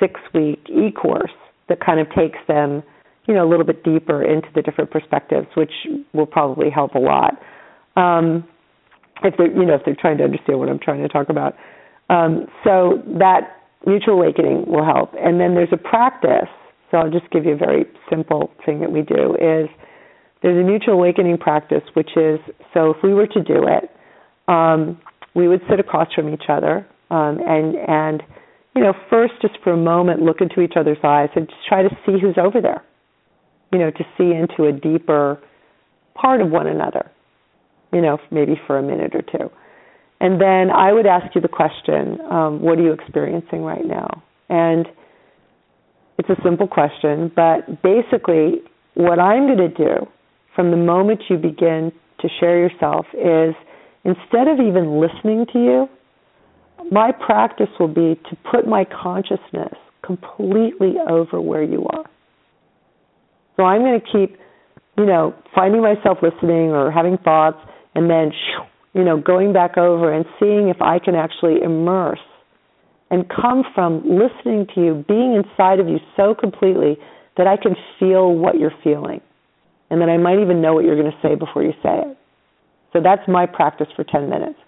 six 0.00 0.20
week 0.34 0.60
e 0.68 0.90
course 0.90 1.30
that 1.68 1.78
kind 1.78 2.00
of 2.00 2.08
takes 2.10 2.38
them 2.48 2.82
you 3.28 3.34
know 3.34 3.46
a 3.46 3.48
little 3.48 3.64
bit 3.64 3.84
deeper 3.84 4.24
into 4.24 4.48
the 4.56 4.62
different 4.62 4.90
perspectives, 4.90 5.46
which 5.54 5.72
will 6.12 6.26
probably 6.26 6.70
help 6.70 6.96
a 6.96 6.98
lot. 6.98 7.34
Um, 7.94 8.48
if 9.24 9.34
they're 9.36 9.50
you 9.50 9.64
know 9.64 9.74
if 9.74 9.82
they're 9.84 9.96
trying 9.98 10.18
to 10.18 10.24
understand 10.24 10.58
what 10.58 10.68
I'm 10.68 10.78
trying 10.78 11.02
to 11.02 11.08
talk 11.08 11.28
about. 11.28 11.54
Um, 12.10 12.46
so 12.64 13.02
that 13.18 13.62
mutual 13.86 14.14
awakening 14.14 14.64
will 14.66 14.84
help. 14.84 15.12
And 15.18 15.40
then 15.40 15.54
there's 15.54 15.72
a 15.72 15.76
practice. 15.76 16.50
So 16.90 16.98
I'll 16.98 17.10
just 17.10 17.30
give 17.30 17.44
you 17.46 17.52
a 17.52 17.56
very 17.56 17.86
simple 18.10 18.50
thing 18.66 18.80
that 18.80 18.92
we 18.92 19.00
do 19.00 19.34
is 19.40 19.68
there's 20.42 20.62
a 20.62 20.66
mutual 20.66 20.94
awakening 20.94 21.38
practice, 21.38 21.82
which 21.94 22.10
is 22.16 22.38
so 22.74 22.90
if 22.90 22.96
we 23.02 23.14
were 23.14 23.26
to 23.28 23.42
do 23.42 23.66
it, 23.66 23.90
um, 24.48 25.00
we 25.34 25.48
would 25.48 25.60
sit 25.70 25.80
across 25.80 26.12
from 26.12 26.32
each 26.32 26.48
other 26.48 26.86
um, 27.10 27.38
and 27.46 27.76
and 27.88 28.22
you 28.74 28.82
know 28.82 28.92
first 29.08 29.34
just 29.40 29.56
for 29.64 29.72
a 29.72 29.76
moment 29.76 30.20
look 30.20 30.40
into 30.40 30.60
each 30.60 30.74
other's 30.76 30.98
eyes 31.02 31.30
and 31.34 31.48
just 31.48 31.60
try 31.68 31.82
to 31.82 31.88
see 32.04 32.20
who's 32.20 32.36
over 32.36 32.60
there 32.60 32.84
you 33.72 33.78
know, 33.78 33.90
to 33.90 34.04
see 34.16 34.32
into 34.32 34.66
a 34.66 34.72
deeper 34.72 35.40
part 36.14 36.40
of 36.40 36.50
one 36.50 36.66
another, 36.66 37.10
you 37.92 38.00
know, 38.00 38.18
maybe 38.30 38.60
for 38.66 38.78
a 38.78 38.82
minute 38.82 39.14
or 39.14 39.22
two. 39.22 39.50
And 40.20 40.40
then 40.40 40.70
I 40.70 40.92
would 40.92 41.06
ask 41.06 41.34
you 41.34 41.40
the 41.40 41.48
question, 41.48 42.20
um, 42.30 42.62
what 42.62 42.78
are 42.78 42.82
you 42.82 42.92
experiencing 42.92 43.62
right 43.62 43.84
now? 43.84 44.22
And 44.48 44.86
it's 46.18 46.28
a 46.28 46.36
simple 46.44 46.68
question, 46.68 47.32
but 47.34 47.82
basically, 47.82 48.62
what 48.94 49.18
I'm 49.18 49.46
going 49.46 49.58
to 49.58 49.68
do 49.68 50.06
from 50.54 50.70
the 50.70 50.76
moment 50.76 51.22
you 51.28 51.36
begin 51.36 51.90
to 52.20 52.28
share 52.38 52.58
yourself 52.58 53.06
is 53.14 53.54
instead 54.04 54.46
of 54.46 54.60
even 54.60 55.00
listening 55.00 55.46
to 55.52 55.58
you, 55.58 55.88
my 56.90 57.10
practice 57.10 57.70
will 57.80 57.88
be 57.88 58.20
to 58.30 58.36
put 58.50 58.66
my 58.68 58.84
consciousness 58.84 59.74
completely 60.04 60.94
over 61.08 61.40
where 61.40 61.62
you 61.62 61.86
are. 61.90 62.04
So 63.56 63.64
I'm 63.64 63.80
going 63.80 64.00
to 64.00 64.06
keep, 64.06 64.38
you 64.98 65.06
know, 65.06 65.34
finding 65.54 65.82
myself 65.82 66.18
listening 66.22 66.70
or 66.70 66.90
having 66.90 67.18
thoughts 67.18 67.58
and 67.94 68.08
then, 68.08 68.32
you 68.94 69.04
know, 69.04 69.18
going 69.20 69.52
back 69.52 69.76
over 69.76 70.12
and 70.12 70.24
seeing 70.40 70.68
if 70.68 70.80
I 70.80 70.98
can 70.98 71.14
actually 71.14 71.62
immerse 71.62 72.20
and 73.10 73.28
come 73.28 73.62
from 73.74 74.02
listening 74.02 74.66
to 74.74 74.80
you, 74.80 75.04
being 75.06 75.34
inside 75.34 75.80
of 75.80 75.88
you 75.88 75.98
so 76.16 76.34
completely 76.34 76.96
that 77.36 77.46
I 77.46 77.56
can 77.56 77.76
feel 77.98 78.32
what 78.34 78.58
you're 78.58 78.74
feeling. 78.82 79.20
And 79.90 80.00
that 80.00 80.08
I 80.08 80.16
might 80.16 80.40
even 80.40 80.62
know 80.62 80.72
what 80.72 80.84
you're 80.84 80.98
going 80.98 81.12
to 81.12 81.18
say 81.22 81.34
before 81.34 81.62
you 81.62 81.72
say 81.82 82.00
it. 82.00 82.18
So 82.94 83.00
that's 83.02 83.22
my 83.28 83.44
practice 83.44 83.88
for 83.94 84.04
10 84.04 84.30
minutes. 84.30 84.58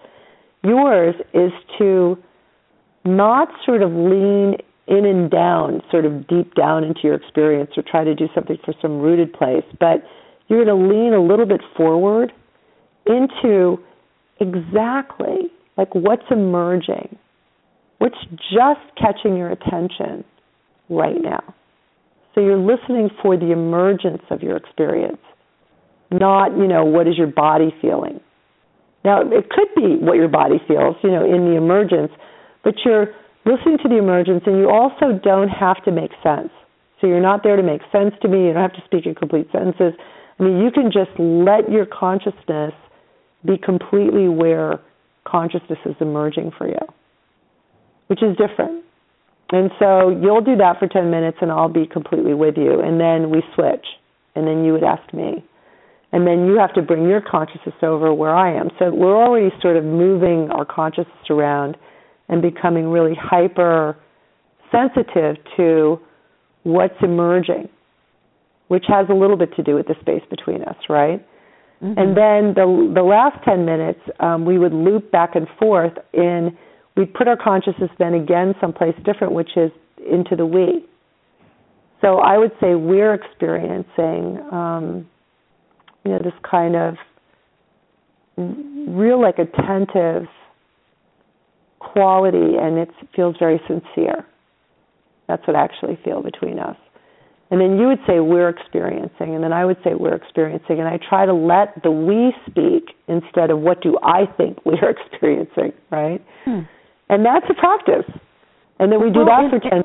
Yours 0.62 1.14
is 1.32 1.52
to 1.78 2.18
not 3.06 3.48
sort 3.64 3.82
of 3.82 3.90
lean 3.90 4.56
in 4.86 5.06
and 5.06 5.30
down, 5.30 5.80
sort 5.90 6.04
of 6.04 6.26
deep 6.28 6.54
down 6.54 6.84
into 6.84 7.00
your 7.04 7.14
experience 7.14 7.70
or 7.76 7.82
try 7.82 8.04
to 8.04 8.14
do 8.14 8.28
something 8.34 8.58
for 8.64 8.74
some 8.82 9.00
rooted 9.00 9.32
place, 9.32 9.64
but 9.80 10.04
you're 10.48 10.64
going 10.64 10.78
to 10.78 10.94
lean 10.94 11.14
a 11.14 11.22
little 11.22 11.46
bit 11.46 11.62
forward 11.76 12.32
into 13.06 13.78
exactly 14.40 15.50
like 15.76 15.94
what's 15.94 16.24
emerging, 16.30 17.18
what's 17.98 18.18
just 18.52 18.80
catching 18.96 19.36
your 19.36 19.50
attention 19.50 20.24
right 20.88 21.20
now. 21.22 21.54
So 22.34 22.40
you're 22.40 22.58
listening 22.58 23.10
for 23.22 23.36
the 23.36 23.52
emergence 23.52 24.22
of 24.30 24.42
your 24.42 24.56
experience, 24.56 25.22
not, 26.10 26.56
you 26.56 26.66
know, 26.66 26.84
what 26.84 27.06
is 27.06 27.16
your 27.16 27.28
body 27.28 27.74
feeling. 27.80 28.20
Now, 29.04 29.20
it 29.20 29.50
could 29.50 29.68
be 29.76 29.96
what 30.00 30.14
your 30.14 30.28
body 30.28 30.56
feels, 30.66 30.96
you 31.02 31.10
know, 31.10 31.24
in 31.24 31.44
the 31.44 31.56
emergence, 31.56 32.10
but 32.64 32.74
you're 32.84 33.08
listening 33.44 33.78
to 33.82 33.88
the 33.88 33.98
emergence 33.98 34.42
and 34.46 34.58
you 34.58 34.70
also 34.70 35.20
don't 35.22 35.48
have 35.48 35.82
to 35.84 35.92
make 35.92 36.10
sense. 36.22 36.50
So 37.00 37.06
you're 37.06 37.20
not 37.20 37.42
there 37.42 37.56
to 37.56 37.62
make 37.62 37.82
sense 37.92 38.14
to 38.22 38.28
me. 38.28 38.46
You 38.46 38.52
don't 38.54 38.62
have 38.62 38.72
to 38.72 38.82
speak 38.86 39.06
in 39.06 39.14
complete 39.14 39.48
sentences. 39.52 39.92
I 40.38 40.42
mean, 40.42 40.58
you 40.58 40.70
can 40.70 40.90
just 40.90 41.10
let 41.18 41.70
your 41.70 41.86
consciousness 41.86 42.72
be 43.44 43.58
completely 43.58 44.28
where 44.28 44.80
consciousness 45.26 45.78
is 45.84 45.94
emerging 46.00 46.52
for 46.56 46.68
you, 46.68 46.78
which 48.06 48.22
is 48.22 48.36
different. 48.36 48.84
And 49.50 49.70
so 49.78 50.08
you'll 50.08 50.40
do 50.40 50.56
that 50.56 50.78
for 50.78 50.88
10 50.88 51.10
minutes 51.10 51.38
and 51.40 51.50
I'll 51.50 51.68
be 51.68 51.86
completely 51.86 52.34
with 52.34 52.56
you. 52.56 52.80
And 52.80 53.00
then 53.00 53.30
we 53.30 53.42
switch. 53.54 53.86
And 54.34 54.46
then 54.46 54.64
you 54.64 54.72
would 54.72 54.82
ask 54.82 55.12
me. 55.12 55.44
And 56.12 56.26
then 56.26 56.46
you 56.46 56.58
have 56.58 56.72
to 56.74 56.82
bring 56.82 57.08
your 57.08 57.20
consciousness 57.20 57.74
over 57.82 58.12
where 58.12 58.34
I 58.34 58.58
am. 58.58 58.70
So 58.78 58.92
we're 58.92 59.16
already 59.16 59.50
sort 59.60 59.76
of 59.76 59.84
moving 59.84 60.48
our 60.50 60.64
consciousness 60.64 61.30
around 61.30 61.76
and 62.28 62.40
becoming 62.40 62.88
really 62.88 63.14
hyper 63.20 63.96
sensitive 64.72 65.36
to 65.56 66.00
what's 66.62 66.94
emerging, 67.02 67.68
which 68.68 68.84
has 68.88 69.06
a 69.10 69.14
little 69.14 69.36
bit 69.36 69.54
to 69.56 69.62
do 69.62 69.74
with 69.74 69.86
the 69.86 69.94
space 70.00 70.22
between 70.30 70.62
us, 70.62 70.76
right? 70.88 71.24
Mm-hmm. 71.84 71.98
And 71.98 72.16
then 72.16 72.54
the 72.54 72.92
the 72.94 73.02
last 73.02 73.44
ten 73.44 73.66
minutes, 73.66 74.00
um, 74.18 74.46
we 74.46 74.58
would 74.58 74.72
loop 74.72 75.10
back 75.10 75.34
and 75.34 75.46
forth 75.58 75.92
in. 76.14 76.56
We 76.96 77.04
put 77.04 77.28
our 77.28 77.36
consciousness 77.36 77.90
then 77.98 78.14
again 78.14 78.54
someplace 78.60 78.94
different, 79.04 79.34
which 79.34 79.50
is 79.56 79.70
into 80.10 80.36
the 80.36 80.46
we. 80.46 80.86
So 82.00 82.18
I 82.18 82.38
would 82.38 82.52
say 82.60 82.74
we're 82.74 83.14
experiencing, 83.14 84.38
um, 84.52 85.08
you 86.04 86.12
know, 86.12 86.18
this 86.18 86.34
kind 86.48 86.76
of 86.76 86.94
real 88.36 89.20
like 89.20 89.38
attentive 89.38 90.26
quality, 91.80 92.56
and 92.60 92.78
it 92.78 92.90
feels 93.14 93.36
very 93.38 93.60
sincere. 93.66 94.26
That's 95.28 95.46
what 95.46 95.56
I 95.56 95.64
actually 95.64 95.98
feel 96.04 96.22
between 96.22 96.58
us. 96.58 96.76
And 97.54 97.60
then 97.60 97.78
you 97.78 97.86
would 97.86 98.00
say 98.04 98.18
we're 98.18 98.48
experiencing, 98.48 99.32
and 99.32 99.44
then 99.44 99.52
I 99.52 99.64
would 99.64 99.76
say 99.84 99.94
we're 99.94 100.16
experiencing, 100.16 100.80
and 100.80 100.88
I 100.88 100.98
try 101.08 101.24
to 101.24 101.32
let 101.32 101.80
the 101.84 101.90
we 101.92 102.34
speak 102.50 102.96
instead 103.06 103.50
of 103.50 103.60
what 103.60 103.80
do 103.80 103.96
I 104.02 104.26
think 104.36 104.58
we're 104.66 104.90
experiencing, 104.90 105.72
right? 105.88 106.20
Hmm. 106.44 106.62
And 107.08 107.24
that's 107.24 107.46
a 107.48 107.54
practice. 107.54 108.12
And 108.80 108.90
then 108.90 109.00
we 109.00 109.10
do 109.12 109.20
well, 109.20 109.26
that 109.26 109.50
for 109.50 109.60
ten. 109.60 109.84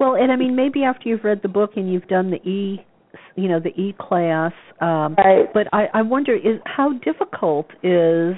Well, 0.00 0.16
and 0.16 0.32
I 0.32 0.36
mean, 0.36 0.56
maybe 0.56 0.82
after 0.82 1.08
you've 1.08 1.22
read 1.22 1.42
the 1.44 1.48
book 1.48 1.74
and 1.76 1.92
you've 1.92 2.08
done 2.08 2.32
the 2.32 2.38
e, 2.38 2.84
you 3.36 3.46
know, 3.46 3.60
the 3.60 3.80
e 3.80 3.94
class. 3.96 4.50
Um, 4.80 5.14
right. 5.14 5.46
But 5.54 5.68
I, 5.72 5.86
I 5.94 6.02
wonder 6.02 6.34
is 6.34 6.60
how 6.64 6.92
difficult 7.04 7.68
is 7.84 8.34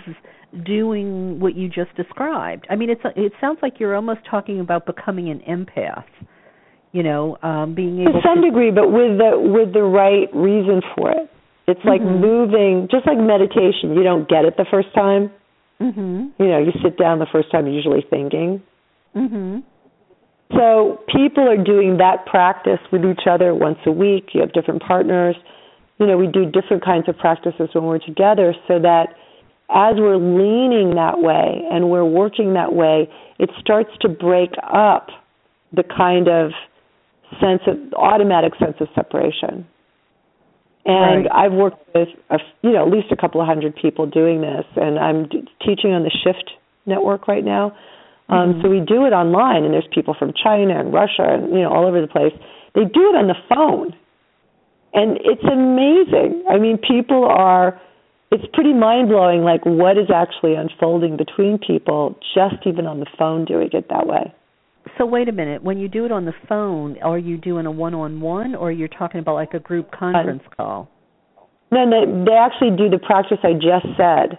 doing 0.67 1.41
what 1.41 1.57
you 1.57 1.71
just 1.71 1.97
described. 1.97 2.67
I 2.69 2.77
mean, 2.77 2.91
it's 2.91 3.01
it 3.17 3.33
sounds 3.41 3.61
like 3.63 3.81
you're 3.81 3.97
almost 3.97 4.21
talking 4.31 4.61
about 4.61 4.85
becoming 4.85 5.31
an 5.31 5.41
empath. 5.49 6.05
You 6.93 7.03
know, 7.05 7.39
um, 7.43 7.75
being 7.75 8.01
able 8.03 8.13
to 8.15 8.21
some 8.25 8.43
to, 8.43 8.51
degree, 8.51 8.71
but 8.71 8.91
with 8.91 9.19
the 9.19 9.39
with 9.39 9.73
the 9.73 9.83
right 9.83 10.29
reason 10.35 10.83
for 10.97 11.11
it. 11.11 11.31
It's 11.69 11.85
like 11.85 12.01
mm-hmm. 12.01 12.21
moving, 12.21 12.89
just 12.91 13.07
like 13.07 13.17
meditation. 13.17 13.95
You 13.95 14.03
don't 14.03 14.29
get 14.29 14.45
it 14.45 14.57
the 14.57 14.67
first 14.69 14.93
time. 14.93 15.31
Mm-hmm. 15.81 16.43
You 16.43 16.49
know, 16.49 16.59
you 16.59 16.73
sit 16.83 16.99
down 16.99 17.21
the 17.21 17.31
first 17.31 17.53
time, 17.53 17.69
usually 17.69 18.05
thinking. 18.11 18.61
Mm-hmm. 19.15 19.59
So 20.57 20.99
people 21.07 21.49
are 21.49 21.63
doing 21.63 21.99
that 21.99 22.27
practice 22.27 22.81
with 22.91 23.03
each 23.05 23.27
other 23.31 23.55
once 23.55 23.79
a 23.87 23.93
week. 23.93 24.31
You 24.35 24.41
have 24.41 24.53
different 24.53 24.83
partners. 24.83 25.37
You 25.99 26.07
know, 26.07 26.17
we 26.17 26.27
do 26.27 26.45
different 26.45 26.85
kinds 26.85 27.09
of 27.09 27.17
practices 27.19 27.69
when 27.73 27.85
we're 27.85 27.99
together 27.99 28.55
so 28.67 28.81
that 28.81 29.15
as 29.71 29.95
we're 29.97 30.17
leaning 30.17 30.97
that 30.97 31.19
way 31.19 31.63
and 31.71 31.89
we're 31.89 32.05
working 32.05 32.55
that 32.55 32.73
way, 32.73 33.09
it 33.39 33.51
starts 33.61 33.91
to 34.01 34.09
break 34.09 34.51
up 34.63 35.09
the 35.73 35.85
kind 35.85 36.27
of 36.27 36.51
sense 37.39 37.63
of 37.67 37.93
automatic 37.95 38.53
sense 38.59 38.77
of 38.81 38.89
separation. 38.95 39.67
And 40.85 41.27
right. 41.27 41.47
I've 41.47 41.53
worked 41.53 41.87
with 41.95 42.09
a, 42.31 42.39
you 42.63 42.73
know 42.73 42.87
at 42.87 42.93
least 42.93 43.13
a 43.13 43.17
couple 43.17 43.41
of 43.41 43.47
hundred 43.47 43.77
people 43.77 44.07
doing 44.07 44.41
this, 44.41 44.65
and 44.77 44.99
I'm 44.99 45.29
d- 45.29 45.47
teaching 45.65 45.93
on 45.93 46.03
the 46.03 46.11
Shift 46.25 46.51
network 46.87 47.29
right 47.29 47.45
now. 47.45 47.77
Um, 48.29 48.55
mm-hmm. 48.55 48.63
So 48.63 48.71
we 48.71 48.81
do 48.81 49.05
it 49.05 49.13
online, 49.13 49.65
and 49.65 49.75
there's 49.75 49.89
people 49.93 50.17
from 50.19 50.33
China 50.33 50.79
and 50.79 50.93
Russia 50.93 51.27
and 51.29 51.53
you 51.53 51.61
know 51.61 51.71
all 51.71 51.87
over 51.87 52.01
the 52.01 52.09
place. 52.09 52.33
They 52.75 52.85
do 52.85 53.13
it 53.13 53.17
on 53.17 53.29
the 53.29 53.37
phone, 53.49 53.93
and 54.95 55.19
it's 55.21 55.45
amazing. 55.45 56.45
I 56.49 56.59
mean, 56.59 56.79
people 56.79 57.25
are 57.25 57.81
it's 58.33 58.45
pretty 58.55 58.73
mind 58.73 59.09
blowing 59.09 59.43
like 59.43 59.67
what 59.67 59.99
is 59.99 60.09
actually 60.15 60.55
unfolding 60.55 61.17
between 61.17 61.59
people 61.59 62.19
just 62.35 62.65
even 62.65 62.87
on 62.87 63.01
the 63.01 63.07
phone 63.19 63.45
doing 63.45 63.71
it 63.73 63.87
that 63.91 64.07
way. 64.07 64.33
So 64.99 65.07
wait 65.07 65.29
a 65.29 65.33
minute, 65.33 65.63
when 65.63 65.79
you 65.79 65.89
do 65.89 66.05
it 66.05 66.13
on 66.13 66.25
the 66.25 66.35
phone, 66.49 66.99
are 67.03 67.19
you 67.19 67.37
doing 67.37 67.67
a 67.67 67.71
one 67.71 67.95
on 67.95 68.21
one 68.21 68.55
or 68.55 68.71
you're 68.71 68.89
talking 68.89 69.21
about 69.21 69.35
like 69.35 69.55
a 69.55 69.59
group 69.59 69.91
conference 69.93 70.43
uh, 70.53 70.55
call? 70.57 70.91
No, 71.73 71.89
they, 71.89 72.25
they 72.25 72.37
actually 72.37 72.77
do 72.77 72.91
the 72.91 72.99
practice 72.99 73.39
I 73.43 73.53
just 73.55 73.87
said 73.97 74.39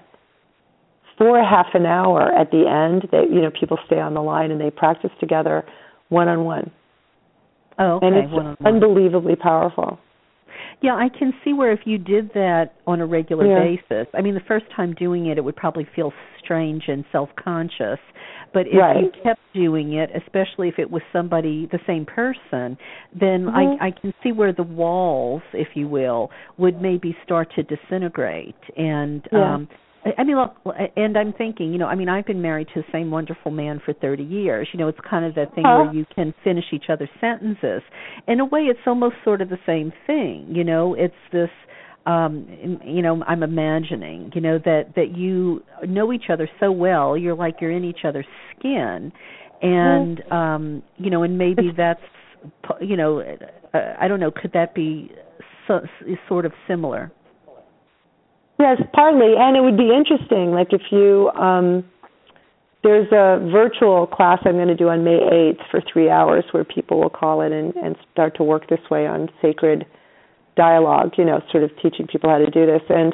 for 1.17 1.39
a 1.39 1.47
half 1.47 1.67
an 1.73 1.85
hour 1.85 2.31
at 2.31 2.51
the 2.51 2.67
end. 2.67 3.09
that 3.11 3.31
you 3.31 3.41
know, 3.41 3.51
people 3.57 3.77
stay 3.85 3.99
on 3.99 4.13
the 4.13 4.21
line 4.21 4.51
and 4.51 4.59
they 4.59 4.69
practice 4.69 5.11
together 5.19 5.63
one 6.09 6.27
on 6.27 6.43
one. 6.43 6.71
Oh, 7.79 7.95
okay. 7.95 8.07
And 8.07 8.15
it's 8.17 8.31
one-on-one. 8.31 8.57
unbelievably 8.65 9.37
powerful. 9.37 9.97
Yeah, 10.81 10.95
I 10.95 11.09
can 11.09 11.31
see 11.43 11.53
where 11.53 11.71
if 11.71 11.81
you 11.85 11.97
did 11.97 12.31
that 12.33 12.73
on 12.85 13.01
a 13.01 13.05
regular 13.05 13.45
yeah. 13.45 13.63
basis, 13.63 14.07
I 14.13 14.21
mean, 14.21 14.33
the 14.33 14.41
first 14.47 14.65
time 14.75 14.93
doing 14.93 15.27
it, 15.27 15.37
it 15.37 15.43
would 15.43 15.55
probably 15.55 15.87
feel 15.95 16.11
strange 16.43 16.83
and 16.87 17.05
self-conscious. 17.11 17.99
But 18.53 18.67
if 18.67 18.77
right. 18.77 18.97
you 18.97 19.11
kept 19.23 19.39
doing 19.53 19.93
it, 19.93 20.09
especially 20.15 20.67
if 20.67 20.75
it 20.77 20.91
was 20.91 21.01
somebody, 21.13 21.67
the 21.71 21.79
same 21.87 22.05
person, 22.05 22.77
then 23.17 23.45
mm-hmm. 23.45 23.81
I, 23.81 23.87
I 23.87 23.91
can 23.91 24.13
see 24.23 24.31
where 24.31 24.53
the 24.53 24.63
walls, 24.63 25.41
if 25.53 25.69
you 25.75 25.87
will, 25.87 26.29
would 26.57 26.81
maybe 26.81 27.15
start 27.23 27.49
to 27.55 27.63
disintegrate. 27.63 28.55
And 28.75 29.27
yeah. 29.31 29.55
um, 29.55 29.67
I 30.17 30.23
mean, 30.23 30.35
look, 30.35 30.55
and 30.95 31.15
I'm 31.15 31.31
thinking, 31.31 31.71
you 31.71 31.77
know, 31.77 31.85
I 31.85 31.95
mean, 31.95 32.09
I've 32.09 32.25
been 32.25 32.41
married 32.41 32.67
to 32.73 32.81
the 32.81 32.87
same 32.91 33.11
wonderful 33.11 33.51
man 33.51 33.79
for 33.85 33.93
30 33.93 34.23
years. 34.23 34.67
You 34.73 34.79
know, 34.79 34.87
it's 34.87 34.99
kind 35.07 35.25
of 35.25 35.35
that 35.35 35.53
thing 35.53 35.63
huh? 35.65 35.83
where 35.83 35.93
you 35.93 36.05
can 36.15 36.33
finish 36.43 36.65
each 36.73 36.85
other's 36.89 37.09
sentences. 37.19 37.83
In 38.27 38.39
a 38.39 38.45
way, 38.45 38.61
it's 38.61 38.79
almost 38.87 39.15
sort 39.23 39.41
of 39.41 39.49
the 39.49 39.59
same 39.65 39.93
thing. 40.07 40.47
You 40.49 40.63
know, 40.63 40.95
it's 40.95 41.13
this 41.31 41.49
um 42.05 42.47
you 42.85 43.01
know 43.01 43.23
i'm 43.27 43.43
imagining 43.43 44.31
you 44.33 44.41
know 44.41 44.57
that 44.57 44.93
that 44.95 45.15
you 45.15 45.63
know 45.87 46.11
each 46.11 46.25
other 46.31 46.49
so 46.59 46.71
well 46.71 47.17
you're 47.17 47.35
like 47.35 47.55
you're 47.61 47.71
in 47.71 47.83
each 47.83 48.05
other's 48.05 48.25
skin 48.57 49.11
and 49.61 50.23
um 50.31 50.81
you 50.97 51.09
know 51.09 51.23
and 51.23 51.37
maybe 51.37 51.71
that's 51.75 52.01
you 52.81 52.97
know 52.97 53.19
uh, 53.73 53.77
i 53.99 54.07
don't 54.07 54.19
know 54.19 54.31
could 54.31 54.51
that 54.53 54.73
be 54.73 55.11
so, 55.67 55.81
sort 56.27 56.45
of 56.45 56.51
similar 56.67 57.11
Yes, 58.61 58.79
partly, 58.93 59.33
and 59.39 59.57
it 59.57 59.61
would 59.61 59.77
be 59.77 59.89
interesting. 59.89 60.51
Like 60.51 60.67
if 60.71 60.83
you, 60.91 61.31
um, 61.31 61.83
there's 62.83 63.07
a 63.11 63.49
virtual 63.51 64.05
class 64.05 64.37
I'm 64.45 64.53
going 64.53 64.67
to 64.67 64.75
do 64.75 64.87
on 64.89 65.03
May 65.03 65.17
8th 65.17 65.71
for 65.71 65.81
three 65.91 66.11
hours 66.11 66.43
where 66.51 66.63
people 66.63 67.01
will 67.01 67.09
call 67.09 67.41
in 67.41 67.53
and, 67.53 67.75
and 67.75 67.95
start 68.13 68.37
to 68.37 68.43
work 68.43 68.69
this 68.69 68.79
way 68.91 69.07
on 69.07 69.29
sacred 69.41 69.85
dialogue. 70.55 71.13
You 71.17 71.25
know, 71.25 71.41
sort 71.51 71.63
of 71.63 71.71
teaching 71.81 72.07
people 72.07 72.29
how 72.29 72.37
to 72.37 72.49
do 72.49 72.65
this, 72.65 72.81
and 72.89 73.13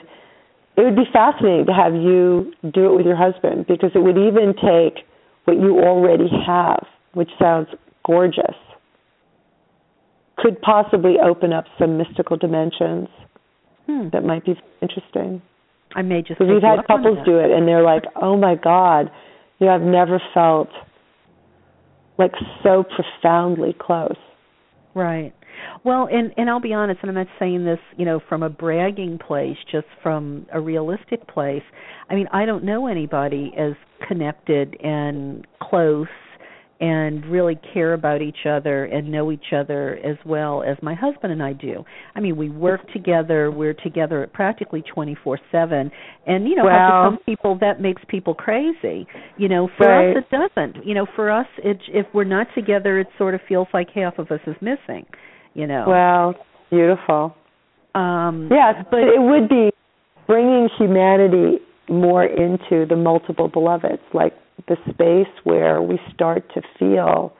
it 0.75 0.83
would 0.83 0.95
be 0.95 1.07
fascinating 1.11 1.65
to 1.67 1.73
have 1.73 1.93
you 1.93 2.53
do 2.73 2.91
it 2.91 2.95
with 2.95 3.05
your 3.05 3.17
husband 3.17 3.65
because 3.67 3.91
it 3.95 3.99
would 3.99 4.17
even 4.17 4.53
take 4.53 5.05
what 5.45 5.57
you 5.57 5.79
already 5.79 6.29
have, 6.45 6.85
which 7.13 7.29
sounds 7.39 7.67
gorgeous, 8.05 8.55
could 10.37 10.61
possibly 10.61 11.15
open 11.23 11.53
up 11.53 11.65
some 11.79 11.97
mystical 11.97 12.37
dimensions 12.37 13.07
Hmm. 13.87 14.09
That 14.11 14.23
might 14.23 14.45
be 14.45 14.53
interesting. 14.81 15.41
I 15.95 16.01
may 16.01 16.21
just 16.21 16.37
because 16.39 16.51
we've 16.53 16.61
had 16.61 16.85
couples 16.85 17.17
do 17.25 17.39
it 17.39 17.51
and 17.51 17.67
they're 17.67 17.83
like, 17.83 18.03
"Oh 18.21 18.37
my 18.37 18.55
God, 18.55 19.09
you 19.59 19.65
know, 19.65 19.73
I've 19.73 19.81
never 19.81 20.21
felt 20.33 20.69
like 22.17 22.33
so 22.61 22.83
profoundly 22.83 23.73
close." 23.79 24.17
Right. 24.93 25.33
Well, 25.83 26.07
and 26.11 26.33
and 26.37 26.49
I'll 26.49 26.59
be 26.59 26.73
honest, 26.73 26.99
and 27.01 27.09
I'm 27.09 27.15
not 27.15 27.27
saying 27.39 27.65
this, 27.65 27.79
you 27.97 28.05
know, 28.05 28.19
from 28.27 28.43
a 28.43 28.49
bragging 28.49 29.19
place, 29.19 29.57
just 29.71 29.87
from 30.03 30.45
a 30.53 30.59
realistic 30.59 31.27
place. 31.27 31.63
I 32.09 32.15
mean, 32.15 32.27
I 32.31 32.45
don't 32.45 32.63
know 32.63 32.87
anybody 32.87 33.53
as 33.57 33.73
connected 34.07 34.77
and 34.81 35.45
close 35.61 36.07
and 36.79 37.25
really 37.25 37.59
care 37.73 37.93
about 37.93 38.21
each 38.21 38.45
other 38.47 38.85
and 38.85 39.11
know 39.11 39.31
each 39.31 39.53
other 39.55 39.97
as 40.03 40.17
well 40.25 40.63
as 40.63 40.77
my 40.81 40.93
husband 40.93 41.33
and 41.33 41.41
I 41.41 41.53
do. 41.53 41.83
I 42.15 42.19
mean, 42.19 42.37
we 42.37 42.49
work 42.49 42.81
together. 42.93 43.49
We're 43.49 43.73
together 43.73 44.29
practically 44.31 44.83
24/7. 44.83 45.91
And 46.27 46.47
you 46.47 46.55
know, 46.55 46.65
wow. 46.65 47.09
for 47.09 47.15
some 47.15 47.23
people 47.25 47.57
that 47.59 47.81
makes 47.81 48.01
people 48.07 48.33
crazy. 48.33 49.07
You 49.37 49.49
know, 49.49 49.69
for 49.77 49.87
right. 49.87 50.17
us 50.17 50.23
it 50.23 50.29
doesn't. 50.29 50.85
You 50.85 50.93
know, 50.93 51.07
for 51.15 51.31
us 51.31 51.47
it 51.57 51.79
if 51.87 52.05
we're 52.13 52.23
not 52.23 52.47
together 52.53 52.99
it 52.99 53.07
sort 53.17 53.33
of 53.33 53.41
feels 53.47 53.67
like 53.73 53.89
half 53.89 54.19
of 54.19 54.31
us 54.31 54.41
is 54.45 54.55
missing, 54.61 55.05
you 55.57 55.67
know. 55.67 55.85
Wow, 55.87 56.35
beautiful. 56.69 57.35
Um 57.95 58.47
Yes, 58.51 58.85
but 58.89 58.99
it 58.99 59.19
would 59.19 59.49
be 59.49 59.71
bringing 60.27 60.69
humanity 60.77 61.57
more 61.89 62.23
into 62.23 62.85
the 62.85 62.95
multiple 62.95 63.47
beloveds, 63.47 64.03
like 64.13 64.33
the 64.67 64.75
space 64.89 65.33
where 65.43 65.81
we 65.81 65.99
start 66.13 66.43
to 66.53 66.61
feel 66.77 67.33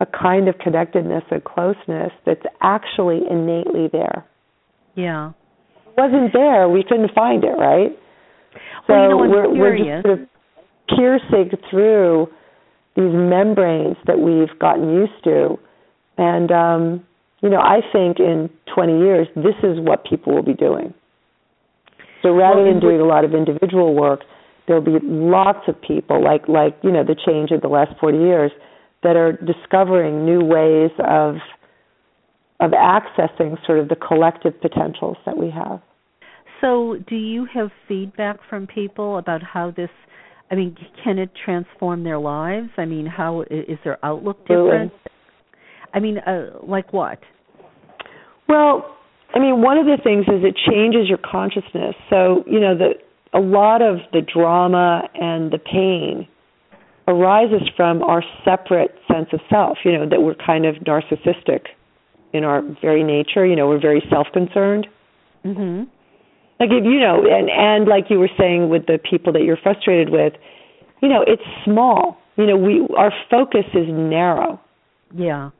a 0.00 0.06
kind 0.06 0.48
of 0.48 0.58
connectedness 0.58 1.24
and 1.30 1.42
closeness 1.42 2.12
that's 2.26 2.44
actually 2.60 3.20
innately 3.30 3.88
there. 3.90 4.26
Yeah. 4.94 5.30
If 5.30 5.98
it 5.98 6.00
wasn't 6.00 6.32
there, 6.32 6.68
we 6.68 6.84
couldn't 6.86 7.12
find 7.14 7.42
it, 7.44 7.56
right? 7.58 7.98
So 8.86 8.92
well, 8.92 9.02
you 9.02 9.08
know, 9.08 9.16
we're, 9.16 9.58
we're 9.58 9.78
just 9.78 10.06
sort 10.06 10.20
of 10.20 10.28
piercing 10.94 11.58
through 11.70 12.28
these 12.94 13.12
membranes 13.12 13.96
that 14.06 14.18
we've 14.18 14.56
gotten 14.58 14.92
used 14.92 15.24
to. 15.24 15.58
And 16.18 16.50
um, 16.50 17.06
you 17.42 17.50
know, 17.50 17.60
I 17.60 17.80
think 17.92 18.18
in 18.18 18.50
20 18.74 18.98
years, 18.98 19.28
this 19.36 19.56
is 19.62 19.78
what 19.78 20.04
people 20.04 20.34
will 20.34 20.42
be 20.42 20.54
doing. 20.54 20.94
So 22.22 22.30
rather 22.32 22.62
well, 22.62 22.72
than 22.72 22.80
doing 22.80 23.00
a 23.00 23.04
lot 23.04 23.24
of 23.24 23.34
individual 23.34 23.94
work, 23.94 24.20
there'll 24.66 24.82
be 24.82 24.98
lots 25.02 25.68
of 25.68 25.80
people, 25.80 26.22
like 26.22 26.48
like 26.48 26.76
you 26.82 26.90
know, 26.90 27.04
the 27.04 27.14
change 27.14 27.50
in 27.50 27.60
the 27.60 27.68
last 27.68 27.92
40 28.00 28.18
years, 28.18 28.50
that 29.02 29.16
are 29.16 29.32
discovering 29.32 30.24
new 30.24 30.40
ways 30.40 30.90
of 30.98 31.36
of 32.58 32.70
accessing 32.72 33.64
sort 33.66 33.78
of 33.78 33.88
the 33.88 33.96
collective 33.96 34.58
potentials 34.60 35.16
that 35.26 35.36
we 35.36 35.50
have. 35.50 35.80
So, 36.60 36.96
do 37.06 37.16
you 37.16 37.46
have 37.52 37.70
feedback 37.86 38.38
from 38.48 38.66
people 38.66 39.18
about 39.18 39.42
how 39.42 39.70
this? 39.70 39.90
I 40.50 40.54
mean, 40.54 40.76
can 41.02 41.18
it 41.18 41.30
transform 41.44 42.04
their 42.04 42.18
lives? 42.18 42.70
I 42.78 42.86
mean, 42.86 43.04
how 43.04 43.42
is 43.42 43.78
their 43.84 44.04
outlook 44.04 44.40
different? 44.42 44.92
I 45.94 46.00
mean, 46.00 46.18
uh, 46.18 46.50
like 46.62 46.92
what? 46.92 47.18
Well, 48.48 48.96
I 49.34 49.38
mean, 49.38 49.60
one 49.60 49.78
of 49.78 49.86
the 49.86 49.98
things 50.02 50.26
is 50.28 50.44
it 50.44 50.56
changes 50.70 51.08
your 51.08 51.18
consciousness. 51.18 51.94
So, 52.10 52.44
you 52.46 52.60
know, 52.60 52.76
the 52.76 52.94
a 53.32 53.40
lot 53.40 53.82
of 53.82 53.98
the 54.12 54.22
drama 54.22 55.02
and 55.14 55.50
the 55.50 55.58
pain 55.58 56.26
arises 57.08 57.68
from 57.76 58.02
our 58.02 58.22
separate 58.44 58.94
sense 59.12 59.28
of 59.32 59.40
self, 59.50 59.78
you 59.84 59.92
know, 59.92 60.08
that 60.08 60.22
we're 60.22 60.34
kind 60.34 60.64
of 60.64 60.76
narcissistic 60.76 61.66
in 62.32 62.44
our 62.44 62.62
very 62.80 63.02
nature, 63.02 63.46
you 63.46 63.56
know, 63.56 63.68
we're 63.68 63.80
very 63.80 64.02
self-concerned. 64.10 64.86
Mhm. 65.44 65.86
Like 66.58 66.70
if 66.70 66.84
you 66.84 66.98
know, 66.98 67.24
and 67.26 67.50
and 67.50 67.86
like 67.86 68.10
you 68.10 68.18
were 68.18 68.30
saying 68.38 68.68
with 68.68 68.86
the 68.86 68.98
people 68.98 69.32
that 69.34 69.42
you're 69.42 69.58
frustrated 69.58 70.08
with, 70.08 70.32
you 71.00 71.08
know, 71.08 71.22
it's 71.22 71.42
small. 71.64 72.18
You 72.36 72.46
know, 72.46 72.56
we 72.56 72.86
our 72.96 73.12
focus 73.30 73.66
is 73.74 73.86
narrow. 73.88 74.58
Yeah. 75.14 75.50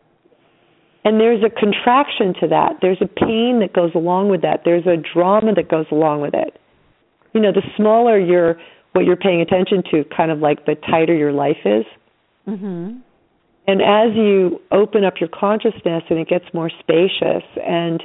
And 1.07 1.21
there's 1.21 1.45
a 1.45 1.51
contraction 1.51 2.35
to 2.41 2.49
that. 2.49 2.79
There's 2.83 3.01
a 3.01 3.07
pain 3.07 3.61
that 3.61 3.73
goes 3.73 3.93
along 3.95 4.29
with 4.29 4.43
that. 4.43 4.63
There's 4.65 4.89
a 4.89 4.97
drama 4.97 5.55
that 5.55 5.69
goes 5.69 5.87
along 5.93 6.21
with 6.21 6.35
it. 6.35 6.59
You 7.33 7.41
know, 7.41 7.53
the 7.53 7.63
smaller 7.77 8.19
your 8.19 8.59
what 8.91 9.05
you're 9.05 9.15
paying 9.15 9.41
attention 9.41 9.85
to, 9.93 10.05
kind 10.17 10.33
of 10.33 10.41
like 10.41 10.67
the 10.67 10.75
tighter 10.75 11.15
your 11.15 11.31
life 11.31 11.65
is. 11.65 11.85
Mhm. 12.49 13.03
And 13.69 13.83
as 13.83 14.17
you 14.17 14.61
open 14.73 15.05
up 15.05 15.21
your 15.21 15.29
consciousness 15.29 16.03
and 16.09 16.19
it 16.19 16.27
gets 16.27 16.53
more 16.53 16.71
spacious 16.71 17.45
and 17.63 18.03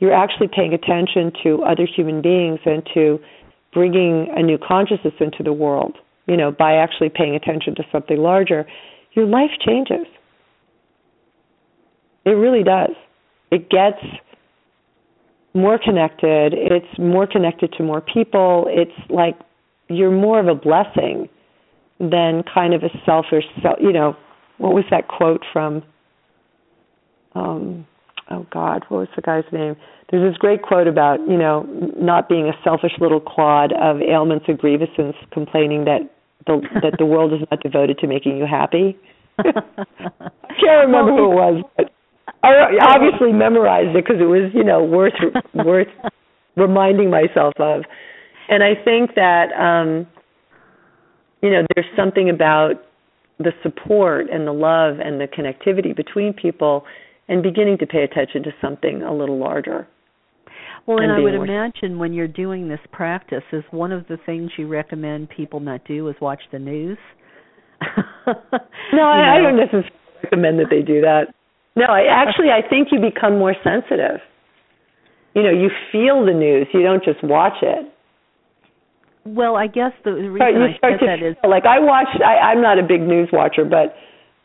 you're 0.00 0.12
actually 0.12 0.48
paying 0.48 0.74
attention 0.74 1.30
to 1.44 1.62
other 1.62 1.84
human 1.84 2.20
beings 2.20 2.58
and 2.64 2.84
to 2.94 3.20
bringing 3.72 4.28
a 4.36 4.42
new 4.42 4.58
consciousness 4.58 5.14
into 5.20 5.44
the 5.44 5.52
world, 5.52 5.98
you 6.26 6.36
know, 6.36 6.50
by 6.50 6.74
actually 6.74 7.10
paying 7.10 7.36
attention 7.36 7.76
to 7.76 7.84
something 7.92 8.20
larger, 8.20 8.66
your 9.12 9.26
life 9.26 9.52
changes. 9.60 10.06
It 12.24 12.30
really 12.30 12.62
does. 12.62 12.90
It 13.50 13.70
gets 13.70 14.00
more 15.54 15.78
connected. 15.78 16.52
It's 16.54 16.98
more 16.98 17.26
connected 17.26 17.72
to 17.78 17.82
more 17.82 18.00
people. 18.00 18.66
It's 18.68 19.10
like 19.10 19.36
you're 19.88 20.10
more 20.10 20.40
of 20.40 20.48
a 20.48 20.54
blessing 20.54 21.28
than 22.00 22.42
kind 22.52 22.74
of 22.74 22.82
a 22.82 22.90
selfish, 23.06 23.44
you 23.80 23.92
know, 23.92 24.16
what 24.58 24.74
was 24.74 24.84
that 24.90 25.08
quote 25.08 25.42
from 25.52 25.82
um 27.34 27.86
oh 28.30 28.46
god, 28.52 28.84
what 28.88 28.98
was 28.98 29.08
the 29.16 29.22
guy's 29.22 29.44
name? 29.52 29.76
There's 30.10 30.32
this 30.32 30.38
great 30.38 30.62
quote 30.62 30.86
about, 30.86 31.20
you 31.28 31.36
know, 31.36 31.62
not 31.96 32.28
being 32.28 32.46
a 32.46 32.52
selfish 32.62 32.92
little 33.00 33.20
clod 33.20 33.72
of 33.72 34.00
ailments 34.00 34.46
and 34.48 34.58
grievances 34.58 35.14
complaining 35.32 35.84
that 35.84 36.00
the 36.46 36.60
that 36.82 36.94
the 36.98 37.06
world 37.06 37.32
is 37.32 37.40
not 37.50 37.62
devoted 37.62 37.98
to 37.98 38.06
making 38.06 38.36
you 38.36 38.46
happy. 38.46 38.96
I 39.38 39.44
can't 40.60 40.86
remember 40.86 41.12
who 41.12 41.32
it 41.32 41.34
was, 41.34 41.64
but 41.76 41.93
I 42.42 42.76
obviously 42.82 43.32
memorized 43.32 43.96
it 43.96 44.04
because 44.04 44.20
it 44.20 44.26
was, 44.26 44.50
you 44.54 44.64
know, 44.64 44.84
worth 44.84 45.14
worth 45.54 45.88
reminding 46.56 47.10
myself 47.10 47.54
of. 47.58 47.82
And 48.48 48.62
I 48.62 48.74
think 48.84 49.14
that 49.16 49.52
um 49.58 50.06
you 51.42 51.50
know, 51.50 51.62
there's 51.74 51.86
something 51.94 52.30
about 52.30 52.74
the 53.38 53.52
support 53.62 54.30
and 54.30 54.46
the 54.46 54.52
love 54.52 54.96
and 54.98 55.20
the 55.20 55.26
connectivity 55.26 55.94
between 55.94 56.32
people 56.32 56.84
and 57.28 57.42
beginning 57.42 57.76
to 57.78 57.86
pay 57.86 58.02
attention 58.02 58.42
to 58.44 58.50
something 58.62 59.02
a 59.02 59.12
little 59.12 59.38
larger. 59.38 59.86
Well, 60.86 60.98
and, 60.98 61.10
and 61.10 61.20
I 61.20 61.20
would 61.20 61.34
more... 61.34 61.44
imagine 61.44 61.98
when 61.98 62.12
you're 62.12 62.28
doing 62.28 62.68
this 62.68 62.80
practice, 62.92 63.42
is 63.52 63.64
one 63.70 63.92
of 63.92 64.06
the 64.08 64.18
things 64.24 64.52
you 64.56 64.68
recommend 64.68 65.30
people 65.30 65.60
not 65.60 65.84
do 65.86 66.08
is 66.08 66.16
watch 66.20 66.40
the 66.52 66.58
news. 66.58 66.98
no, 68.26 69.02
I, 69.02 69.36
I 69.36 69.40
don't 69.42 69.56
necessarily 69.56 69.90
recommend 70.22 70.58
that 70.60 70.66
they 70.70 70.82
do 70.82 71.00
that. 71.02 71.34
No, 71.76 71.86
I 71.86 72.04
actually 72.08 72.50
I 72.50 72.66
think 72.66 72.88
you 72.92 73.00
become 73.00 73.38
more 73.38 73.54
sensitive. 73.64 74.20
You 75.34 75.42
know, 75.42 75.50
you 75.50 75.70
feel 75.90 76.24
the 76.24 76.32
news. 76.32 76.68
You 76.72 76.82
don't 76.82 77.02
just 77.04 77.22
watch 77.24 77.58
it. 77.62 77.92
Well, 79.26 79.56
I 79.56 79.66
guess 79.66 79.90
the, 80.04 80.12
the 80.12 80.30
reason 80.30 80.62
I 80.62 80.78
said 80.80 81.00
that 81.00 81.18
feel, 81.18 81.28
is 81.30 81.36
like 81.42 81.64
I 81.64 81.80
watched. 81.80 82.20
I, 82.22 82.52
I'm 82.52 82.62
not 82.62 82.78
a 82.78 82.82
big 82.82 83.00
news 83.00 83.28
watcher, 83.32 83.64
but 83.64 83.96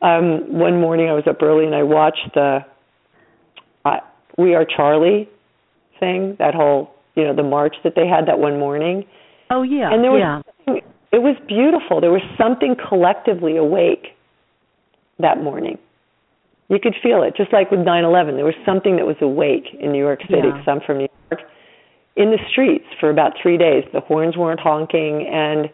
um 0.06 0.58
one 0.58 0.80
morning 0.80 1.10
I 1.10 1.14
was 1.14 1.26
up 1.30 1.42
early 1.42 1.66
and 1.66 1.76
I 1.76 1.84
watched 1.84 2.34
the 2.34 2.60
uh, 3.86 3.98
"We 4.38 4.56
Are 4.56 4.66
Charlie" 4.66 5.30
thing. 6.00 6.36
That 6.40 6.56
whole, 6.56 6.92
you 7.16 7.26
know, 7.26 7.36
the 7.36 7.44
march 7.44 7.76
that 7.84 7.94
they 7.96 8.08
had 8.08 8.28
that 8.28 8.40
one 8.40 8.58
morning. 8.58 9.06
Oh 9.52 9.62
yeah, 9.62 9.94
and 9.94 10.04
there 10.04 10.12
was 10.12 10.42
yeah. 10.68 10.74
it 11.12 11.20
was 11.20 11.36
beautiful. 11.48 12.02
There 12.02 12.12
was 12.12 12.24
something 12.40 12.76
collectively 12.88 13.58
awake 13.58 14.16
that 15.20 15.44
morning 15.44 15.78
you 16.70 16.80
could 16.82 16.96
feel 17.02 17.24
it, 17.24 17.36
just 17.36 17.52
like 17.52 17.72
with 17.72 17.82
9/11. 17.82 18.36
There 18.36 18.46
was 18.46 18.56
something 18.66 18.96
that 18.98 19.06
was 19.06 19.18
awake 19.22 19.66
in 19.80 19.92
New 19.92 20.00
York 20.00 20.22
City. 20.22 20.48
Yeah. 20.48 20.64
I'm 20.68 20.82
from 20.82 21.00
New 21.00 21.08
York. 21.32 21.42
In 22.16 22.32
the 22.32 22.40
streets 22.52 22.86
for 23.00 23.10
about 23.10 23.34
three 23.42 23.58
days, 23.58 23.84
the 23.94 24.02
horns 24.02 24.38
weren't 24.38 24.60
honking, 24.60 25.28
and 25.28 25.70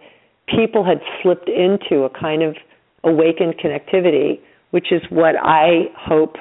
people 0.47 0.83
had 0.83 1.01
slipped 1.21 1.49
into 1.49 2.03
a 2.03 2.09
kind 2.09 2.43
of 2.43 2.55
awakened 3.03 3.55
connectivity, 3.57 4.39
which 4.71 4.91
is 4.91 5.01
what 5.09 5.35
I 5.41 5.91
hope 5.97 6.37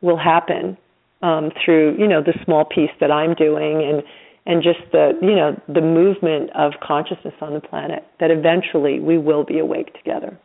will 0.00 0.18
happen 0.18 0.76
um, 1.22 1.50
through 1.64 1.96
you 1.98 2.06
know 2.06 2.22
the 2.22 2.34
small 2.44 2.64
piece 2.64 2.90
that 3.00 3.10
I'm 3.10 3.34
doing 3.34 3.82
and 3.82 4.02
and 4.46 4.62
just 4.62 4.80
the 4.92 5.12
you 5.22 5.34
know 5.34 5.60
the 5.68 5.80
movement 5.80 6.50
of 6.54 6.72
consciousness 6.82 7.34
on 7.40 7.54
the 7.54 7.60
planet 7.60 8.04
that 8.20 8.30
eventually 8.30 9.00
we 9.00 9.18
will 9.18 9.44
be 9.44 9.58
awake 9.58 9.94
together. 9.94 10.38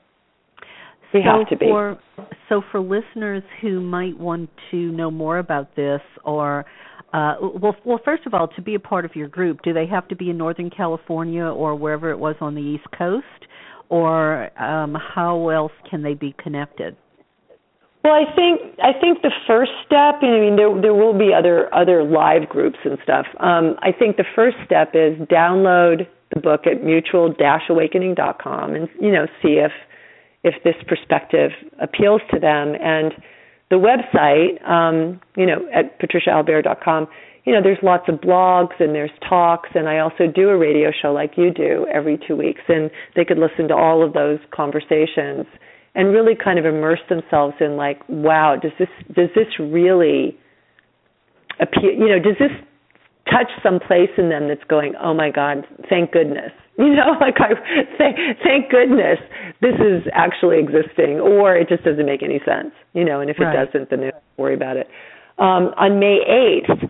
We 1.13 1.21
so 1.23 1.39
have 1.39 1.49
to 1.49 1.57
be. 1.57 1.65
For, 1.67 1.99
so 2.47 2.61
for 2.71 2.79
listeners 2.79 3.43
who 3.61 3.79
might 3.81 4.17
want 4.17 4.49
to 4.71 4.91
know 4.91 5.09
more 5.11 5.39
about 5.39 5.75
this 5.75 6.01
or 6.23 6.65
uh, 7.13 7.35
well, 7.41 7.75
well, 7.85 7.99
first 8.05 8.27
of 8.27 8.35
all, 8.35 8.47
to 8.49 8.61
be 8.61 8.75
a 8.75 8.79
part 8.79 9.03
of 9.03 9.15
your 9.15 9.27
group, 9.27 9.63
do 9.63 9.73
they 9.73 9.87
have 9.87 10.07
to 10.09 10.15
be 10.15 10.29
in 10.29 10.37
Northern 10.37 10.69
California 10.69 11.43
or 11.43 11.73
wherever 11.75 12.11
it 12.11 12.19
was 12.19 12.35
on 12.39 12.53
the 12.53 12.61
East 12.61 12.85
Coast, 12.95 13.25
or 13.89 14.51
um, 14.61 14.95
how 15.15 15.49
else 15.49 15.71
can 15.89 16.03
they 16.03 16.13
be 16.13 16.35
connected? 16.37 16.95
Well, 18.03 18.13
I 18.13 18.25
think 18.35 18.61
I 18.81 18.93
think 18.99 19.23
the 19.23 19.31
first 19.47 19.71
step. 19.85 20.21
I 20.21 20.39
mean, 20.39 20.55
there 20.55 20.69
there 20.81 20.93
will 20.93 21.17
be 21.17 21.33
other 21.37 21.73
other 21.73 22.03
live 22.03 22.47
groups 22.47 22.77
and 22.85 22.99
stuff. 23.03 23.25
Um, 23.39 23.75
I 23.81 23.91
think 23.91 24.17
the 24.17 24.25
first 24.35 24.57
step 24.63 24.91
is 24.93 25.17
download 25.27 26.07
the 26.33 26.39
book 26.39 26.67
at 26.67 26.83
mutual-awakening.com 26.83 28.75
and 28.75 28.87
you 29.01 29.11
know 29.11 29.25
see 29.41 29.57
if 29.57 29.71
if 30.43 30.55
this 30.63 30.75
perspective 30.87 31.51
appeals 31.81 32.21
to 32.31 32.39
them. 32.39 32.73
And 32.81 33.13
the 33.69 33.75
website, 33.75 34.63
um, 34.69 35.19
you 35.35 35.45
know, 35.45 35.67
at 35.73 35.99
patriciaalbere.com, 35.99 37.07
you 37.45 37.53
know, 37.53 37.61
there's 37.63 37.79
lots 37.81 38.03
of 38.07 38.15
blogs 38.15 38.79
and 38.79 38.93
there's 38.93 39.11
talks, 39.27 39.69
and 39.73 39.87
I 39.87 39.99
also 39.99 40.27
do 40.27 40.49
a 40.49 40.57
radio 40.57 40.91
show 41.01 41.11
like 41.11 41.31
you 41.37 41.51
do 41.51 41.87
every 41.91 42.19
two 42.27 42.35
weeks, 42.35 42.61
and 42.67 42.91
they 43.15 43.25
could 43.25 43.37
listen 43.37 43.67
to 43.69 43.75
all 43.75 44.05
of 44.05 44.13
those 44.13 44.39
conversations 44.51 45.45
and 45.95 46.09
really 46.09 46.33
kind 46.35 46.59
of 46.59 46.65
immerse 46.65 46.99
themselves 47.09 47.55
in 47.59 47.75
like, 47.75 48.01
wow, 48.07 48.55
does 48.61 48.71
this 48.77 48.89
does 49.15 49.29
this 49.35 49.47
really 49.59 50.37
appear? 51.59 51.91
You 51.91 52.09
know, 52.09 52.19
does 52.19 52.37
this 52.39 52.51
touch 53.31 53.49
some 53.63 53.79
place 53.79 54.09
in 54.17 54.29
them 54.29 54.47
that's 54.47 54.63
going, 54.69 54.93
oh 55.01 55.13
my 55.13 55.29
God, 55.31 55.65
thank 55.89 56.11
goodness. 56.11 56.51
You 56.85 56.95
know, 56.95 57.19
like 57.19 57.35
I 57.39 57.51
thank, 57.97 58.15
thank 58.41 58.71
goodness 58.71 59.19
this 59.59 59.75
is 59.75 60.07
actually 60.13 60.59
existing, 60.59 61.19
or 61.19 61.53
it 61.57 61.67
just 61.67 61.83
doesn't 61.83 62.05
make 62.05 62.23
any 62.23 62.39
sense. 62.45 62.71
You 62.93 63.03
know, 63.03 63.19
and 63.19 63.29
if 63.29 63.37
right. 63.37 63.53
it 63.53 63.65
doesn't, 63.65 63.89
then 63.89 63.99
don't 63.99 64.15
worry 64.37 64.55
about 64.55 64.77
it. 64.77 64.87
Um, 65.37 65.75
on 65.75 65.99
May 65.99 66.23
eighth, 66.23 66.89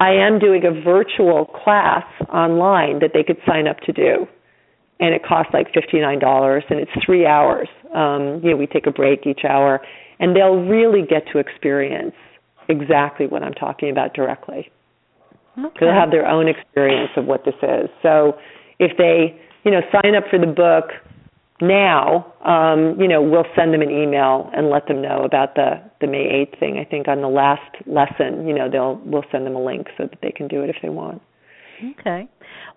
I 0.00 0.12
am 0.12 0.38
doing 0.38 0.62
a 0.64 0.72
virtual 0.82 1.44
class 1.44 2.04
online 2.32 3.00
that 3.00 3.10
they 3.12 3.22
could 3.22 3.36
sign 3.46 3.68
up 3.68 3.78
to 3.80 3.92
do. 3.92 4.26
And 4.98 5.14
it 5.14 5.22
costs 5.26 5.52
like 5.52 5.68
$59 5.72 6.62
and 6.70 6.80
it's 6.80 6.90
three 7.04 7.26
hours. 7.26 7.68
Um, 7.94 8.40
you 8.42 8.50
know, 8.50 8.56
we 8.56 8.66
take 8.66 8.86
a 8.86 8.90
break 8.90 9.26
each 9.26 9.44
hour 9.48 9.80
and 10.18 10.34
they'll 10.34 10.64
really 10.64 11.02
get 11.06 11.24
to 11.32 11.38
experience 11.38 12.14
exactly 12.68 13.26
what 13.26 13.42
I'm 13.42 13.54
talking 13.54 13.90
about 13.90 14.14
directly. 14.14 14.70
Okay. 15.58 15.76
They'll 15.80 15.94
have 15.94 16.10
their 16.10 16.26
own 16.26 16.48
experience 16.48 17.10
of 17.16 17.26
what 17.26 17.44
this 17.44 17.54
is. 17.62 17.88
So 18.02 18.34
if 18.80 18.96
they, 18.96 19.38
you 19.64 19.70
know, 19.70 19.82
sign 19.92 20.16
up 20.16 20.24
for 20.28 20.38
the 20.38 20.46
book 20.46 20.90
now, 21.60 22.32
um, 22.44 22.98
you 22.98 23.06
know, 23.06 23.22
we'll 23.22 23.46
send 23.54 23.74
them 23.74 23.82
an 23.82 23.90
email 23.90 24.50
and 24.54 24.70
let 24.70 24.88
them 24.88 25.00
know 25.02 25.22
about 25.24 25.54
the 25.54 25.80
the 26.00 26.06
May 26.06 26.46
8th 26.50 26.58
thing. 26.58 26.78
I 26.78 26.84
think 26.84 27.06
on 27.06 27.20
the 27.20 27.28
last 27.28 27.76
lesson, 27.86 28.48
you 28.48 28.54
know, 28.54 28.68
they'll 28.70 29.00
we'll 29.04 29.24
send 29.30 29.46
them 29.46 29.54
a 29.54 29.62
link 29.62 29.86
so 29.96 30.04
that 30.04 30.18
they 30.22 30.32
can 30.32 30.48
do 30.48 30.62
it 30.62 30.70
if 30.70 30.76
they 30.82 30.88
want. 30.88 31.20
Okay. 31.98 32.28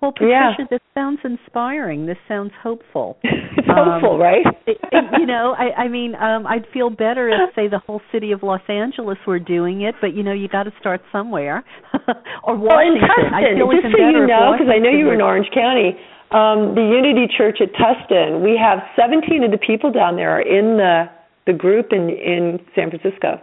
Well, 0.01 0.11
Patricia, 0.11 0.55
Yeah. 0.59 0.65
this 0.69 0.79
sounds 0.93 1.19
inspiring. 1.23 2.05
This 2.05 2.17
sounds 2.27 2.51
hopeful. 2.61 3.17
it's 3.23 3.67
Um, 3.69 4.01
hopeful, 4.01 4.17
right? 4.17 4.45
it, 4.67 4.77
it, 4.91 5.05
you 5.19 5.25
know, 5.25 5.55
I, 5.57 5.83
I 5.83 5.87
mean, 5.87 6.15
um, 6.15 6.45
I'd 6.47 6.65
feel 6.73 6.89
better 6.89 7.29
if, 7.29 7.53
say, 7.55 7.67
the 7.67 7.79
whole 7.79 8.01
city 8.11 8.31
of 8.31 8.43
Los 8.43 8.61
Angeles 8.67 9.17
were 9.25 9.39
doing 9.39 9.81
it, 9.81 9.95
but 10.01 10.13
you 10.13 10.23
know, 10.23 10.33
you 10.33 10.47
got 10.47 10.63
to 10.63 10.73
start 10.79 11.01
somewhere. 11.11 11.63
or 12.43 12.57
Well, 12.57 12.79
in 12.79 12.95
Washington. 12.99 13.59
Tustin, 13.59 13.81
just 13.81 13.95
so 13.95 14.09
you 14.09 14.27
know, 14.27 14.53
because 14.57 14.71
I 14.73 14.79
know 14.79 14.89
you 14.89 15.05
were 15.05 15.13
in 15.13 15.21
Orange 15.21 15.47
County, 15.53 15.95
um, 16.31 16.75
the 16.75 16.81
Unity 16.83 17.27
Church 17.37 17.59
at 17.61 17.71
Tustin, 17.73 18.41
we 18.43 18.57
have 18.57 18.79
17 18.99 19.43
of 19.43 19.51
the 19.51 19.57
people 19.57 19.91
down 19.91 20.15
there 20.15 20.31
are 20.31 20.41
in 20.41 20.77
the 20.77 21.05
the 21.45 21.53
group 21.53 21.87
in 21.91 22.09
in 22.09 22.59
San 22.73 22.89
Francisco. 22.89 23.39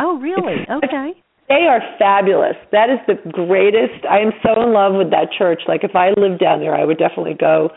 Oh, 0.00 0.18
really? 0.18 0.66
Okay. 0.68 1.12
They 1.50 1.66
are 1.66 1.82
fabulous. 1.98 2.54
That 2.70 2.90
is 2.90 3.02
the 3.10 3.18
greatest. 3.32 4.06
I 4.08 4.20
am 4.22 4.30
so 4.38 4.62
in 4.62 4.72
love 4.72 4.94
with 4.94 5.10
that 5.10 5.34
church. 5.36 5.62
Like 5.66 5.82
if 5.82 5.96
I 5.96 6.14
lived 6.16 6.38
down 6.38 6.60
there, 6.60 6.74
I 6.78 6.84
would 6.84 6.96
definitely 6.96 7.34
go 7.34 7.70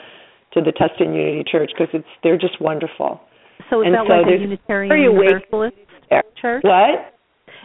to 0.53 0.61
the 0.61 0.69
Tustin 0.71 1.17
Unity 1.17 1.43
Church 1.49 1.71
because 1.73 1.89
it's 1.91 2.07
they're 2.21 2.37
just 2.37 2.61
wonderful. 2.61 3.19
So 3.71 3.81
is 3.81 3.87
And 3.87 3.95
that 3.95 4.05
so 4.05 4.13
like 4.13 4.27
a 4.29 4.39
Unitarian 4.39 4.93
Universalist 5.17 5.75
there. 6.11 6.21
church? 6.39 6.61
What? 6.63 7.17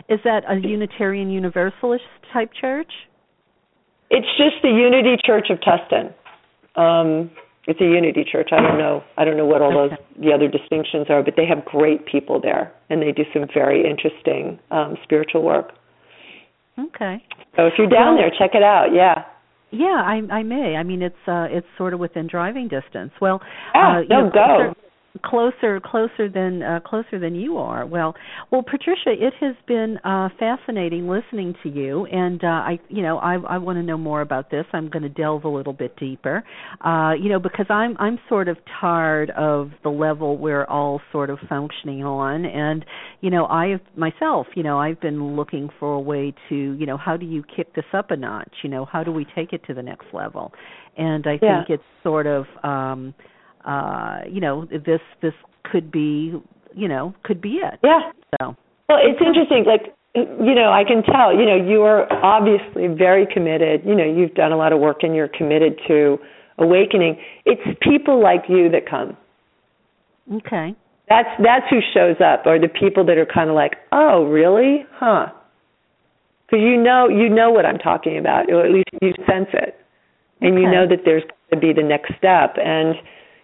Is 0.08 0.20
that 0.24 0.44
a 0.48 0.56
Unitarian 0.56 1.28
Universalist 1.28 2.04
type 2.32 2.50
church? 2.58 2.90
It's 4.08 4.28
just 4.38 4.62
the 4.62 4.70
Unity 4.70 5.16
Church 5.26 5.50
of 5.50 5.58
Tustin. 5.60 6.14
Um, 6.80 7.30
it's 7.66 7.82
a 7.82 7.84
Unity 7.84 8.24
church. 8.24 8.48
I 8.52 8.62
don't 8.62 8.78
know. 8.78 9.02
I 9.18 9.26
don't 9.26 9.36
know 9.36 9.44
what 9.44 9.60
all 9.60 9.72
those 9.72 9.98
the 10.18 10.32
other 10.32 10.48
distinctions 10.48 11.08
are, 11.10 11.22
but 11.22 11.34
they 11.36 11.44
have 11.44 11.66
great 11.66 12.06
people 12.06 12.40
there, 12.40 12.72
and 12.88 13.02
they 13.02 13.12
do 13.12 13.24
some 13.34 13.44
very 13.52 13.84
interesting 13.84 14.58
um, 14.70 14.96
spiritual 15.04 15.42
work. 15.42 15.72
Okay. 16.78 17.22
So 17.56 17.66
if 17.66 17.74
you're 17.78 17.88
down 17.88 18.14
Well- 18.14 18.16
there, 18.18 18.30
check 18.38 18.54
it 18.54 18.62
out. 18.62 18.92
Yeah. 18.92 19.24
Yeah, 19.70 20.00
I 20.02 20.22
I 20.30 20.42
may. 20.44 20.76
I 20.76 20.82
mean, 20.82 21.02
it's 21.02 21.24
uh 21.26 21.46
it's 21.50 21.66
sort 21.76 21.92
of 21.92 22.00
within 22.00 22.26
driving 22.26 22.68
distance. 22.68 23.12
Well, 23.20 23.42
Yeah, 23.74 23.96
uh, 23.96 24.00
you 24.00 24.08
no, 24.08 24.20
know, 24.24 24.30
go. 24.30 24.74
Closer- 25.22 25.80
Closer, 25.80 26.28
than 26.28 26.62
uh, 26.62 26.80
closer 26.84 27.18
than 27.18 27.34
you 27.34 27.56
are. 27.58 27.86
Well, 27.86 28.14
well, 28.50 28.62
Patricia, 28.62 29.10
it 29.10 29.32
has 29.40 29.54
been 29.66 29.98
uh, 30.04 30.28
fascinating 30.38 31.08
listening 31.08 31.54
to 31.62 31.68
you, 31.68 32.06
and 32.06 32.42
uh, 32.42 32.46
I, 32.46 32.78
you 32.88 33.02
know, 33.02 33.18
I 33.18 33.34
I 33.34 33.58
want 33.58 33.76
to 33.78 33.82
know 33.82 33.96
more 33.96 34.20
about 34.20 34.50
this. 34.50 34.64
I'm 34.72 34.88
going 34.88 35.02
to 35.02 35.08
delve 35.08 35.44
a 35.44 35.48
little 35.48 35.72
bit 35.72 35.96
deeper, 35.96 36.44
uh, 36.84 37.12
you 37.20 37.28
know, 37.28 37.38
because 37.38 37.66
I'm 37.70 37.96
I'm 37.98 38.18
sort 38.28 38.48
of 38.48 38.56
tired 38.80 39.30
of 39.30 39.70
the 39.82 39.88
level 39.90 40.36
we're 40.36 40.64
all 40.66 41.00
sort 41.12 41.30
of 41.30 41.38
functioning 41.48 42.04
on, 42.04 42.44
and 42.44 42.84
you 43.20 43.30
know, 43.30 43.46
I 43.46 43.68
have 43.68 43.80
myself, 43.96 44.46
you 44.54 44.62
know, 44.62 44.78
I've 44.78 45.00
been 45.00 45.36
looking 45.36 45.68
for 45.78 45.94
a 45.94 46.00
way 46.00 46.34
to, 46.48 46.54
you 46.54 46.86
know, 46.86 46.96
how 46.96 47.16
do 47.16 47.26
you 47.26 47.42
kick 47.56 47.74
this 47.74 47.84
up 47.92 48.10
a 48.10 48.16
notch? 48.16 48.52
You 48.62 48.70
know, 48.70 48.84
how 48.84 49.02
do 49.04 49.12
we 49.12 49.26
take 49.34 49.52
it 49.52 49.62
to 49.66 49.74
the 49.74 49.82
next 49.82 50.06
level? 50.12 50.52
And 50.96 51.26
I 51.26 51.38
Yeah. 51.42 51.64
think 51.64 51.70
it's 51.70 51.84
sort 52.02 52.26
of, 52.26 52.46
um, 52.64 53.14
uh, 53.64 54.20
you 54.30 54.40
know, 54.40 54.66
this 54.66 55.00
this 55.22 55.34
could 55.70 55.90
be, 55.90 56.32
you 56.74 56.88
know, 56.88 57.14
could 57.22 57.40
be 57.40 57.60
it. 57.60 57.78
Yeah. 57.82 58.10
So, 58.40 58.56
Well, 58.88 58.98
it's 59.02 59.20
interesting. 59.20 59.64
Like, 59.66 59.94
you 60.14 60.54
know, 60.54 60.72
I 60.72 60.84
can 60.84 61.02
tell. 61.02 61.32
You 61.36 61.46
know, 61.46 61.56
you 61.56 61.82
are 61.82 62.10
obviously 62.24 62.86
very 62.88 63.26
committed. 63.32 63.82
You 63.84 63.94
know, 63.94 64.04
you've 64.04 64.34
done 64.34 64.52
a 64.52 64.56
lot 64.56 64.72
of 64.72 64.80
work, 64.80 64.98
and 65.02 65.14
you're 65.14 65.28
committed 65.28 65.78
to 65.88 66.18
awakening. 66.58 67.18
It's 67.44 67.62
people 67.82 68.22
like 68.22 68.44
you 68.48 68.70
that 68.70 68.88
come. 68.88 69.16
okay, 70.34 70.74
That's 71.08 71.28
that's 71.42 71.66
who 71.70 71.80
shows 71.94 72.16
up, 72.20 72.46
or 72.46 72.58
the 72.58 72.68
people 72.68 73.04
that 73.06 73.18
are 73.18 73.26
kind 73.26 73.48
of 73.48 73.54
like, 73.56 73.74
oh, 73.92 74.24
really, 74.24 74.84
huh? 74.94 75.26
Because 76.46 76.62
you 76.62 76.82
know 76.82 77.08
you 77.08 77.28
know 77.28 77.50
what 77.50 77.66
I'm 77.66 77.78
talking 77.78 78.18
about, 78.18 78.50
or 78.50 78.64
at 78.64 78.72
least 78.72 78.88
you 79.02 79.12
sense 79.26 79.48
it, 79.52 79.76
and 80.40 80.54
you 80.54 80.70
know 80.70 80.86
that 80.88 81.00
there's 81.04 81.22
going 81.22 81.60
to 81.60 81.66
be 81.66 81.72
the 81.72 81.86
next 81.86 82.12
step. 82.16 82.56
And 82.56 82.96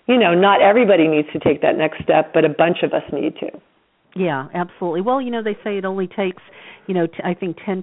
you 0.07 0.19
know, 0.19 0.35
not 0.35 0.61
everybody 0.63 1.09
needs 1.09 1.29
to 1.33 1.39
take 1.39 1.63
that 1.63 1.77
next 1.77 2.03
step, 2.03 2.33
but 2.35 2.45
a 2.45 2.49
bunch 2.49 2.79
of 2.83 2.93
us 2.93 3.03
need 3.13 3.35
to. 3.41 3.49
yeah, 4.17 4.49
absolutely. 4.55 5.01
Well, 5.01 5.21
you 5.21 5.31
know, 5.31 5.43
they 5.43 5.57
say 5.65 5.79
it 5.79 5.85
only 5.85 6.07
takes, 6.07 6.43
you 6.87 6.95
know, 6.95 7.07
t- 7.07 7.23
I 7.25 7.35
think 7.35 7.57
10% 7.67 7.83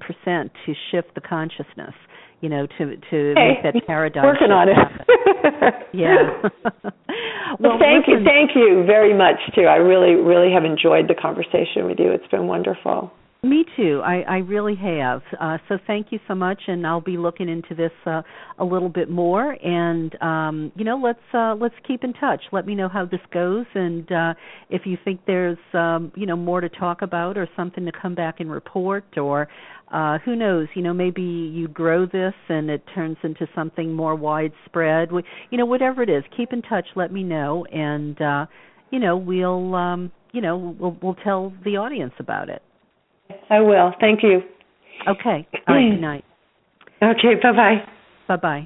to 0.65 0.73
shift 0.91 1.15
the 1.15 1.21
consciousness. 1.21 1.93
You 2.41 2.49
know, 2.49 2.65
to 2.65 2.95
to 3.11 3.33
Hey, 3.37 3.53
make 3.53 3.73
that 3.75 3.85
paradigm 3.85 4.23
working 4.23 4.49
on 4.49 4.67
it. 4.67 4.75
Yeah. 5.93 6.41
well, 7.59 7.77
thank 7.77 8.07
you, 8.07 8.23
thank 8.25 8.55
you 8.55 8.83
very 8.87 9.13
much 9.13 9.35
too. 9.53 9.63
I 9.63 9.75
really, 9.75 10.15
really 10.15 10.51
have 10.53 10.63
enjoyed 10.63 11.07
the 11.07 11.13
conversation 11.13 11.85
with 11.85 11.99
you. 11.99 12.09
It's 12.11 12.25
been 12.31 12.47
wonderful. 12.47 13.11
Me 13.43 13.65
too. 13.75 14.03
I, 14.05 14.21
I 14.21 14.37
really 14.37 14.75
have. 14.75 15.23
Uh, 15.39 15.57
so 15.67 15.79
thank 15.87 16.11
you 16.11 16.19
so 16.27 16.35
much, 16.35 16.61
and 16.67 16.85
I'll 16.85 17.01
be 17.01 17.17
looking 17.17 17.49
into 17.49 17.73
this 17.73 17.91
uh, 18.05 18.21
a 18.59 18.63
little 18.63 18.87
bit 18.87 19.09
more. 19.09 19.53
And 19.53 20.15
um, 20.21 20.71
you 20.75 20.85
know, 20.85 21.01
let's 21.03 21.17
uh, 21.33 21.55
let's 21.55 21.73
keep 21.87 22.03
in 22.03 22.13
touch. 22.13 22.39
Let 22.51 22.67
me 22.67 22.75
know 22.75 22.87
how 22.87 23.03
this 23.03 23.19
goes, 23.33 23.65
and 23.73 24.11
uh, 24.11 24.33
if 24.69 24.83
you 24.85 24.95
think 25.03 25.21
there's 25.25 25.57
um, 25.73 26.11
you 26.15 26.27
know 26.27 26.35
more 26.35 26.61
to 26.61 26.69
talk 26.69 27.01
about 27.01 27.35
or 27.35 27.49
something 27.55 27.83
to 27.83 27.91
come 27.91 28.13
back 28.13 28.41
and 28.41 28.51
report, 28.51 29.17
or 29.17 29.47
uh, 29.91 30.19
who 30.19 30.35
knows, 30.35 30.67
you 30.75 30.83
know, 30.83 30.93
maybe 30.93 31.23
you 31.23 31.67
grow 31.67 32.05
this 32.05 32.35
and 32.47 32.69
it 32.69 32.83
turns 32.93 33.17
into 33.23 33.47
something 33.55 33.91
more 33.91 34.13
widespread. 34.13 35.11
We, 35.11 35.23
you 35.49 35.57
know, 35.57 35.65
whatever 35.65 36.03
it 36.03 36.11
is, 36.11 36.23
keep 36.37 36.53
in 36.53 36.61
touch. 36.61 36.85
Let 36.95 37.11
me 37.11 37.23
know, 37.23 37.65
and 37.65 38.21
uh, 38.21 38.45
you 38.91 38.99
know, 38.99 39.17
we'll 39.17 39.73
um, 39.73 40.11
you 40.31 40.41
know 40.41 40.75
we'll 40.79 40.95
we'll 41.01 41.15
tell 41.23 41.51
the 41.65 41.77
audience 41.77 42.13
about 42.19 42.47
it. 42.47 42.61
I 43.51 43.59
will. 43.59 43.91
Thank 43.99 44.23
you. 44.23 44.39
Okay. 45.07 45.47
All 45.67 45.75
right. 45.75 45.91
Good 45.91 46.01
night. 46.01 46.25
Okay. 47.03 47.33
Bye 47.41 47.51
bye. 47.51 47.77
Bye 48.27 48.35
bye. 48.35 48.65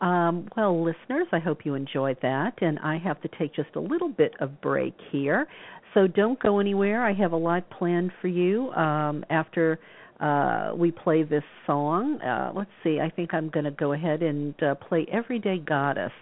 Um, 0.00 0.48
well, 0.56 0.82
listeners, 0.82 1.26
I 1.32 1.38
hope 1.38 1.66
you 1.66 1.74
enjoyed 1.74 2.16
that, 2.22 2.54
and 2.62 2.78
I 2.78 2.96
have 2.96 3.20
to 3.20 3.28
take 3.38 3.54
just 3.54 3.68
a 3.76 3.80
little 3.80 4.08
bit 4.08 4.32
of 4.40 4.62
break 4.62 4.94
here, 5.12 5.46
so 5.92 6.06
don't 6.06 6.40
go 6.40 6.58
anywhere. 6.58 7.04
I 7.04 7.12
have 7.12 7.32
a 7.32 7.36
lot 7.36 7.68
planned 7.68 8.12
for 8.22 8.28
you 8.28 8.70
um, 8.70 9.22
after 9.28 9.78
uh, 10.20 10.72
we 10.74 10.90
play 10.90 11.22
this 11.22 11.42
song. 11.66 12.18
Uh, 12.22 12.52
let's 12.56 12.70
see. 12.82 13.00
I 13.00 13.10
think 13.10 13.34
I'm 13.34 13.50
going 13.50 13.66
to 13.66 13.70
go 13.70 13.92
ahead 13.92 14.22
and 14.22 14.54
uh, 14.62 14.74
play 14.76 15.06
"Everyday 15.12 15.58
Goddess" 15.58 16.12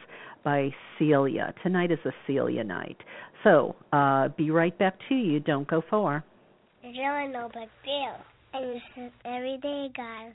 by 0.43 0.71
Celia. 0.99 1.55
Tonight 1.63 1.93
is 1.93 2.01
a 2.05 2.11
Celia 2.27 2.65
night, 2.65 2.97
so 3.45 3.77
uh, 3.93 4.29
be 4.37 4.51
right 4.51 4.77
back 4.77 4.99
to 5.09 5.15
you. 5.15 5.39
Don't 5.39 5.69
go 5.69 5.85
far. 5.89 6.25
It's 6.89 6.97
really 6.97 7.29
no 7.31 7.51
big 7.53 7.69
deal. 7.85 8.17
And 8.55 8.77
this 8.77 8.83
is 8.97 9.13
everyday 9.27 9.91
guys. 9.95 10.33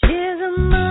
She's 0.00 0.40
a 0.42 0.81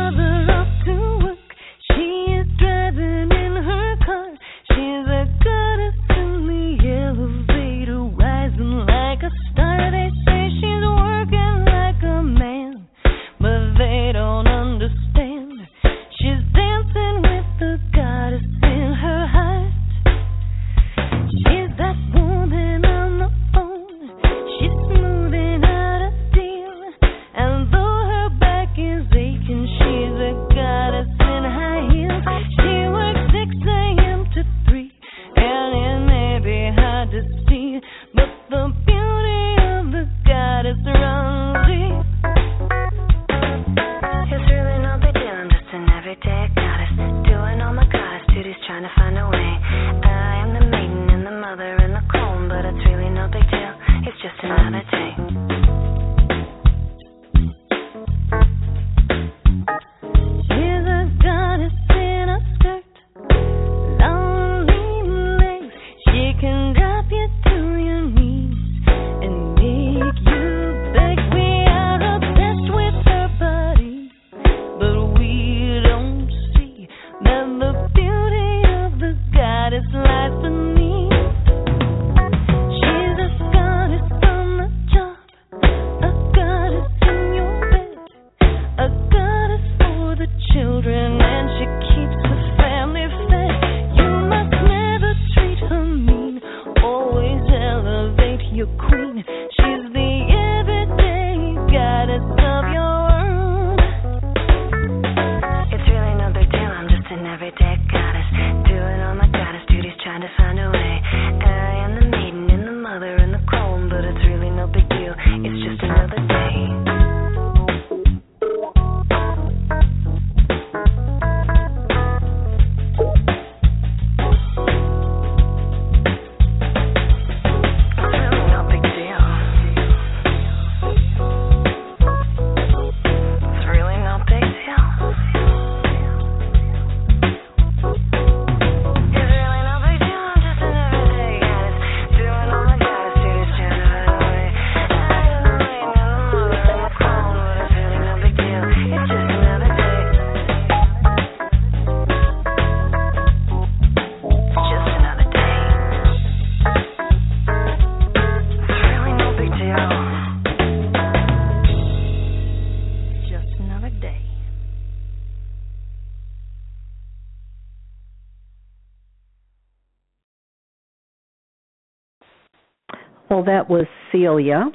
Well, 173.31 173.45
that 173.45 173.69
was 173.69 173.85
Celia, 174.11 174.65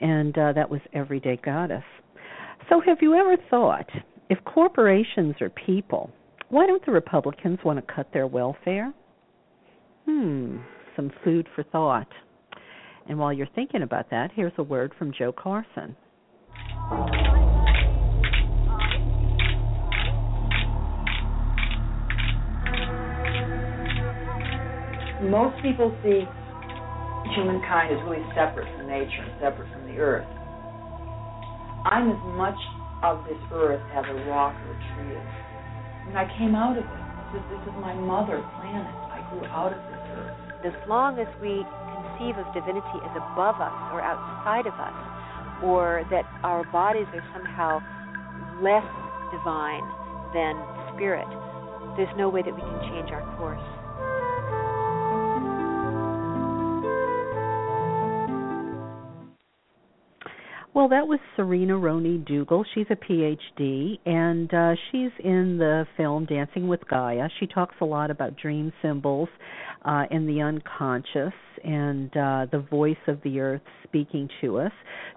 and 0.00 0.38
uh, 0.38 0.52
that 0.52 0.70
was 0.70 0.80
Everyday 0.92 1.36
Goddess. 1.44 1.82
So, 2.68 2.80
have 2.80 2.98
you 3.00 3.14
ever 3.16 3.36
thought 3.50 3.90
if 4.30 4.38
corporations 4.44 5.34
are 5.40 5.50
people, 5.50 6.08
why 6.50 6.68
don't 6.68 6.86
the 6.86 6.92
Republicans 6.92 7.58
want 7.64 7.84
to 7.84 7.92
cut 7.92 8.12
their 8.12 8.28
welfare? 8.28 8.94
Hmm, 10.06 10.58
some 10.94 11.10
food 11.24 11.48
for 11.56 11.64
thought. 11.64 12.06
And 13.08 13.18
while 13.18 13.32
you're 13.32 13.48
thinking 13.56 13.82
about 13.82 14.08
that, 14.10 14.30
here's 14.36 14.52
a 14.56 14.62
word 14.62 14.92
from 14.96 15.12
Joe 15.18 15.32
Carson. 15.32 15.96
most 25.28 25.60
people 25.62 25.94
see 26.02 26.22
humankind 27.34 27.92
is 27.94 28.00
really 28.06 28.24
separate 28.34 28.66
from 28.76 28.86
nature 28.86 29.22
and 29.22 29.34
separate 29.40 29.70
from 29.72 29.86
the 29.86 29.98
earth. 29.98 30.28
I'm 31.84 32.10
as 32.10 32.22
much 32.36 32.58
of 33.02 33.22
this 33.24 33.38
earth 33.54 33.82
as 33.94 34.04
a 34.04 34.16
rock 34.28 34.54
or 34.54 34.74
a 34.74 34.78
tree 34.92 35.14
is. 35.14 35.30
When 36.10 36.16
I 36.16 36.26
came 36.38 36.54
out 36.54 36.76
of 36.76 36.84
it, 36.84 36.90
this 37.32 37.40
is, 37.40 37.46
this 37.52 37.62
is 37.70 37.76
my 37.80 37.94
mother 37.94 38.42
planet. 38.58 38.94
I 39.12 39.22
grew 39.30 39.44
out 39.46 39.72
of 39.72 39.80
this 39.92 40.04
earth. 40.16 40.36
as 40.64 40.74
long 40.88 41.18
as 41.18 41.28
we 41.40 41.62
conceive 41.94 42.34
of 42.38 42.46
divinity 42.50 42.98
as 43.04 43.14
above 43.14 43.60
us 43.62 43.76
or 43.94 44.02
outside 44.02 44.66
of 44.66 44.74
us, 44.74 44.96
or 45.62 46.02
that 46.10 46.26
our 46.42 46.64
bodies 46.70 47.06
are 47.14 47.24
somehow 47.34 47.78
less 48.62 48.86
divine 49.30 49.86
than 50.34 50.58
spirit, 50.94 51.28
there's 51.96 52.10
no 52.16 52.28
way 52.28 52.42
that 52.42 52.54
we 52.54 52.60
can 52.60 52.80
change 52.90 53.10
our 53.10 53.22
course. 53.38 53.62
Well, 60.74 60.88
that 60.90 61.08
was 61.08 61.18
Serena 61.34 61.76
Roney 61.76 62.18
Dougal. 62.18 62.64
She's 62.74 62.86
a 62.90 62.94
PhD, 62.94 63.98
and 64.04 64.52
uh, 64.52 64.74
she's 64.90 65.10
in 65.24 65.56
the 65.58 65.86
film 65.96 66.26
Dancing 66.26 66.68
with 66.68 66.80
Gaia. 66.88 67.28
She 67.40 67.46
talks 67.46 67.74
a 67.80 67.84
lot 67.84 68.10
about 68.10 68.36
dream 68.36 68.72
symbols 68.82 69.28
uh, 69.84 70.04
and 70.10 70.28
the 70.28 70.42
unconscious 70.42 71.32
and 71.64 72.10
uh, 72.16 72.46
the 72.52 72.64
voice 72.70 72.96
of 73.08 73.18
the 73.24 73.40
earth 73.40 73.62
speaking 73.82 74.28
to 74.42 74.58
us. 74.58 74.72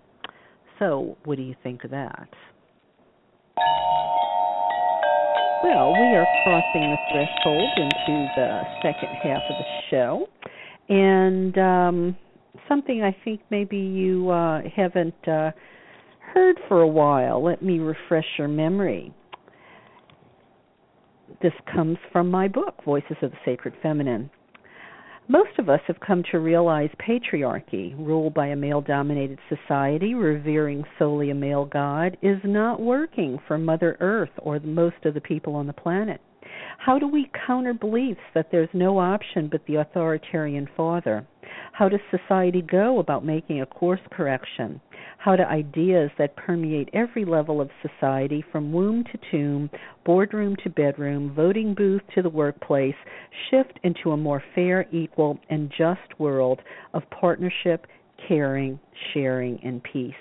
So, 0.80 1.18
what 1.26 1.36
do 1.38 1.44
you 1.44 1.56
think 1.64 1.84
of 1.84 1.92
that? 1.92 2.30
Well, 5.64 5.92
we 5.92 6.16
are 6.16 6.28
crossing 6.44 6.82
the 6.82 6.98
threshold 7.12 7.70
into 7.78 8.28
the 8.36 8.62
second 8.84 9.10
half 9.24 9.42
of 9.50 9.56
the 9.58 9.66
show, 9.90 10.28
and 10.88 11.58
um, 11.58 12.16
something 12.68 13.02
I 13.04 13.16
think 13.26 13.42
maybe 13.50 13.78
you 13.78 14.30
uh, 14.30 14.62
haven't 14.76 15.28
uh, 15.28 15.50
heard 16.34 16.60
for 16.68 16.82
a 16.82 16.88
while. 16.88 17.44
Let 17.44 17.64
me 17.64 17.80
refresh 17.80 18.26
your 18.38 18.48
memory. 18.48 19.12
This 21.42 21.54
comes 21.74 21.98
from 22.12 22.32
my 22.32 22.48
book, 22.48 22.84
Voices 22.84 23.18
of 23.22 23.32
the 23.32 23.38
Sacred 23.46 23.74
Feminine. 23.82 24.30
Most 25.30 25.60
of 25.60 25.68
us 25.68 25.82
have 25.88 26.00
come 26.00 26.24
to 26.32 26.40
realize 26.40 26.90
patriarchy, 27.00 27.94
ruled 27.98 28.34
by 28.34 28.48
a 28.48 28.56
male 28.56 28.80
dominated 28.80 29.40
society, 29.50 30.14
revering 30.14 30.86
solely 30.98 31.30
a 31.30 31.36
male 31.36 31.66
god, 31.66 32.18
is 32.22 32.40
not 32.46 32.80
working 32.80 33.38
for 33.46 33.58
Mother 33.58 33.98
Earth 34.00 34.32
or 34.38 34.60
most 34.62 35.04
of 35.04 35.14
the 35.14 35.22
people 35.22 35.54
on 35.56 35.68
the 35.68 35.74
planet. 35.74 36.22
How 36.78 37.00
do 37.00 37.08
we 37.08 37.30
counter 37.46 37.74
beliefs 37.74 38.22
that 38.34 38.50
there's 38.52 38.70
no 38.74 38.98
option 39.00 39.50
but 39.50 39.66
the 39.66 39.76
authoritarian 39.76 40.70
father? 40.78 41.26
How 41.74 41.90
does 41.90 42.00
society 42.10 42.62
go 42.62 43.00
about 43.00 43.26
making 43.26 43.62
a 43.62 43.66
course 43.66 44.00
correction? 44.12 44.80
How 45.18 45.36
do 45.36 45.44
ideas 45.44 46.12
that 46.18 46.36
permeate 46.36 46.90
every 46.94 47.26
level 47.26 47.60
of 47.60 47.70
society, 47.82 48.44
from 48.52 48.72
womb 48.72 49.04
to 49.06 49.20
tomb, 49.32 49.70
boardroom 50.06 50.56
to 50.64 50.70
bedroom, 50.70 51.34
voting 51.36 51.74
booth 51.74 52.02
to 52.16 52.22
the 52.22 52.30
workplace, 52.30 52.96
shift 53.50 53.80
into 53.84 54.12
a 54.12 54.18
more 54.18 54.42
fair, 54.56 54.86
equal, 54.92 55.40
and 55.50 55.72
just 55.78 56.20
world 56.20 56.62
of 56.94 57.04
partnership, 57.10 57.88
caring, 58.28 58.80
sharing, 59.14 59.60
and 59.64 59.84
peace? 59.84 60.14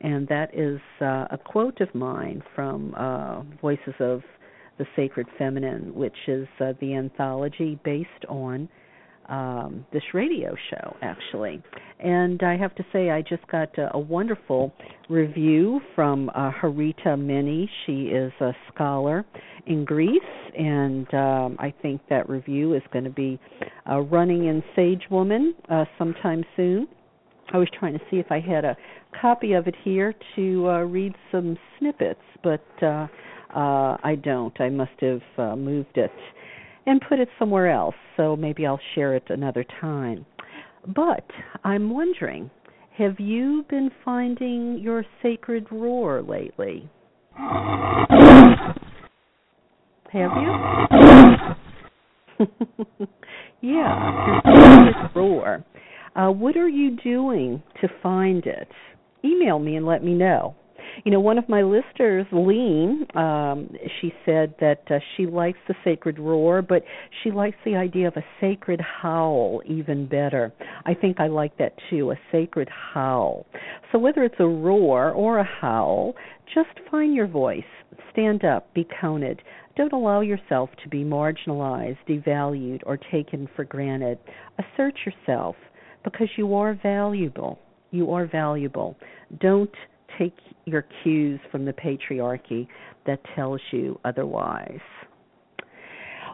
And 0.00 0.26
that 0.28 0.54
is 0.54 0.80
uh, 1.00 1.26
a 1.30 1.38
quote 1.38 1.80
of 1.80 1.94
mine 1.94 2.42
from 2.54 2.94
uh, 2.96 3.42
Voices 3.60 3.94
of 4.00 4.22
the 4.78 4.86
Sacred 4.96 5.26
Feminine, 5.38 5.94
which 5.94 6.16
is 6.28 6.46
uh, 6.60 6.72
the 6.80 6.94
anthology 6.94 7.78
based 7.84 8.24
on 8.28 8.68
um, 9.28 9.86
this 9.92 10.02
radio 10.12 10.54
show, 10.70 10.96
actually. 11.00 11.62
And 12.00 12.42
I 12.42 12.56
have 12.56 12.74
to 12.74 12.84
say, 12.92 13.10
I 13.10 13.22
just 13.22 13.46
got 13.48 13.76
a, 13.78 13.94
a 13.94 13.98
wonderful 13.98 14.72
review 15.08 15.80
from 15.94 16.28
uh, 16.30 16.50
Harita 16.50 17.16
Meenee. 17.16 17.66
She 17.86 18.06
is 18.08 18.32
a 18.40 18.52
scholar 18.72 19.24
in 19.66 19.84
Greece, 19.84 20.20
and 20.58 21.12
um, 21.14 21.56
I 21.60 21.72
think 21.82 22.00
that 22.10 22.28
review 22.28 22.74
is 22.74 22.82
going 22.92 23.04
to 23.04 23.10
be 23.10 23.38
uh, 23.88 24.00
running 24.00 24.46
in 24.46 24.62
Sage 24.74 25.04
Woman 25.10 25.54
uh, 25.70 25.84
sometime 25.98 26.44
soon. 26.56 26.88
I 27.52 27.58
was 27.58 27.68
trying 27.78 27.92
to 27.92 28.00
see 28.10 28.16
if 28.16 28.26
I 28.30 28.40
had 28.40 28.64
a 28.64 28.76
copy 29.20 29.52
of 29.52 29.66
it 29.66 29.74
here 29.84 30.14
to 30.36 30.68
uh, 30.68 30.78
read 30.80 31.14
some 31.30 31.56
snippets, 31.78 32.20
but 32.42 32.64
uh, 32.82 33.06
uh, 33.54 33.96
I 34.02 34.16
don't. 34.22 34.58
I 34.60 34.68
must 34.68 34.98
have 35.00 35.22
uh, 35.38 35.56
moved 35.56 35.96
it 35.96 36.12
and 36.86 37.00
put 37.08 37.18
it 37.18 37.28
somewhere 37.38 37.70
else, 37.70 37.94
so 38.16 38.36
maybe 38.36 38.66
I'll 38.66 38.80
share 38.94 39.14
it 39.14 39.24
another 39.28 39.64
time. 39.80 40.26
But 40.86 41.24
I'm 41.64 41.90
wondering, 41.90 42.50
have 42.98 43.20
you 43.20 43.64
been 43.68 43.90
finding 44.04 44.78
your 44.78 45.04
sacred 45.22 45.66
roar 45.70 46.22
lately? 46.22 46.90
Have 50.12 50.30
you? 50.36 50.52
yeah, 53.62 54.40
Sacred 54.44 55.10
Roar. 55.14 55.64
Uh, 56.14 56.28
what 56.28 56.56
are 56.56 56.68
you 56.68 56.96
doing 57.02 57.62
to 57.80 57.88
find 58.02 58.44
it? 58.44 58.68
Email 59.24 59.58
me 59.58 59.76
and 59.76 59.86
let 59.86 60.04
me 60.04 60.12
know. 60.12 60.54
You 61.04 61.12
know, 61.12 61.20
one 61.20 61.38
of 61.38 61.48
my 61.48 61.62
listeners, 61.62 62.26
Lean, 62.32 63.06
um, 63.14 63.70
she 64.00 64.12
said 64.24 64.54
that 64.60 64.82
uh, 64.90 64.98
she 65.16 65.26
likes 65.26 65.58
the 65.68 65.74
sacred 65.84 66.18
roar, 66.18 66.62
but 66.62 66.82
she 67.22 67.30
likes 67.30 67.56
the 67.64 67.76
idea 67.76 68.08
of 68.08 68.16
a 68.16 68.24
sacred 68.40 68.80
howl 68.80 69.62
even 69.66 70.06
better. 70.06 70.52
I 70.84 70.94
think 70.94 71.18
I 71.20 71.28
like 71.28 71.56
that 71.58 71.74
too, 71.90 72.10
a 72.10 72.16
sacred 72.30 72.68
howl. 72.68 73.46
So 73.90 73.98
whether 73.98 74.22
it's 74.24 74.36
a 74.38 74.46
roar 74.46 75.10
or 75.10 75.38
a 75.38 75.44
howl, 75.44 76.14
just 76.54 76.70
find 76.90 77.14
your 77.14 77.26
voice. 77.26 77.62
Stand 78.12 78.44
up, 78.44 78.72
be 78.74 78.86
counted. 79.00 79.42
Don't 79.76 79.92
allow 79.92 80.20
yourself 80.20 80.68
to 80.82 80.88
be 80.88 81.02
marginalized, 81.02 81.98
devalued, 82.06 82.82
or 82.84 82.98
taken 82.98 83.48
for 83.56 83.64
granted. 83.64 84.18
Assert 84.58 84.94
yourself 85.06 85.56
because 86.04 86.28
you 86.36 86.54
are 86.54 86.78
valuable. 86.82 87.58
You 87.90 88.12
are 88.12 88.26
valuable. 88.26 88.96
Don't 89.40 89.72
take 90.18 90.34
your 90.64 90.84
cues 91.02 91.40
from 91.50 91.64
the 91.64 91.72
patriarchy 91.72 92.66
that 93.06 93.20
tells 93.34 93.60
you 93.72 93.98
otherwise. 94.04 94.80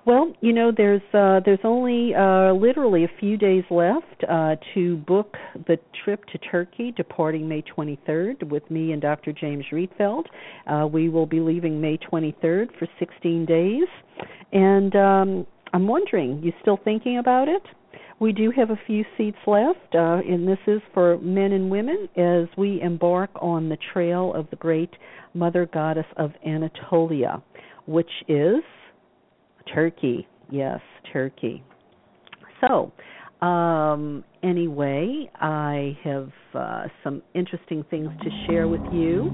Well, 0.07 0.33
you 0.41 0.55
know, 0.55 0.72
there's 0.74 1.03
uh, 1.12 1.41
there's 1.45 1.59
only 1.64 2.14
uh, 2.14 2.55
literally 2.55 3.05
a 3.05 3.11
few 3.20 3.37
days 3.37 3.64
left 3.70 4.24
uh, 4.26 4.57
to 4.72 4.97
book 4.97 5.37
the 5.66 5.79
trip 6.03 6.24
to 6.33 6.39
Turkey, 6.39 6.93
departing 6.93 7.47
May 7.47 7.62
23rd 7.62 8.49
with 8.49 8.68
me 8.70 8.93
and 8.93 9.03
Dr. 9.03 9.33
James 9.33 9.66
Rietveld. 9.70 10.24
Uh, 10.66 10.87
we 10.87 11.11
will 11.11 11.26
be 11.26 11.41
leaving 11.41 11.79
May 11.79 11.99
23rd 11.99 12.68
for 12.79 12.89
16 12.99 13.45
days, 13.45 13.89
and 14.53 14.97
um, 14.97 15.47
I'm 15.74 15.87
wondering, 15.87 16.43
you 16.43 16.53
still 16.62 16.79
thinking 16.83 17.18
about 17.18 17.49
it? 17.49 17.62
We 18.21 18.33
do 18.33 18.53
have 18.57 18.71
a 18.71 18.81
few 18.87 19.05
seats 19.16 19.39
left, 19.47 19.95
uh, 19.95 20.19
and 20.29 20.47
this 20.47 20.59
is 20.66 20.81
for 20.93 21.19
men 21.19 21.53
and 21.53 21.71
women 21.71 22.09
as 22.16 22.49
we 22.57 22.81
embark 22.81 23.31
on 23.41 23.69
the 23.69 23.79
trail 23.93 24.35
of 24.35 24.51
the 24.51 24.57
great 24.57 24.91
mother 25.35 25.69
goddess 25.73 26.07
of 26.16 26.33
Anatolia, 26.45 27.43
which 27.87 28.11
is 28.27 28.62
Turkey. 29.73 30.27
Yes, 30.51 30.81
Turkey. 31.12 31.62
So, 32.61 32.91
um, 33.47 34.25
anyway, 34.43 35.31
I 35.37 35.97
have 36.03 36.31
uh, 36.55 36.85
some 37.05 37.23
interesting 37.35 37.85
things 37.89 38.09
to 38.23 38.31
share 38.49 38.66
with 38.66 38.81
you, 38.93 39.27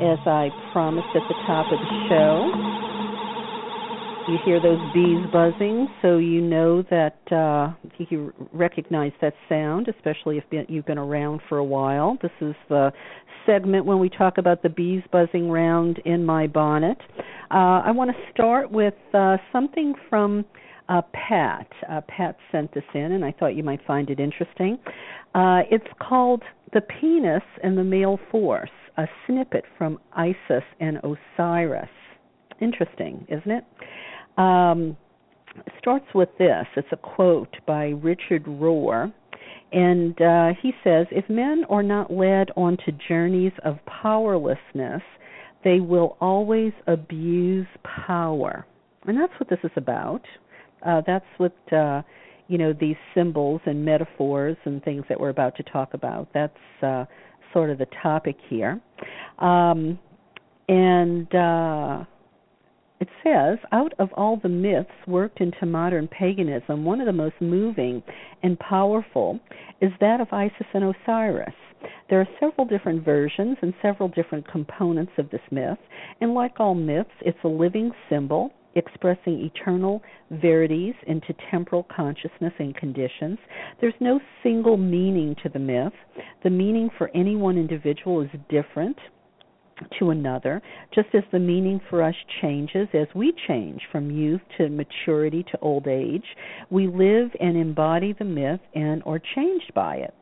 as 0.00 0.18
I 0.26 0.48
promised 0.72 1.08
at 1.14 1.28
the 1.28 1.34
top 1.46 1.66
of 1.70 1.78
the 1.78 2.06
show. 2.08 2.89
You 4.30 4.38
hear 4.44 4.60
those 4.60 4.78
bees 4.94 5.26
buzzing, 5.32 5.88
so 6.00 6.18
you 6.18 6.40
know 6.40 6.82
that 6.82 7.18
uh, 7.32 7.74
you 7.98 8.32
recognize 8.52 9.10
that 9.20 9.34
sound, 9.48 9.88
especially 9.88 10.38
if 10.38 10.44
you've 10.68 10.86
been 10.86 10.98
around 10.98 11.40
for 11.48 11.58
a 11.58 11.64
while. 11.64 12.16
This 12.22 12.30
is 12.40 12.54
the 12.68 12.92
segment 13.44 13.86
when 13.86 13.98
we 13.98 14.08
talk 14.08 14.38
about 14.38 14.62
the 14.62 14.68
bees 14.68 15.02
buzzing 15.10 15.50
round 15.50 15.98
in 16.04 16.24
my 16.24 16.46
bonnet. 16.46 16.98
Uh, 17.50 17.82
I 17.84 17.90
want 17.90 18.12
to 18.12 18.16
start 18.32 18.70
with 18.70 18.94
uh, 19.12 19.38
something 19.50 19.94
from 20.08 20.44
uh, 20.88 21.02
Pat. 21.12 21.66
Uh, 21.90 22.00
Pat 22.02 22.36
sent 22.52 22.72
this 22.72 22.84
in, 22.94 23.10
and 23.10 23.24
I 23.24 23.32
thought 23.32 23.56
you 23.56 23.64
might 23.64 23.84
find 23.84 24.10
it 24.10 24.20
interesting. 24.20 24.78
Uh, 25.34 25.62
it's 25.72 25.92
called 26.00 26.44
The 26.72 26.82
Penis 26.82 27.42
and 27.64 27.76
the 27.76 27.82
Male 27.82 28.20
Force, 28.30 28.70
a 28.96 29.06
snippet 29.26 29.64
from 29.76 29.98
Isis 30.12 30.62
and 30.78 30.98
Osiris. 30.98 31.88
Interesting, 32.60 33.26
isn't 33.28 33.50
it? 33.50 33.64
Um, 34.36 34.96
starts 35.78 36.06
with 36.14 36.28
this. 36.38 36.66
It's 36.76 36.88
a 36.92 36.96
quote 36.96 37.56
by 37.66 37.88
Richard 37.88 38.44
Rohr, 38.44 39.12
and 39.72 40.20
uh, 40.20 40.50
he 40.60 40.72
says, 40.84 41.06
"If 41.10 41.28
men 41.28 41.64
are 41.68 41.82
not 41.82 42.12
led 42.12 42.50
onto 42.56 42.92
journeys 43.08 43.52
of 43.64 43.78
powerlessness, 43.86 45.02
they 45.64 45.80
will 45.80 46.16
always 46.20 46.72
abuse 46.86 47.66
power." 48.06 48.66
And 49.06 49.18
that's 49.18 49.32
what 49.40 49.48
this 49.48 49.58
is 49.64 49.70
about. 49.76 50.22
Uh, 50.84 51.02
that's 51.06 51.26
what 51.38 51.56
uh, 51.72 52.02
you 52.48 52.58
know 52.58 52.72
these 52.72 52.96
symbols 53.14 53.60
and 53.66 53.84
metaphors 53.84 54.56
and 54.64 54.82
things 54.82 55.04
that 55.08 55.18
we're 55.18 55.30
about 55.30 55.56
to 55.56 55.62
talk 55.64 55.94
about. 55.94 56.28
That's 56.34 56.82
uh, 56.82 57.04
sort 57.52 57.70
of 57.70 57.78
the 57.78 57.86
topic 58.02 58.36
here. 58.48 58.80
Um, 59.38 59.98
and 60.68 61.34
uh, 61.34 62.04
it 63.00 63.08
says, 63.24 63.58
out 63.72 63.94
of 63.98 64.10
all 64.14 64.36
the 64.36 64.48
myths 64.48 64.90
worked 65.06 65.40
into 65.40 65.64
modern 65.64 66.06
paganism, 66.06 66.84
one 66.84 67.00
of 67.00 67.06
the 67.06 67.12
most 67.12 67.34
moving 67.40 68.02
and 68.42 68.58
powerful 68.58 69.40
is 69.80 69.90
that 70.00 70.20
of 70.20 70.28
Isis 70.32 70.66
and 70.74 70.84
Osiris. 70.84 71.54
There 72.10 72.20
are 72.20 72.28
several 72.38 72.66
different 72.66 73.04
versions 73.04 73.56
and 73.62 73.72
several 73.80 74.08
different 74.08 74.46
components 74.46 75.12
of 75.16 75.30
this 75.30 75.40
myth, 75.50 75.78
and 76.20 76.34
like 76.34 76.60
all 76.60 76.74
myths, 76.74 77.10
it's 77.22 77.38
a 77.42 77.48
living 77.48 77.90
symbol 78.10 78.52
expressing 78.74 79.40
eternal 79.40 80.02
verities 80.30 80.94
into 81.06 81.34
temporal 81.50 81.86
consciousness 81.94 82.52
and 82.58 82.76
conditions. 82.76 83.38
There's 83.80 83.94
no 83.98 84.20
single 84.42 84.76
meaning 84.76 85.34
to 85.42 85.48
the 85.48 85.58
myth. 85.58 85.92
The 86.44 86.50
meaning 86.50 86.90
for 86.96 87.10
any 87.14 87.34
one 87.34 87.58
individual 87.58 88.20
is 88.20 88.30
different 88.48 88.96
to 89.98 90.10
another, 90.10 90.62
just 90.94 91.08
as 91.14 91.22
the 91.32 91.38
meaning 91.38 91.80
for 91.88 92.02
us 92.02 92.14
changes 92.40 92.88
as 92.94 93.06
we 93.14 93.32
change 93.48 93.80
from 93.90 94.10
youth 94.10 94.40
to 94.58 94.68
maturity 94.68 95.44
to 95.50 95.58
old 95.60 95.86
age. 95.86 96.24
We 96.70 96.86
live 96.86 97.30
and 97.40 97.56
embody 97.56 98.14
the 98.18 98.24
myth 98.24 98.60
and 98.74 99.02
are 99.06 99.20
changed 99.34 99.72
by 99.74 99.96
it. 99.96 100.14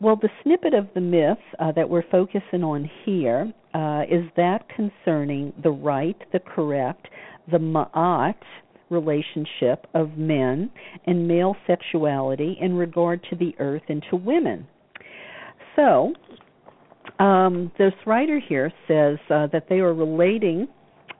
Well, 0.00 0.16
the 0.16 0.28
snippet 0.42 0.74
of 0.74 0.88
the 0.94 1.00
myth 1.00 1.38
uh, 1.58 1.72
that 1.72 1.88
we're 1.88 2.08
focusing 2.10 2.62
on 2.62 2.90
here 3.04 3.52
uh, 3.72 4.02
is 4.10 4.24
that 4.36 4.66
concerning 4.74 5.54
the 5.62 5.70
right, 5.70 6.16
the 6.32 6.40
correct, 6.40 7.08
the 7.50 7.58
ma'at 7.58 8.34
relationship 8.90 9.86
of 9.94 10.16
men 10.16 10.70
and 11.06 11.26
male 11.26 11.56
sexuality 11.66 12.56
in 12.60 12.74
regard 12.74 13.24
to 13.30 13.36
the 13.36 13.54
earth 13.58 13.82
and 13.88 14.04
to 14.10 14.16
women. 14.16 14.66
So, 15.76 16.14
um, 17.18 17.72
this 17.78 17.92
writer 18.06 18.40
here 18.40 18.72
says 18.86 19.18
uh, 19.30 19.46
that 19.52 19.66
they 19.68 19.76
are 19.76 19.94
relating 19.94 20.68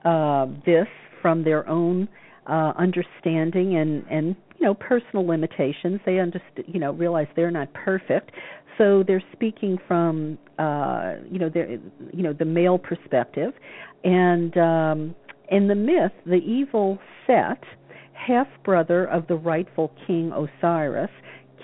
uh, 0.05 0.45
this 0.65 0.87
from 1.21 1.43
their 1.43 1.67
own 1.67 2.07
uh, 2.47 2.71
understanding 2.77 3.75
and 3.77 4.05
and 4.09 4.35
you 4.57 4.65
know 4.65 4.73
personal 4.73 5.25
limitations. 5.25 5.99
They 6.05 6.19
understand 6.19 6.65
you 6.67 6.79
know 6.79 6.91
realize 6.93 7.27
they're 7.35 7.51
not 7.51 7.73
perfect, 7.73 8.31
so 8.77 9.03
they're 9.05 9.23
speaking 9.33 9.77
from 9.87 10.37
uh, 10.59 11.15
you 11.29 11.39
know 11.39 11.49
their 11.49 11.71
you 11.71 12.23
know 12.23 12.33
the 12.33 12.45
male 12.45 12.77
perspective, 12.77 13.53
and 14.03 14.57
um, 14.57 15.15
in 15.49 15.67
the 15.67 15.75
myth, 15.75 16.13
the 16.25 16.35
evil 16.35 16.99
Set, 17.25 17.61
half 18.13 18.47
brother 18.63 19.05
of 19.05 19.27
the 19.27 19.35
rightful 19.35 19.91
king 20.05 20.31
Osiris, 20.31 21.09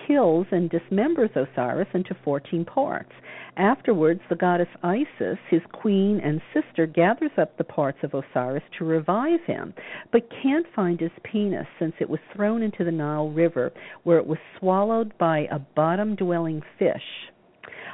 kills 0.05 0.45
and 0.51 0.69
dismembers 0.69 1.33
Osiris 1.35 1.87
into 1.93 2.13
14 2.25 2.65
parts. 2.65 3.11
Afterwards, 3.57 4.21
the 4.29 4.35
goddess 4.35 4.69
Isis, 4.81 5.37
his 5.49 5.61
queen 5.71 6.19
and 6.19 6.41
sister, 6.53 6.87
gathers 6.87 7.31
up 7.37 7.55
the 7.55 7.63
parts 7.63 7.99
of 8.01 8.15
Osiris 8.15 8.63
to 8.79 8.85
revive 8.85 9.43
him, 9.45 9.75
but 10.11 10.29
can't 10.41 10.65
find 10.73 10.99
his 10.99 11.11
penis 11.21 11.67
since 11.77 11.93
it 11.99 12.09
was 12.09 12.19
thrown 12.35 12.63
into 12.63 12.83
the 12.83 12.91
Nile 12.91 13.29
River, 13.29 13.71
where 14.03 14.17
it 14.17 14.25
was 14.25 14.39
swallowed 14.57 15.15
by 15.19 15.47
a 15.51 15.59
bottom 15.59 16.15
dwelling 16.15 16.63
fish. 16.79 17.29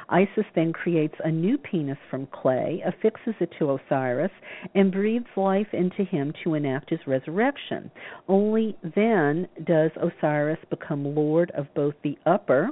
Isis 0.08 0.46
then 0.54 0.72
creates 0.72 1.14
a 1.22 1.30
new 1.30 1.58
penis 1.58 1.98
from 2.10 2.26
clay, 2.26 2.82
affixes 2.84 3.34
it 3.38 3.52
to 3.58 3.72
Osiris, 3.72 4.32
and 4.74 4.90
breathes 4.90 5.36
life 5.36 5.72
into 5.74 6.04
him 6.04 6.32
to 6.42 6.54
enact 6.54 6.88
his 6.88 7.06
resurrection. 7.06 7.90
Only 8.28 8.76
then 8.96 9.46
does 9.64 9.90
Osiris 9.96 10.58
become 10.70 11.14
lord 11.14 11.50
of 11.50 11.72
both 11.74 11.94
the 12.02 12.18
upper 12.24 12.70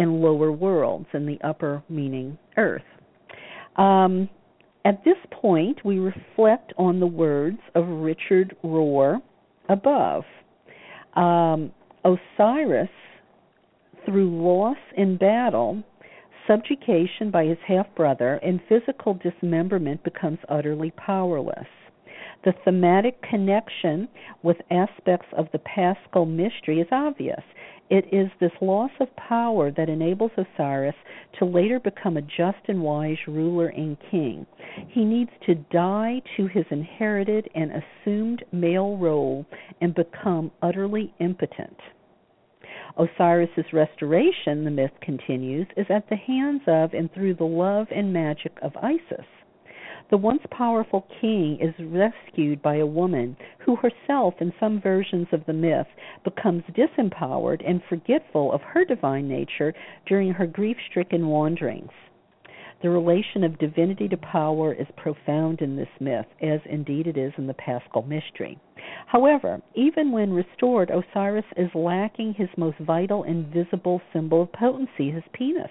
and 0.00 0.22
lower 0.22 0.50
worlds, 0.50 1.06
and 1.12 1.28
the 1.28 1.38
upper 1.46 1.82
meaning 1.90 2.38
earth. 2.56 2.80
Um, 3.76 4.30
at 4.86 5.04
this 5.04 5.18
point, 5.30 5.84
we 5.84 5.98
reflect 5.98 6.72
on 6.78 7.00
the 7.00 7.06
words 7.06 7.58
of 7.74 7.86
Richard 7.86 8.56
Rohr 8.64 9.20
above. 9.68 10.24
Um, 11.14 11.70
Osiris, 12.02 12.88
through 14.06 14.42
loss 14.42 14.78
in 14.96 15.18
battle, 15.18 15.82
subjugation 16.48 17.30
by 17.30 17.44
his 17.44 17.58
half 17.68 17.86
brother, 17.94 18.36
and 18.36 18.58
physical 18.70 19.20
dismemberment 19.22 20.02
becomes 20.02 20.38
utterly 20.48 20.92
powerless. 20.92 21.68
The 22.42 22.54
thematic 22.64 23.20
connection 23.22 24.08
with 24.42 24.56
aspects 24.70 25.28
of 25.36 25.48
the 25.52 25.58
Paschal 25.58 26.24
mystery 26.24 26.80
is 26.80 26.88
obvious. 26.90 27.42
It 27.90 28.06
is 28.12 28.30
this 28.38 28.52
loss 28.62 28.92
of 29.00 29.14
power 29.16 29.70
that 29.72 29.88
enables 29.88 30.30
Osiris 30.36 30.94
to 31.38 31.44
later 31.44 31.80
become 31.80 32.16
a 32.16 32.22
just 32.22 32.68
and 32.68 32.82
wise 32.82 33.18
ruler 33.26 33.68
and 33.68 33.98
king. 34.10 34.46
He 34.88 35.04
needs 35.04 35.32
to 35.46 35.56
die 35.56 36.22
to 36.36 36.46
his 36.46 36.64
inherited 36.70 37.48
and 37.54 37.72
assumed 37.72 38.44
male 38.52 38.96
role 38.96 39.44
and 39.80 39.94
become 39.94 40.52
utterly 40.62 41.12
impotent. 41.18 41.76
Osiris's 42.96 43.72
restoration, 43.72 44.64
the 44.64 44.70
myth 44.70 44.92
continues, 45.02 45.66
is 45.76 45.86
at 45.90 46.08
the 46.08 46.16
hands 46.16 46.62
of 46.66 46.94
and 46.94 47.12
through 47.12 47.34
the 47.34 47.44
love 47.44 47.88
and 47.90 48.12
magic 48.12 48.56
of 48.62 48.76
Isis. 48.76 49.26
The 50.10 50.16
once 50.16 50.42
powerful 50.50 51.06
king 51.20 51.58
is 51.60 51.72
rescued 51.78 52.60
by 52.60 52.76
a 52.76 52.86
woman 52.86 53.36
who 53.60 53.76
herself, 53.76 54.34
in 54.40 54.52
some 54.58 54.80
versions 54.80 55.28
of 55.30 55.46
the 55.46 55.52
myth, 55.52 55.86
becomes 56.24 56.64
disempowered 56.74 57.62
and 57.64 57.80
forgetful 57.84 58.50
of 58.50 58.60
her 58.60 58.84
divine 58.84 59.28
nature 59.28 59.72
during 60.06 60.32
her 60.32 60.48
grief 60.48 60.78
stricken 60.90 61.28
wanderings. 61.28 61.92
The 62.82 62.90
relation 62.90 63.44
of 63.44 63.58
divinity 63.58 64.08
to 64.08 64.16
power 64.16 64.72
is 64.72 64.88
profound 64.96 65.62
in 65.62 65.76
this 65.76 66.00
myth, 66.00 66.26
as 66.42 66.60
indeed 66.66 67.06
it 67.06 67.16
is 67.16 67.32
in 67.38 67.46
the 67.46 67.54
Paschal 67.54 68.02
mystery. 68.02 68.58
However, 69.06 69.62
even 69.74 70.10
when 70.10 70.32
restored, 70.32 70.90
Osiris 70.90 71.44
is 71.56 71.72
lacking 71.72 72.34
his 72.34 72.48
most 72.56 72.78
vital 72.78 73.22
and 73.22 73.46
visible 73.46 74.02
symbol 74.12 74.42
of 74.42 74.52
potency, 74.52 75.12
his 75.12 75.24
penis. 75.32 75.70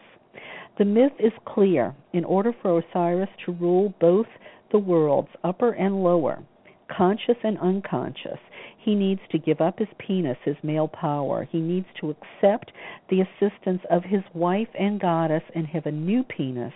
The 0.80 0.86
myth 0.86 1.12
is 1.20 1.34
clear. 1.44 1.94
In 2.14 2.24
order 2.24 2.54
for 2.62 2.80
Osiris 2.80 3.30
to 3.46 3.52
rule 3.52 3.94
both 4.00 4.28
the 4.72 4.80
worlds, 4.80 5.28
upper 5.44 5.74
and 5.74 6.04
lower, 6.06 6.42
conscious 6.88 7.36
and 7.44 7.60
unconscious, 7.60 8.40
he 8.78 8.96
needs 8.96 9.20
to 9.32 9.38
give 9.40 9.60
up 9.60 9.78
his 9.78 9.90
penis, 9.98 10.38
his 10.46 10.56
male 10.64 10.88
power. 10.88 11.44
He 11.52 11.60
needs 11.60 11.88
to 12.00 12.12
accept 12.12 12.72
the 13.10 13.20
assistance 13.20 13.82
of 13.92 14.06
his 14.06 14.24
wife 14.34 14.70
and 14.80 15.02
goddess 15.02 15.44
and 15.54 15.68
have 15.68 15.86
a 15.86 15.92
new 15.92 16.24
penis, 16.24 16.74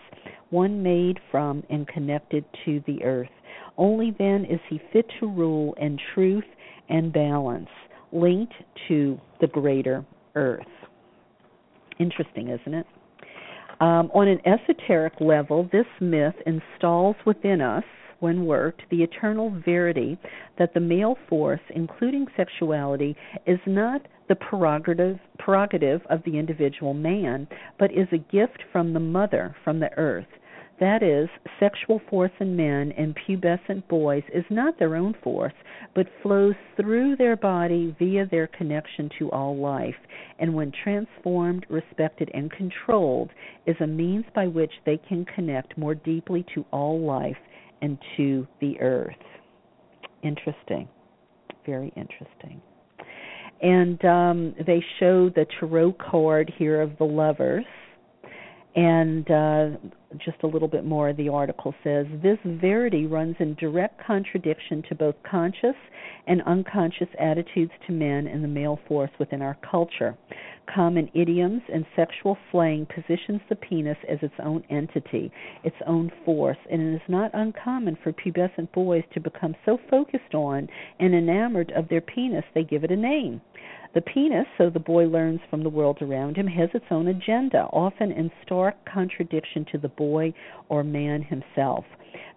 one 0.50 0.84
made 0.84 1.18
from 1.32 1.64
and 1.70 1.88
connected 1.88 2.44
to 2.66 2.84
the 2.86 3.06
earth. 3.06 3.32
Only 3.78 4.12
then 4.20 4.44
is 4.44 4.60
he 4.70 4.82
fit 4.92 5.06
to 5.22 5.28
rule 5.28 5.76
in 5.80 5.98
truth 6.14 6.44
and 6.90 7.14
balance, 7.14 7.70
linked 8.12 8.54
to 8.90 9.18
the 9.40 9.48
greater 9.48 10.06
earth. 10.36 10.68
Interesting, 12.00 12.50
isn't 12.50 12.74
it? 12.74 12.86
Um, 13.84 14.10
on 14.14 14.30
an 14.30 14.40
esoteric 14.48 15.20
level, 15.20 15.68
this 15.74 15.86
myth 16.00 16.36
installs 16.46 17.18
within 17.26 17.60
us, 17.60 17.84
when 18.22 18.46
worked, 18.46 18.84
the 18.90 19.04
eternal 19.04 19.50
verity 19.66 20.18
that 20.58 20.74
the 20.74 20.80
male 20.80 21.18
force, 21.28 21.60
including 21.76 22.28
sexuality, 22.38 23.14
is 23.46 23.60
not 23.68 24.08
the 24.30 24.36
prerogative, 24.36 25.20
prerogative 25.38 26.00
of 26.10 26.24
the 26.24 26.40
individual 26.40 26.94
man, 26.94 27.46
but 27.78 27.92
is 27.92 28.08
a 28.14 28.18
gift 28.18 28.64
from 28.72 28.94
the 28.94 29.02
mother, 29.02 29.54
from 29.66 29.82
the 29.82 29.92
earth. 29.98 30.32
That 30.84 31.02
is, 31.02 31.30
sexual 31.62 32.02
force 32.10 32.34
in 32.42 32.58
men 32.58 32.92
and 32.98 33.16
pubescent 33.16 33.88
boys 33.88 34.24
is 34.34 34.44
not 34.50 34.78
their 34.78 34.98
own 34.98 35.16
force, 35.24 35.54
but 35.96 36.08
flows 36.22 36.56
through 36.76 37.16
their 37.16 37.38
body 37.38 37.96
via 37.98 38.26
their 38.26 38.48
connection 38.48 39.10
to 39.18 39.32
all 39.32 39.56
life, 39.56 39.96
and 40.40 40.54
when 40.54 40.74
transformed, 40.84 41.66
respected, 41.70 42.30
and 42.34 42.52
controlled, 42.52 43.30
is 43.66 43.78
a 43.80 43.88
means 43.88 44.26
by 44.36 44.46
which 44.46 44.74
they 44.86 44.98
can 45.08 45.24
connect 45.24 45.78
more 45.78 45.96
deeply 45.96 46.46
to 46.54 46.66
all 46.74 47.00
life 47.00 47.38
and 47.82 47.98
to 48.18 48.46
the 48.60 48.78
earth. 48.82 49.16
Interesting. 50.22 50.90
Very 51.66 51.94
interesting. 51.96 52.62
And 53.62 54.04
um, 54.04 54.54
they 54.68 54.84
show 55.00 55.30
the 55.30 55.46
tarot 55.62 55.94
card 55.94 56.52
here 56.58 56.82
of 56.82 56.98
the 56.98 57.06
lovers 57.06 57.64
and 58.76 59.30
uh, 59.30 59.70
just 60.18 60.38
a 60.44 60.48
little 60.48 60.68
bit 60.68 60.84
more, 60.84 61.14
the 61.14 61.30
article 61.30 61.76
says 61.84 62.08
this 62.24 62.40
verity 62.44 63.06
runs 63.06 63.36
in 63.40 63.56
direct 63.56 64.02
contradiction 64.06 64.84
to 64.90 64.96
both 64.96 65.16
conscious 65.30 65.76
and 66.28 66.42
unconscious 66.44 67.08
attitudes 67.20 67.72
to 67.86 67.94
men 67.94 68.28
and 68.28 68.44
the 68.44 68.48
male 68.48 68.80
force 68.88 69.12
within 69.20 69.42
our 69.42 69.58
culture. 69.70 70.18
Common 70.74 71.10
idioms 71.14 71.62
and 71.72 71.86
sexual 71.96 72.38
slang 72.52 72.88
positions 72.88 73.42
the 73.50 73.56
penis 73.56 73.98
as 74.10 74.18
its 74.22 74.34
own 74.44 74.64
entity, 74.70 75.32
its 75.64 75.76
own 75.86 76.12
force, 76.26 76.58
and 76.72 76.82
it 76.82 76.96
is 76.96 77.10
not 77.10 77.30
uncommon 77.34 77.98
for 78.02 78.14
pubescent 78.14 78.72
boys 78.72 79.04
to 79.14 79.20
become 79.20 79.56
so 79.66 79.78
focused 79.90 80.34
on 80.34 80.68
and 81.00 81.14
enamored 81.14 81.72
of 81.76 81.90
their 81.90 82.02
penis 82.02 82.46
they 82.56 82.64
give 82.64 82.84
it 82.84 82.92
a 82.92 82.96
name. 82.96 83.42
The 83.94 84.02
penis, 84.02 84.48
so 84.58 84.70
the 84.70 84.80
boy 84.80 85.06
learns 85.06 85.40
from 85.50 85.62
the 85.62 85.70
world 85.70 86.02
around 86.02 86.36
him, 86.36 86.48
has 86.48 86.70
its 86.74 86.86
own 86.90 87.08
agenda, 87.08 87.68
often 87.72 88.12
in 88.12 88.32
stark 88.44 88.76
contradiction 88.92 89.66
to 89.72 89.78
the 89.78 89.90
boy 89.90 90.34
or 90.70 90.84
man 90.84 91.22
himself. 91.22 91.86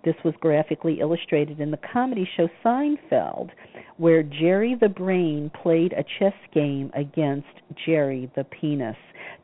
This 0.05 0.17
was 0.23 0.35
graphically 0.41 1.01
illustrated 1.01 1.59
in 1.59 1.71
the 1.71 1.79
comedy 1.93 2.29
show 2.37 2.49
Seinfeld, 2.63 3.51
where 3.97 4.23
Jerry 4.23 4.75
the 4.75 4.89
Brain 4.89 5.51
played 5.63 5.95
a 5.95 6.05
chess 6.19 6.35
game 6.53 6.91
against 6.95 7.49
Jerry 7.87 8.31
the 8.37 8.45
Penis 8.45 8.97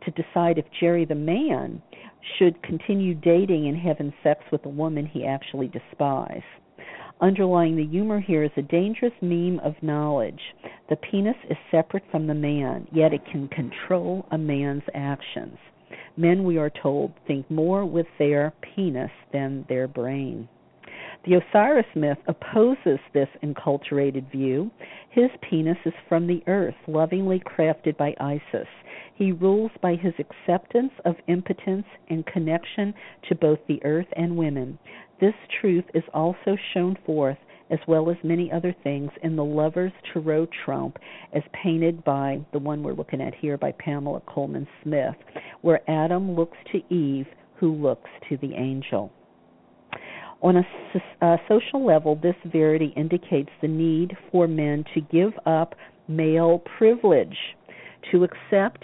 to 0.05 0.11
decide 0.11 0.59
if 0.59 0.67
Jerry 0.79 1.07
the 1.07 1.15
Man 1.15 1.81
should 2.39 2.63
continue 2.63 3.15
dating 3.15 3.69
and 3.69 3.77
having 3.77 4.13
sex 4.23 4.45
with 4.53 4.65
a 4.67 4.69
woman 4.69 5.07
he 5.07 5.25
actually 5.25 5.69
despised. 5.69 6.45
Underlying 7.23 7.77
the 7.77 7.87
humor 7.87 8.19
here 8.19 8.43
is 8.43 8.51
a 8.57 8.63
dangerous 8.63 9.13
meme 9.23 9.61
of 9.61 9.81
knowledge. 9.81 10.41
The 10.91 10.97
penis 10.97 11.37
is 11.49 11.57
separate 11.71 12.03
from 12.11 12.27
the 12.27 12.35
man, 12.35 12.89
yet 12.91 13.15
it 13.15 13.25
can 13.31 13.47
control 13.47 14.27
a 14.33 14.39
man's 14.39 14.83
actions. 14.93 15.57
Men, 16.17 16.43
we 16.43 16.59
are 16.59 16.69
told, 16.83 17.13
think 17.29 17.49
more 17.49 17.87
with 17.87 18.09
their 18.19 18.53
penis 18.75 19.13
than 19.33 19.65
their 19.69 19.87
brain. 19.87 20.49
The 21.25 21.35
Osiris 21.35 21.87
myth 21.95 22.19
opposes 22.27 22.99
this 23.15 23.29
enculturated 23.45 24.29
view. 24.33 24.73
His 25.11 25.31
penis 25.49 25.79
is 25.87 25.95
from 26.09 26.27
the 26.27 26.43
earth, 26.49 26.75
lovingly 26.89 27.39
crafted 27.39 27.97
by 27.97 28.17
Isis. 28.19 28.67
He 29.15 29.31
rules 29.31 29.71
by 29.81 29.95
his 29.95 30.15
acceptance 30.19 30.93
of 31.05 31.15
impotence 31.29 31.87
and 32.11 32.27
connection 32.27 32.93
to 33.29 33.37
both 33.37 33.61
the 33.69 33.81
earth 33.85 34.09
and 34.17 34.37
women. 34.37 34.81
This 35.23 35.35
truth 35.61 35.85
is 35.95 36.03
also 36.13 36.57
shown 36.75 36.99
forth, 37.07 37.39
as 37.71 37.79
well 37.87 38.11
as 38.11 38.17
many 38.25 38.51
other 38.51 38.75
things, 38.83 39.13
in 39.23 39.37
the 39.37 39.45
Lover's 39.45 39.93
Tarot 40.13 40.49
Trump, 40.65 40.99
as 41.33 41.45
painted 41.53 42.03
by 42.03 42.41
the 42.53 42.59
one 42.59 42.83
we're 42.83 42.93
looking 42.93 43.21
at 43.21 43.33
here 43.33 43.57
by 43.57 43.71
Pamela 43.79 44.21
Colman 44.27 44.67
Smith, 44.83 45.15
where 45.61 45.89
Adam 45.89 46.35
looks 46.35 46.59
to 46.73 46.83
Eve, 46.93 47.29
who 47.55 47.73
looks 47.73 48.11
to 48.29 48.37
the 48.39 48.53
angel. 48.55 49.13
On 50.43 50.57
a, 50.57 51.37
social 51.47 51.87
level, 51.87 52.17
this 52.17 52.35
verity 52.51 52.93
indicates 52.97 53.51
the 53.61 53.69
need 53.69 54.17
for 54.33 54.49
men 54.49 54.85
to 54.93 55.01
give 55.03 55.35
up 55.47 55.77
male 56.09 56.65
privilege, 56.77 57.39
to 58.11 58.25
accept 58.25 58.83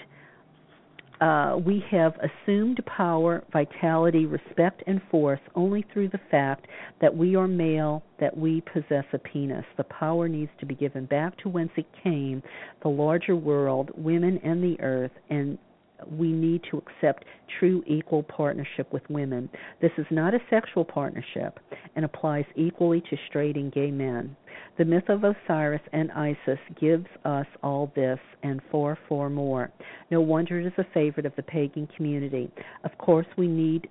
uh, 1.21 1.57
we 1.65 1.83
have 1.91 2.15
assumed 2.17 2.81
power, 2.87 3.43
vitality, 3.53 4.27
respect, 4.27 4.83
and 4.87 5.01
force 5.11 5.41
only 5.55 5.85
through 5.93 6.09
the 6.09 6.21
fact 6.31 6.67
that 7.01 7.15
we 7.15 7.35
are 7.35 7.49
male, 7.49 8.03
that 8.21 8.37
we 8.37 8.63
possess 8.73 9.05
a 9.13 9.19
penis. 9.19 9.65
The 9.77 9.85
power 9.85 10.29
needs 10.29 10.51
to 10.61 10.67
be 10.67 10.75
given 10.75 11.07
back 11.07 11.37
to 11.39 11.49
whence 11.49 11.73
it 11.77 11.87
came, 12.03 12.43
the 12.83 12.89
larger 12.89 13.37
world, 13.37 13.91
women, 13.97 14.39
and 14.45 14.63
the 14.63 14.81
earth, 14.81 15.13
and 15.29 15.59
we 16.07 16.33
need 16.33 16.63
to 16.71 16.79
accept 16.79 17.25
true 17.59 17.83
equal 17.87 18.23
partnership 18.23 18.93
with 18.93 19.03
women. 19.09 19.49
This 19.81 19.91
is 19.99 20.07
not 20.11 20.35
a 20.35 20.41
sexual 20.51 20.85
partnership 20.85 21.59
and 21.97 22.05
applies 22.05 22.45
equally 22.57 23.01
to 23.03 23.17
straight 23.29 23.57
and 23.57 23.73
gay 23.73 23.91
men. 23.91 24.37
The 24.77 24.85
myth 24.85 25.09
of 25.09 25.25
Osiris 25.25 25.83
and 25.93 26.13
Isis 26.13 26.59
gives 26.81 27.07
us 27.25 27.47
all 27.63 27.93
this 27.97 28.19
and 28.43 28.61
far, 28.71 28.99
far 29.09 29.29
more. 29.29 29.71
No 30.11 30.21
wonder 30.21 30.61
it 30.61 30.67
is 30.67 30.73
a 30.79 30.87
favorite 30.95 31.27
of 31.27 31.35
the 31.37 31.43
pagan 31.43 31.89
community. 31.97 32.51
Of 32.85 32.97
course, 32.99 33.27
we 33.37 33.49
need 33.49 33.89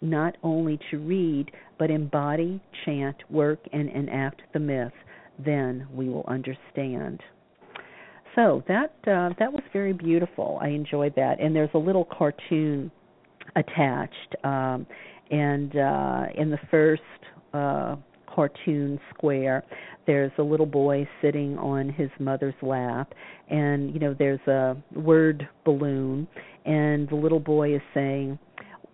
not 0.00 0.36
only 0.42 0.78
to 0.90 0.98
read, 0.98 1.50
but 1.78 1.90
embody, 1.90 2.60
chant, 2.84 3.16
work, 3.30 3.60
and 3.72 3.88
enact 3.88 4.42
the 4.52 4.60
myth. 4.60 4.92
Then 5.38 5.86
we 5.92 6.08
will 6.08 6.24
understand 6.28 7.20
so 8.34 8.62
that 8.68 8.92
uh, 9.06 9.30
that 9.38 9.52
was 9.52 9.62
very 9.72 9.92
beautiful. 9.92 10.58
I 10.60 10.68
enjoyed 10.68 11.14
that, 11.16 11.40
and 11.40 11.54
there's 11.54 11.70
a 11.74 11.78
little 11.78 12.04
cartoon 12.04 12.90
attached, 13.56 14.36
um, 14.44 14.86
and 15.30 15.76
uh, 15.76 16.24
in 16.36 16.50
the 16.50 16.58
first 16.70 17.02
uh, 17.52 17.96
cartoon 18.26 18.98
square, 19.14 19.64
there's 20.06 20.32
a 20.38 20.42
little 20.42 20.66
boy 20.66 21.08
sitting 21.22 21.56
on 21.58 21.88
his 21.88 22.10
mother's 22.18 22.54
lap, 22.62 23.14
and 23.48 23.92
you 23.94 24.00
know 24.00 24.14
there's 24.18 24.40
a 24.48 24.76
word 24.94 25.48
balloon, 25.64 26.26
and 26.64 27.08
the 27.08 27.16
little 27.16 27.40
boy 27.40 27.74
is 27.74 27.82
saying. 27.92 28.38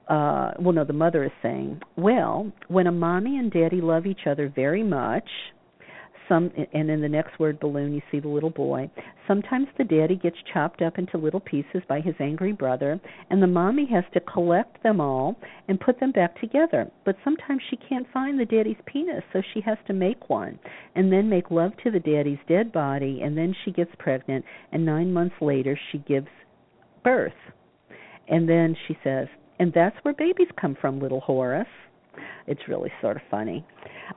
Uh, 0.08 0.50
well, 0.58 0.72
no, 0.72 0.84
the 0.84 0.92
mother 0.92 1.22
is 1.22 1.30
saying, 1.40 1.80
well, 1.94 2.50
when 2.66 2.88
a 2.88 2.90
mommy 2.90 3.38
and 3.38 3.52
daddy 3.52 3.80
love 3.80 4.06
each 4.06 4.26
other 4.26 4.52
very 4.52 4.82
much, 4.82 5.22
some 6.30 6.50
and 6.72 6.88
in 6.88 7.00
the 7.00 7.08
next 7.08 7.38
word 7.38 7.58
balloon 7.58 7.92
you 7.92 8.00
see 8.10 8.20
the 8.20 8.28
little 8.28 8.50
boy. 8.50 8.88
Sometimes 9.26 9.66
the 9.76 9.84
daddy 9.84 10.16
gets 10.16 10.36
chopped 10.54 10.80
up 10.80 10.96
into 10.96 11.18
little 11.18 11.40
pieces 11.40 11.82
by 11.88 12.00
his 12.00 12.14
angry 12.20 12.52
brother 12.52 13.00
and 13.28 13.42
the 13.42 13.46
mommy 13.46 13.86
has 13.92 14.04
to 14.14 14.20
collect 14.20 14.82
them 14.82 15.00
all 15.00 15.36
and 15.68 15.80
put 15.80 15.98
them 15.98 16.12
back 16.12 16.40
together. 16.40 16.90
But 17.04 17.16
sometimes 17.24 17.60
she 17.68 17.76
can't 17.88 18.06
find 18.12 18.38
the 18.38 18.44
daddy's 18.44 18.76
penis 18.86 19.24
so 19.32 19.42
she 19.52 19.60
has 19.62 19.78
to 19.88 19.92
make 19.92 20.30
one 20.30 20.58
and 20.94 21.12
then 21.12 21.28
make 21.28 21.50
love 21.50 21.72
to 21.82 21.90
the 21.90 22.00
daddy's 22.00 22.38
dead 22.48 22.72
body 22.72 23.20
and 23.22 23.36
then 23.36 23.54
she 23.64 23.72
gets 23.72 23.90
pregnant 23.98 24.44
and 24.72 24.86
9 24.86 25.12
months 25.12 25.36
later 25.40 25.78
she 25.90 25.98
gives 25.98 26.28
birth. 27.02 27.32
And 28.28 28.48
then 28.48 28.76
she 28.86 28.96
says 29.02 29.26
and 29.58 29.72
that's 29.74 29.96
where 30.02 30.14
babies 30.14 30.48
come 30.58 30.76
from 30.80 31.00
little 31.00 31.20
Horus 31.20 31.66
it's 32.46 32.60
really 32.68 32.90
sort 33.00 33.16
of 33.16 33.22
funny 33.30 33.64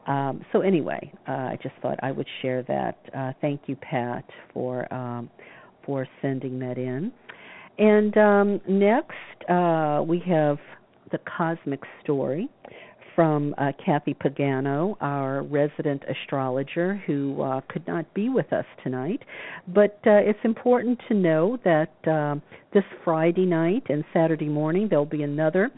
um, 0.08 0.44
so 0.52 0.62
anyway, 0.62 1.12
uh, 1.28 1.32
I 1.32 1.58
just 1.62 1.76
thought 1.82 2.00
I 2.02 2.12
would 2.12 2.28
share 2.42 2.64
that. 2.64 2.98
Uh, 3.16 3.34
thank 3.42 3.62
you, 3.68 3.76
Pat, 3.76 4.26
for 4.54 4.92
um, 4.94 5.30
for 5.86 6.08
sending 6.22 6.60
that 6.60 6.78
in. 6.78 7.12
And 7.78 8.18
um, 8.18 8.62
next, 8.68 9.50
uh, 9.50 10.04
we 10.06 10.20
have 10.28 10.58
the 11.12 11.20
cosmic 11.38 11.82
story 12.04 12.50
from 13.16 13.54
uh, 13.58 13.72
Kathy 13.84 14.14
Pagano, 14.14 14.96
our 15.02 15.44
resident 15.44 16.04
astrologer, 16.10 17.02
who 17.06 17.42
uh, 17.42 17.62
could 17.70 17.86
not 17.88 18.12
be 18.14 18.30
with 18.30 18.52
us 18.54 18.66
tonight. 18.84 19.22
But 19.68 20.00
uh, 20.06 20.22
it's 20.24 20.40
important 20.44 21.00
to 21.08 21.14
know 21.14 21.58
that 21.64 21.92
uh, 22.08 22.36
this 22.74 22.84
Friday 23.04 23.46
night 23.46 23.84
and 23.90 24.04
Saturday 24.14 24.50
morning 24.50 24.88
there'll 24.90 25.06
be 25.06 25.24
another 25.24 25.72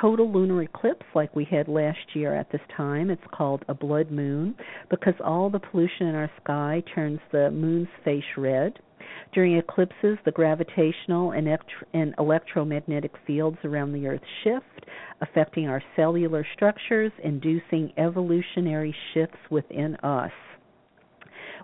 total 0.00 0.30
lunar 0.32 0.62
eclipse 0.62 1.04
like 1.14 1.34
we 1.36 1.44
had 1.44 1.68
last 1.68 1.98
year 2.14 2.34
at 2.34 2.50
this 2.50 2.60
time. 2.76 3.10
It's 3.10 3.22
called 3.32 3.64
a 3.68 3.74
blood 3.74 4.10
moon 4.10 4.54
because 4.90 5.14
all 5.24 5.50
the 5.50 5.58
pollution 5.58 6.06
in 6.06 6.14
our 6.14 6.30
sky 6.42 6.82
turns 6.94 7.20
the 7.30 7.50
moon's 7.50 7.88
face 8.04 8.22
red. 8.36 8.78
During 9.32 9.56
eclipses, 9.56 10.18
the 10.24 10.32
gravitational 10.32 11.32
and, 11.32 11.48
and 11.94 12.14
electromagnetic 12.18 13.12
fields 13.26 13.58
around 13.64 13.92
the 13.92 14.06
Earth 14.06 14.20
shift, 14.44 14.86
affecting 15.20 15.68
our 15.68 15.82
cellular 15.96 16.46
structures, 16.54 17.12
inducing 17.22 17.92
evolutionary 17.96 18.94
shifts 19.14 19.38
within 19.50 19.96
us. 19.96 20.32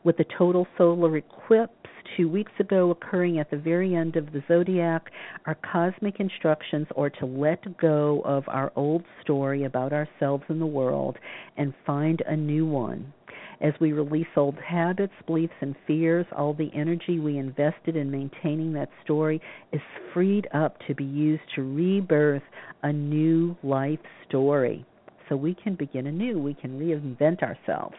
With 0.05 0.16
the 0.16 0.27
total 0.36 0.66
solar 0.77 1.16
eclipse 1.16 1.73
two 2.16 2.28
weeks 2.28 2.52
ago 2.59 2.90
occurring 2.90 3.39
at 3.39 3.51
the 3.51 3.56
very 3.56 3.94
end 3.94 4.16
of 4.16 4.32
the 4.32 4.43
zodiac, 4.48 5.10
our 5.47 5.56
cosmic 5.56 6.20
instructions 6.20 6.86
are 6.97 7.10
to 7.10 7.27
let 7.27 7.77
go 7.78 8.23
of 8.24 8.44
our 8.48 8.73
old 8.77 9.05
story 9.23 9.65
about 9.65 9.93
ourselves 9.93 10.44
and 10.48 10.60
the 10.60 10.66
world 10.66 11.19
and 11.56 11.74
find 11.85 12.23
a 12.27 12.36
new 12.36 12.66
one. 12.66 13.12
As 13.60 13.74
we 13.80 13.93
release 13.93 14.28
old 14.36 14.56
habits, 14.56 15.12
beliefs, 15.26 15.55
and 15.60 15.74
fears, 15.85 16.26
all 16.36 16.55
the 16.55 16.70
energy 16.74 17.18
we 17.18 17.39
invested 17.39 17.97
in 17.97 18.09
maintaining 18.09 18.72
that 18.74 18.89
story 19.02 19.40
is 19.72 19.80
freed 20.14 20.47
up 20.55 20.78
to 20.86 20.94
be 20.94 21.05
used 21.05 21.43
to 21.56 21.62
rebirth 21.62 22.43
a 22.85 22.93
new 22.93 23.56
life 23.64 23.98
story. 24.28 24.86
So 25.28 25.36
we 25.36 25.55
can 25.55 25.74
begin 25.74 26.06
anew, 26.06 26.39
we 26.39 26.55
can 26.55 26.78
reinvent 26.78 27.43
ourselves. 27.43 27.97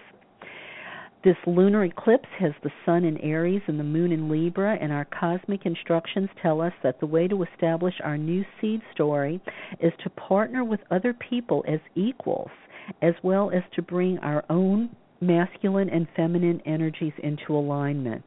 This 1.22 1.36
lunar 1.46 1.84
eclipse 1.84 2.30
has 2.40 2.54
the 2.64 2.72
sun 2.86 3.04
in 3.04 3.18
Aries 3.18 3.62
and 3.68 3.78
the 3.78 3.84
moon 3.84 4.14
in 4.14 4.30
Libra, 4.30 4.78
and 4.80 4.94
our 4.94 5.04
cosmic 5.04 5.66
instructions 5.66 6.30
tell 6.42 6.62
us 6.62 6.72
that 6.82 7.02
the 7.02 7.06
way 7.06 7.28
to 7.28 7.44
establish 7.44 7.96
our 8.02 8.18
new 8.18 8.46
seed 8.62 8.82
story 8.94 9.42
is 9.82 9.92
to 10.04 10.10
partner 10.12 10.64
with 10.64 10.80
other 10.90 11.14
people 11.14 11.66
as 11.68 11.82
equals, 11.96 12.52
as 13.02 13.14
well 13.22 13.52
as 13.52 13.64
to 13.76 13.82
bring 13.82 14.18
our 14.20 14.46
own 14.50 14.96
masculine 15.22 15.90
and 15.90 16.08
feminine 16.16 16.62
energies 16.66 17.14
into 17.24 17.56
alignment. 17.56 18.26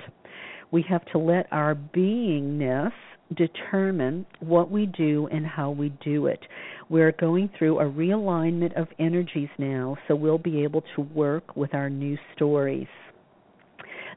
We 0.70 0.84
have 0.88 1.04
to 1.12 1.18
let 1.18 1.46
our 1.52 1.74
beingness 1.74 2.92
determine 3.36 4.26
what 4.40 4.70
we 4.70 4.86
do 4.86 5.28
and 5.32 5.46
how 5.46 5.70
we 5.70 5.90
do 6.04 6.26
it. 6.26 6.40
We're 6.88 7.12
going 7.12 7.50
through 7.58 7.78
a 7.78 7.84
realignment 7.84 8.78
of 8.80 8.88
energies 8.98 9.48
now, 9.58 9.96
so 10.06 10.14
we'll 10.14 10.38
be 10.38 10.62
able 10.62 10.82
to 10.96 11.02
work 11.02 11.56
with 11.56 11.74
our 11.74 11.88
new 11.88 12.18
stories. 12.34 12.88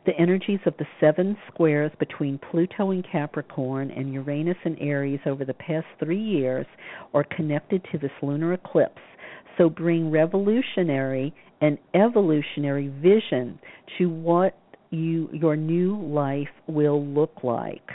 The 0.05 0.17
energies 0.19 0.59
of 0.65 0.75
the 0.77 0.85
seven 0.99 1.35
squares 1.47 1.91
between 1.97 2.39
Pluto 2.51 2.91
and 2.91 3.03
Capricorn 3.11 3.89
and 3.89 4.13
Uranus 4.13 4.57
and 4.63 4.77
Aries 4.79 5.19
over 5.25 5.45
the 5.45 5.53
past 5.55 5.87
three 5.99 6.21
years 6.21 6.67
are 7.13 7.23
connected 7.23 7.83
to 7.91 7.97
this 7.97 8.11
lunar 8.21 8.53
eclipse. 8.53 9.01
So 9.57 9.69
bring 9.69 10.11
revolutionary 10.11 11.33
and 11.61 11.77
evolutionary 11.93 12.87
vision 12.87 13.59
to 13.97 14.09
what 14.09 14.57
you 14.91 15.29
your 15.33 15.55
new 15.55 15.97
life 16.01 16.47
will 16.67 17.05
look 17.05 17.43
like. 17.43 17.89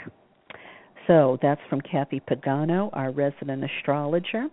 So 1.07 1.39
that's 1.41 1.61
from 1.69 1.79
Kathy 1.81 2.21
Pagano, 2.21 2.89
our 2.93 3.11
resident 3.11 3.63
astrologer, 3.63 4.47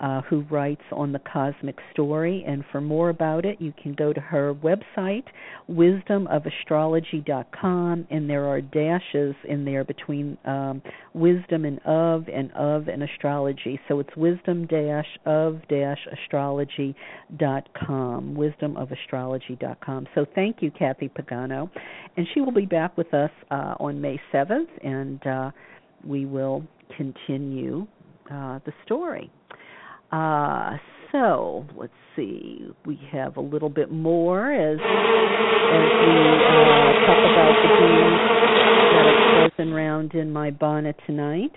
uh, 0.00 0.22
who 0.22 0.40
writes 0.50 0.82
on 0.92 1.12
the 1.12 1.18
cosmic 1.18 1.76
story. 1.92 2.42
And 2.46 2.64
for 2.72 2.80
more 2.80 3.10
about 3.10 3.44
it, 3.44 3.60
you 3.60 3.74
can 3.82 3.92
go 3.92 4.14
to 4.14 4.20
her 4.20 4.54
website, 4.54 5.24
wisdomofastrology.com, 5.70 8.06
and 8.10 8.30
there 8.30 8.46
are 8.46 8.62
dashes 8.62 9.34
in 9.46 9.64
there 9.64 9.84
between 9.84 10.36
um, 10.46 10.80
wisdom 11.12 11.66
and 11.66 11.78
of 11.84 12.28
and 12.28 12.50
of 12.52 12.88
and 12.88 13.02
astrology. 13.02 13.78
So 13.88 13.98
it's 14.00 14.16
wisdom 14.16 14.66
dash 14.66 15.18
of 15.26 15.60
dash 15.68 15.98
astrology.com, 16.24 18.36
wisdomofastrology.com. 18.36 20.06
So 20.14 20.24
thank 20.34 20.62
you, 20.62 20.70
Kathy 20.70 21.10
Pagano. 21.10 21.68
And 22.16 22.26
she 22.32 22.40
will 22.40 22.52
be 22.52 22.64
back 22.64 22.96
with 22.96 23.12
us 23.12 23.30
uh, 23.50 23.74
on 23.78 24.00
May 24.00 24.18
7th. 24.32 24.68
And 24.82 25.26
uh, 25.26 25.50
we 26.04 26.26
will 26.26 26.64
continue 26.96 27.86
uh, 28.30 28.60
the 28.64 28.72
story. 28.84 29.30
Uh, 30.12 30.76
so 31.12 31.66
let's 31.76 31.92
see. 32.16 32.66
We 32.86 32.98
have 33.12 33.36
a 33.36 33.40
little 33.40 33.68
bit 33.68 33.90
more 33.90 34.52
as 34.52 34.78
as 34.78 35.88
we 36.00 36.14
uh, 36.16 36.92
talk 37.06 37.20
about 37.30 37.54
the 37.62 37.68
bees 37.78 38.20
that 38.92 39.06
are 39.06 39.50
frozen 39.56 39.72
around 39.72 40.14
in 40.14 40.32
my 40.32 40.50
bonnet 40.50 40.96
tonight. 41.06 41.52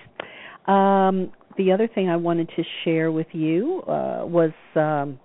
Um, 0.67 1.31
the 1.57 1.71
other 1.71 1.87
thing 1.87 2.09
I 2.09 2.15
wanted 2.15 2.49
to 2.55 2.63
share 2.83 3.11
with 3.11 3.27
you 3.31 3.81
uh, 3.87 4.25
was 4.25 4.51
um, 4.75 5.19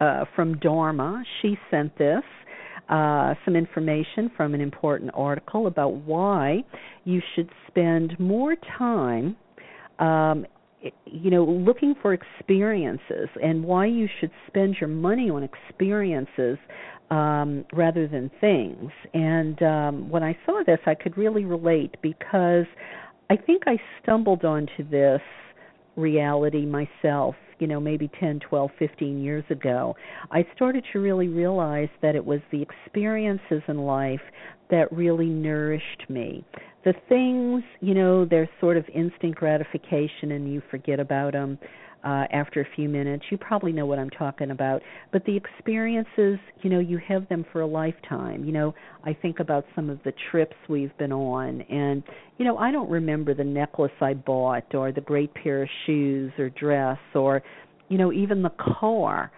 uh, 0.00 0.24
from 0.34 0.58
Dharma. 0.58 1.22
She 1.42 1.56
sent 1.70 1.96
this 1.98 2.22
uh, 2.88 3.34
some 3.44 3.56
information 3.56 4.30
from 4.36 4.54
an 4.54 4.60
important 4.60 5.10
article 5.14 5.66
about 5.66 5.94
why 5.94 6.64
you 7.04 7.20
should 7.34 7.50
spend 7.68 8.18
more 8.20 8.54
time 8.78 9.36
um, 9.98 10.46
you 11.04 11.30
know 11.30 11.44
looking 11.44 11.94
for 12.00 12.12
experiences 12.14 13.28
and 13.42 13.64
why 13.64 13.86
you 13.86 14.08
should 14.20 14.30
spend 14.46 14.76
your 14.80 14.88
money 14.88 15.30
on 15.30 15.42
experiences 15.42 16.58
um, 17.10 17.64
rather 17.72 18.06
than 18.06 18.30
things. 18.40 18.90
And 19.14 19.62
um, 19.62 20.10
when 20.10 20.22
i 20.22 20.36
saw 20.44 20.62
this 20.66 20.78
i 20.86 20.94
could 20.94 21.16
really 21.16 21.44
relate 21.44 21.96
because 22.02 22.66
i 23.30 23.36
think 23.36 23.62
i 23.66 23.76
stumbled 24.02 24.44
onto 24.44 24.88
this 24.90 25.20
reality 25.96 26.66
myself 26.66 27.34
you 27.58 27.66
know 27.66 27.80
maybe 27.80 28.10
10 28.20 28.40
12 28.40 28.70
15 28.78 29.22
years 29.22 29.44
ago 29.50 29.94
i 30.30 30.46
started 30.54 30.84
to 30.92 30.98
really 30.98 31.28
realize 31.28 31.88
that 32.02 32.14
it 32.14 32.24
was 32.24 32.40
the 32.50 32.62
experiences 32.62 33.62
in 33.68 33.78
life 33.78 34.20
that 34.70 34.90
really 34.92 35.26
nourished 35.26 36.04
me. 36.08 36.44
The 36.84 36.94
things 37.08 37.64
you 37.80 37.94
know 37.94 38.24
there's 38.24 38.48
sort 38.60 38.76
of 38.76 38.84
instant 38.94 39.34
gratification 39.34 40.32
and 40.32 40.52
you 40.52 40.62
forget 40.70 41.00
about 41.00 41.32
them 41.32 41.58
uh, 42.06 42.24
after 42.32 42.60
a 42.60 42.66
few 42.76 42.88
minutes. 42.88 43.24
You 43.30 43.36
probably 43.36 43.72
know 43.72 43.84
what 43.84 43.98
I'm 43.98 44.10
talking 44.10 44.52
about. 44.52 44.80
But 45.12 45.24
the 45.24 45.36
experiences, 45.36 46.38
you 46.62 46.70
know, 46.70 46.78
you 46.78 46.98
have 47.06 47.28
them 47.28 47.44
for 47.52 47.62
a 47.62 47.66
lifetime. 47.66 48.44
You 48.44 48.52
know, 48.52 48.74
I 49.04 49.12
think 49.12 49.40
about 49.40 49.64
some 49.74 49.90
of 49.90 49.98
the 50.04 50.12
trips 50.30 50.54
we've 50.68 50.96
been 50.98 51.12
on, 51.12 51.62
and, 51.62 52.04
you 52.38 52.44
know, 52.44 52.58
I 52.58 52.70
don't 52.70 52.88
remember 52.88 53.34
the 53.34 53.44
necklace 53.44 53.90
I 54.00 54.14
bought 54.14 54.72
or 54.74 54.92
the 54.92 55.00
great 55.00 55.34
pair 55.34 55.64
of 55.64 55.68
shoes 55.84 56.32
or 56.38 56.48
dress 56.50 56.98
or, 57.14 57.42
you 57.88 57.98
know, 57.98 58.12
even 58.12 58.42
the 58.42 58.52
car. 58.80 59.32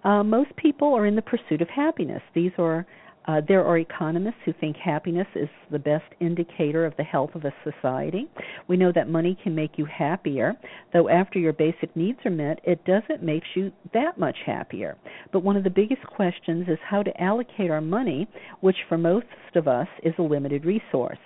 Uh, 0.03 0.23
most 0.23 0.55
people 0.55 0.93
are 0.93 1.05
in 1.05 1.15
the 1.15 1.21
pursuit 1.21 1.61
of 1.61 1.69
happiness. 1.69 2.21
These 2.33 2.51
are 2.57 2.85
uh, 3.29 3.41
there 3.47 3.63
are 3.63 3.77
economists 3.77 4.39
who 4.43 4.53
think 4.59 4.75
happiness 4.75 5.27
is 5.35 5.49
the 5.71 5.77
best 5.77 6.05
indicator 6.19 6.83
of 6.83 6.97
the 6.97 7.03
health 7.03 7.29
of 7.35 7.45
a 7.45 7.53
society. 7.63 8.27
We 8.67 8.75
know 8.75 8.91
that 8.95 9.07
money 9.07 9.37
can 9.43 9.53
make 9.53 9.77
you 9.77 9.85
happier, 9.85 10.55
though 10.93 11.09
after 11.09 11.37
your 11.37 11.53
basic 11.53 11.95
needs 11.95 12.17
are 12.25 12.31
met, 12.31 12.59
it 12.63 12.83
doesn't 12.85 13.21
make 13.21 13.43
you 13.53 13.71
that 13.93 14.17
much 14.17 14.37
happier. 14.43 14.97
But 15.31 15.43
one 15.43 15.55
of 15.55 15.63
the 15.63 15.69
biggest 15.69 16.01
questions 16.07 16.67
is 16.67 16.79
how 16.83 17.03
to 17.03 17.21
allocate 17.21 17.69
our 17.69 17.81
money, 17.81 18.27
which 18.61 18.77
for 18.87 18.97
most 18.97 19.27
of 19.53 19.67
us 19.67 19.87
is 20.01 20.15
a 20.17 20.23
limited 20.23 20.65
resource. 20.65 21.19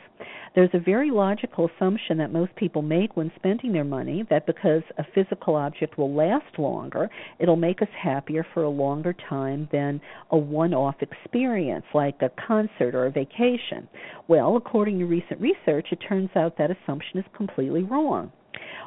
There's 0.55 0.73
a 0.73 0.79
very 0.79 1.09
logical 1.09 1.69
assumption 1.75 2.17
that 2.19 2.31
most 2.31 2.55
people 2.55 2.81
make 2.81 3.17
when 3.17 3.31
spending 3.35 3.71
their 3.71 3.83
money 3.83 4.23
that 4.29 4.45
because 4.45 4.83
a 4.97 5.03
physical 5.15 5.55
object 5.55 5.97
will 5.97 6.13
last 6.13 6.59
longer, 6.59 7.09
it'll 7.39 7.55
make 7.55 7.81
us 7.81 7.87
happier 7.97 8.45
for 8.53 8.63
a 8.63 8.69
longer 8.69 9.13
time 9.29 9.67
than 9.71 9.99
a 10.31 10.37
one 10.37 10.73
off 10.73 10.95
experience 11.01 11.85
like 11.93 12.21
a 12.21 12.31
concert 12.47 12.93
or 12.93 13.07
a 13.07 13.11
vacation. 13.11 13.87
Well, 14.27 14.55
according 14.57 14.99
to 14.99 15.05
recent 15.05 15.41
research, 15.41 15.87
it 15.91 15.99
turns 16.07 16.29
out 16.35 16.57
that 16.57 16.71
assumption 16.71 17.19
is 17.19 17.25
completely 17.35 17.83
wrong. 17.83 18.31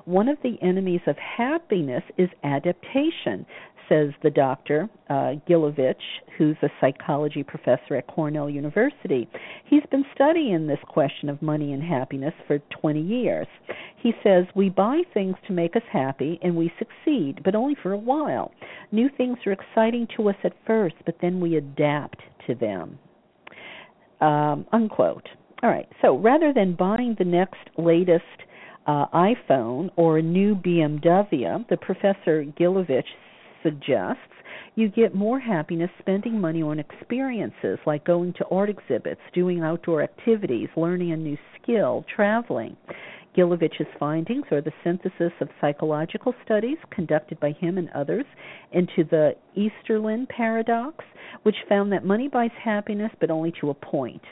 One 0.04 0.28
of 0.28 0.38
the 0.42 0.56
enemies 0.62 1.00
of 1.08 1.16
happiness 1.16 2.04
is 2.16 2.28
adaptation 2.44 3.44
says 3.88 4.10
the 4.22 4.30
doctor, 4.30 4.88
uh, 5.08 5.34
Gilovich, 5.48 5.94
who's 6.36 6.56
a 6.62 6.68
psychology 6.80 7.42
professor 7.42 7.96
at 7.96 8.06
Cornell 8.06 8.50
University. 8.50 9.28
He's 9.64 9.82
been 9.90 10.04
studying 10.14 10.66
this 10.66 10.78
question 10.88 11.28
of 11.28 11.40
money 11.42 11.72
and 11.72 11.82
happiness 11.82 12.34
for 12.46 12.58
20 12.80 13.00
years. 13.00 13.46
He 14.02 14.12
says, 14.22 14.44
We 14.54 14.68
buy 14.68 15.02
things 15.14 15.36
to 15.46 15.52
make 15.52 15.76
us 15.76 15.82
happy 15.92 16.38
and 16.42 16.56
we 16.56 16.72
succeed, 16.78 17.42
but 17.44 17.54
only 17.54 17.76
for 17.82 17.92
a 17.92 17.98
while. 17.98 18.52
New 18.92 19.08
things 19.16 19.38
are 19.46 19.52
exciting 19.52 20.06
to 20.16 20.28
us 20.28 20.36
at 20.44 20.52
first, 20.66 20.96
but 21.04 21.16
then 21.20 21.40
we 21.40 21.56
adapt 21.56 22.20
to 22.46 22.54
them. 22.54 22.98
Um, 24.20 24.66
unquote. 24.72 25.28
All 25.62 25.70
right, 25.70 25.88
so 26.02 26.18
rather 26.18 26.52
than 26.52 26.74
buying 26.74 27.16
the 27.18 27.24
next 27.24 27.58
latest 27.78 28.24
uh, 28.86 29.06
iPhone 29.08 29.90
or 29.96 30.18
a 30.18 30.22
new 30.22 30.54
BMW, 30.54 31.66
the 31.68 31.76
professor 31.76 32.44
Gilovich 32.58 33.04
suggests 33.62 34.20
you 34.74 34.88
get 34.88 35.14
more 35.14 35.40
happiness 35.40 35.90
spending 35.98 36.40
money 36.40 36.62
on 36.62 36.78
experiences 36.78 37.78
like 37.86 38.04
going 38.04 38.32
to 38.34 38.46
art 38.50 38.68
exhibits, 38.68 39.20
doing 39.32 39.60
outdoor 39.60 40.02
activities, 40.02 40.68
learning 40.76 41.12
a 41.12 41.16
new 41.16 41.36
skill, 41.60 42.04
traveling. 42.14 42.76
Gilovich's 43.36 43.86
findings 43.98 44.46
are 44.50 44.62
the 44.62 44.72
synthesis 44.82 45.32
of 45.40 45.48
psychological 45.60 46.34
studies 46.44 46.78
conducted 46.90 47.38
by 47.38 47.52
him 47.52 47.76
and 47.76 47.90
others 47.90 48.24
into 48.72 49.04
the 49.04 49.34
Easterlin 49.56 50.28
paradox, 50.28 51.04
which 51.42 51.56
found 51.68 51.92
that 51.92 52.04
money 52.04 52.28
buys 52.28 52.50
happiness 52.62 53.12
but 53.20 53.30
only 53.30 53.52
to 53.60 53.70
a 53.70 53.74
point. 53.74 54.22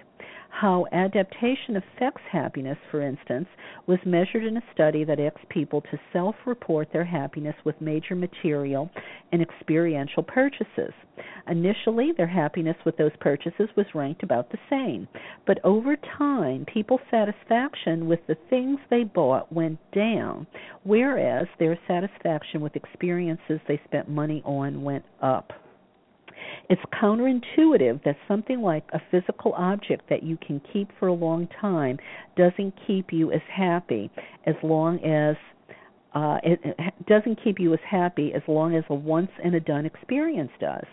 How 0.61 0.87
adaptation 0.93 1.77
affects 1.77 2.23
happiness, 2.31 2.79
for 2.89 3.03
instance, 3.03 3.49
was 3.89 3.99
measured 4.07 4.45
in 4.45 4.57
a 4.57 4.63
study 4.73 5.03
that 5.03 5.19
asked 5.19 5.49
people 5.49 5.81
to 5.81 5.99
self 6.13 6.37
report 6.47 6.93
their 6.93 7.05
happiness 7.05 7.57
with 7.65 7.81
major 7.81 8.15
material 8.15 8.89
and 9.33 9.43
experiential 9.43 10.23
purchases. 10.23 10.93
Initially, 11.49 12.13
their 12.13 12.29
happiness 12.29 12.77
with 12.87 12.97
those 12.97 13.11
purchases 13.19 13.69
was 13.77 13.97
ranked 13.97 14.23
about 14.23 14.49
the 14.51 14.59
same, 14.71 15.09
but 15.45 15.59
over 15.65 15.97
time, 15.97 16.65
people's 16.73 17.01
satisfaction 17.11 18.07
with 18.07 18.25
the 18.29 18.37
things 18.49 18.79
they 18.91 19.03
bought 19.03 19.53
went 19.53 19.81
down, 19.91 20.47
whereas 20.85 21.49
their 21.59 21.77
satisfaction 21.89 22.61
with 22.61 22.77
experiences 22.77 23.59
they 23.67 23.81
spent 23.87 24.09
money 24.09 24.41
on 24.45 24.85
went 24.85 25.05
up. 25.21 25.53
It's 26.71 26.83
counterintuitive 27.01 28.03
that 28.05 28.17
something 28.27 28.61
like 28.61 28.85
a 28.93 29.01
physical 29.11 29.53
object 29.55 30.09
that 30.09 30.23
you 30.23 30.37
can 30.37 30.61
keep 30.73 30.89
for 30.99 31.09
a 31.09 31.13
long 31.13 31.49
time 31.61 31.99
doesn't 32.37 32.75
keep 32.87 33.13
you 33.13 33.33
as 33.33 33.43
happy 33.55 34.11
as 34.47 34.55
long 34.63 34.99
as 35.05 35.37
uh, 36.15 36.39
it, 36.45 36.61
doesn't 37.07 37.43
keep 37.43 37.59
you 37.59 37.75
as 37.75 37.81
happy 37.89 38.33
as 38.35 38.43
long 38.47 38.77
as 38.77 38.85
a 38.89 38.95
once 38.95 39.31
and 39.43 39.55
a 39.55 39.61
done 39.61 39.85
experience 39.85 40.51
does. 40.61 40.85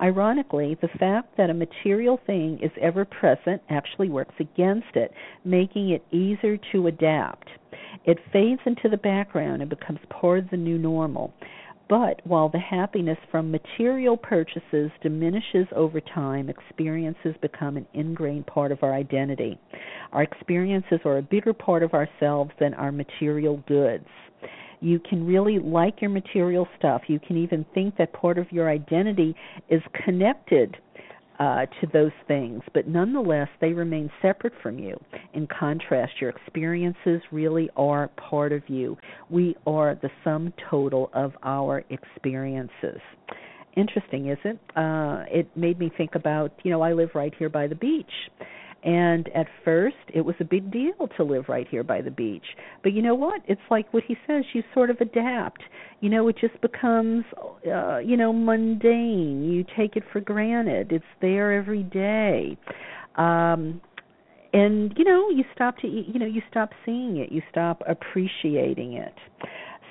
Ironically, 0.00 0.76
the 0.80 0.88
fact 1.00 1.36
that 1.36 1.50
a 1.50 1.54
material 1.54 2.20
thing 2.26 2.60
is 2.62 2.70
ever 2.80 3.04
present 3.04 3.60
actually 3.70 4.08
works 4.08 4.34
against 4.38 4.94
it, 4.94 5.12
making 5.44 5.90
it 5.90 6.04
easier 6.12 6.56
to 6.72 6.86
adapt. 6.86 7.48
It 8.04 8.18
fades 8.32 8.60
into 8.66 8.88
the 8.88 8.96
background 8.96 9.62
and 9.62 9.68
becomes 9.68 9.98
part 10.10 10.38
of 10.38 10.50
the 10.50 10.56
new 10.56 10.78
normal. 10.78 11.34
But 11.88 12.20
while 12.24 12.50
the 12.50 12.58
happiness 12.58 13.18
from 13.30 13.50
material 13.50 14.16
purchases 14.16 14.90
diminishes 15.02 15.66
over 15.74 16.00
time, 16.00 16.50
experiences 16.50 17.34
become 17.40 17.78
an 17.78 17.86
ingrained 17.94 18.46
part 18.46 18.72
of 18.72 18.82
our 18.82 18.92
identity. 18.92 19.58
Our 20.12 20.22
experiences 20.22 21.00
are 21.06 21.18
a 21.18 21.22
bigger 21.22 21.54
part 21.54 21.82
of 21.82 21.94
ourselves 21.94 22.50
than 22.60 22.74
our 22.74 22.92
material 22.92 23.62
goods. 23.66 24.06
You 24.80 25.00
can 25.00 25.26
really 25.26 25.58
like 25.58 26.00
your 26.00 26.10
material 26.10 26.68
stuff. 26.78 27.02
You 27.08 27.18
can 27.18 27.36
even 27.36 27.64
think 27.74 27.96
that 27.96 28.12
part 28.12 28.38
of 28.38 28.52
your 28.52 28.68
identity 28.68 29.34
is 29.70 29.82
connected 30.04 30.76
uh, 31.38 31.66
to 31.80 31.86
those 31.92 32.12
things, 32.26 32.62
but 32.74 32.88
nonetheless, 32.88 33.48
they 33.60 33.72
remain 33.72 34.10
separate 34.20 34.52
from 34.62 34.78
you. 34.78 34.98
In 35.34 35.46
contrast, 35.46 36.14
your 36.20 36.30
experiences 36.30 37.20
really 37.30 37.70
are 37.76 38.08
part 38.28 38.52
of 38.52 38.62
you. 38.68 38.96
We 39.30 39.56
are 39.66 39.94
the 39.94 40.10
sum 40.24 40.52
total 40.68 41.10
of 41.12 41.32
our 41.42 41.84
experiences. 41.90 43.00
Interesting, 43.76 44.26
isn't 44.26 44.44
it? 44.44 44.76
Uh, 44.76 45.24
it 45.28 45.48
made 45.56 45.78
me 45.78 45.92
think 45.96 46.16
about, 46.16 46.52
you 46.64 46.70
know, 46.72 46.80
I 46.80 46.92
live 46.92 47.10
right 47.14 47.32
here 47.38 47.48
by 47.48 47.68
the 47.68 47.76
beach 47.76 48.10
and 48.84 49.28
at 49.34 49.46
first, 49.64 49.96
it 50.14 50.20
was 50.20 50.36
a 50.40 50.44
big 50.44 50.70
deal 50.70 51.08
to 51.16 51.24
live 51.24 51.46
right 51.48 51.66
here 51.68 51.82
by 51.82 52.00
the 52.00 52.10
beach. 52.10 52.44
But 52.82 52.92
you 52.92 53.02
know 53.02 53.14
what? 53.14 53.42
It's 53.48 53.60
like 53.70 53.92
what 53.92 54.04
he 54.06 54.16
says, 54.26 54.44
you 54.52 54.62
sort 54.72 54.90
of 54.90 54.98
adapt. 55.00 55.62
You 56.00 56.10
know, 56.10 56.28
it 56.28 56.36
just 56.40 56.60
becomes, 56.60 57.24
uh, 57.66 57.98
you 57.98 58.16
know, 58.16 58.32
mundane. 58.32 59.42
You 59.42 59.64
take 59.76 59.96
it 59.96 60.04
for 60.12 60.20
granted. 60.20 60.92
It's 60.92 61.04
there 61.20 61.52
every 61.52 61.82
day. 61.82 62.56
Um, 63.16 63.80
and 64.52 64.94
you 64.96 65.04
know 65.04 65.28
you 65.28 65.44
stop 65.54 65.76
to 65.78 65.86
you 65.86 66.18
know 66.18 66.26
you 66.26 66.40
stop 66.50 66.70
seeing 66.86 67.18
it 67.18 67.30
you 67.30 67.42
stop 67.50 67.82
appreciating 67.86 68.94
it 68.94 69.14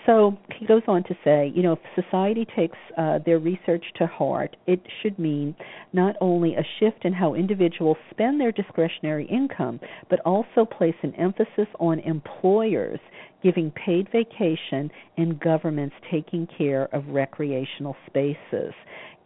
so 0.07 0.37
he 0.57 0.65
goes 0.65 0.81
on 0.87 1.03
to 1.03 1.15
say, 1.23 1.51
you 1.53 1.61
know, 1.61 1.73
if 1.73 2.03
society 2.05 2.47
takes 2.55 2.77
uh, 2.97 3.19
their 3.25 3.39
research 3.39 3.83
to 3.97 4.07
heart, 4.07 4.55
it 4.65 4.81
should 5.01 5.19
mean 5.19 5.53
not 5.91 6.15
only 6.21 6.55
a 6.55 6.63
shift 6.79 7.03
in 7.03 7.13
how 7.13 7.35
individuals 7.35 7.97
spend 8.09 8.39
their 8.39 8.53
discretionary 8.53 9.27
income, 9.27 9.79
but 10.09 10.21
also 10.21 10.65
place 10.65 10.95
an 11.03 11.13
emphasis 11.15 11.67
on 11.79 11.99
employers 11.99 12.99
giving 13.43 13.69
paid 13.71 14.07
vacation 14.11 14.89
and 15.17 15.39
governments 15.39 15.95
taking 16.09 16.47
care 16.57 16.85
of 16.95 17.05
recreational 17.07 17.95
spaces. 18.07 18.73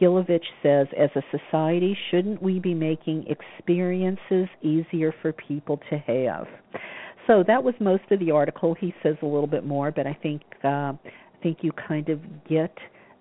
Gilovich 0.02 0.46
says, 0.64 0.88
as 0.98 1.12
a 1.16 1.22
society, 1.32 1.96
shouldn't 2.10 2.42
we 2.42 2.60
be 2.60 2.74
making 2.74 3.26
experiences 3.28 4.50
easier 4.62 5.14
for 5.22 5.32
people 5.32 5.80
to 5.90 5.98
have? 6.00 6.48
So 7.28 7.44
that 7.48 7.64
was 7.64 7.74
most 7.80 8.04
of 8.12 8.20
the 8.20 8.32
article. 8.32 8.76
He 8.80 8.94
says 9.04 9.16
a 9.22 9.26
little 9.26 9.48
bit 9.48 9.66
more, 9.66 9.92
but 9.92 10.08
I 10.08 10.18
think 10.22 10.42
uh, 10.64 10.94
I 10.94 11.44
think 11.44 11.60
you 11.62 11.72
kind 11.88 12.10
of 12.10 12.20
get 12.50 12.76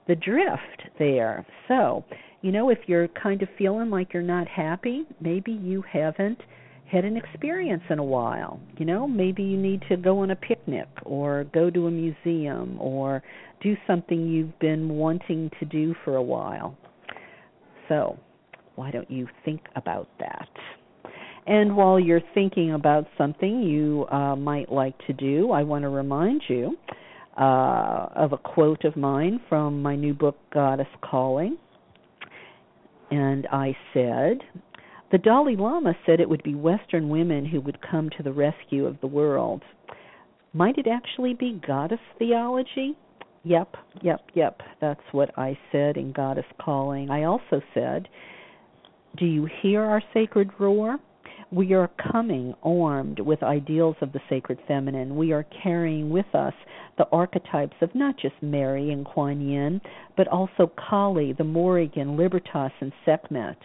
the 0.09 0.15
drift 0.17 0.83
there. 0.99 1.47
So, 1.69 2.05
you 2.43 2.53
know, 2.53 2.71
if 2.71 2.79
you're 2.87 3.09
kind 3.09 3.43
of 3.43 3.49
feeling 3.59 3.91
like 3.91 4.13
you're 4.13 4.23
not 4.23 4.49
happy, 4.49 5.05
maybe 5.21 5.53
you 5.53 5.83
haven't 5.91 6.39
had 6.91 7.05
an 7.05 7.17
experience 7.17 7.83
in 7.91 7.99
a 7.99 8.05
while. 8.05 8.59
You 8.79 8.87
know, 8.87 9.07
maybe 9.07 9.43
you 9.43 9.57
need 9.57 9.83
to 9.89 9.97
go 9.97 10.19
on 10.21 10.31
a 10.33 10.37
picnic 10.37 10.89
or 11.05 11.45
go 11.55 11.71
to 11.71 11.87
a 11.87 11.91
museum 11.91 12.77
or 12.81 13.23
do 13.63 13.77
something 13.87 14.27
you've 14.27 14.59
been 14.59 14.89
wanting 14.89 15.51
to 15.61 15.67
do 15.67 15.95
for 16.05 16.17
a 16.17 16.23
while. 16.23 16.77
So, 17.89 18.19
why 18.75 18.91
don't 18.91 19.11
you 19.11 19.29
think 19.45 19.61
about 19.77 20.09
that? 20.19 20.49
And 21.47 21.77
while 21.77 21.99
you're 21.99 22.23
thinking 22.35 22.75
about 22.75 23.07
something 23.17 23.63
you 23.63 24.07
uh, 24.11 24.37
might 24.37 24.71
like 24.71 24.95
to 25.07 25.13
do, 25.13 25.51
I 25.53 25.63
want 25.63 25.83
to 25.83 25.89
remind 25.89 26.43
you 26.49 26.77
uh, 27.39 28.09
of 28.15 28.33
a 28.33 28.39
quote 28.39 28.85
of 28.85 28.97
mine 28.97 29.41
from 29.49 29.83
my 29.83 29.97
new 29.97 30.15
book, 30.15 30.37
Goddess 30.53 30.87
Calling. 31.03 31.57
And 33.11 33.47
I 33.51 33.77
said, 33.93 34.39
The 35.11 35.19
Dalai 35.19 35.57
Lama 35.57 35.95
said 36.07 36.21
it 36.21 36.29
would 36.29 36.43
be 36.43 36.55
Western 36.55 37.09
women 37.09 37.45
who 37.45 37.61
would 37.63 37.79
come 37.81 38.11
to 38.17 38.23
the 38.23 38.33
rescue 38.33 38.87
of 38.87 39.01
the 39.01 39.07
world. 39.07 39.63
Might 40.53 40.79
it 40.79 40.87
actually 40.87 41.35
be 41.35 41.61
goddess 41.67 42.01
theology? 42.19 42.97
Yep, 43.45 43.75
yep, 44.03 44.21
yep. 44.35 44.61
That's 44.81 45.01
what 45.13 45.37
I 45.39 45.59
said 45.73 45.97
in 45.97 46.13
Goddess 46.13 46.45
Calling. 46.61 47.11
I 47.11 47.25
also 47.25 47.63
said, 47.73 48.09
Do 49.17 49.25
you 49.25 49.49
hear 49.63 49.83
our 49.83 50.03
sacred 50.13 50.51
roar? 50.59 50.99
We 51.53 51.75
are 51.75 51.91
coming 52.13 52.55
armed 52.63 53.19
with 53.19 53.43
ideals 53.43 53.97
of 54.01 54.13
the 54.13 54.21
sacred 54.29 54.59
feminine. 54.69 55.17
We 55.17 55.33
are 55.33 55.45
carrying 55.63 56.09
with 56.09 56.33
us 56.33 56.55
the 56.97 57.09
archetypes 57.11 57.75
of 57.81 57.93
not 57.93 58.17
just 58.17 58.37
Mary 58.41 58.93
and 58.93 59.05
Kuan 59.05 59.41
Yin, 59.41 59.81
but 60.17 60.29
also 60.29 60.71
Kali, 60.77 61.33
the 61.33 61.43
Morrigan, 61.43 62.17
Libertas, 62.17 62.71
and 62.81 62.93
Sekhmet. 63.05 63.57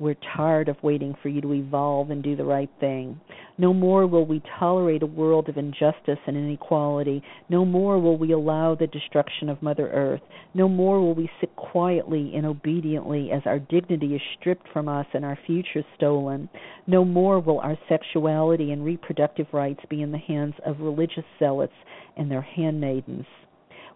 We're 0.00 0.16
tired 0.34 0.70
of 0.70 0.82
waiting 0.82 1.14
for 1.22 1.28
you 1.28 1.42
to 1.42 1.52
evolve 1.52 2.10
and 2.10 2.22
do 2.22 2.34
the 2.34 2.44
right 2.44 2.70
thing. 2.80 3.20
No 3.58 3.74
more 3.74 4.06
will 4.06 4.24
we 4.24 4.42
tolerate 4.58 5.02
a 5.02 5.06
world 5.06 5.50
of 5.50 5.58
injustice 5.58 6.18
and 6.26 6.38
inequality. 6.38 7.22
No 7.50 7.66
more 7.66 7.98
will 7.98 8.16
we 8.16 8.32
allow 8.32 8.74
the 8.74 8.86
destruction 8.86 9.50
of 9.50 9.62
Mother 9.62 9.90
Earth. 9.90 10.22
No 10.54 10.70
more 10.70 11.00
will 11.00 11.14
we 11.14 11.28
sit 11.38 11.54
quietly 11.54 12.32
and 12.34 12.46
obediently 12.46 13.30
as 13.30 13.42
our 13.44 13.58
dignity 13.58 14.14
is 14.14 14.22
stripped 14.40 14.66
from 14.72 14.88
us 14.88 15.06
and 15.12 15.22
our 15.22 15.38
future 15.46 15.84
stolen. 15.96 16.48
No 16.86 17.04
more 17.04 17.38
will 17.38 17.60
our 17.60 17.76
sexuality 17.86 18.72
and 18.72 18.82
reproductive 18.82 19.48
rights 19.52 19.84
be 19.90 20.00
in 20.00 20.12
the 20.12 20.18
hands 20.18 20.54
of 20.64 20.80
religious 20.80 21.26
zealots 21.38 21.74
and 22.16 22.30
their 22.30 22.40
handmaidens. 22.40 23.26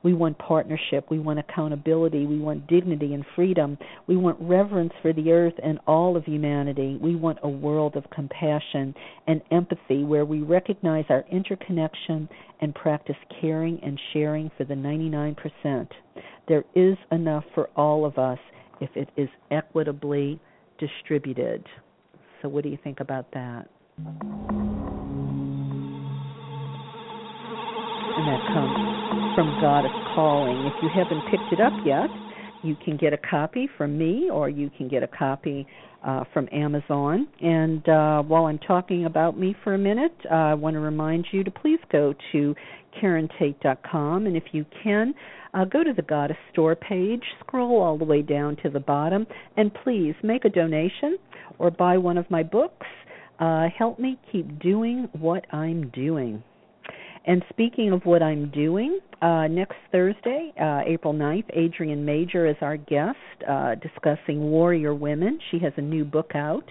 We 0.04 0.12
want 0.12 0.38
partnership. 0.38 1.10
We 1.10 1.18
want 1.18 1.38
accountability. 1.38 2.26
We 2.26 2.38
want 2.38 2.66
dignity 2.66 3.14
and 3.14 3.24
freedom. 3.34 3.78
We 4.06 4.16
want 4.16 4.36
reverence 4.38 4.92
for 5.00 5.14
the 5.14 5.32
earth 5.32 5.54
and 5.62 5.80
all 5.86 6.16
of 6.16 6.24
humanity. 6.24 6.98
We 7.00 7.16
want 7.16 7.38
a 7.42 7.48
world 7.48 7.96
of 7.96 8.04
compassion 8.10 8.94
and 9.26 9.40
empathy 9.50 10.04
where 10.04 10.26
we 10.26 10.40
recognize 10.40 11.06
our 11.08 11.24
interconnection 11.32 12.28
and 12.60 12.74
practice 12.74 13.16
caring 13.40 13.80
and 13.82 13.98
sharing 14.12 14.50
for 14.58 14.64
the 14.64 14.74
99%. 14.74 15.88
There 16.46 16.64
is 16.74 16.96
enough 17.10 17.44
for 17.54 17.70
all 17.74 18.04
of 18.04 18.18
us 18.18 18.38
if 18.82 18.90
it 18.94 19.08
is 19.16 19.30
equitably 19.50 20.38
distributed. 20.78 21.64
So, 22.42 22.48
what 22.48 22.62
do 22.62 22.68
you 22.68 22.78
think 22.84 23.00
about 23.00 23.30
that? 23.32 23.68
And 28.16 28.28
that 28.28 28.46
comes 28.52 29.03
from 29.34 29.60
Goddess 29.60 29.90
Calling. 30.14 30.66
If 30.66 30.74
you 30.82 30.88
haven't 30.94 31.22
picked 31.30 31.52
it 31.52 31.60
up 31.60 31.72
yet, 31.84 32.08
you 32.62 32.76
can 32.84 32.96
get 32.96 33.12
a 33.12 33.18
copy 33.18 33.68
from 33.76 33.98
me 33.98 34.28
or 34.30 34.48
you 34.48 34.70
can 34.76 34.88
get 34.88 35.02
a 35.02 35.08
copy 35.08 35.66
uh, 36.06 36.24
from 36.32 36.48
Amazon. 36.52 37.26
And 37.40 37.88
uh, 37.88 38.22
while 38.22 38.44
I'm 38.44 38.58
talking 38.58 39.06
about 39.06 39.38
me 39.38 39.56
for 39.64 39.74
a 39.74 39.78
minute, 39.78 40.14
uh, 40.30 40.34
I 40.34 40.54
want 40.54 40.74
to 40.74 40.80
remind 40.80 41.26
you 41.32 41.42
to 41.42 41.50
please 41.50 41.80
go 41.90 42.14
to 42.32 42.54
KarenTate.com. 43.02 44.26
And 44.26 44.36
if 44.36 44.44
you 44.52 44.64
can, 44.82 45.14
uh, 45.52 45.64
go 45.64 45.82
to 45.82 45.92
the 45.92 46.02
Goddess 46.02 46.36
Store 46.52 46.76
page, 46.76 47.22
scroll 47.40 47.80
all 47.80 47.98
the 47.98 48.04
way 48.04 48.22
down 48.22 48.56
to 48.62 48.70
the 48.70 48.80
bottom, 48.80 49.26
and 49.56 49.72
please 49.82 50.14
make 50.22 50.44
a 50.44 50.50
donation 50.50 51.18
or 51.58 51.70
buy 51.70 51.98
one 51.98 52.18
of 52.18 52.30
my 52.30 52.42
books. 52.42 52.86
Uh, 53.40 53.66
help 53.76 53.98
me 53.98 54.16
keep 54.30 54.60
doing 54.60 55.08
what 55.12 55.44
I'm 55.52 55.90
doing. 55.90 56.42
And 57.26 57.42
speaking 57.48 57.92
of 57.92 58.04
what 58.04 58.22
I'm 58.22 58.50
doing, 58.50 59.00
uh, 59.22 59.46
next 59.46 59.76
Thursday, 59.90 60.52
uh, 60.60 60.82
April 60.86 61.14
9th, 61.14 61.48
Adrienne 61.56 62.04
Mayor 62.04 62.46
is 62.46 62.56
our 62.60 62.76
guest 62.76 63.16
uh, 63.48 63.76
discussing 63.76 64.40
warrior 64.50 64.94
women. 64.94 65.38
She 65.50 65.58
has 65.60 65.72
a 65.78 65.80
new 65.80 66.04
book 66.04 66.32
out. 66.34 66.64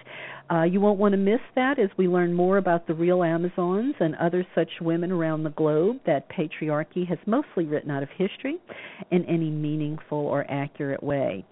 Uh, 0.52 0.62
you 0.62 0.80
won't 0.80 1.00
want 1.00 1.12
to 1.12 1.18
miss 1.18 1.40
that 1.56 1.80
as 1.80 1.88
we 1.96 2.06
learn 2.06 2.32
more 2.32 2.58
about 2.58 2.86
the 2.86 2.94
real 2.94 3.24
Amazons 3.24 3.94
and 3.98 4.14
other 4.16 4.46
such 4.54 4.68
women 4.80 5.10
around 5.10 5.42
the 5.42 5.50
globe 5.50 5.96
that 6.06 6.28
patriarchy 6.30 7.08
has 7.08 7.18
mostly 7.26 7.64
written 7.64 7.90
out 7.90 8.02
of 8.02 8.08
history 8.16 8.58
in 9.10 9.24
any 9.24 9.50
meaningful 9.50 10.18
or 10.18 10.48
accurate 10.48 11.02
way. 11.02 11.44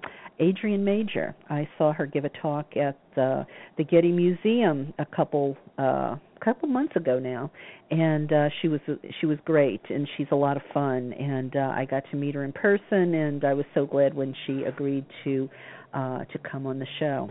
Adrienne 0.43 0.85
Mayor, 0.85 1.35
I 1.48 1.69
saw 1.78 1.93
her 1.93 2.06
give 2.06 2.24
a 2.24 2.31
talk 2.31 2.77
at 2.77 2.98
the 3.14 3.47
the 3.78 3.85
Getty 3.85 4.10
Museum 4.10 4.93
a 4.98 5.06
couple 5.06 5.56
uh 5.78 6.16
couple 6.43 6.69
months 6.69 6.97
ago 6.97 7.20
now 7.20 7.52
and 7.93 8.32
uh 8.32 8.48
she 8.60 8.66
was 8.66 8.81
she 9.20 9.27
was 9.27 9.39
great 9.44 9.81
and 9.89 10.09
she's 10.16 10.27
a 10.32 10.35
lot 10.35 10.56
of 10.56 10.62
fun 10.74 11.12
and 11.12 11.55
uh 11.55 11.73
I 11.73 11.85
got 11.85 12.02
to 12.10 12.16
meet 12.16 12.35
her 12.35 12.44
in 12.44 12.52
person 12.52 13.14
and 13.14 13.44
I 13.44 13.55
was 13.55 13.64
so 13.74 13.86
glad 13.86 14.12
when 14.12 14.35
she 14.44 14.64
agreed 14.64 15.06
to 15.23 15.48
uh 15.94 16.24
to 16.24 16.39
come 16.51 16.66
on 16.66 16.81
the 16.81 16.86
show. 16.98 17.31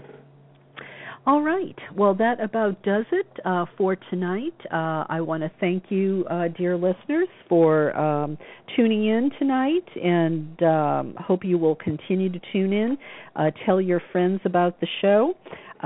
All 1.27 1.43
right. 1.43 1.75
Well, 1.95 2.15
that 2.15 2.41
about 2.41 2.81
does 2.81 3.05
it 3.11 3.27
uh, 3.45 3.65
for 3.77 3.95
tonight. 4.09 4.55
Uh, 4.73 5.05
I 5.07 5.21
want 5.21 5.43
to 5.43 5.51
thank 5.59 5.83
you, 5.89 6.25
uh, 6.31 6.47
dear 6.47 6.75
listeners, 6.75 7.27
for 7.47 7.95
um, 7.95 8.39
tuning 8.75 9.05
in 9.05 9.29
tonight, 9.37 9.85
and 10.03 10.63
um, 10.63 11.15
hope 11.19 11.43
you 11.43 11.59
will 11.59 11.75
continue 11.75 12.31
to 12.31 12.39
tune 12.51 12.73
in. 12.73 12.97
Uh, 13.35 13.51
tell 13.67 13.79
your 13.79 14.01
friends 14.11 14.41
about 14.45 14.81
the 14.81 14.87
show. 15.01 15.35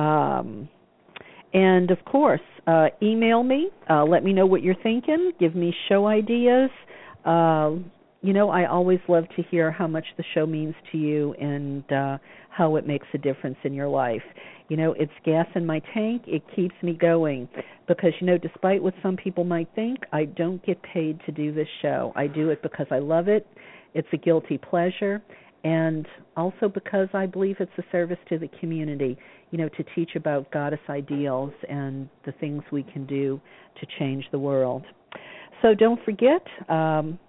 Um, 0.02 0.70
and 1.53 1.91
of 1.91 1.98
course, 2.06 2.40
uh, 2.66 2.88
email 3.03 3.44
me. 3.44 3.70
Uh, 3.90 4.06
let 4.06 4.24
me 4.24 4.32
know 4.32 4.45
what 4.45 4.64
you're 4.64 4.82
thinking. 4.84 5.34
Give 5.38 5.53
me 5.53 5.76
show 5.90 6.07
ideas. 6.07 6.70
You 8.26 8.34
know, 8.34 8.49
I 8.49 8.65
always 8.65 8.97
love 9.07 9.26
to 9.35 9.43
hear 9.52 9.69
how 9.69 9.85
much 9.85 10.06
the 10.18 10.23
show 10.34 10.47
means 10.47 10.73
to 10.91 10.97
you 10.97 11.35
and 11.39 11.84
uh, 11.91 12.18
how 12.49 12.76
it 12.76 12.88
makes 12.88 13.06
a 13.14 13.19
difference 13.19 13.57
in 13.64 13.72
your 13.72 13.88
life. 13.88 14.23
You 14.68 14.77
know, 14.77 14.93
it's 14.93 15.11
gas 15.23 15.45
in 15.53 15.64
my 15.64 15.80
tank. 15.93 16.23
It 16.26 16.41
keeps 16.56 16.73
me 16.81 16.93
going 16.93 17.47
because, 17.88 18.14
you 18.19 18.26
know, 18.26 18.39
despite 18.39 18.81
what 18.81 18.95
some 19.03 19.15
people 19.15 19.43
might 19.43 19.69
think, 19.76 19.99
I 20.11 20.26
don't 20.26 20.65
get 20.65 20.81
paid 20.81 21.19
to 21.27 21.31
do 21.31 21.53
this 21.53 21.68
show. 21.84 22.14
I 22.15 22.26
do 22.26 22.49
it 22.49 22.64
because 22.64 22.88
I 22.89 22.97
love 22.97 23.27
it. 23.27 23.45
It's 23.93 24.07
a 24.11 24.18
guilty 24.18 24.57
pleasure. 24.57 25.22
And 25.64 26.07
also 26.35 26.68
because 26.68 27.10
I 27.14 27.27
believe 27.27 27.57
it's 27.60 27.77
a 27.77 27.84
service 27.91 28.18
to 28.30 28.39
the 28.39 28.47
community, 28.60 29.19
you 29.52 29.60
know, 29.60 29.69
to 29.69 29.84
teach 29.93 30.15
about 30.15 30.52
goddess 30.52 30.80
ideals 30.89 31.53
and 31.69 32.10
the 32.26 32.31
things 32.31 32.64
we 32.72 32.81
can 32.81 33.06
do 33.06 33.39
to 33.80 33.85
change 33.99 34.26
the 34.31 34.39
world. 34.39 34.84
So 35.61 35.76
don't 35.76 36.03
forget, 36.03 36.41
um, 36.69 37.19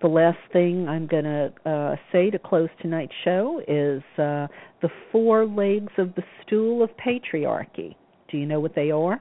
the 0.00 0.08
last 0.08 0.38
thing 0.52 0.88
I'm 0.88 1.06
going 1.06 1.24
to 1.24 1.52
uh, 1.66 1.96
say 2.12 2.30
to 2.30 2.38
close 2.38 2.68
tonight's 2.80 3.12
show 3.24 3.60
is 3.66 4.02
uh, 4.18 4.46
the 4.82 4.88
four 5.10 5.46
legs 5.46 5.92
of 5.98 6.14
the 6.14 6.22
stool 6.42 6.82
of 6.82 6.90
patriarchy. 6.96 7.96
Do 8.30 8.38
you 8.38 8.46
know 8.46 8.60
what 8.60 8.74
they 8.74 8.90
are? 8.90 9.20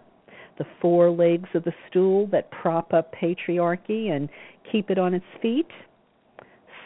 The 0.58 0.66
four 0.82 1.10
legs 1.10 1.50
of 1.54 1.64
the 1.64 1.74
stool 1.90 2.28
that 2.28 2.52
prop 2.52 2.94
up 2.94 3.14
patriarchy 3.16 4.12
and 4.12 4.30
keep 4.72 4.90
it 4.90 5.00
on 5.00 5.14
its 5.14 5.26
feet? 5.42 5.70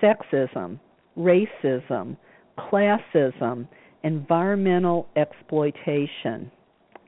Sexism, 0.01 0.80
racism, 1.18 2.15
classism, 2.57 3.68
environmental 4.03 5.07
exploitation. 5.15 6.51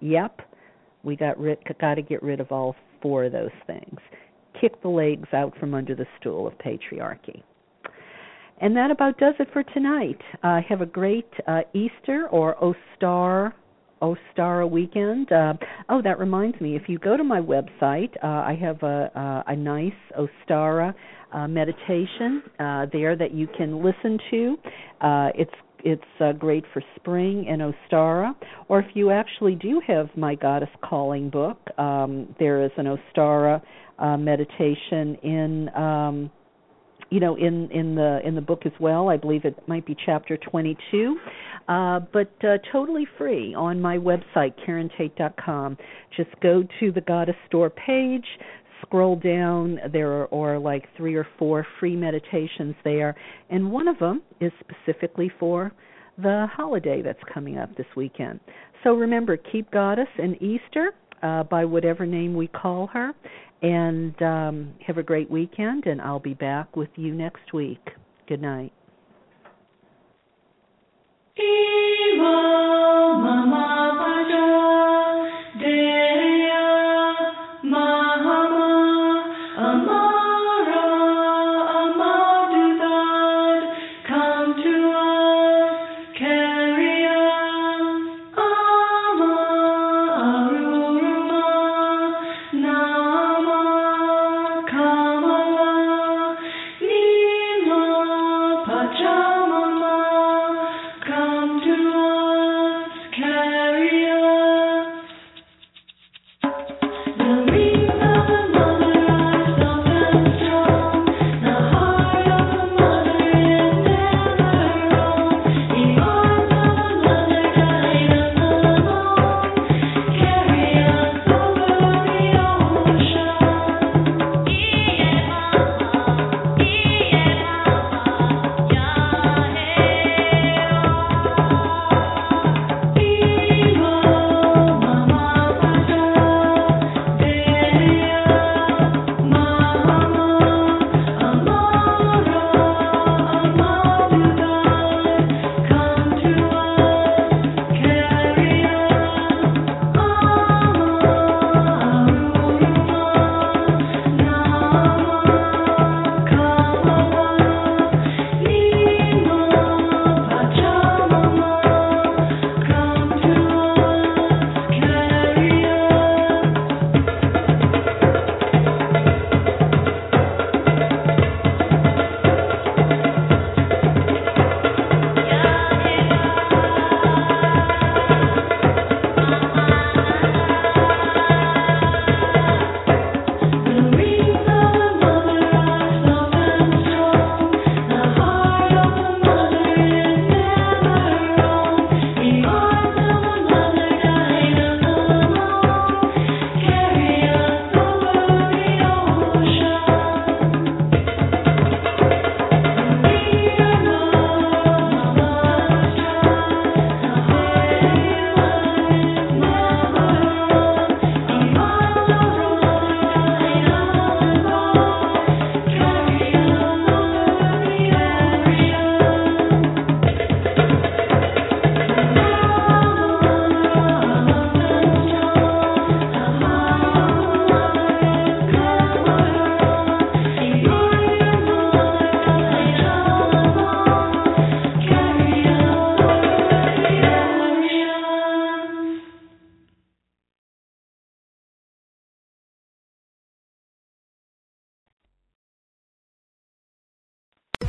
Yep, 0.02 0.41
we 1.03 1.15
got 1.15 1.39
rid, 1.39 1.60
got 1.80 1.95
to 1.95 2.02
get 2.02 2.22
rid 2.22 2.39
of 2.39 2.52
all 2.52 2.76
four 3.02 3.26
of 3.26 3.31
those 3.31 3.49
things 3.68 3.99
kick 4.65 4.81
the 4.81 4.89
legs 4.89 5.27
out 5.33 5.55
from 5.59 5.73
under 5.73 5.93
the 5.93 6.05
stool 6.19 6.47
of 6.47 6.53
patriarchy. 6.57 7.43
And 8.61 8.75
that 8.75 8.89
about 8.89 9.17
does 9.19 9.35
it 9.39 9.49
for 9.53 9.63
tonight. 9.63 10.19
Uh, 10.41 10.59
have 10.67 10.81
a 10.81 10.85
great 10.85 11.29
uh, 11.47 11.61
Easter 11.73 12.27
or 12.31 12.55
Ostar 12.55 13.53
Ostara 14.01 14.69
weekend. 14.69 15.31
Uh, 15.31 15.53
oh, 15.89 16.01
that 16.01 16.19
reminds 16.19 16.59
me. 16.59 16.75
If 16.75 16.83
you 16.87 16.97
go 16.97 17.15
to 17.15 17.23
my 17.23 17.39
website, 17.39 18.11
uh, 18.23 18.27
I 18.27 18.57
have 18.59 18.81
a, 18.83 19.43
a, 19.47 19.51
a 19.51 19.55
nice 19.55 19.93
Ostara 20.17 20.93
uh, 21.31 21.47
meditation 21.47 22.43
uh, 22.59 22.85
there 22.91 23.15
that 23.15 23.33
you 23.33 23.47
can 23.57 23.83
listen 23.83 24.17
to. 24.31 24.57
Uh, 25.01 25.29
it's 25.35 25.51
it's 25.85 26.01
uh, 26.19 26.31
great 26.31 26.63
for 26.73 26.81
spring 26.95 27.45
and 27.47 27.61
Ostara. 27.61 28.33
Or 28.69 28.79
if 28.79 28.87
you 28.95 29.11
actually 29.11 29.53
do 29.53 29.79
have 29.85 30.09
my 30.17 30.33
Goddess 30.33 30.69
Calling 30.83 31.29
book, 31.29 31.59
um, 31.77 32.33
there 32.39 32.65
is 32.65 32.71
an 32.77 32.87
Ostara 32.87 33.61
uh, 33.99 34.17
meditation 34.17 35.15
in 35.23 35.69
um, 35.76 36.31
you 37.09 37.19
know 37.19 37.35
in 37.35 37.69
in 37.72 37.95
the 37.95 38.19
in 38.26 38.35
the 38.35 38.41
book 38.41 38.65
as 38.65 38.73
well. 38.80 39.09
I 39.09 39.17
believe 39.17 39.45
it 39.45 39.55
might 39.67 39.85
be 39.85 39.95
chapter 40.05 40.38
22 40.38 41.17
uh, 41.67 41.99
but 42.11 42.31
uh, 42.43 42.57
totally 42.72 43.07
free 43.17 43.53
on 43.53 43.81
my 43.81 43.97
website 43.97 44.53
karentate.com 44.67 45.77
just 46.15 46.30
go 46.41 46.63
to 46.80 46.91
the 46.91 47.01
goddess 47.01 47.35
store 47.47 47.69
page 47.69 48.26
scroll 48.81 49.15
down. 49.15 49.80
There 49.91 50.11
are, 50.11 50.34
are 50.34 50.59
like 50.59 50.85
three 50.97 51.15
or 51.15 51.27
four 51.38 51.65
free 51.80 51.95
meditations 51.95 52.76
there. 52.84 53.15
And 53.49 53.72
one 53.72 53.88
of 53.88 53.97
them 53.99 54.22
is 54.39 54.51
specifically 54.59 55.31
for 55.39 55.72
the 56.17 56.47
holiday 56.51 57.01
that's 57.01 57.19
coming 57.34 57.57
up 57.57 57.76
this 57.76 57.88
weekend. 57.95 58.39
So 58.84 58.93
remember 58.93 59.38
keep 59.38 59.69
goddess 59.72 60.07
and 60.17 60.41
easter 60.41 60.91
uh, 61.23 61.43
by 61.43 61.65
whatever 61.65 62.05
name 62.05 62.35
we 62.35 62.47
call 62.47 62.88
her 62.88 63.13
and 63.65 64.21
um, 64.21 64.73
have 64.85 64.99
a 64.99 65.03
great 65.03 65.29
weekend, 65.31 65.87
and 65.87 65.99
I'll 65.99 66.19
be 66.19 66.35
back 66.35 66.75
with 66.75 66.89
you 66.95 67.15
next 67.15 67.51
week. 67.51 67.89
Good 68.27 68.41
night. 68.41 68.71
Amara, 73.27 73.95